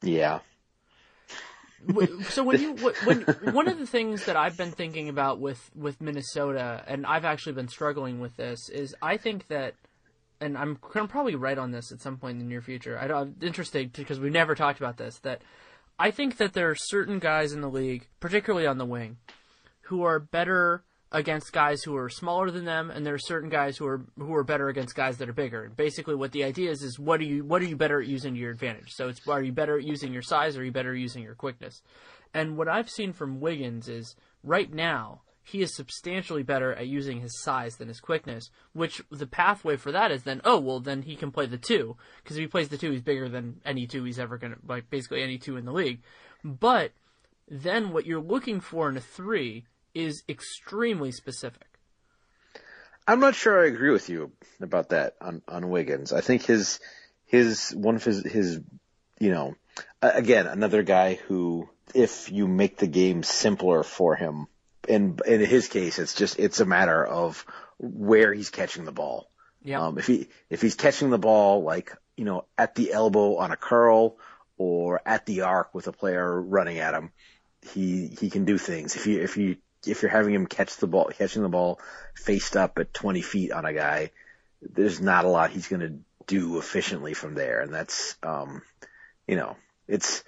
Yeah. 0.02 0.40
so 2.30 2.44
when 2.44 2.62
you 2.62 2.74
when 3.06 3.22
one 3.54 3.68
of 3.68 3.80
the 3.80 3.88
things 3.88 4.26
that 4.26 4.36
I've 4.36 4.58
been 4.58 4.72
thinking 4.72 5.10
about 5.10 5.40
with 5.40 5.70
with 5.76 6.02
Minnesota, 6.02 6.84
and 6.88 7.06
I've 7.06 7.26
actually 7.26 7.54
been 7.54 7.68
struggling 7.68 8.20
with 8.20 8.36
this, 8.38 8.70
is 8.70 8.96
I 9.02 9.18
think 9.18 9.48
that 9.48 9.76
and 10.42 10.58
I'm 10.58 10.78
going 10.82 11.06
to 11.06 11.12
probably 11.12 11.36
write 11.36 11.58
on 11.58 11.72
this 11.72 11.92
at 11.92 12.02
some 12.02 12.18
point 12.18 12.34
in 12.34 12.40
the 12.40 12.46
near 12.46 12.62
future. 12.62 12.98
I, 12.98 13.22
am 13.22 13.36
interested 13.42 13.92
because 13.92 14.20
we've 14.20 14.32
never 14.32 14.56
talked 14.56 14.80
about 14.80 14.98
this. 14.98 15.20
That 15.20 15.42
I 15.98 16.12
think 16.12 16.38
that 16.38 16.54
there 16.54 16.70
are 16.70 16.76
certain 16.76 17.20
guys 17.20 17.52
in 17.52 17.62
the 17.62 17.70
league, 17.70 18.08
particularly 18.20 18.66
on 18.66 18.78
the 18.78 18.86
wing, 18.86 19.18
who 19.82 20.04
are 20.04 20.20
better 20.20 20.84
against 21.12 21.52
guys 21.52 21.82
who 21.84 21.96
are 21.96 22.10
smaller 22.10 22.52
than 22.52 22.66
them, 22.66 22.92
and 22.92 23.06
there 23.06 23.16
are 23.16 23.20
certain 23.20 23.50
guys 23.50 23.78
who 23.78 23.88
are 23.88 24.06
who 24.18 24.34
are 24.36 24.44
better 24.44 24.70
against 24.70 24.96
guys 24.96 25.18
that 25.18 25.30
are 25.30 25.34
bigger. 25.34 25.64
And 25.64 25.76
basically, 25.76 26.16
what 26.16 26.32
the 26.32 26.44
idea 26.44 26.72
is 26.72 26.84
is 26.84 27.00
what 27.00 27.20
are 27.20 27.26
you 27.26 27.44
what 27.44 27.62
are 27.62 27.66
you 27.66 27.76
better 27.76 28.02
at 28.02 28.08
using 28.08 28.34
to 28.34 28.40
your 28.40 28.52
advantage? 28.52 28.94
So 28.94 29.10
it's 29.10 29.28
are 29.28 29.42
you 29.42 29.52
better 29.52 29.78
at 29.78 29.86
using 29.86 30.14
your 30.14 30.22
size, 30.22 30.56
or 30.56 30.62
are 30.62 30.66
you 30.66 30.72
better 30.72 30.94
at 30.94 31.00
using 31.00 31.24
your 31.24 31.36
quickness? 31.36 31.82
And 32.34 32.58
what 32.58 32.68
I've 32.68 32.90
seen 32.90 33.14
from 33.14 33.40
Wiggins 33.40 33.90
is 33.90 34.16
right 34.44 34.72
now 34.72 35.22
he 35.50 35.62
is 35.62 35.76
substantially 35.76 36.44
better 36.44 36.74
at 36.74 36.88
using 36.88 37.22
his 37.22 37.42
size 37.42 37.78
than 37.78 37.88
his 37.88 38.00
quickness, 38.00 38.52
which 38.74 39.02
the 39.10 39.26
pathway 39.26 39.76
for 39.78 39.92
that 39.92 40.12
is 40.12 40.24
then, 40.24 40.42
oh, 40.46 40.60
well, 40.60 40.80
then 40.80 41.02
he 41.02 41.16
can 41.16 41.32
play 41.32 41.48
the 41.48 41.58
two. 41.58 41.98
Because 42.24 42.38
if 42.38 42.42
he 42.42 42.48
plays 42.48 42.70
the 42.70 42.78
two, 42.78 42.92
he's 42.92 43.02
bigger 43.02 43.28
than 43.28 43.60
any 43.66 43.88
two 43.88 44.04
he's 44.04 44.20
ever 44.20 44.38
to, 44.38 44.56
like, 44.68 44.92
basically 44.92 45.24
any 45.24 45.40
two 45.40 45.58
in 45.58 45.66
the 45.66 45.72
league. 45.72 46.02
But 46.44 46.92
then 47.48 47.92
what 47.92 48.06
you're 48.06 48.22
looking 48.22 48.60
for 48.60 48.90
in 48.90 48.98
a 48.98 49.02
three 49.02 49.66
is 49.94 50.24
extremely 50.30 51.12
specific. 51.12 51.66
I'm 53.08 53.20
not 53.20 53.36
sure 53.36 53.64
I 53.64 53.68
agree 53.68 53.92
with 53.92 54.10
you 54.10 54.32
about 54.62 54.90
that 54.90 55.16
on, 55.20 55.42
on 55.48 55.70
Wiggins. 55.70 56.14
I 56.14 56.22
think 56.22 56.44
his, 56.44 56.80
his, 57.26 57.72
one 57.72 57.96
of 57.96 58.04
his, 58.04 58.24
his, 58.24 58.60
you 59.20 59.32
know, 59.32 59.56
again, 60.02 60.48
another 60.48 60.84
guy 60.84 61.16
who, 61.16 61.70
if 61.96 62.32
you 62.32 62.48
make 62.48 62.78
the 62.78 62.88
game 62.88 63.24
simpler 63.24 63.84
for 63.84 64.16
him, 64.16 64.48
in 64.88 65.20
in 65.26 65.40
his 65.42 65.68
case, 65.68 66.00
it's 66.00 66.16
just 66.16 66.40
it's 66.40 66.60
a 66.60 66.66
matter 66.66 67.06
of 67.06 67.46
where 67.78 68.34
he's 68.34 68.50
catching 68.50 68.86
the 68.86 68.92
ball. 68.92 69.30
Yeah. 69.64 69.82
Um, 69.82 69.98
if 69.98 70.08
he 70.08 70.28
if 70.50 70.62
he's 70.62 70.76
catching 70.76 71.10
the 71.10 71.20
ball 71.20 71.64
like 71.64 71.96
you 72.18 72.26
know 72.26 72.46
at 72.58 72.76
the 72.76 72.92
elbow 72.92 73.38
on 73.38 73.52
a 73.52 73.58
curl 73.58 74.18
or 74.58 75.02
at 75.06 75.26
the 75.26 75.42
arc 75.42 75.74
with 75.76 75.88
a 75.88 75.92
player 75.92 76.42
running 76.42 76.80
at 76.80 76.96
him, 76.96 77.12
he 77.74 78.08
he 78.20 78.30
can 78.30 78.46
do 78.46 78.58
things. 78.58 78.96
If 78.96 79.06
you 79.06 79.22
if 79.22 79.38
you 79.38 79.58
if 79.86 80.02
you're 80.02 80.12
having 80.12 80.34
him 80.34 80.46
catch 80.46 80.78
the 80.78 80.88
ball 80.88 81.10
catching 81.18 81.42
the 81.42 81.50
ball 81.50 81.80
faced 82.16 82.56
up 82.58 82.78
at 82.80 82.94
20 82.94 83.22
feet 83.22 83.52
on 83.52 83.66
a 83.66 83.74
guy, 83.74 84.12
there's 84.62 85.00
not 85.00 85.26
a 85.26 85.30
lot 85.30 85.52
he's 85.52 85.68
going 85.68 85.82
to 85.82 86.00
do 86.28 86.60
efficiently 86.60 87.14
from 87.14 87.34
there, 87.34 87.62
and 87.62 87.74
that's 87.74 88.16
um, 88.24 88.62
you 89.28 89.36
know 89.36 89.56
it's 89.88 90.24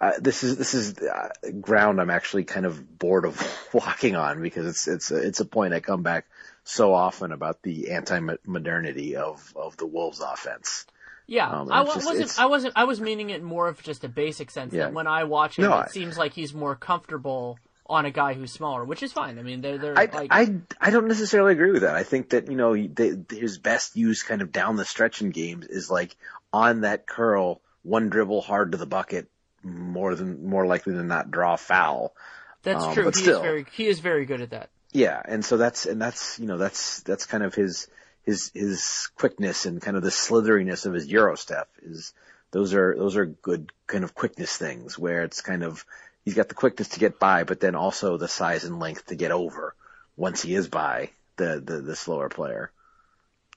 uh, 0.00 0.12
this 0.20 0.42
is 0.42 0.56
this 0.58 0.74
is 0.74 0.98
uh, 0.98 1.30
ground 1.60 2.00
I'm 2.00 2.10
actually 2.10 2.44
kind 2.44 2.66
of 2.66 2.98
bored 2.98 3.24
of 3.24 3.68
walking 3.72 4.16
on 4.16 4.42
because 4.42 4.66
it's 4.66 4.88
it's 4.88 5.10
a, 5.10 5.16
it's 5.16 5.40
a 5.40 5.44
point 5.44 5.74
I 5.74 5.80
come 5.80 6.02
back 6.02 6.26
so 6.64 6.92
often 6.94 7.32
about 7.32 7.62
the 7.62 7.92
anti-modernity 7.92 9.16
of 9.16 9.52
of 9.56 9.76
the 9.76 9.86
Wolves 9.86 10.20
offense. 10.20 10.86
Yeah, 11.26 11.48
um, 11.48 11.72
I 11.72 11.84
just, 11.84 12.04
wasn't. 12.04 12.38
I 12.38 12.46
wasn't. 12.46 12.74
I 12.76 12.84
was 12.84 13.00
meaning 13.00 13.30
it 13.30 13.42
more 13.42 13.68
of 13.68 13.82
just 13.82 14.04
a 14.04 14.08
basic 14.08 14.50
sense 14.50 14.74
yeah. 14.74 14.84
that 14.84 14.92
when 14.92 15.06
I 15.06 15.24
watch 15.24 15.56
him, 15.56 15.64
no, 15.64 15.78
it 15.78 15.84
I, 15.84 15.86
seems 15.86 16.18
like 16.18 16.34
he's 16.34 16.52
more 16.52 16.74
comfortable 16.74 17.58
on 17.92 18.06
a 18.06 18.10
guy 18.10 18.34
who's 18.34 18.52
smaller, 18.52 18.84
which 18.84 19.02
is 19.02 19.12
fine. 19.12 19.38
I 19.38 19.42
mean, 19.42 19.60
they're, 19.60 19.78
they're 19.78 19.98
I, 19.98 20.06
like... 20.06 20.28
I, 20.30 20.54
I 20.80 20.90
don't 20.90 21.08
necessarily 21.08 21.52
agree 21.52 21.70
with 21.70 21.82
that. 21.82 21.94
I 21.94 22.02
think 22.02 22.30
that, 22.30 22.48
you 22.48 22.56
know, 22.56 22.74
they, 22.74 23.12
his 23.30 23.58
best 23.58 23.96
use 23.96 24.22
kind 24.22 24.42
of 24.42 24.50
down 24.50 24.76
the 24.76 24.84
stretch 24.84 25.22
in 25.22 25.30
games 25.30 25.66
is 25.66 25.90
like 25.90 26.16
on 26.52 26.80
that 26.82 27.06
curl, 27.06 27.60
one 27.82 28.08
dribble 28.08 28.40
hard 28.40 28.72
to 28.72 28.78
the 28.78 28.86
bucket, 28.86 29.28
more 29.62 30.14
than 30.14 30.48
more 30.48 30.66
likely 30.66 30.94
than 30.94 31.08
not 31.08 31.30
draw 31.30 31.56
foul. 31.56 32.14
That's 32.62 32.84
um, 32.84 32.94
true. 32.94 33.04
But 33.04 33.16
he 33.16 33.22
still, 33.22 33.36
is 33.36 33.42
very 33.42 33.66
he 33.72 33.86
is 33.86 34.00
very 34.00 34.24
good 34.24 34.40
at 34.40 34.50
that. 34.50 34.70
Yeah, 34.92 35.20
and 35.24 35.44
so 35.44 35.56
that's 35.56 35.86
and 35.86 36.00
that's 36.00 36.38
you 36.38 36.46
know 36.46 36.58
that's 36.58 37.00
that's 37.02 37.26
kind 37.26 37.44
of 37.44 37.54
his 37.54 37.88
his 38.24 38.50
his 38.54 39.10
quickness 39.16 39.66
and 39.66 39.80
kind 39.80 39.96
of 39.96 40.02
the 40.02 40.10
slitheriness 40.10 40.86
of 40.86 40.94
his 40.94 41.06
euro 41.06 41.36
step 41.36 41.68
is 41.82 42.12
those 42.50 42.74
are 42.74 42.94
those 42.96 43.16
are 43.16 43.26
good 43.26 43.72
kind 43.86 44.04
of 44.04 44.14
quickness 44.14 44.56
things 44.56 44.98
where 44.98 45.22
it's 45.22 45.40
kind 45.40 45.62
of 45.62 45.84
he's 46.24 46.34
got 46.34 46.48
the 46.48 46.54
quickness 46.54 46.88
to 46.90 47.00
get 47.00 47.18
by, 47.18 47.44
but 47.44 47.60
then 47.60 47.74
also 47.74 48.16
the 48.16 48.28
size 48.28 48.64
and 48.64 48.78
length 48.78 49.06
to 49.06 49.14
get 49.14 49.30
over 49.30 49.74
once 50.16 50.42
he 50.42 50.54
is 50.54 50.68
by 50.68 51.10
the 51.36 51.62
the, 51.64 51.80
the 51.80 51.96
slower 51.96 52.28
player. 52.28 52.70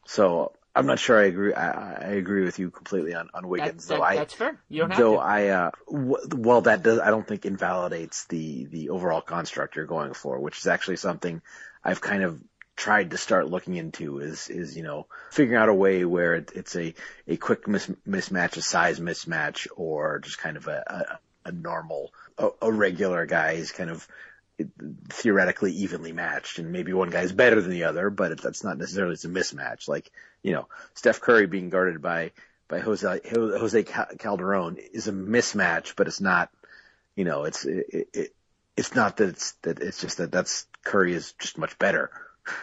So 0.05 0.53
I'm 0.75 0.87
not 0.87 0.99
sure 0.99 1.19
I 1.19 1.25
agree. 1.25 1.53
I, 1.53 1.93
I 1.93 2.11
agree 2.11 2.43
with 2.43 2.59
you 2.59 2.69
completely 2.69 3.15
on, 3.15 3.29
on 3.33 3.47
Wiggins, 3.47 3.87
that, 3.87 3.95
though. 3.95 4.03
I 4.03 4.15
that's 4.17 4.33
fair. 4.33 4.59
You 4.67 4.81
don't 4.81 4.91
have 4.91 4.99
though 4.99 5.15
to. 5.15 5.21
I 5.21 5.47
uh, 5.47 5.71
w- 5.89 6.27
well, 6.35 6.61
that 6.61 6.83
does. 6.83 6.99
I 6.99 7.11
don't 7.11 7.25
think 7.25 7.45
invalidates 7.45 8.25
the 8.25 8.65
the 8.65 8.89
overall 8.89 9.21
construct 9.21 9.77
you're 9.77 9.85
going 9.85 10.13
for, 10.13 10.39
which 10.39 10.57
is 10.57 10.67
actually 10.67 10.97
something 10.97 11.41
I've 11.83 12.01
kind 12.01 12.23
of 12.23 12.41
tried 12.75 13.11
to 13.11 13.17
start 13.17 13.49
looking 13.49 13.75
into. 13.75 14.19
Is 14.19 14.49
is 14.49 14.75
you 14.75 14.83
know 14.83 15.07
figuring 15.31 15.61
out 15.61 15.69
a 15.69 15.73
way 15.73 16.03
where 16.03 16.35
it, 16.35 16.51
it's 16.53 16.75
a 16.75 16.93
a 17.25 17.37
quick 17.37 17.69
mis- 17.69 17.91
mismatch, 18.05 18.57
a 18.57 18.61
size 18.61 18.99
mismatch, 18.99 19.67
or 19.77 20.19
just 20.19 20.39
kind 20.39 20.57
of 20.57 20.67
a 20.67 20.83
a, 20.85 21.19
a 21.45 21.51
normal, 21.51 22.13
a, 22.37 22.49
a 22.61 22.71
regular 22.71 23.25
guy 23.25 23.53
is 23.53 23.71
kind 23.71 23.89
of 23.89 24.07
theoretically 25.09 25.71
evenly 25.71 26.11
matched, 26.11 26.59
and 26.59 26.71
maybe 26.71 26.93
one 26.93 27.09
guy's 27.09 27.31
better 27.31 27.61
than 27.61 27.71
the 27.71 27.83
other, 27.83 28.09
but 28.09 28.31
it, 28.31 28.41
that's 28.41 28.63
not 28.63 28.77
necessarily 28.77 29.13
it's 29.13 29.25
a 29.25 29.29
mismatch. 29.29 29.87
Like 29.87 30.11
you 30.43 30.53
know, 30.53 30.67
Steph 30.93 31.21
Curry 31.21 31.47
being 31.47 31.69
guarded 31.69 32.01
by 32.01 32.31
by 32.67 32.79
Jose 32.79 33.21
Jose 33.31 33.83
Calderon 33.83 34.77
is 34.77 35.07
a 35.07 35.11
mismatch, 35.11 35.93
but 35.95 36.07
it's 36.07 36.21
not. 36.21 36.49
You 37.15 37.23
know, 37.23 37.43
it's 37.45 37.65
it, 37.65 38.09
it, 38.13 38.35
it's 38.75 38.95
not 38.95 39.17
that 39.17 39.29
it's 39.29 39.51
that 39.63 39.79
it's 39.79 40.01
just 40.01 40.17
that 40.17 40.31
that's 40.31 40.67
Curry 40.83 41.13
is 41.13 41.33
just 41.39 41.57
much 41.57 41.77
better. 41.79 42.11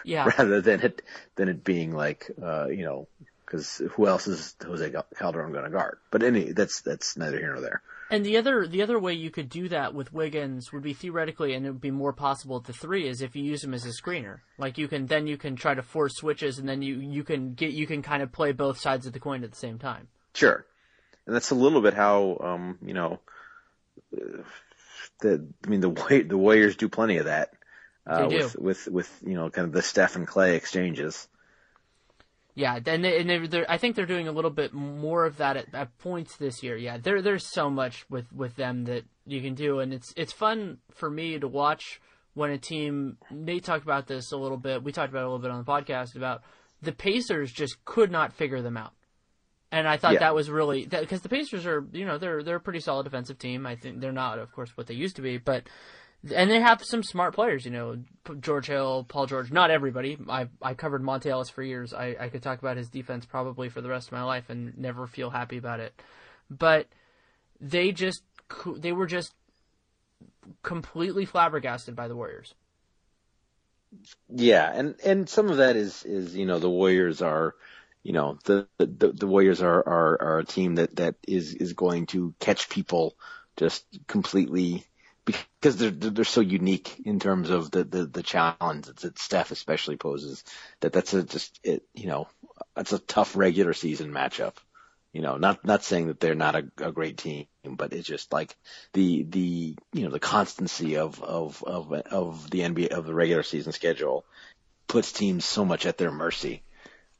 Yeah. 0.05 0.31
rather 0.39 0.61
than 0.61 0.81
it 0.81 1.03
than 1.37 1.49
it 1.49 1.65
being 1.65 1.93
like 1.93 2.31
uh, 2.41 2.67
you 2.67 2.85
know 2.85 3.09
because 3.45 3.83
who 3.93 4.07
else 4.07 4.27
is 4.29 4.55
Jose 4.65 4.93
Calderon 5.19 5.53
going 5.53 5.65
to 5.65 5.71
guard? 5.71 5.99
But 6.11 6.23
any 6.23 6.53
that's 6.53 6.81
that's 6.81 7.17
neither 7.17 7.39
here 7.39 7.53
nor 7.53 7.61
there. 7.61 7.83
And 8.13 8.27
the 8.27 8.37
other 8.37 8.67
the 8.67 8.83
other 8.83 8.99
way 8.99 9.15
you 9.15 9.31
could 9.31 9.49
do 9.49 9.71
that 9.71 9.95
with 9.95 10.13
Wiggins 10.13 10.71
would 10.71 10.83
be 10.83 10.93
theoretically, 10.93 11.55
and 11.55 11.65
it 11.65 11.71
would 11.71 11.81
be 11.81 11.91
more 11.91 12.13
possible 12.13 12.59
at 12.59 12.65
the 12.65 12.75
three, 12.75 13.09
is 13.09 13.23
if 13.23 13.35
you 13.35 13.43
use 13.43 13.65
him 13.65 13.73
as 13.73 13.87
a 13.87 13.89
screener. 13.89 14.41
Like 14.59 14.77
you 14.77 14.87
can 14.87 15.07
then 15.07 15.27
you 15.27 15.39
can 15.39 15.57
try 15.57 15.73
to 15.73 15.83
force 15.83 16.17
switches, 16.17 16.59
and 16.59 16.69
then 16.69 16.83
you 16.83 17.01
you 17.01 17.25
can 17.25 17.55
get 17.55 17.73
you 17.73 17.87
can 17.87 18.03
kind 18.03 18.23
of 18.23 18.31
play 18.31 18.53
both 18.53 18.79
sides 18.79 19.07
of 19.07 19.15
the 19.15 19.19
coin 19.19 19.45
at 19.45 19.51
the 19.51 19.57
same 19.57 19.79
time. 19.79 20.09
Sure, 20.35 20.67
and 21.27 21.35
that's 21.35 21.53
a 21.53 21.55
little 21.55 21.81
bit 21.81 21.95
how 21.95 22.37
um 22.43 22.79
you 22.85 22.93
know 22.93 23.19
the 24.11 25.47
I 25.65 25.69
mean 25.71 25.81
the 25.81 26.25
the 26.29 26.37
Warriors 26.37 26.77
do 26.77 26.91
plenty 26.91 27.17
of 27.17 27.25
that. 27.25 27.55
Uh, 28.07 28.29
with, 28.29 28.59
with 28.59 28.89
with 28.89 29.23
you 29.25 29.37
know 29.37 29.49
kind 29.49 29.67
of 29.67 29.73
the 29.73 29.81
Steph 29.81 30.17
and 30.17 30.29
Klay 30.29 30.55
exchanges. 30.55 31.29
Yeah, 32.55 32.79
and 32.85 33.05
they, 33.05 33.19
and 33.19 33.31
they're, 33.31 33.47
they're, 33.47 33.71
I 33.71 33.79
think 33.79 33.97
they're 33.97 34.05
doing 34.05 34.29
a 34.29 34.33
little 34.33 34.51
bit 34.51 34.75
more 34.75 35.25
of 35.25 35.39
that 35.39 35.57
at, 35.57 35.75
at 35.75 35.99
points 35.99 36.37
this 36.37 36.63
year. 36.63 36.77
Yeah, 36.77 36.99
there 36.99 37.23
there's 37.23 37.47
so 37.47 37.71
much 37.71 38.05
with, 38.11 38.31
with 38.33 38.57
them 38.57 38.85
that 38.85 39.05
you 39.27 39.41
can 39.41 39.55
do, 39.55 39.81
and 39.81 39.93
it's 39.93 40.13
it's 40.17 40.33
fun 40.33 40.79
for 40.91 41.09
me 41.09 41.39
to 41.39 41.49
watch 41.49 42.01
when 42.35 42.51
a 42.51 42.59
team. 42.59 43.17
Nate 43.31 43.65
talked 43.65 43.85
about 43.85 44.07
this 44.07 44.33
a 44.33 44.37
little 44.37 44.59
bit. 44.59 44.83
We 44.83 44.93
talked 44.93 45.11
about 45.11 45.21
it 45.21 45.27
a 45.27 45.29
little 45.29 45.39
bit 45.39 45.51
on 45.51 45.65
the 45.65 45.71
podcast 45.71 46.15
about 46.15 46.43
the 46.83 46.93
Pacers 46.93 47.51
just 47.51 47.83
could 47.87 48.11
not 48.11 48.35
figure 48.35 48.61
them 48.61 48.77
out, 48.77 48.93
and 49.71 49.89
I 49.89 49.97
thought 49.97 50.15
yeah. 50.15 50.21
that 50.21 50.35
was 50.35 50.51
really 50.51 50.85
because 50.85 51.23
the 51.23 51.31
Pacers 51.31 51.65
are 51.65 51.87
you 51.93 52.05
know 52.05 52.19
they're 52.19 52.43
they're 52.43 52.57
a 52.57 52.61
pretty 52.61 52.81
solid 52.81 53.05
defensive 53.05 53.39
team. 53.39 53.67
I 53.67 53.77
think 53.77 54.01
they're 54.01 54.13
not, 54.13 54.39
of 54.39 54.53
course, 54.53 54.77
what 54.77 54.89
they 54.89 54.95
used 54.95 55.17
to 55.17 55.23
be, 55.23 55.39
but 55.39 55.65
and 56.35 56.51
they 56.51 56.61
have 56.61 56.85
some 56.85 57.03
smart 57.03 57.35
players, 57.35 57.65
you 57.65 57.73
know, 57.73 57.99
George 58.41 58.67
Hill, 58.67 59.05
Paul 59.09 59.27
George. 59.27 59.51
Not 59.51 59.71
everybody. 59.71 60.17
I 60.29 60.49
I 60.61 60.75
covered 60.75 61.03
Monta 61.03 61.27
Ellis 61.27 61.51
for 61.51 61.63
years. 61.63 61.93
I 61.93 62.17
I 62.19 62.29
could 62.29 62.43
talk 62.43 62.61
about 62.61 62.77
his 62.77 62.89
defense 62.89 63.27
probably 63.27 63.69
for 63.69 63.81
the 63.81 63.89
rest 63.89 64.09
of 64.09 64.13
my 64.13 64.23
life 64.23 64.49
and 64.49 64.77
never 64.79 65.07
feel 65.07 65.31
happy 65.31 65.57
about 65.57 65.81
it. 65.81 65.93
But 66.49 66.87
they 67.61 67.93
just 67.93 68.23
they 68.77 68.93
were 68.93 69.07
just 69.07 69.35
completely 70.63 71.25
flabbergasted 71.25 71.97
by 71.97 72.09
the 72.09 72.17
Warriors. 72.17 72.55
Yeah, 74.29 74.71
and 74.73 74.95
and 75.05 75.29
some 75.29 75.51
of 75.51 75.57
that 75.59 75.77
is 75.77 76.05
is 76.05 76.37
you 76.37 76.47
know 76.47 76.59
the 76.59 76.71
Warriors 76.71 77.21
are 77.21 77.55
you 78.03 78.13
know 78.13 78.39
the 78.45 78.69
the, 78.79 79.13
the 79.13 79.27
Warriors 79.27 79.61
are, 79.61 79.81
are 79.81 80.23
are 80.23 80.39
a 80.39 80.45
team 80.45 80.77
that 80.77 80.97
that 80.97 81.17
is 81.27 81.55
is 81.55 81.73
going 81.73 82.07
to 82.07 82.35
catch 82.39 82.69
people 82.69 83.17
just 83.57 83.85
completely 84.07 84.87
because 85.25 85.77
they're 85.77 85.91
they're 85.91 86.25
so 86.25 86.41
unique 86.41 87.01
in 87.05 87.21
terms 87.21 87.51
of 87.51 87.71
the 87.71 87.85
the, 87.85 88.07
the 88.07 88.23
challenge 88.23 88.87
that 88.87 89.19
Steph 89.19 89.51
especially 89.51 89.97
poses. 89.97 90.45
That 90.81 90.93
that's 90.93 91.15
a, 91.15 91.23
just 91.23 91.61
it 91.63 91.85
you 91.95 92.09
know 92.09 92.29
that's 92.75 92.93
a 92.93 92.99
tough 92.99 93.37
regular 93.37 93.73
season 93.73 94.11
matchup. 94.11 94.55
You 95.13 95.21
know, 95.21 95.37
not 95.37 95.65
not 95.65 95.85
saying 95.85 96.07
that 96.07 96.21
they're 96.21 96.35
not 96.35 96.57
a, 96.57 96.65
a 96.79 96.93
great 96.93 97.19
team, 97.19 97.47
but 97.65 97.93
it's 97.93 98.09
just 98.09 98.33
like 98.33 98.57
the 98.95 99.23
the 99.25 99.77
you 99.93 100.05
know 100.05 100.11
the 100.11 100.21
constancy 100.21 100.97
of 100.97 101.23
of 101.23 101.63
of 101.65 101.93
of 101.93 102.51
the 102.51 102.61
NBA 102.61 102.89
of 102.89 103.07
the 103.07 103.15
regular 103.15 103.43
season 103.43 103.73
schedule 103.73 104.25
puts 104.89 105.13
teams 105.13 105.45
so 105.45 105.65
much 105.65 105.87
at 105.87 105.99
their 105.99 106.11
mercy. 106.11 106.63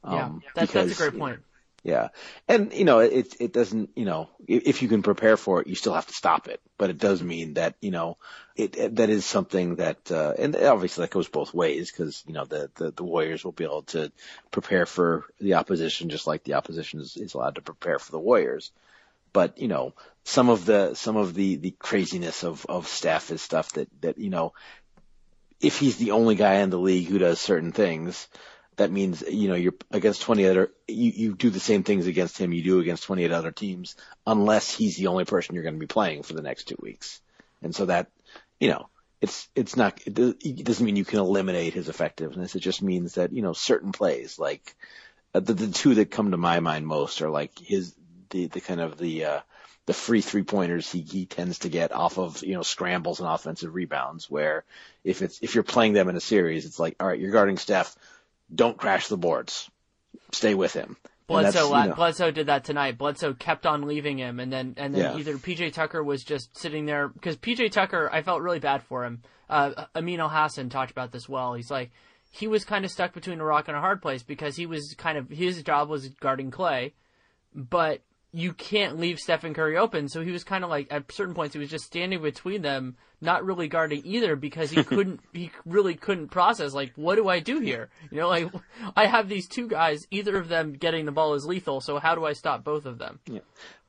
Yeah, 0.03 0.25
um, 0.25 0.43
that's, 0.55 0.71
because, 0.71 0.89
that's 0.89 0.99
a 0.99 1.09
great 1.09 1.19
point. 1.19 1.39
Yeah. 1.83 2.09
And, 2.47 2.71
you 2.71 2.85
know, 2.85 2.99
it, 2.99 3.35
it 3.41 3.51
doesn't, 3.51 3.89
you 3.95 4.05
know, 4.05 4.29
if 4.47 4.81
you 4.81 4.87
can 4.87 5.03
prepare 5.03 5.35
for 5.35 5.59
it, 5.59 5.67
you 5.67 5.75
still 5.75 5.93
have 5.93 6.07
to 6.07 6.13
stop 6.13 6.47
it. 6.47 6.61
But 6.77 6.89
it 6.89 6.97
does 6.97 7.21
mean 7.21 7.55
that, 7.55 7.75
you 7.81 7.91
know, 7.91 8.17
it, 8.55 8.95
that 8.95 9.09
is 9.09 9.25
something 9.25 9.75
that, 9.75 10.09
uh, 10.09 10.33
and 10.39 10.55
obviously 10.55 11.03
that 11.03 11.11
goes 11.11 11.27
both 11.27 11.53
ways 11.53 11.91
because, 11.91 12.23
you 12.25 12.33
know, 12.33 12.45
the, 12.45 12.71
the, 12.75 12.91
the 12.91 13.03
Warriors 13.03 13.43
will 13.43 13.51
be 13.51 13.65
able 13.65 13.83
to 13.83 14.13
prepare 14.49 14.85
for 14.85 15.25
the 15.41 15.55
opposition 15.55 16.09
just 16.09 16.25
like 16.25 16.45
the 16.45 16.53
opposition 16.53 17.01
is, 17.01 17.17
is 17.17 17.33
allowed 17.33 17.55
to 17.55 17.61
prepare 17.61 17.99
for 17.99 18.13
the 18.13 18.19
Warriors. 18.19 18.71
But, 19.33 19.57
you 19.57 19.67
know, 19.67 19.93
some 20.23 20.49
of 20.49 20.63
the, 20.63 20.93
some 20.93 21.17
of 21.17 21.33
the, 21.33 21.57
the 21.57 21.71
craziness 21.71 22.45
of, 22.45 22.65
of 22.69 22.87
Steph 22.87 23.29
is 23.29 23.41
stuff 23.41 23.73
that, 23.73 23.89
that, 24.01 24.17
you 24.17 24.29
know, 24.29 24.53
if 25.59 25.79
he's 25.79 25.97
the 25.97 26.11
only 26.11 26.35
guy 26.35 26.55
in 26.55 26.69
the 26.69 26.79
league 26.79 27.07
who 27.07 27.17
does 27.17 27.41
certain 27.41 27.73
things, 27.73 28.27
that 28.77 28.91
means 28.91 29.23
you 29.29 29.47
know 29.47 29.55
you're 29.55 29.73
against 29.91 30.21
20 30.21 30.45
other 30.47 30.71
you, 30.87 31.11
you 31.11 31.33
do 31.35 31.49
the 31.49 31.59
same 31.59 31.83
things 31.83 32.07
against 32.07 32.37
him 32.37 32.53
you 32.53 32.63
do 32.63 32.79
against 32.79 33.03
28 33.03 33.31
other 33.31 33.51
teams 33.51 33.95
unless 34.25 34.73
he's 34.73 34.97
the 34.97 35.07
only 35.07 35.25
person 35.25 35.55
you're 35.55 35.63
going 35.63 35.75
to 35.75 35.79
be 35.79 35.87
playing 35.87 36.23
for 36.23 36.33
the 36.33 36.41
next 36.41 36.65
two 36.65 36.77
weeks. 36.79 37.21
And 37.61 37.75
so 37.75 37.85
that 37.85 38.09
you 38.59 38.69
know 38.69 38.89
it's 39.21 39.47
it's 39.55 39.75
not 39.75 39.99
it 40.05 40.63
doesn't 40.63 40.85
mean 40.85 40.95
you 40.95 41.05
can 41.05 41.19
eliminate 41.19 41.73
his 41.73 41.89
effectiveness. 41.89 42.55
It 42.55 42.61
just 42.61 42.81
means 42.81 43.15
that 43.15 43.31
you 43.31 43.41
know 43.41 43.53
certain 43.53 43.91
plays 43.91 44.37
like 44.37 44.75
uh, 45.33 45.39
the, 45.39 45.53
the 45.53 45.67
two 45.71 45.95
that 45.95 46.11
come 46.11 46.31
to 46.31 46.37
my 46.37 46.59
mind 46.59 46.85
most 46.85 47.21
are 47.21 47.29
like 47.29 47.57
his 47.57 47.95
the 48.29 48.47
the 48.47 48.61
kind 48.61 48.81
of 48.81 48.97
the 48.97 49.25
uh 49.25 49.39
the 49.85 49.93
free 49.93 50.21
three 50.21 50.43
pointers 50.43 50.89
he, 50.89 51.01
he 51.01 51.25
tends 51.25 51.59
to 51.59 51.69
get 51.69 51.91
off 51.91 52.17
of, 52.17 52.41
you 52.41 52.53
know, 52.53 52.61
scrambles 52.61 53.19
and 53.19 53.27
offensive 53.27 53.73
rebounds 53.73 54.29
where 54.29 54.63
if 55.03 55.21
it's, 55.21 55.39
if 55.41 55.55
you're 55.55 55.63
playing 55.63 55.93
them 55.93 56.07
in 56.07 56.15
a 56.15 56.21
series, 56.21 56.65
it's 56.65 56.79
like, 56.79 56.95
all 56.99 57.07
right, 57.07 57.19
you're 57.19 57.31
guarding 57.31 57.57
Steph 57.57 57.95
don't 58.53 58.77
crash 58.77 59.07
the 59.07 59.17
boards. 59.17 59.69
Stay 60.31 60.53
with 60.53 60.73
him. 60.73 60.97
Bledsoe, 61.27 61.67
you 61.67 61.89
know, 61.89 61.95
Bledsoe 61.95 62.31
did 62.31 62.47
that 62.47 62.65
tonight. 62.65 62.97
Bledsoe 62.97 63.33
kept 63.33 63.65
on 63.65 63.87
leaving 63.87 64.17
him, 64.17 64.39
and 64.39 64.51
then 64.51 64.73
and 64.77 64.93
then 64.93 65.13
yeah. 65.13 65.17
either 65.17 65.35
PJ 65.35 65.73
Tucker 65.73 66.03
was 66.03 66.23
just 66.23 66.57
sitting 66.57 66.85
there 66.85 67.07
because 67.07 67.37
PJ 67.37 67.71
Tucker, 67.71 68.09
I 68.11 68.21
felt 68.23 68.41
really 68.41 68.59
bad 68.59 68.83
for 68.83 69.05
him. 69.05 69.21
Uh, 69.49 69.85
Amin 69.95 70.19
Elhassan 70.19 70.69
talked 70.69 70.91
about 70.91 71.11
this 71.11 71.29
well. 71.29 71.53
He's 71.53 71.71
like 71.71 71.91
he 72.31 72.47
was 72.47 72.65
kind 72.65 72.83
of 72.83 72.91
stuck 72.91 73.13
between 73.13 73.39
a 73.39 73.45
rock 73.45 73.67
and 73.67 73.77
a 73.77 73.79
hard 73.79 74.01
place 74.01 74.23
because 74.23 74.55
he 74.55 74.65
was 74.65 74.95
kind 74.97 75.17
of 75.17 75.29
his 75.29 75.63
job 75.63 75.87
was 75.87 76.09
guarding 76.09 76.51
Klay, 76.51 76.91
but 77.55 78.01
you 78.33 78.51
can't 78.51 78.99
leave 78.99 79.19
Stephen 79.19 79.53
Curry 79.53 79.77
open. 79.77 80.09
So 80.09 80.21
he 80.21 80.31
was 80.31 80.43
kind 80.43 80.63
of 80.63 80.69
like 80.69 80.87
at 80.89 81.11
certain 81.11 81.35
points 81.35 81.53
he 81.53 81.59
was 81.59 81.69
just 81.69 81.85
standing 81.85 82.21
between 82.21 82.63
them, 82.63 82.97
not 83.21 83.45
really 83.45 83.67
guarding 83.67 84.01
either 84.03 84.35
because 84.35 84.71
he 84.71 84.83
couldn't 84.83 85.21
he 85.31 85.51
really 85.65 85.93
couldn't 85.93 86.29
process 86.29 86.73
like 86.73 86.93
what 86.95 87.15
do 87.15 87.29
I 87.29 87.39
do 87.39 87.59
here? 87.59 87.89
You 88.11 88.21
know, 88.21 88.29
like 88.29 88.51
I 88.95 89.05
have 89.05 89.29
these 89.29 89.47
two 89.47 89.67
guys, 89.67 90.07
either 90.09 90.35
of 90.35 90.49
them 90.49 90.73
getting 90.73 91.05
the 91.05 91.11
ball 91.11 91.35
is 91.35 91.45
lethal. 91.45 91.79
So 91.79 91.99
how 91.99 92.15
do 92.15 92.25
I 92.25 92.33
stop 92.33 92.63
both 92.63 92.85
of 92.85 92.97
them? 92.97 93.19
Yeah. 93.27 93.41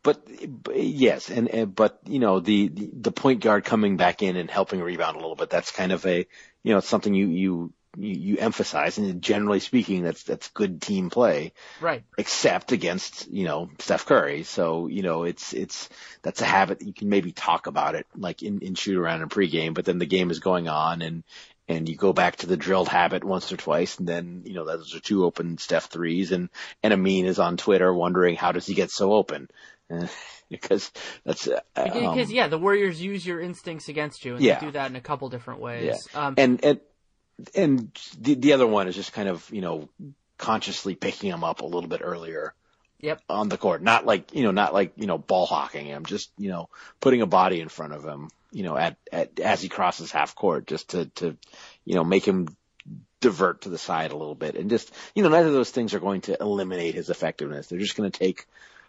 But, 0.03 0.29
but 0.63 0.77
yes, 0.77 1.31
and, 1.31 1.49
and 1.49 1.75
but 1.75 1.99
you 2.05 2.19
know 2.19 2.39
the, 2.39 2.69
the 2.69 2.91
the 2.93 3.13
point 3.13 3.41
guard 3.41 3.65
coming 3.65 3.97
back 3.97 4.23
in 4.23 4.37
and 4.37 4.51
helping 4.51 4.83
rebound 4.83 5.17
a 5.17 5.21
little 5.21 5.37
bit. 5.37 5.49
That's 5.49 5.71
kind 5.71 5.93
of 5.93 6.05
a 6.05 6.27
you 6.63 6.73
know 6.73 6.79
it's 6.79 6.89
something 6.89 7.15
you 7.15 7.29
you 7.29 7.73
you, 7.97 8.15
you 8.15 8.37
emphasize, 8.39 8.99
and 8.99 9.23
generally 9.23 9.61
speaking, 9.61 10.03
that's 10.03 10.23
that's 10.23 10.49
good 10.49 10.81
team 10.81 11.11
play, 11.11 11.53
right? 11.81 12.03
Except 12.19 12.73
against 12.73 13.31
you 13.31 13.45
know 13.45 13.71
Steph 13.79 14.07
Curry. 14.07 14.43
So 14.43 14.87
you 14.87 15.03
know 15.03 15.25
it's 15.25 15.53
it's 15.53 15.89
that's 16.23 16.43
a 16.43 16.47
habit 16.47 16.83
you 16.83 16.93
can 16.93 17.09
maybe 17.09 17.33
talk 17.33 17.67
about 17.67 17.95
it 17.95 18.07
like 18.17 18.43
in 18.43 18.61
in 18.61 18.75
shoot 18.75 18.99
around 18.99 19.23
and 19.23 19.31
pregame, 19.31 19.75
but 19.75 19.85
then 19.85 19.99
the 19.99 20.07
game 20.07 20.31
is 20.31 20.41
going 20.41 20.69
on 20.69 21.03
and 21.03 21.25
and 21.67 21.89
you 21.89 21.97
go 21.97 22.13
back 22.13 22.37
to 22.37 22.47
the 22.47 22.57
drilled 22.57 22.89
habit 22.89 23.25
once 23.25 23.51
or 23.53 23.57
twice, 23.57 23.99
and 23.99 24.09
then 24.09 24.43
you 24.45 24.55
know 24.55 24.65
those 24.65 24.95
are 24.95 25.01
two 25.01 25.25
open 25.25 25.59
Steph 25.59 25.87
threes, 25.87 26.33
and 26.33 26.51
and 26.83 26.93
Amin 26.93 27.27
is 27.27 27.39
on 27.39 27.57
Twitter 27.57 27.93
wondering 27.93 28.37
how 28.37 28.53
does 28.53 28.67
he 28.67 28.75
get 28.75 28.91
so 28.91 29.13
open. 29.13 29.49
because 30.51 30.91
that's 31.25 31.49
uh, 31.49 31.61
because 31.75 32.29
um, 32.29 32.35
yeah, 32.35 32.49
the 32.49 32.59
Warriors 32.59 33.01
use 33.01 33.27
your 33.27 33.41
instincts 33.41 33.89
against 33.89 34.25
you, 34.25 34.35
and 34.35 34.43
yeah. 34.45 34.59
they 34.59 34.67
do 34.67 34.73
that 34.73 34.91
in 34.91 34.97
a 34.97 35.01
couple 35.01 35.29
different 35.29 35.61
ways. 35.61 36.09
Yeah. 36.13 36.27
Um, 36.27 36.35
and 36.37 36.65
and 36.65 36.81
and 37.55 37.91
the 38.21 38.35
the 38.35 38.53
other 38.53 38.67
one 38.67 38.89
is 38.89 38.95
just 38.95 39.13
kind 39.13 39.29
of 39.29 39.49
you 39.51 39.61
know 39.61 39.89
consciously 40.39 40.95
picking 40.95 41.31
him 41.31 41.45
up 41.45 41.61
a 41.61 41.67
little 41.67 41.89
bit 41.89 42.01
earlier. 42.03 42.55
Yep. 43.01 43.21
On 43.29 43.49
the 43.49 43.59
court, 43.59 43.83
not 43.83 44.07
like 44.07 44.35
you 44.35 44.45
know, 44.45 44.51
not 44.51 44.73
like 44.73 44.93
you 44.97 45.07
know, 45.07 45.19
ball 45.19 45.47
hawking 45.47 45.87
him, 45.87 46.07
just 46.07 46.31
you 46.39 46.49
know, 46.49 46.71
putting 47.01 47.21
a 47.21 47.27
body 47.27 47.61
in 47.61 47.69
front 47.69 47.93
of 47.93 48.03
him, 48.03 48.31
you 48.51 48.63
know, 48.63 48.77
at, 48.77 48.97
at 49.13 49.41
as 49.41 49.61
he 49.61 49.69
crosses 49.69 50.11
half 50.11 50.35
court, 50.35 50.67
just 50.67 50.91
to 50.91 51.07
to 51.17 51.37
you 51.85 51.97
know 51.97 52.05
make 52.05 52.25
him 52.25 52.49
divert 53.21 53.63
to 53.63 53.69
the 53.69 53.79
side 53.79 54.13
a 54.13 54.17
little 54.17 54.35
bit, 54.35 54.55
and 54.55 54.71
just 54.71 54.91
you 55.15 55.23
know, 55.23 55.29
neither 55.29 55.49
of 55.49 55.53
those 55.53 55.71
things 55.71 55.93
are 55.93 56.01
going 56.01 56.23
to 56.23 56.41
eliminate 56.41 56.95
his 56.95 57.11
effectiveness. 57.11 57.67
They're 57.67 57.79
just 57.79 57.97
going 57.97 58.11
to 58.11 58.19
take 58.19 58.47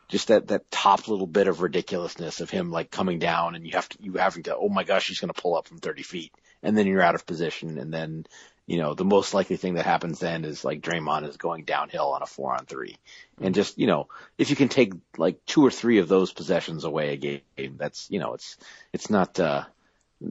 just 0.08 0.30
that 0.30 0.48
that 0.48 0.72
top 0.72 1.10
little 1.10 1.28
bit 1.28 1.50
of 1.50 1.62
ridiculousness 1.62 2.40
of 2.40 2.50
him 2.50 2.72
like 2.72 2.92
coming 2.92 3.20
down, 3.20 3.56
and 3.56 3.66
you 3.66 3.74
have 3.74 3.90
to 3.90 3.98
you 4.02 4.14
having 4.14 4.44
to, 4.44 4.56
oh 4.56 4.70
my 4.70 4.86
gosh, 4.86 5.10
he's 5.10 5.20
going 5.20 5.34
to 5.34 5.42
pull 5.42 5.58
up 5.58 5.68
from 5.68 5.80
30 5.80 6.04
feet 6.04 6.32
and 6.66 6.78
then 6.78 6.88
you're 6.88 7.02
out 7.02 7.16
of 7.16 7.26
position, 7.26 7.78
and 7.78 7.94
then 7.94 8.26
you 8.66 8.78
know 8.78 8.94
the 8.94 9.06
most 9.06 9.34
likely 9.34 9.56
thing 9.58 9.76
that 9.76 9.86
happens 9.86 10.20
then 10.20 10.44
is 10.44 10.66
like 10.66 10.82
Draymond 10.82 11.28
is 11.30 11.38
going 11.38 11.64
downhill 11.64 12.14
on 12.14 12.22
a 12.22 12.26
four 12.26 12.54
on 12.54 12.66
three, 12.66 12.98
and 13.40 13.56
just 13.56 13.78
you 13.78 13.88
know 13.88 14.08
if 14.38 14.50
you 14.50 14.56
can 14.56 14.70
take 14.70 14.94
like 15.18 15.46
two 15.46 15.66
or 15.66 15.72
three 15.72 16.00
of 16.00 16.08
those 16.08 16.34
possessions 16.34 16.84
away 16.84 17.14
a 17.14 17.18
game, 17.18 17.78
that's 17.78 18.10
you 18.10 18.20
know 18.20 18.34
it's 18.34 18.58
it's 18.92 19.10
not. 19.10 19.40
uh 19.40 19.64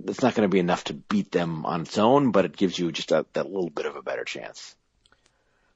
it's 0.07 0.23
not 0.23 0.35
going 0.35 0.49
to 0.49 0.53
be 0.53 0.59
enough 0.59 0.85
to 0.85 0.95
beat 0.95 1.31
them 1.31 1.67
on 1.67 1.83
its 1.83 1.99
own, 1.99 2.33
but 2.33 2.47
it 2.47 2.57
gives 2.57 2.79
you 2.79 2.91
just 2.91 3.13
a, 3.13 3.27
that 3.35 3.47
little 3.47 3.69
bit 3.69 3.85
of 3.85 3.97
a 3.97 4.03
better 4.03 4.25
chance. 4.25 4.75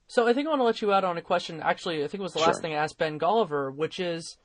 So 0.08 0.26
I 0.26 0.32
think 0.32 0.46
I 0.46 0.50
want 0.50 0.60
to 0.60 0.64
let 0.64 0.80
you 0.80 0.92
out 0.92 1.04
on 1.04 1.18
a 1.18 1.22
question. 1.22 1.60
Actually, 1.62 2.02
I 2.02 2.08
think 2.08 2.20
it 2.20 2.22
was 2.22 2.32
the 2.32 2.38
last 2.40 2.62
thing 2.62 2.72
I 2.72 2.78
asked 2.78 2.96
Ben 2.96 3.18
Golliver, 3.18 3.72
which 3.72 4.00
is 4.00 4.38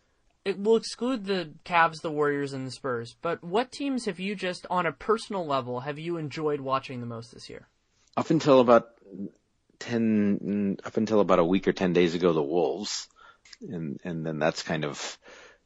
it 0.46 0.60
will 0.60 0.76
exclude 0.76 1.26
the 1.26 1.54
Cavs, 1.66 2.02
the 2.02 2.12
Warriors, 2.12 2.54
and 2.54 2.68
the 2.68 2.72
Spurs. 2.72 3.16
But 3.22 3.44
what 3.44 3.72
teams 3.72 4.06
have 4.06 4.20
you 4.20 4.36
just, 4.36 4.66
on 4.70 4.86
a 4.86 4.92
personal 4.92 5.46
level, 5.46 5.82
have 5.82 6.00
you 6.00 6.18
enjoyed 6.18 6.62
watching 6.62 7.00
the 7.00 7.06
most 7.06 7.34
this 7.34 7.50
year? 7.50 7.68
Up 8.18 8.30
until 8.30 8.60
about 8.60 8.90
ten, 9.80 10.78
up 10.84 10.98
until 10.98 11.20
about 11.20 11.40
a 11.40 11.46
week 11.46 11.68
or 11.68 11.74
ten 11.74 11.94
days 11.94 12.14
ago, 12.14 12.34
the 12.34 12.44
Wolves, 12.44 13.08
and 13.62 14.00
and 14.04 14.26
then 14.26 14.40
that's 14.40 14.64
kind 14.64 14.86
of 14.86 15.18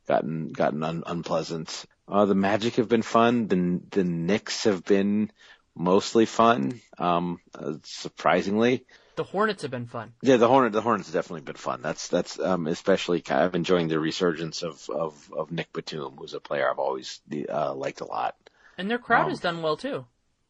gotten 0.08 0.49
gotten 0.49 0.84
un, 0.84 1.04
unpleasant. 1.06 1.86
Uh, 2.08 2.26
the 2.26 2.36
Magic 2.36 2.76
have 2.76 2.88
been 2.88 3.02
fun. 3.02 3.48
The 3.48 3.82
the 3.91 4.04
Knicks 4.04 4.64
have 4.64 4.86
been 4.86 5.32
mostly 5.76 6.26
fun. 6.26 6.80
Um, 6.98 7.40
uh, 7.54 7.74
surprisingly, 7.84 8.86
the 9.18 9.23
Hornets 9.23 9.64
have 9.64 9.72
been 9.72 9.88
fun. 9.88 10.14
Yeah, 10.22 10.38
the 10.38 10.48
Hornet 10.48 10.72
the 10.72 10.81
Hornets 10.81 11.10
have 11.10 11.14
definitely 11.14 11.41
been 11.41 11.56
fun. 11.56 11.81
That's 11.81 12.07
that's 12.07 12.39
um, 12.39 12.68
especially 12.68 13.22
kind 13.22 13.44
of 13.44 13.56
enjoying 13.56 13.89
the 13.89 13.99
resurgence 13.99 14.64
of 14.64 14.89
of, 14.89 15.34
of 15.35 15.52
Nick 15.52 15.73
Batum, 15.73 16.15
who's 16.18 16.34
a 16.34 16.39
player 16.39 16.69
I've 16.69 16.80
always 16.80 17.19
uh, 17.49 17.73
liked 17.73 17.99
a 18.02 18.06
lot. 18.06 18.35
And 18.77 18.89
their 18.89 18.99
crowd 18.99 19.23
um, 19.23 19.30
has 19.31 19.39
done 19.39 19.61
well 19.61 19.76
too. 19.76 20.06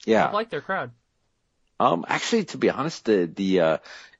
Yeah, 0.06 0.27
I 0.27 0.31
like 0.31 0.49
their 0.49 0.61
crowd. 0.61 0.91
Um, 1.80 2.06
actually, 2.07 2.45
to 2.45 2.57
be 2.57 2.69
honest, 2.69 3.06
the 3.06 3.26
the 3.34 3.61
uh, 3.61 3.77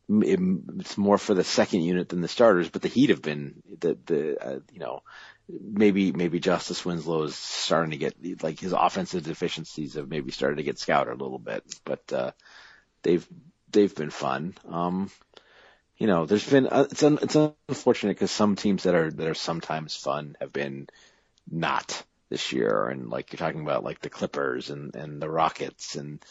it, 0.10 0.40
it's 0.80 0.98
more 0.98 1.18
for 1.18 1.34
the 1.34 1.44
second 1.44 1.82
unit 1.82 2.10
than 2.10 2.22
the 2.22 2.28
starters, 2.28 2.70
but 2.70 2.82
the 2.82 2.88
Heat 2.88 3.10
have 3.10 3.22
been 3.22 3.62
the 3.80 3.98
the 4.06 4.38
uh, 4.42 4.60
you 4.72 4.80
know 4.80 5.04
maybe 5.50 6.14
maybe 6.14 6.40
Justice 6.40 6.86
Winslow 6.86 7.24
is 7.24 7.36
starting 7.36 7.92
to 7.92 7.98
get 7.98 8.44
like 8.44 8.60
his 8.60 8.74
offensive 8.74 9.24
deficiencies 9.24 9.96
have 9.96 10.10
maybe 10.10 10.32
started 10.32 10.58
to 10.58 10.64
get 10.64 10.80
scouted 10.80 11.14
a 11.14 11.24
little 11.24 11.40
bit, 11.40 11.64
but 11.84 12.14
uh, 12.14 12.32
they've 13.04 13.28
they've 13.72 13.94
been 13.96 14.10
fun. 14.10 14.56
Um, 14.70 15.12
you 15.98 16.08
know, 16.08 16.26
there's 16.26 16.48
been 16.50 16.68
uh, 16.68 16.88
it's 16.92 17.04
un, 17.04 17.20
it's 17.22 17.36
unfortunate 17.70 18.16
because 18.16 18.32
some 18.32 18.56
teams 18.56 18.84
that 18.84 18.96
are 18.96 19.12
that 19.12 19.28
are 19.28 19.34
sometimes 19.34 19.96
fun 19.96 20.38
have 20.40 20.54
been 20.54 20.88
not 21.50 22.04
this 22.30 22.54
year, 22.54 22.88
and 22.88 23.10
like 23.10 23.32
you're 23.34 23.38
talking 23.40 23.62
about 23.62 23.84
like 23.84 24.02
the 24.02 24.10
Clippers 24.10 24.70
and 24.70 24.96
and 24.96 25.22
the 25.22 25.30
Rockets 25.30 25.96
and 25.96 26.24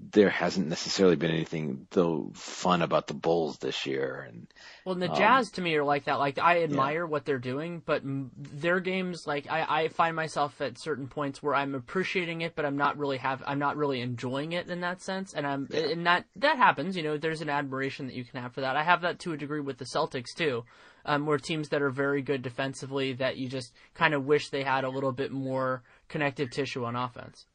there 0.00 0.30
hasn't 0.30 0.68
necessarily 0.68 1.16
been 1.16 1.32
anything 1.32 1.86
though 1.90 2.30
fun 2.34 2.82
about 2.82 3.08
the 3.08 3.14
Bulls 3.14 3.58
this 3.58 3.84
year. 3.84 4.26
And 4.28 4.46
well, 4.84 4.92
and 4.92 5.02
the 5.02 5.10
um, 5.10 5.16
Jazz 5.16 5.50
to 5.52 5.60
me 5.60 5.74
are 5.74 5.84
like 5.84 6.04
that. 6.04 6.20
Like 6.20 6.38
I 6.38 6.62
admire 6.62 7.04
yeah. 7.04 7.10
what 7.10 7.24
they're 7.24 7.38
doing, 7.38 7.82
but 7.84 8.02
their 8.04 8.78
games, 8.78 9.26
like 9.26 9.50
I, 9.50 9.84
I 9.84 9.88
find 9.88 10.14
myself 10.14 10.60
at 10.60 10.78
certain 10.78 11.08
points 11.08 11.42
where 11.42 11.54
I'm 11.54 11.74
appreciating 11.74 12.42
it, 12.42 12.54
but 12.54 12.64
I'm 12.64 12.76
not 12.76 12.96
really 12.96 13.18
have 13.18 13.42
I'm 13.44 13.58
not 13.58 13.76
really 13.76 14.00
enjoying 14.00 14.52
it 14.52 14.70
in 14.70 14.80
that 14.82 15.02
sense. 15.02 15.34
And 15.34 15.46
I'm 15.46 15.68
yeah. 15.70 15.88
and 15.88 16.06
that 16.06 16.26
that 16.36 16.56
happens. 16.56 16.96
You 16.96 17.02
know, 17.02 17.18
there's 17.18 17.42
an 17.42 17.50
admiration 17.50 18.06
that 18.06 18.14
you 18.14 18.24
can 18.24 18.40
have 18.40 18.54
for 18.54 18.60
that. 18.60 18.76
I 18.76 18.84
have 18.84 19.02
that 19.02 19.18
to 19.20 19.32
a 19.32 19.36
degree 19.36 19.60
with 19.60 19.78
the 19.78 19.84
Celtics 19.84 20.34
too. 20.36 20.64
Um, 21.04 21.24
where 21.24 21.38
teams 21.38 21.70
that 21.70 21.80
are 21.80 21.90
very 21.90 22.20
good 22.20 22.42
defensively 22.42 23.14
that 23.14 23.38
you 23.38 23.48
just 23.48 23.72
kind 23.94 24.12
of 24.12 24.26
wish 24.26 24.50
they 24.50 24.62
had 24.62 24.84
a 24.84 24.90
little 24.90 25.12
bit 25.12 25.32
more 25.32 25.82
connective 26.08 26.50
tissue 26.50 26.84
on 26.84 26.96
offense. 26.96 27.46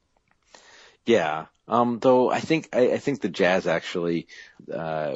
Yeah. 1.06 1.45
Um, 1.65 1.99
though 1.99 2.30
I 2.30 2.41
think 2.41 2.68
I, 2.73 2.91
I 2.94 2.98
think 2.98 3.22
the 3.22 3.30
Jazz 3.30 3.68
actually, 3.68 4.27
uh, 4.72 5.15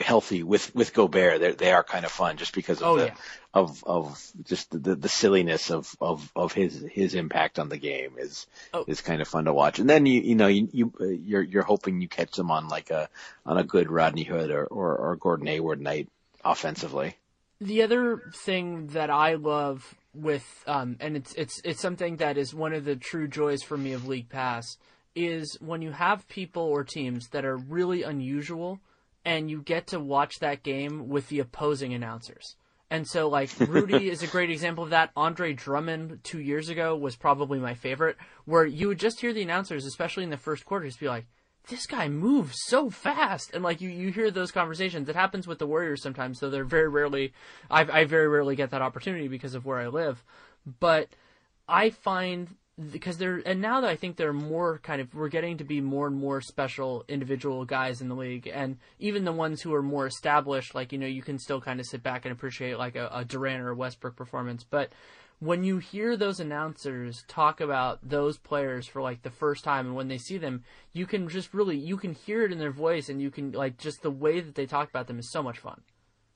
healthy 0.00 0.44
with 0.44 0.72
with 0.74 0.94
Gobert, 0.94 1.40
they 1.40 1.52
they 1.52 1.72
are 1.72 1.82
kind 1.82 2.04
of 2.04 2.12
fun 2.12 2.36
just 2.36 2.54
because 2.54 2.80
of 2.80 2.88
Oh, 2.88 2.96
the 2.96 3.06
yeah. 3.06 3.14
of 3.52 3.82
of 3.84 4.32
just 4.44 4.70
the 4.70 4.94
the 4.94 5.08
silliness 5.08 5.70
of 5.70 5.92
of 6.00 6.30
of 6.36 6.52
his 6.52 6.84
his 6.92 7.14
impact 7.16 7.58
on 7.58 7.68
the 7.68 7.76
game 7.76 8.12
is 8.18 8.46
Oh. 8.72 8.84
is 8.86 9.00
kind 9.00 9.20
of 9.20 9.26
fun 9.26 9.46
to 9.46 9.52
watch. 9.52 9.80
And 9.80 9.90
then 9.90 10.06
you 10.06 10.20
you 10.20 10.36
know 10.36 10.46
you, 10.46 10.68
you 10.72 10.92
you're 11.24 11.42
you're 11.42 11.64
hoping 11.64 12.00
you 12.00 12.06
catch 12.08 12.36
them 12.36 12.52
on 12.52 12.68
like 12.68 12.90
a 12.90 13.08
on 13.44 13.58
a 13.58 13.64
good 13.64 13.90
Rodney 13.90 14.24
Hood 14.24 14.52
or 14.52 14.64
or, 14.66 14.96
or 14.96 15.16
Gordon 15.16 15.48
Hayward 15.48 15.80
night 15.80 16.08
offensively. 16.44 17.16
The 17.60 17.82
other 17.82 18.22
thing 18.32 18.86
that 18.88 19.10
I 19.10 19.34
love 19.34 19.94
with, 20.14 20.44
um, 20.66 20.96
and 21.00 21.16
it's 21.16 21.34
it's 21.34 21.60
it's 21.64 21.80
something 21.82 22.16
that 22.18 22.38
is 22.38 22.54
one 22.54 22.72
of 22.72 22.84
the 22.84 22.96
true 22.96 23.26
joys 23.28 23.62
for 23.62 23.76
me 23.76 23.92
of 23.92 24.06
League 24.06 24.28
Pass, 24.30 24.78
is 25.14 25.56
when 25.60 25.82
you 25.82 25.92
have 25.92 26.28
people 26.28 26.62
or 26.62 26.84
teams 26.84 27.28
that 27.28 27.44
are 27.44 27.56
really 27.56 28.02
unusual, 28.02 28.80
and 29.24 29.50
you 29.50 29.62
get 29.62 29.88
to 29.88 30.00
watch 30.00 30.38
that 30.38 30.62
game 30.62 31.08
with 31.08 31.28
the 31.28 31.40
opposing 31.40 31.92
announcers. 31.92 32.56
And 32.90 33.06
so, 33.06 33.28
like 33.28 33.50
Rudy 33.60 34.10
is 34.10 34.22
a 34.22 34.26
great 34.26 34.50
example 34.50 34.84
of 34.84 34.90
that. 34.90 35.10
Andre 35.16 35.52
Drummond 35.52 36.20
two 36.24 36.40
years 36.40 36.68
ago 36.68 36.96
was 36.96 37.16
probably 37.16 37.58
my 37.58 37.74
favorite, 37.74 38.16
where 38.44 38.66
you 38.66 38.88
would 38.88 38.98
just 38.98 39.20
hear 39.20 39.32
the 39.32 39.42
announcers, 39.42 39.84
especially 39.84 40.24
in 40.24 40.30
the 40.30 40.36
first 40.36 40.64
quarter, 40.64 40.86
just 40.86 41.00
be 41.00 41.08
like, 41.08 41.26
this 41.68 41.86
guy 41.86 42.08
moves 42.08 42.56
so 42.66 42.90
fast 42.90 43.50
and 43.52 43.62
like 43.62 43.80
you, 43.80 43.90
you 43.90 44.10
hear 44.10 44.30
those 44.30 44.50
conversations 44.50 45.08
it 45.08 45.14
happens 45.14 45.46
with 45.46 45.58
the 45.58 45.66
warriors 45.66 46.02
sometimes 46.02 46.40
though 46.40 46.50
they're 46.50 46.64
very 46.64 46.88
rarely 46.88 47.32
I, 47.70 47.82
I 47.82 48.04
very 48.04 48.28
rarely 48.28 48.56
get 48.56 48.70
that 48.70 48.82
opportunity 48.82 49.28
because 49.28 49.54
of 49.54 49.64
where 49.64 49.78
i 49.78 49.86
live 49.86 50.24
but 50.80 51.08
i 51.68 51.90
find 51.90 52.48
because 52.92 53.18
they're 53.18 53.42
and 53.44 53.60
now 53.60 53.80
that 53.80 53.90
i 53.90 53.96
think 53.96 54.16
they're 54.16 54.32
more 54.32 54.78
kind 54.78 55.00
of 55.00 55.14
we're 55.14 55.28
getting 55.28 55.58
to 55.58 55.64
be 55.64 55.80
more 55.80 56.06
and 56.06 56.16
more 56.16 56.40
special 56.40 57.04
individual 57.08 57.64
guys 57.64 58.00
in 58.00 58.08
the 58.08 58.14
league 58.14 58.50
and 58.52 58.78
even 58.98 59.24
the 59.24 59.32
ones 59.32 59.60
who 59.60 59.74
are 59.74 59.82
more 59.82 60.06
established 60.06 60.74
like 60.74 60.92
you 60.92 60.98
know 60.98 61.06
you 61.06 61.22
can 61.22 61.38
still 61.38 61.60
kind 61.60 61.80
of 61.80 61.86
sit 61.86 62.02
back 62.02 62.24
and 62.24 62.32
appreciate 62.32 62.78
like 62.78 62.96
a, 62.96 63.10
a 63.12 63.24
durant 63.24 63.62
or 63.62 63.70
a 63.70 63.74
westbrook 63.74 64.16
performance. 64.16 64.64
But 64.64 64.90
when 65.38 65.64
you 65.64 65.78
hear 65.78 66.16
those 66.16 66.38
announcers 66.38 67.24
talk 67.26 67.60
about 67.60 67.98
those 68.02 68.36
players 68.36 68.86
for 68.86 69.00
like 69.00 69.22
the 69.22 69.30
first 69.30 69.64
time 69.64 69.86
and 69.86 69.96
when 69.96 70.08
they 70.08 70.18
see 70.18 70.36
them 70.36 70.62
you 70.92 71.06
can 71.06 71.28
just 71.28 71.54
really 71.54 71.76
you 71.76 71.96
can 71.96 72.12
hear 72.12 72.44
it 72.44 72.52
in 72.52 72.58
their 72.58 72.70
voice 72.70 73.08
and 73.08 73.22
you 73.22 73.30
can 73.30 73.52
like 73.52 73.78
just 73.78 74.02
the 74.02 74.10
way 74.10 74.40
that 74.40 74.54
they 74.54 74.66
talk 74.66 74.90
about 74.90 75.06
them 75.06 75.18
is 75.18 75.30
so 75.30 75.42
much 75.42 75.58
fun 75.58 75.80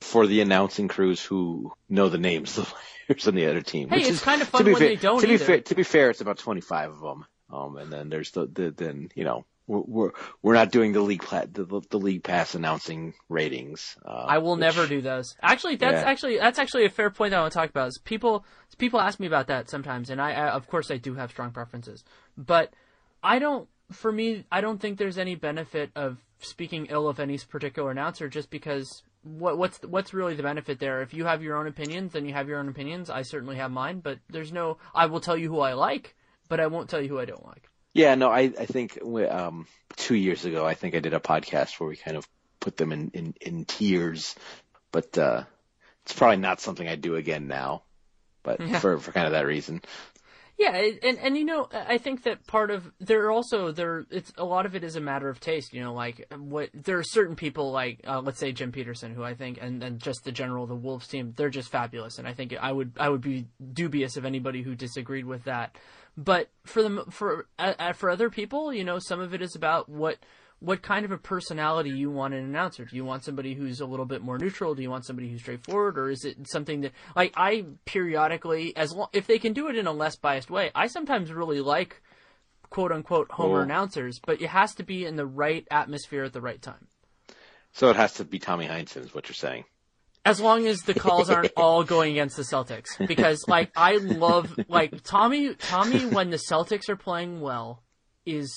For 0.01 0.27
the 0.27 0.41
announcing 0.41 0.87
crews 0.87 1.23
who 1.23 1.73
know 1.89 2.09
the 2.09 2.17
names 2.17 2.57
of 2.57 2.65
the 2.65 2.75
players 3.07 3.27
on 3.27 3.35
the 3.35 3.47
other 3.47 3.61
team, 3.61 3.89
Hey, 3.89 3.97
which 3.97 4.07
it's 4.07 4.17
is, 4.17 4.21
kind 4.21 4.41
of 4.41 4.47
fun 4.47 4.65
when 4.65 4.75
fair, 4.75 4.87
they 4.89 4.95
don't 4.95 5.21
To 5.21 5.27
be 5.27 5.37
fair, 5.37 5.61
to 5.61 5.75
be 5.75 5.83
fair, 5.83 6.09
it's 6.09 6.21
about 6.21 6.37
twenty 6.37 6.61
five 6.61 6.91
of 6.91 6.99
them. 6.99 7.25
Um, 7.51 7.77
and 7.77 7.91
then 7.91 8.09
there's 8.09 8.31
the, 8.31 8.47
the 8.47 8.71
then 8.71 9.09
you 9.15 9.23
know 9.23 9.45
we're 9.67 10.11
we're, 10.43 10.53
not 10.53 10.71
doing 10.71 10.91
the 10.91 11.01
league 11.01 11.23
pla- 11.23 11.45
the, 11.51 11.81
the 11.89 11.97
league 11.97 12.23
pass 12.23 12.53
announcing 12.53 13.13
ratings. 13.29 13.95
Uh, 14.05 14.25
I 14.27 14.37
will 14.37 14.51
which- 14.51 14.59
never 14.61 14.85
do 14.85 15.01
those. 15.01 15.35
Actually, 15.41 15.77
that's 15.77 16.01
Yeah. 16.03 16.09
actually 16.09 16.37
that's 16.37 16.59
actually 16.59 16.85
a 16.85 16.89
fair 16.89 17.09
point 17.09 17.31
that 17.31 17.37
I 17.37 17.41
want 17.41 17.53
to 17.53 17.59
talk 17.59 17.69
about. 17.69 17.87
Is 17.87 17.99
people 18.03 18.45
people 18.77 18.99
ask 18.99 19.19
me 19.19 19.27
about 19.27 19.47
that 19.47 19.69
sometimes, 19.69 20.09
and 20.09 20.21
I, 20.21 20.33
I 20.33 20.49
of 20.49 20.67
course 20.67 20.91
I 20.91 20.97
do 20.97 21.15
have 21.15 21.31
strong 21.31 21.51
preferences, 21.51 22.03
but 22.37 22.73
I 23.23 23.39
don't. 23.39 23.67
For 23.91 24.11
me, 24.11 24.45
I 24.51 24.61
don't 24.61 24.79
think 24.79 24.97
there's 24.97 25.17
any 25.17 25.35
benefit 25.35 25.91
of 25.95 26.17
speaking 26.39 26.87
ill 26.89 27.07
of 27.07 27.19
any 27.19 27.37
particular 27.37 27.91
announcer 27.91 28.27
just 28.27 28.49
because 28.49 29.03
what 29.25 29.57
what's 29.57 29.79
what's 29.81 30.13
really 30.13 30.35
the 30.35 30.43
benefit 30.43 30.79
there? 30.79 31.01
If 31.01 31.13
you 31.13 31.25
have 31.25 31.43
your 31.43 31.57
own 31.57 31.67
opinions, 31.67 32.13
then 32.13 32.25
you 32.25 32.33
have 32.33 32.47
your 32.47 32.59
own 32.59 32.69
opinions. 32.69 33.09
I 33.09 33.23
certainly 33.23 33.57
have 33.57 33.71
mine, 33.71 33.99
but 33.99 34.19
there's 34.29 34.51
no. 34.53 34.77
I 34.93 35.07
will 35.07 35.19
tell 35.19 35.35
you 35.35 35.49
who 35.49 35.59
I 35.59 35.73
like, 35.73 36.15
but 36.47 36.59
I 36.59 36.67
won't 36.67 36.89
tell 36.89 37.01
you 37.01 37.09
who 37.09 37.19
I 37.19 37.25
don't 37.25 37.45
like. 37.45 37.67
Yeah, 37.93 38.15
no, 38.15 38.29
I 38.29 38.53
I 38.59 38.65
think 38.65 38.99
um 39.03 39.67
two 39.95 40.15
years 40.15 40.45
ago 40.45 40.65
I 40.65 40.73
think 40.75 40.95
I 40.95 40.99
did 40.99 41.13
a 41.13 41.19
podcast 41.19 41.79
where 41.79 41.89
we 41.89 41.95
kind 41.95 42.17
of 42.17 42.27
put 42.59 42.77
them 42.77 42.91
in 42.91 43.11
in, 43.13 43.33
in 43.41 43.65
tiers, 43.65 44.35
but 44.91 45.17
uh 45.17 45.43
it's 46.03 46.13
probably 46.13 46.37
not 46.37 46.61
something 46.61 46.87
I 46.87 46.95
do 46.95 47.15
again 47.15 47.47
now. 47.47 47.83
But 48.43 48.59
Yeah. 48.61 48.79
for 48.79 48.99
for 48.99 49.11
kind 49.11 49.25
of 49.25 49.31
that 49.33 49.47
reason. 49.47 49.81
Yeah, 50.57 50.89
and 51.03 51.19
and 51.19 51.37
you 51.37 51.43
know, 51.43 51.67
I 51.73 51.97
think 51.97 52.23
that 52.23 52.47
part 52.47 52.71
of 52.71 52.89
there 52.99 53.25
are 53.25 53.31
also 53.31 53.71
there 53.71 54.05
it's 54.09 54.31
a 54.37 54.45
lot 54.45 54.65
of 54.65 54.73
it 54.73 54.85
is 54.85 54.95
a 54.95 55.01
matter 55.01 55.27
of 55.27 55.41
taste. 55.41 55.73
You 55.73 55.83
know, 55.83 55.93
like 55.93 56.33
what 56.37 56.69
there 56.73 56.97
are 56.97 57.03
certain 57.03 57.35
people 57.35 57.71
like 57.71 57.99
uh, 58.07 58.21
let's 58.21 58.39
say 58.39 58.53
Jim 58.53 58.71
Petersen, 58.71 59.13
who 59.13 59.23
I 59.23 59.33
think, 59.33 59.57
and 59.61 59.83
and 59.83 59.99
just 59.99 60.23
the 60.23 60.31
general 60.31 60.65
the 60.65 60.75
Wolves 60.75 61.07
team, 61.07 61.33
they're 61.35 61.49
just 61.49 61.69
fabulous, 61.69 62.19
and 62.19 62.27
I 62.27 62.33
think 62.33 62.55
I 62.57 62.71
would 62.71 62.93
I 62.97 63.09
would 63.09 63.21
be 63.21 63.47
dubious 63.73 64.15
of 64.15 64.23
anybody 64.23 64.61
who 64.61 64.75
disagreed 64.75 65.25
with 65.25 65.43
that. 65.43 65.75
But 66.15 66.49
for 66.63 66.81
them 66.81 67.03
for 67.11 67.47
uh, 67.59 67.73
uh, 67.77 67.93
for 67.93 68.09
other 68.09 68.29
people, 68.29 68.73
you 68.73 68.85
know, 68.85 68.97
some 68.99 69.19
of 69.19 69.33
it 69.33 69.41
is 69.41 69.55
about 69.55 69.89
what 69.89 70.19
what 70.65 70.81
kind 70.81 71.05
of 71.05 71.11
a 71.11 71.17
personality 71.17 71.91
you 71.91 72.09
want 72.09 72.33
in 72.33 72.39
an 72.41 72.49
announcer. 72.49 72.85
Do 72.85 72.95
you 72.95 73.05
want 73.05 73.23
somebody 73.23 73.53
who's 73.53 73.81
a 73.81 73.85
little 73.85 74.05
bit 74.05 74.23
more 74.23 74.39
neutral? 74.39 74.73
Do 74.73 74.81
you 74.81 74.89
want 74.89 75.05
somebody 75.05 75.29
who's 75.29 75.41
straightforward, 75.41 75.97
or 75.97 76.09
is 76.09 76.25
it 76.25 76.47
something 76.47 76.81
that 76.81 76.91
like 77.15 77.33
I 77.37 77.65
periodically, 77.85 78.75
as 78.75 78.91
long 78.91 79.09
if 79.13 79.27
they 79.27 79.37
can 79.37 79.53
do 79.53 79.67
it 79.67 79.77
in 79.77 79.85
a 79.85 79.93
less 79.93 80.15
biased 80.15 80.49
way, 80.49 80.71
I 80.73 80.87
sometimes 80.87 81.31
really 81.31 81.61
like 81.61 82.01
quote 82.71 82.91
unquote 82.91 83.31
homer 83.31 83.61
announcers, 83.61 84.19
but 84.25 84.41
it 84.41 84.47
has 84.47 84.73
to 84.75 84.83
be 84.83 85.05
in 85.05 85.15
the 85.15 85.25
right 85.25 85.67
atmosphere 85.69 86.23
at 86.23 86.33
the 86.33 86.41
right 86.41 86.61
time. 86.61 86.87
So 87.71 87.89
it 87.89 87.95
has 87.95 88.13
to 88.15 88.25
be 88.25 88.39
Tommy 88.39 88.67
Heinsohn, 88.67 89.03
is 89.03 89.13
what 89.13 89.29
you're 89.29 89.35
saying. 89.35 89.65
As 90.23 90.39
long 90.41 90.65
as 90.65 90.81
the 90.81 90.95
calls 90.95 91.29
aren't 91.29 91.51
all 91.57 91.83
going 91.83 92.13
against 92.13 92.37
the 92.37 92.43
Celtics, 92.43 92.87
because 93.07 93.45
like 93.47 93.71
I 93.75 93.97
love 93.97 94.57
like 94.67 95.03
Tommy 95.03 95.53
Tommy 95.53 96.07
when 96.07 96.31
the 96.31 96.41
Celtics 96.49 96.89
are 96.89 96.95
playing 96.95 97.41
well 97.41 97.83
is 98.25 98.51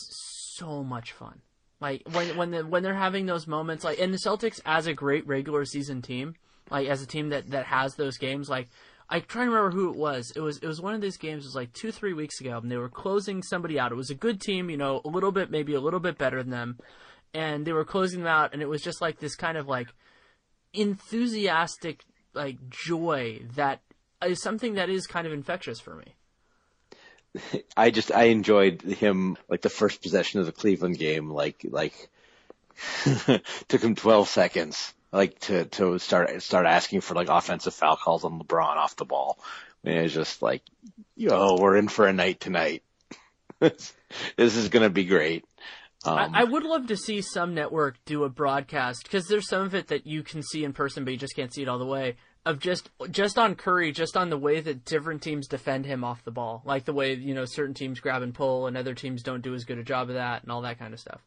so 0.56 0.82
much 0.82 1.12
fun. 1.12 1.43
Like 1.80 2.02
when 2.12 2.36
when 2.36 2.50
the, 2.50 2.66
when 2.66 2.82
they're 2.82 2.94
having 2.94 3.26
those 3.26 3.46
moments, 3.46 3.84
like 3.84 3.98
and 4.00 4.12
the 4.12 4.18
Celtics 4.18 4.60
as 4.66 4.86
a 4.86 4.94
great 4.94 5.26
regular 5.26 5.64
season 5.64 6.02
team, 6.02 6.34
like 6.70 6.88
as 6.88 7.02
a 7.02 7.06
team 7.06 7.28
that 7.28 7.50
that 7.50 7.66
has 7.66 7.94
those 7.94 8.18
games, 8.18 8.48
like 8.48 8.68
I 9.09 9.20
try 9.20 9.44
to 9.44 9.50
remember 9.50 9.70
who 9.70 9.90
it 9.90 9.96
was. 9.96 10.32
It 10.34 10.40
was 10.40 10.59
it 10.59 10.66
was 10.66 10.80
one 10.80 10.94
of 10.94 11.00
these 11.00 11.16
games. 11.16 11.44
It 11.44 11.48
was 11.48 11.55
like 11.55 11.72
two 11.72 11.92
three 11.92 12.12
weeks 12.12 12.40
ago, 12.40 12.59
and 12.59 12.70
they 12.70 12.76
were 12.76 12.88
closing 12.88 13.42
somebody 13.42 13.78
out. 13.78 13.92
It 13.92 13.96
was 13.96 14.10
a 14.10 14.14
good 14.14 14.40
team, 14.40 14.70
you 14.70 14.76
know, 14.76 15.00
a 15.05 15.09
little 15.09 15.32
bit 15.32 15.50
maybe 15.50 15.74
a 15.74 15.80
little 15.80 16.00
bit 16.00 16.18
better 16.18 16.42
than 16.42 16.50
them, 16.50 16.78
and 17.32 17.64
they 17.64 17.72
were 17.72 17.84
closing 17.84 18.20
them 18.20 18.28
out, 18.28 18.52
and 18.52 18.60
it 18.60 18.68
was 18.68 18.82
just 18.82 19.00
like 19.00 19.18
this 19.18 19.36
kind 19.36 19.56
of 19.56 19.68
like 19.68 19.88
enthusiastic 20.74 22.05
like 22.34 22.59
joy 22.68 23.40
that 23.55 23.80
is 24.26 24.42
something 24.42 24.74
that 24.74 24.90
is 24.90 25.06
kind 25.06 25.26
of 25.26 25.32
infectious 25.32 25.80
for 25.80 25.94
me. 25.94 26.16
I 27.76 27.90
just 27.90 28.12
I 28.12 28.24
enjoyed 28.24 28.82
him 28.82 29.36
like 29.48 29.62
the 29.62 29.68
first 29.68 30.02
possession 30.02 30.40
of 30.40 30.46
the 30.46 30.52
Cleveland 30.52 30.98
game, 30.98 31.30
like 31.30 31.64
like 31.68 32.09
took 33.68 33.82
him 33.82 33.94
12 33.94 34.28
seconds, 34.28 34.94
like 35.12 35.38
to 35.40 35.64
to 35.66 35.98
start 35.98 36.42
start 36.42 36.66
asking 36.66 37.00
for 37.00 37.14
like 37.14 37.28
offensive 37.28 37.74
foul 37.74 37.96
calls 37.96 38.24
on 38.24 38.40
LeBron 38.40 38.76
off 38.76 38.96
the 38.96 39.05
ball. 39.05 39.38
And 39.84 39.96
it 39.96 40.02
was 40.02 40.14
just 40.14 40.42
like, 40.42 40.62
yo, 41.16 41.56
we're 41.56 41.76
in 41.76 41.88
for 41.88 42.06
a 42.06 42.12
night 42.12 42.40
tonight. 42.40 42.82
this 43.60 43.94
is 44.36 44.68
gonna 44.68 44.90
be 44.90 45.05
great. 45.05 45.44
Um, 46.05 46.34
I, 46.34 46.42
I 46.42 46.44
would 46.44 46.62
love 46.62 46.86
to 46.88 46.96
see 46.96 47.20
some 47.22 47.55
network 47.55 47.96
do 48.05 48.22
a 48.24 48.28
broadcast 48.28 49.02
because 49.02 49.26
there's 49.26 49.48
some 49.48 49.62
of 49.62 49.74
it 49.74 49.88
that 49.88 50.06
you 50.06 50.22
can 50.22 50.42
see 50.42 50.64
in 50.64 50.72
person, 50.72 51.05
but 51.05 51.10
you 51.10 51.16
just 51.16 51.34
can't 51.34 51.52
see 51.52 51.62
it 51.62 51.68
all 51.68 51.78
the 51.78 51.86
way. 51.86 52.16
Of 52.48 52.60
just 52.60 52.88
just 53.10 53.38
on 53.38 53.56
Curry, 53.56 53.92
just 53.92 54.16
on 54.16 54.30
the 54.30 54.38
way 54.38 54.60
that 54.60 54.86
different 54.86 55.20
teams 55.20 55.46
defend 55.46 55.84
him 55.84 56.02
off 56.02 56.24
the 56.24 56.30
ball, 56.30 56.62
like 56.64 56.86
the 56.86 56.94
way 56.94 57.12
you 57.12 57.34
know 57.34 57.44
certain 57.44 57.74
teams 57.74 58.00
grab 58.00 58.22
and 58.22 58.32
pull, 58.32 58.66
and 58.66 58.74
other 58.74 58.94
teams 58.94 59.22
don't 59.22 59.42
do 59.42 59.54
as 59.54 59.64
good 59.64 59.76
a 59.76 59.84
job 59.84 60.08
of 60.08 60.14
that, 60.14 60.44
and 60.44 60.50
all 60.50 60.62
that 60.62 60.78
kind 60.78 60.94
of 60.94 61.00
stuff. 61.00 61.20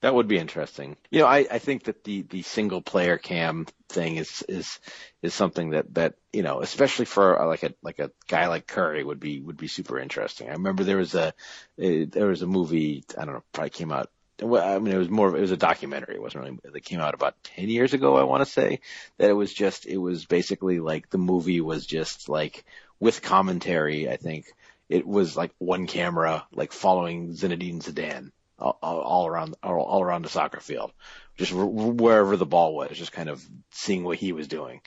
That 0.00 0.14
would 0.14 0.28
be 0.28 0.38
interesting. 0.38 0.96
You 1.10 1.20
know, 1.20 1.26
I, 1.26 1.46
I 1.50 1.58
think 1.58 1.84
that 1.84 2.04
the, 2.04 2.22
the 2.22 2.42
single 2.42 2.80
player 2.80 3.18
cam 3.18 3.66
thing 3.88 4.16
is, 4.16 4.44
is, 4.48 4.78
is 5.22 5.34
something 5.34 5.70
that, 5.70 5.92
that, 5.94 6.14
you 6.32 6.44
know, 6.44 6.60
especially 6.60 7.04
for 7.04 7.44
like 7.46 7.64
a, 7.64 7.74
like 7.82 7.98
a 7.98 8.12
guy 8.28 8.46
like 8.46 8.68
Curry 8.68 9.02
would 9.02 9.18
be, 9.18 9.40
would 9.40 9.56
be 9.56 9.66
super 9.66 9.98
interesting. 9.98 10.48
I 10.48 10.52
remember 10.52 10.84
there 10.84 10.98
was 10.98 11.16
a, 11.16 11.34
a 11.78 12.04
there 12.04 12.28
was 12.28 12.42
a 12.42 12.46
movie, 12.46 13.02
I 13.18 13.24
don't 13.24 13.34
know, 13.34 13.44
probably 13.52 13.70
came 13.70 13.90
out, 13.90 14.08
well, 14.40 14.76
I 14.76 14.78
mean, 14.78 14.94
it 14.94 14.98
was 14.98 15.10
more, 15.10 15.36
it 15.36 15.40
was 15.40 15.50
a 15.50 15.56
documentary. 15.56 16.14
It 16.14 16.22
wasn't 16.22 16.44
really, 16.44 16.58
that 16.62 16.84
came 16.84 17.00
out 17.00 17.14
about 17.14 17.42
10 17.44 17.68
years 17.68 17.94
ago, 17.94 18.16
I 18.16 18.24
want 18.24 18.42
to 18.44 18.50
say, 18.50 18.80
that 19.18 19.30
it 19.30 19.34
was 19.34 19.52
just, 19.52 19.86
it 19.86 19.98
was 19.98 20.24
basically 20.24 20.80
like 20.80 21.10
the 21.10 21.18
movie 21.18 21.60
was 21.60 21.86
just 21.86 22.28
like 22.28 22.64
with 23.00 23.22
commentary, 23.22 24.08
I 24.08 24.16
think. 24.16 24.46
It 24.88 25.06
was 25.06 25.36
like 25.36 25.52
one 25.58 25.86
camera, 25.86 26.46
like 26.50 26.72
following 26.72 27.34
Zinedine 27.34 27.82
Zidane 27.82 28.30
all 28.58 28.78
all 28.82 29.26
around 29.26 29.54
all, 29.62 29.80
all 29.80 30.02
around 30.02 30.24
the 30.24 30.28
soccer 30.28 30.60
field, 30.60 30.92
just 31.36 31.52
wherever 31.52 32.36
the 32.36 32.46
ball 32.46 32.74
was, 32.74 32.96
just 32.96 33.12
kind 33.12 33.28
of 33.28 33.44
seeing 33.70 34.04
what 34.04 34.18
he 34.18 34.32
was 34.32 34.48
doing, 34.48 34.80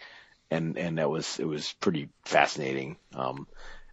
and 0.50 0.78
and 0.78 0.98
that 0.98 1.10
was 1.10 1.40
it 1.40 1.48
was 1.48 1.74
pretty 1.74 2.10
fascinating. 2.26 2.98
Um, 3.14 3.48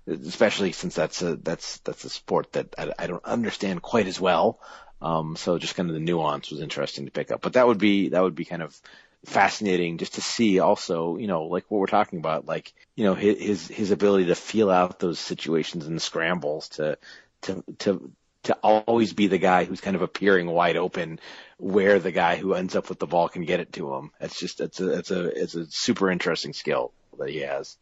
especially 0.06 0.72
since 0.72 0.94
that's 0.94 1.22
a 1.22 1.36
that's 1.36 1.78
that's 1.80 2.05
a 2.05 2.10
sport 2.10 2.52
that 2.52 2.74
I, 2.78 2.93
I 2.98 3.06
don't 3.06 3.24
understand 3.24 3.82
quite 3.82 4.06
as 4.06 4.20
well. 4.20 4.59
Um, 5.01 5.37
so 5.37 5.59
just 5.59 5.77
kind 5.77 5.89
of 5.89 5.95
the 5.95 6.01
nuance 6.01 6.51
was 6.51 6.61
interesting 6.61 7.05
to 7.07 7.12
pick 7.12 7.31
up. 7.31 7.41
But 7.41 7.55
that 7.55 7.66
would 7.66 7.79
be 7.79 8.11
that 8.11 8.23
would 8.23 8.35
be 8.35 8.45
kind 8.45 8.62
of 8.62 8.79
fascinating 9.25 9.99
just 9.99 10.15
to 10.15 10.20
see 10.20 10.59
also, 10.59 11.16
you 11.16 11.27
know, 11.27 11.45
like 11.45 11.65
what 11.69 11.79
we're 11.79 11.87
talking 11.87 12.19
about, 12.19 12.47
like, 12.47 12.73
you 12.95 13.05
know, 13.05 13.15
his 13.15 13.69
his, 13.69 13.91
ability 13.91 14.27
to 14.27 14.35
feel 14.35 14.70
out 14.70 14.99
those 14.99 15.19
situations 15.19 15.87
and 15.87 16.01
scrambles 16.01 16.69
to 16.70 16.99
to 17.43 17.65
to 17.79 18.12
to 18.45 18.55
always 18.62 19.12
be 19.12 19.27
the 19.27 19.39
guy 19.39 19.65
who's 19.65 19.81
kind 19.81 19.97
of 19.97 20.03
appearing 20.03 20.47
wide 20.47 20.77
open 20.77 21.20
where 21.59 21.99
the 21.99 22.12
guy 22.12 22.37
who 22.37 22.55
ends 22.55 22.77
up 22.77 22.89
with 22.89 22.99
the 22.99 23.07
ball 23.07 23.29
can 23.29 23.45
get 23.45 23.61
it 23.61 23.73
to 23.73 23.95
him. 23.95 24.11
It's 24.20 24.39
just 24.39 24.61
it's 24.61 24.81
a 24.81 24.99
it's 24.99 25.11
a 25.11 25.43
it's 25.43 25.55
a 25.55 25.66
super 25.69 26.11
interesting 26.11 26.53
skill 26.53 26.93
that 27.19 27.29
he 27.29 27.41
has. 27.41 27.77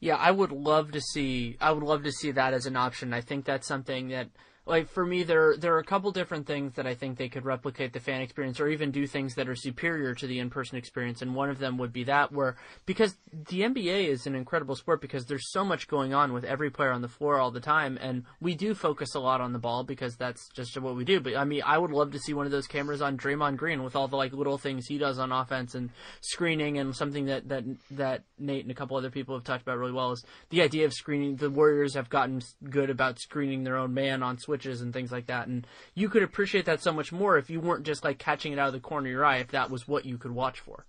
Yeah, 0.00 0.16
I 0.16 0.30
would 0.30 0.52
love 0.52 0.92
to 0.92 1.00
see 1.00 1.56
I 1.60 1.72
would 1.72 1.82
love 1.82 2.04
to 2.04 2.12
see 2.12 2.30
that 2.32 2.54
as 2.54 2.66
an 2.66 2.76
option. 2.76 3.12
I 3.12 3.20
think 3.20 3.44
that's 3.44 3.66
something 3.66 4.08
that 4.08 4.28
like 4.66 4.88
for 4.88 5.06
me 5.06 5.22
there 5.22 5.56
there 5.56 5.74
are 5.74 5.78
a 5.78 5.84
couple 5.84 6.10
different 6.10 6.46
things 6.46 6.74
that 6.74 6.86
I 6.86 6.94
think 6.94 7.16
they 7.16 7.28
could 7.28 7.44
replicate 7.44 7.92
the 7.92 8.00
fan 8.00 8.20
experience 8.20 8.58
or 8.58 8.68
even 8.68 8.90
do 8.90 9.06
things 9.06 9.36
that 9.36 9.48
are 9.48 9.54
superior 9.54 10.14
to 10.14 10.26
the 10.26 10.40
in-person 10.40 10.76
experience 10.76 11.22
and 11.22 11.34
one 11.34 11.48
of 11.48 11.58
them 11.58 11.78
would 11.78 11.92
be 11.92 12.04
that 12.04 12.32
where 12.32 12.56
because 12.84 13.16
the 13.32 13.60
NBA 13.60 14.08
is 14.08 14.26
an 14.26 14.34
incredible 14.34 14.74
sport 14.74 15.00
because 15.00 15.26
there's 15.26 15.52
so 15.52 15.64
much 15.64 15.86
going 15.86 16.12
on 16.12 16.32
with 16.32 16.44
every 16.44 16.70
player 16.70 16.90
on 16.90 17.00
the 17.00 17.08
floor 17.08 17.38
all 17.38 17.52
the 17.52 17.60
time 17.60 17.96
and 18.00 18.24
we 18.40 18.54
do 18.54 18.74
focus 18.74 19.14
a 19.14 19.20
lot 19.20 19.40
on 19.40 19.52
the 19.52 19.58
ball 19.58 19.84
because 19.84 20.16
that's 20.16 20.48
just 20.48 20.76
what 20.78 20.96
we 20.96 21.04
do. 21.04 21.20
But 21.20 21.36
I 21.36 21.44
mean 21.44 21.62
I 21.64 21.78
would 21.78 21.92
love 21.92 22.10
to 22.12 22.18
see 22.18 22.34
one 22.34 22.46
of 22.46 22.52
those 22.52 22.66
cameras 22.66 23.00
on 23.00 23.16
Draymond 23.16 23.56
Green 23.56 23.84
with 23.84 23.94
all 23.94 24.08
the 24.08 24.16
like 24.16 24.32
little 24.32 24.58
things 24.58 24.86
he 24.86 24.98
does 24.98 25.18
on 25.18 25.30
offense 25.30 25.76
and 25.76 25.90
screening 26.20 26.78
and 26.78 26.94
something 26.94 27.26
that 27.26 27.48
that 27.48 27.64
that 27.92 28.24
Nate 28.38 28.64
and 28.64 28.72
a 28.72 28.74
couple 28.74 28.96
other 28.96 29.10
people 29.10 29.36
have 29.36 29.44
talked 29.44 29.62
about 29.62 29.78
really 29.78 29.92
well 29.92 30.12
is 30.12 30.24
the 30.50 30.62
idea 30.62 30.84
of 30.86 30.92
screening. 30.92 31.36
The 31.36 31.50
Warriors 31.50 31.94
have 31.94 32.10
gotten 32.10 32.42
good 32.68 32.90
about 32.90 33.20
screening 33.20 33.62
their 33.62 33.76
own 33.76 33.94
man 33.94 34.22
on 34.22 34.38
switch 34.38 34.55
and 34.64 34.92
things 34.92 35.12
like 35.12 35.26
that. 35.26 35.48
And 35.48 35.66
you 35.94 36.08
could 36.08 36.22
appreciate 36.22 36.64
that 36.64 36.82
so 36.82 36.92
much 36.92 37.12
more 37.12 37.36
if 37.36 37.50
you 37.50 37.60
weren't 37.60 37.84
just 37.84 38.04
like 38.04 38.18
catching 38.18 38.52
it 38.52 38.58
out 38.58 38.68
of 38.68 38.72
the 38.72 38.80
corner 38.80 39.08
of 39.08 39.12
your 39.12 39.24
eye, 39.24 39.38
if 39.38 39.48
that 39.48 39.70
was 39.70 39.86
what 39.86 40.06
you 40.06 40.16
could 40.16 40.32
watch 40.32 40.60
for. 40.60 40.86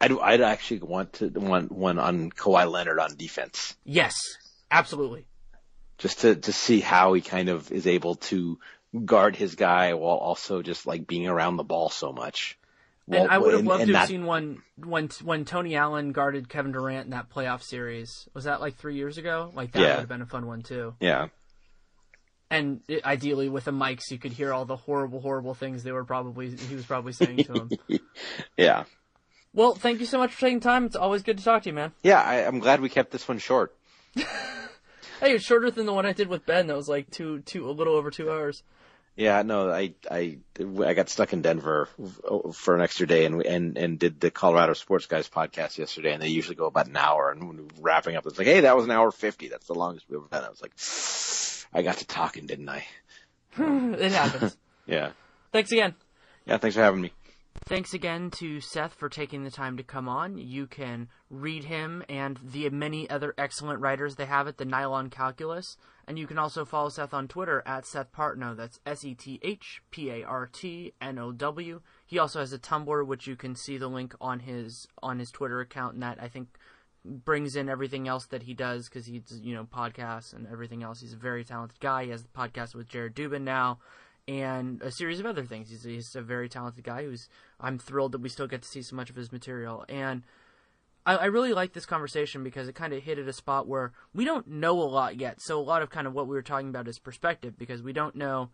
I'd, 0.00 0.12
I'd 0.12 0.40
actually 0.40 0.80
want 0.80 1.14
to 1.14 1.28
want 1.28 1.70
one 1.70 1.98
on 1.98 2.30
Kawhi 2.30 2.70
Leonard 2.70 2.98
on 2.98 3.16
defense. 3.16 3.76
Yes, 3.84 4.36
absolutely. 4.70 5.26
Just 5.98 6.20
to 6.20 6.36
to 6.36 6.52
see 6.52 6.80
how 6.80 7.12
he 7.12 7.20
kind 7.20 7.48
of 7.48 7.70
is 7.70 7.86
able 7.86 8.16
to 8.16 8.58
guard 9.04 9.36
his 9.36 9.54
guy 9.54 9.94
while 9.94 10.16
also 10.16 10.62
just 10.62 10.86
like 10.86 11.06
being 11.06 11.28
around 11.28 11.56
the 11.56 11.64
ball 11.64 11.90
so 11.90 12.12
much. 12.12 12.58
And 13.06 13.22
well, 13.22 13.26
I 13.28 13.38
would 13.38 13.54
have 13.54 13.64
loved 13.64 13.86
to 13.86 13.96
have 13.96 14.08
seen 14.08 14.24
one 14.24 14.62
when 14.76 15.08
when 15.22 15.44
Tony 15.44 15.76
Allen 15.76 16.12
guarded 16.12 16.48
Kevin 16.48 16.72
Durant 16.72 17.06
in 17.06 17.10
that 17.10 17.28
playoff 17.28 17.62
series. 17.62 18.28
Was 18.32 18.44
that 18.44 18.60
like 18.60 18.76
three 18.76 18.94
years 18.94 19.18
ago? 19.18 19.50
Like 19.54 19.72
that 19.72 19.80
yeah. 19.80 19.88
would 19.88 20.00
have 20.00 20.08
been 20.08 20.22
a 20.22 20.26
fun 20.26 20.46
one 20.46 20.62
too. 20.62 20.94
Yeah 21.00 21.28
and 22.50 22.80
it, 22.88 23.04
ideally 23.04 23.48
with 23.48 23.64
the 23.64 23.70
mics 23.70 24.10
you 24.10 24.18
could 24.18 24.32
hear 24.32 24.52
all 24.52 24.64
the 24.64 24.76
horrible 24.76 25.20
horrible 25.20 25.54
things 25.54 25.82
they 25.82 25.92
were 25.92 26.04
probably 26.04 26.50
he 26.50 26.74
was 26.74 26.84
probably 26.84 27.12
saying 27.12 27.38
to 27.44 27.52
him 27.52 27.70
yeah 28.56 28.84
well 29.54 29.74
thank 29.74 30.00
you 30.00 30.06
so 30.06 30.18
much 30.18 30.32
for 30.32 30.40
taking 30.40 30.60
time 30.60 30.84
it's 30.84 30.96
always 30.96 31.22
good 31.22 31.38
to 31.38 31.44
talk 31.44 31.62
to 31.62 31.70
you 31.70 31.74
man 31.74 31.92
yeah 32.02 32.20
I, 32.20 32.36
am 32.42 32.58
glad 32.58 32.80
we 32.80 32.88
kept 32.88 33.10
this 33.10 33.26
one 33.26 33.38
short 33.38 33.76
hey 34.14 34.24
it's 35.22 35.44
shorter 35.44 35.70
than 35.70 35.86
the 35.86 35.92
one 35.92 36.06
i 36.06 36.12
did 36.12 36.28
with 36.28 36.46
ben 36.46 36.66
that 36.66 36.76
was 36.76 36.88
like 36.88 37.10
two 37.10 37.40
two 37.40 37.68
a 37.68 37.72
little 37.72 37.94
over 37.94 38.10
two 38.10 38.30
hours 38.30 38.62
yeah, 39.16 39.42
no, 39.42 39.70
I 39.70 39.92
I 40.10 40.38
I 40.58 40.94
got 40.94 41.10
stuck 41.10 41.34
in 41.34 41.42
Denver 41.42 41.90
for 42.54 42.74
an 42.74 42.80
extra 42.80 43.06
day 43.06 43.26
and 43.26 43.42
and 43.42 43.76
and 43.76 43.98
did 43.98 44.18
the 44.18 44.30
Colorado 44.30 44.72
Sports 44.72 45.06
Guys 45.06 45.28
podcast 45.28 45.76
yesterday, 45.76 46.14
and 46.14 46.22
they 46.22 46.28
usually 46.28 46.54
go 46.54 46.64
about 46.64 46.86
an 46.86 46.96
hour. 46.96 47.30
And 47.30 47.70
wrapping 47.80 48.16
up, 48.16 48.24
it's 48.24 48.38
like, 48.38 48.46
hey, 48.46 48.60
that 48.60 48.76
was 48.76 48.86
an 48.86 48.92
hour 48.92 49.10
fifty. 49.10 49.48
That's 49.48 49.66
the 49.66 49.74
longest 49.74 50.06
we've 50.08 50.20
ever 50.20 50.28
done. 50.30 50.44
I 50.44 50.48
was 50.48 50.62
like, 50.62 50.72
I 51.72 51.82
got 51.82 51.98
to 51.98 52.06
talking, 52.06 52.46
didn't 52.46 52.68
I? 52.68 52.84
it 53.58 54.12
happens. 54.12 54.56
yeah. 54.86 55.12
Thanks 55.52 55.72
again. 55.72 55.94
Yeah, 56.46 56.58
thanks 56.58 56.76
for 56.76 56.82
having 56.82 57.00
me. 57.00 57.12
Thanks 57.66 57.94
again 57.94 58.30
to 58.32 58.60
Seth 58.60 58.94
for 58.94 59.08
taking 59.08 59.44
the 59.44 59.50
time 59.50 59.76
to 59.76 59.82
come 59.82 60.08
on. 60.08 60.38
You 60.38 60.66
can 60.66 61.08
read 61.28 61.64
him 61.64 62.02
and 62.08 62.38
the 62.42 62.68
many 62.70 63.08
other 63.08 63.34
excellent 63.36 63.80
writers 63.80 64.16
they 64.16 64.24
have 64.24 64.48
at 64.48 64.56
the 64.56 64.64
Nylon 64.64 65.10
Calculus. 65.10 65.76
And 66.06 66.18
you 66.18 66.26
can 66.26 66.38
also 66.38 66.64
follow 66.64 66.88
Seth 66.88 67.14
on 67.14 67.28
Twitter 67.28 67.62
at 67.66 67.86
Seth 67.86 68.12
Partnow. 68.12 68.56
That's 68.56 68.80
S 68.86 69.04
E 69.04 69.14
T 69.14 69.38
H 69.42 69.82
P 69.90 70.10
A 70.10 70.24
R 70.24 70.48
T 70.52 70.94
N 71.00 71.18
O 71.18 71.30
W. 71.32 71.80
He 72.06 72.18
also 72.18 72.40
has 72.40 72.52
a 72.52 72.58
Tumblr, 72.58 73.06
which 73.06 73.26
you 73.26 73.36
can 73.36 73.54
see 73.54 73.78
the 73.78 73.88
link 73.88 74.14
on 74.20 74.40
his 74.40 74.88
on 75.02 75.18
his 75.20 75.30
Twitter 75.30 75.60
account, 75.60 75.94
and 75.94 76.02
that 76.02 76.20
I 76.20 76.28
think 76.28 76.48
brings 77.04 77.56
in 77.56 77.68
everything 77.68 78.08
else 78.08 78.26
that 78.26 78.42
he 78.42 78.54
does 78.54 78.88
because 78.88 79.06
he's 79.06 79.40
you 79.42 79.54
know 79.54 79.64
podcasts 79.64 80.32
and 80.32 80.46
everything 80.50 80.82
else. 80.82 81.00
He's 81.00 81.12
a 81.12 81.18
very 81.18 81.44
talented 81.44 81.80
guy. 81.80 82.04
He 82.04 82.10
has 82.10 82.22
the 82.22 82.28
podcast 82.28 82.74
with 82.74 82.88
Jared 82.88 83.14
Dubin 83.14 83.42
now, 83.42 83.78
and 84.28 84.80
a 84.82 84.90
series 84.90 85.20
of 85.20 85.26
other 85.26 85.44
things. 85.44 85.70
He's, 85.70 85.84
he's 85.84 86.14
a 86.14 86.22
very 86.22 86.48
talented 86.48 86.84
guy. 86.84 87.04
Who's 87.04 87.28
I'm 87.58 87.78
thrilled 87.78 88.12
that 88.12 88.20
we 88.20 88.28
still 88.28 88.46
get 88.46 88.62
to 88.62 88.68
see 88.68 88.82
so 88.82 88.96
much 88.96 89.10
of 89.10 89.16
his 89.16 89.32
material, 89.32 89.84
and 89.88 90.22
I, 91.06 91.16
I 91.16 91.24
really 91.26 91.52
like 91.52 91.72
this 91.72 91.86
conversation 91.86 92.44
because 92.44 92.68
it 92.68 92.74
kind 92.74 92.92
of 92.92 93.02
hit 93.02 93.18
at 93.18 93.28
a 93.28 93.32
spot 93.32 93.66
where 93.66 93.92
we 94.14 94.24
don't 94.24 94.46
know 94.46 94.80
a 94.80 94.84
lot 94.84 95.18
yet. 95.18 95.40
So 95.40 95.58
a 95.58 95.62
lot 95.62 95.82
of 95.82 95.90
kind 95.90 96.06
of 96.06 96.14
what 96.14 96.26
we 96.26 96.34
were 96.34 96.42
talking 96.42 96.68
about 96.68 96.88
is 96.88 96.98
perspective 96.98 97.58
because 97.58 97.82
we 97.82 97.92
don't 97.92 98.14
know 98.14 98.50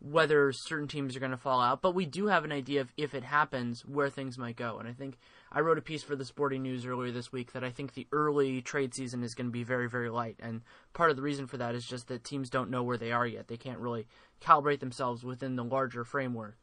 whether 0.00 0.52
certain 0.52 0.86
teams 0.86 1.16
are 1.16 1.20
going 1.20 1.32
to 1.32 1.36
fall 1.36 1.60
out, 1.60 1.82
but 1.82 1.94
we 1.94 2.06
do 2.06 2.28
have 2.28 2.44
an 2.44 2.52
idea 2.52 2.80
of 2.80 2.92
if 2.96 3.14
it 3.14 3.24
happens 3.24 3.84
where 3.84 4.08
things 4.08 4.38
might 4.38 4.56
go. 4.56 4.78
And 4.78 4.88
I 4.88 4.92
think 4.92 5.18
I 5.50 5.60
wrote 5.60 5.78
a 5.78 5.82
piece 5.82 6.02
for 6.02 6.16
the 6.16 6.24
Sporting 6.24 6.62
News 6.62 6.84
earlier 6.84 7.10
this 7.10 7.32
week 7.32 7.52
that 7.52 7.64
I 7.64 7.70
think 7.70 7.94
the 7.94 8.06
early 8.12 8.60
trade 8.60 8.94
season 8.94 9.22
is 9.22 9.34
going 9.34 9.46
to 9.46 9.52
be 9.52 9.64
very, 9.64 9.88
very 9.88 10.10
light. 10.10 10.36
And 10.40 10.62
part 10.92 11.10
of 11.10 11.16
the 11.16 11.22
reason 11.22 11.46
for 11.46 11.56
that 11.56 11.74
is 11.74 11.86
just 11.86 12.08
that 12.08 12.24
teams 12.24 12.50
don't 12.50 12.70
know 12.70 12.82
where 12.82 12.98
they 12.98 13.12
are 13.12 13.26
yet. 13.26 13.48
They 13.48 13.56
can't 13.56 13.78
really 13.78 14.06
calibrate 14.40 14.80
themselves 14.80 15.24
within 15.24 15.56
the 15.56 15.64
larger 15.64 16.04
framework. 16.04 16.58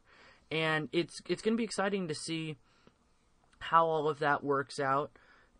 And 0.50 0.88
it's 0.92 1.20
it's 1.28 1.42
going 1.42 1.54
to 1.54 1.58
be 1.58 1.64
exciting 1.64 2.06
to 2.08 2.14
see 2.14 2.56
how 3.58 3.86
all 3.86 4.08
of 4.08 4.20
that 4.20 4.44
works 4.44 4.78
out 4.78 5.10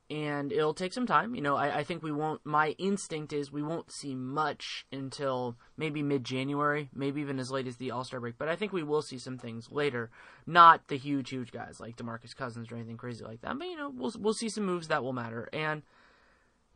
and 0.09 0.53
it'll 0.53 0.75
take 0.75 0.93
some 0.93 1.07
time. 1.07 1.35
You 1.35 1.43
know, 1.43 1.57
I, 1.57 1.79
I, 1.79 1.85
think 1.85 2.03
we 2.03 2.13
won't. 2.13 2.45
My 2.45 2.71
instinct 2.79 3.33
is 3.33 3.51
we 3.51 3.63
won't 3.63 3.91
see 3.91 4.15
much 4.15 4.87
until 4.93 5.57
maybe 5.77 6.03
mid 6.03 6.23
January, 6.23 6.89
maybe 6.95 7.21
even 7.21 7.39
as 7.39 7.51
late 7.51 7.67
as 7.67 7.77
the 7.77 7.91
All 7.91 8.05
Star 8.05 8.21
break. 8.21 8.39
But 8.39 8.49
I 8.49 8.57
think 8.57 8.73
we 8.73 8.85
will 8.85 9.03
see 9.03 9.19
some 9.19 9.39
things 9.39 9.69
later. 9.71 10.11
Not 10.47 10.87
the 10.89 10.97
huge, 10.97 11.31
huge 11.31 11.51
guys 11.51 11.81
like 11.81 11.97
Demarcus 11.97 12.37
Cousins 12.37 12.71
or 12.71 12.77
anything 12.77 12.97
crazy 12.97 13.25
like 13.25 13.41
that. 13.41 13.59
But 13.59 13.67
you 13.67 13.77
know, 13.77 13.91
we'll 13.91 14.13
we'll 14.19 14.35
see 14.35 14.49
some 14.49 14.65
moves 14.65 14.89
that 14.89 15.03
will 15.03 15.13
matter. 15.13 15.49
And 15.53 15.83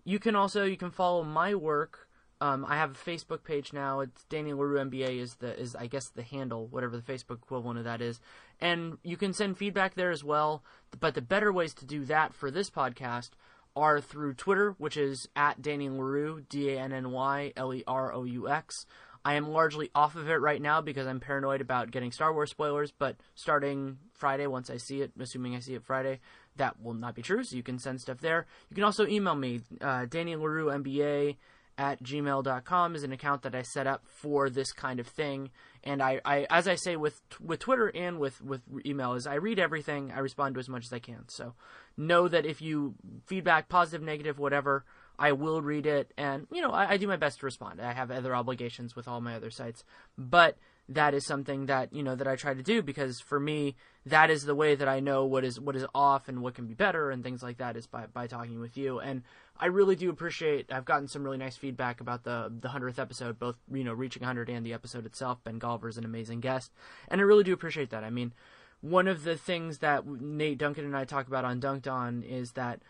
you 0.05 0.19
can 0.19 0.35
also 0.35 0.65
you 0.65 0.77
can 0.77 0.91
follow 0.91 1.23
my 1.23 1.55
work 1.55 2.09
um, 2.43 2.65
I 2.67 2.77
have 2.77 2.93
a 2.93 2.95
Facebook 2.95 3.45
page 3.45 3.73
now. 3.73 4.01
It's 4.01 4.25
Daniel 4.25 4.59
Leroux 4.59 4.79
NBA 4.79 5.21
is 5.21 5.35
the 5.37 5.59
is 5.59 5.77
I 5.77 5.87
guess 5.87 6.09
the 6.09 6.23
handle, 6.23 6.67
whatever 6.69 6.97
the 6.97 7.03
Facebook 7.03 7.43
equivalent 7.43 7.79
of 7.79 7.85
that 7.85 8.01
is, 8.01 8.19
and 8.61 8.97
you 9.03 9.19
can 9.19 9.35
send 9.35 9.59
feedback 9.59 9.95
there 9.95 10.11
as 10.11 10.25
well. 10.25 10.63
But 10.99 11.15
the 11.15 11.23
better 11.23 11.53
ways 11.53 11.75
to 11.75 11.87
do 11.87 12.05
that 12.07 12.35
for 12.35 12.51
this 12.51 12.71
podcast 12.71 13.31
are 13.77 14.01
through 14.01 14.35
Twitter, 14.35 14.75
which 14.79 14.97
is 14.97 15.29
at 15.37 15.63
Danny 15.63 15.89
Leroux, 15.89 16.45
D 16.49 16.71
A 16.71 16.81
N 16.81 16.93
N 16.93 17.11
Y 17.13 17.53
L 17.57 17.73
E 17.73 17.85
R 17.87 18.13
O 18.13 18.25
U 18.25 18.49
X. 18.49 18.87
I 19.25 19.35
am 19.35 19.51
largely 19.51 19.91
off 19.95 20.17
of 20.17 20.29
it 20.29 20.37
right 20.37 20.61
now 20.61 20.81
because 20.81 21.07
I'm 21.07 21.21
paranoid 21.21 21.61
about 21.61 21.91
getting 21.91 22.11
Star 22.11 22.33
Wars 22.33 22.51
spoilers. 22.51 22.91
But 22.91 23.17
starting 23.35 23.99
Friday, 24.15 24.47
once 24.47 24.71
I 24.71 24.79
see 24.79 25.03
it, 25.03 25.13
assuming 25.19 25.55
I 25.55 25.61
see 25.61 25.75
it 25.75 25.85
Friday, 25.85 26.21
that 26.57 26.81
will 26.83 26.95
not 26.95 27.15
be 27.15 27.23
true. 27.23 27.45
So 27.45 27.57
you 27.57 27.63
can 27.63 27.79
send 27.79 28.01
stuff 28.01 28.21
there. 28.21 28.47
You 28.71 28.75
can 28.75 28.85
also 28.85 29.07
email 29.07 29.35
me, 29.35 29.61
uh, 29.81 30.07
Daniel 30.07 30.41
Leroux 30.41 30.67
NBA 30.67 31.37
at 31.81 32.03
gmail.com 32.03 32.95
is 32.95 33.05
an 33.05 33.13
account 33.13 33.41
that 33.41 33.55
I 33.55 33.63
set 33.63 33.87
up 33.87 34.03
for 34.07 34.51
this 34.51 34.71
kind 34.71 35.01
of 35.01 35.07
thing. 35.07 35.49
And 35.83 36.03
I, 36.03 36.21
I 36.27 36.47
as 36.51 36.69
I 36.69 36.75
say 36.75 36.95
with 36.95 37.23
with 37.41 37.59
Twitter 37.59 37.89
and 37.95 38.21
with, 38.21 38.43
with 38.43 38.61
email 38.85 39.15
is 39.15 39.27
I 39.27 39.37
read 39.37 39.59
everything, 39.59 40.13
I 40.15 40.19
respond 40.19 40.55
to 40.55 40.61
as 40.61 40.69
much 40.69 40.85
as 40.85 40.93
I 40.93 40.99
can. 40.99 41.27
So 41.29 41.55
know 41.97 42.29
that 42.29 42.45
if 42.45 42.61
you 42.61 42.97
feedback, 43.25 43.71
positive, 43.71 44.03
negative, 44.03 44.39
whatever, 44.39 44.85
I 45.19 45.33
will 45.33 45.63
read 45.63 45.87
it 45.87 46.13
and 46.19 46.47
you 46.53 46.61
know, 46.61 46.71
I, 46.71 46.91
I 46.91 46.97
do 46.99 47.09
my 47.09 47.17
best 47.17 47.41
to 47.41 47.47
respond. 47.47 47.81
I 47.81 47.95
have 47.95 48.11
other 48.11 48.37
obligations 48.37 48.95
with 48.95 49.09
all 49.09 49.23
my 49.23 49.35
other 49.35 49.51
sites. 49.51 49.83
But 50.19 50.59
that 50.91 51.15
is 51.15 51.25
something 51.25 51.67
that 51.67 51.93
you 51.93 52.03
know 52.03 52.15
that 52.15 52.27
I 52.27 52.37
try 52.37 52.53
to 52.53 52.63
do 52.63 52.83
because 52.83 53.21
for 53.21 53.41
me 53.41 53.77
that 54.07 54.29
is 54.31 54.45
the 54.45 54.55
way 54.55 54.75
that 54.75 54.89
I 54.89 55.01
know 55.01 55.25
what 55.25 55.45
is 55.45 55.59
what 55.59 55.77
is 55.77 55.87
off 55.95 56.29
and 56.29 56.43
what 56.43 56.55
can 56.55 56.67
be 56.67 56.75
better 56.75 57.11
and 57.11 57.23
things 57.23 57.43
like 57.43 57.59
that 57.59 57.77
is 57.77 57.87
by 57.87 58.07
by 58.07 58.27
talking 58.27 58.61
with 58.61 58.77
you 58.77 58.99
and 58.99 59.23
I 59.61 59.67
really 59.67 59.95
do 59.95 60.09
appreciate. 60.09 60.73
I've 60.73 60.87
gotten 60.87 61.07
some 61.07 61.23
really 61.23 61.37
nice 61.37 61.57
feedback 61.57 62.01
about 62.01 62.25
the 62.25 62.51
the 62.61 62.71
hundredth 62.71 62.99
episode, 62.99 63.39
both 63.39 63.57
you 63.71 63.85
know 63.85 63.93
reaching 63.93 64.23
100 64.23 64.49
and 64.49 64.65
the 64.65 64.73
episode 64.73 65.05
itself. 65.05 65.45
Ben 65.45 65.61
Golliver 65.61 65.89
is 65.89 65.99
an 65.99 66.05
amazing 66.07 66.41
guest, 66.41 66.73
and 67.09 67.21
I 67.21 67.25
really 67.25 67.45
do 67.45 67.53
appreciate 67.53 67.91
that. 67.91 68.03
I 68.03 68.09
mean, 68.09 68.33
one 68.81 69.07
of 69.07 69.25
the 69.25 69.37
things 69.37 69.79
that 69.79 70.07
Nate 70.07 70.57
Duncan 70.57 70.87
and 70.87 70.97
I 70.97 71.05
talk 71.05 71.27
about 71.27 71.45
on 71.45 71.61
Dunked 71.61 71.87
On 71.87 72.23
is 72.23 72.53
that 72.53 72.81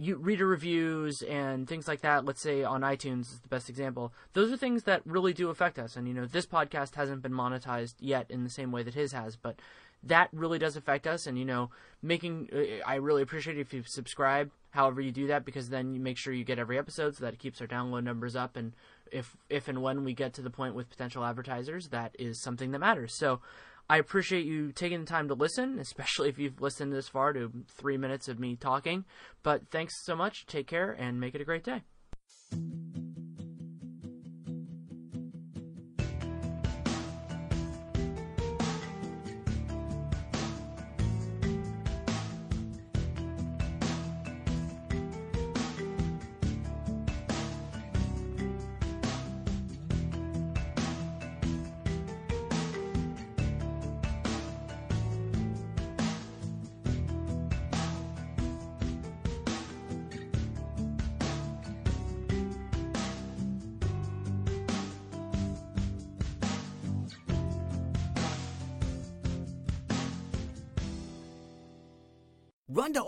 you 0.00 0.16
reader 0.16 0.46
reviews 0.46 1.20
and 1.22 1.68
things 1.68 1.86
like 1.86 2.00
that. 2.00 2.24
Let's 2.24 2.40
say 2.40 2.64
on 2.64 2.80
iTunes 2.80 3.32
is 3.32 3.40
the 3.40 3.48
best 3.48 3.68
example. 3.68 4.14
Those 4.32 4.50
are 4.50 4.56
things 4.56 4.84
that 4.84 5.02
really 5.04 5.34
do 5.34 5.50
affect 5.50 5.78
us. 5.78 5.94
And 5.94 6.08
you 6.08 6.14
know, 6.14 6.24
this 6.24 6.46
podcast 6.46 6.94
hasn't 6.94 7.22
been 7.22 7.32
monetized 7.32 7.94
yet 8.00 8.30
in 8.30 8.42
the 8.42 8.50
same 8.50 8.72
way 8.72 8.82
that 8.82 8.94
his 8.94 9.12
has, 9.12 9.36
but 9.36 9.56
that 10.02 10.30
really 10.32 10.58
does 10.58 10.74
affect 10.74 11.06
us. 11.06 11.26
And 11.26 11.38
you 11.38 11.44
know, 11.44 11.70
making 12.02 12.48
I 12.86 12.94
really 12.94 13.22
appreciate 13.22 13.58
if 13.58 13.74
you 13.74 13.82
subscribe 13.84 14.50
however 14.70 15.00
you 15.00 15.12
do 15.12 15.26
that 15.26 15.44
because 15.44 15.68
then 15.68 15.92
you 15.92 16.00
make 16.00 16.16
sure 16.16 16.32
you 16.32 16.44
get 16.44 16.58
every 16.58 16.78
episode 16.78 17.16
so 17.16 17.24
that 17.24 17.34
it 17.34 17.38
keeps 17.38 17.60
our 17.60 17.66
download 17.66 18.04
numbers 18.04 18.36
up 18.36 18.56
and 18.56 18.72
if 19.10 19.36
if 19.48 19.66
and 19.68 19.82
when 19.82 20.04
we 20.04 20.14
get 20.14 20.32
to 20.32 20.42
the 20.42 20.50
point 20.50 20.74
with 20.74 20.88
potential 20.88 21.24
advertisers 21.24 21.88
that 21.88 22.14
is 22.18 22.38
something 22.38 22.70
that 22.70 22.78
matters 22.78 23.12
so 23.12 23.40
i 23.90 23.98
appreciate 23.98 24.46
you 24.46 24.72
taking 24.72 25.00
the 25.00 25.06
time 25.06 25.28
to 25.28 25.34
listen 25.34 25.78
especially 25.78 26.28
if 26.28 26.38
you've 26.38 26.60
listened 26.60 26.92
this 26.92 27.08
far 27.08 27.32
to 27.32 27.50
three 27.68 27.96
minutes 27.96 28.28
of 28.28 28.38
me 28.38 28.56
talking. 28.56 29.04
But 29.42 29.68
thanks 29.70 30.04
so 30.04 30.14
much. 30.14 30.46
Take 30.46 30.66
care 30.66 30.92
and 30.92 31.20
make 31.20 31.34
it 31.34 31.40
a 31.40 31.44
great 31.44 31.64
day 31.64 31.82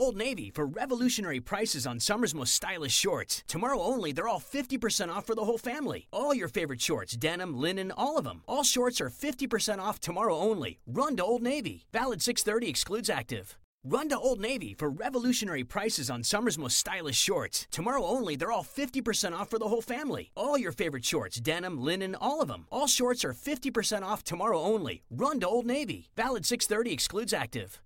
Old 0.02 0.16
Navy 0.16 0.50
for 0.50 0.66
revolutionary 0.66 1.38
prices 1.38 1.86
on 1.86 2.00
summer's 2.00 2.34
most 2.34 2.56
stylish 2.56 2.92
shorts. 2.92 3.44
Tomorrow 3.46 3.80
only, 3.80 4.10
they're 4.10 4.26
all 4.26 4.40
50% 4.40 5.08
off 5.08 5.28
for 5.28 5.36
the 5.36 5.44
whole 5.44 5.58
family. 5.58 6.08
All 6.10 6.34
your 6.34 6.48
favorite 6.48 6.80
shorts, 6.80 7.16
denim, 7.16 7.56
linen, 7.56 7.92
all 7.92 8.18
of 8.18 8.24
them. 8.24 8.42
All 8.48 8.64
shorts 8.64 9.00
are 9.00 9.08
50% 9.08 9.78
off 9.78 10.00
tomorrow 10.00 10.36
only. 10.36 10.80
Run 10.88 11.14
to 11.18 11.24
Old 11.24 11.40
Navy. 11.40 11.84
Valid 11.92 12.20
630 12.20 12.68
excludes 12.68 13.08
active. 13.08 13.56
Run 13.84 14.08
to 14.08 14.18
Old 14.18 14.40
Navy 14.40 14.74
for 14.74 14.90
revolutionary 14.90 15.62
prices 15.62 16.10
on 16.10 16.24
summer's 16.24 16.58
most 16.58 16.78
stylish 16.78 17.16
shorts. 17.16 17.68
Tomorrow 17.70 18.04
only, 18.04 18.34
they're 18.34 18.50
all 18.50 18.64
50% 18.64 19.34
off 19.34 19.50
for 19.50 19.60
the 19.60 19.68
whole 19.68 19.82
family. 19.82 20.32
All 20.36 20.58
your 20.58 20.72
favorite 20.72 21.04
shorts, 21.04 21.38
denim, 21.38 21.78
linen, 21.80 22.16
all 22.20 22.42
of 22.42 22.48
them. 22.48 22.66
All 22.72 22.88
shorts 22.88 23.24
are 23.24 23.34
50% 23.34 24.02
off 24.02 24.24
tomorrow 24.24 24.60
only. 24.60 25.04
Run 25.10 25.38
to 25.38 25.46
Old 25.46 25.66
Navy. 25.66 26.08
Valid 26.16 26.44
630 26.44 26.92
excludes 26.92 27.32
active. 27.32 27.82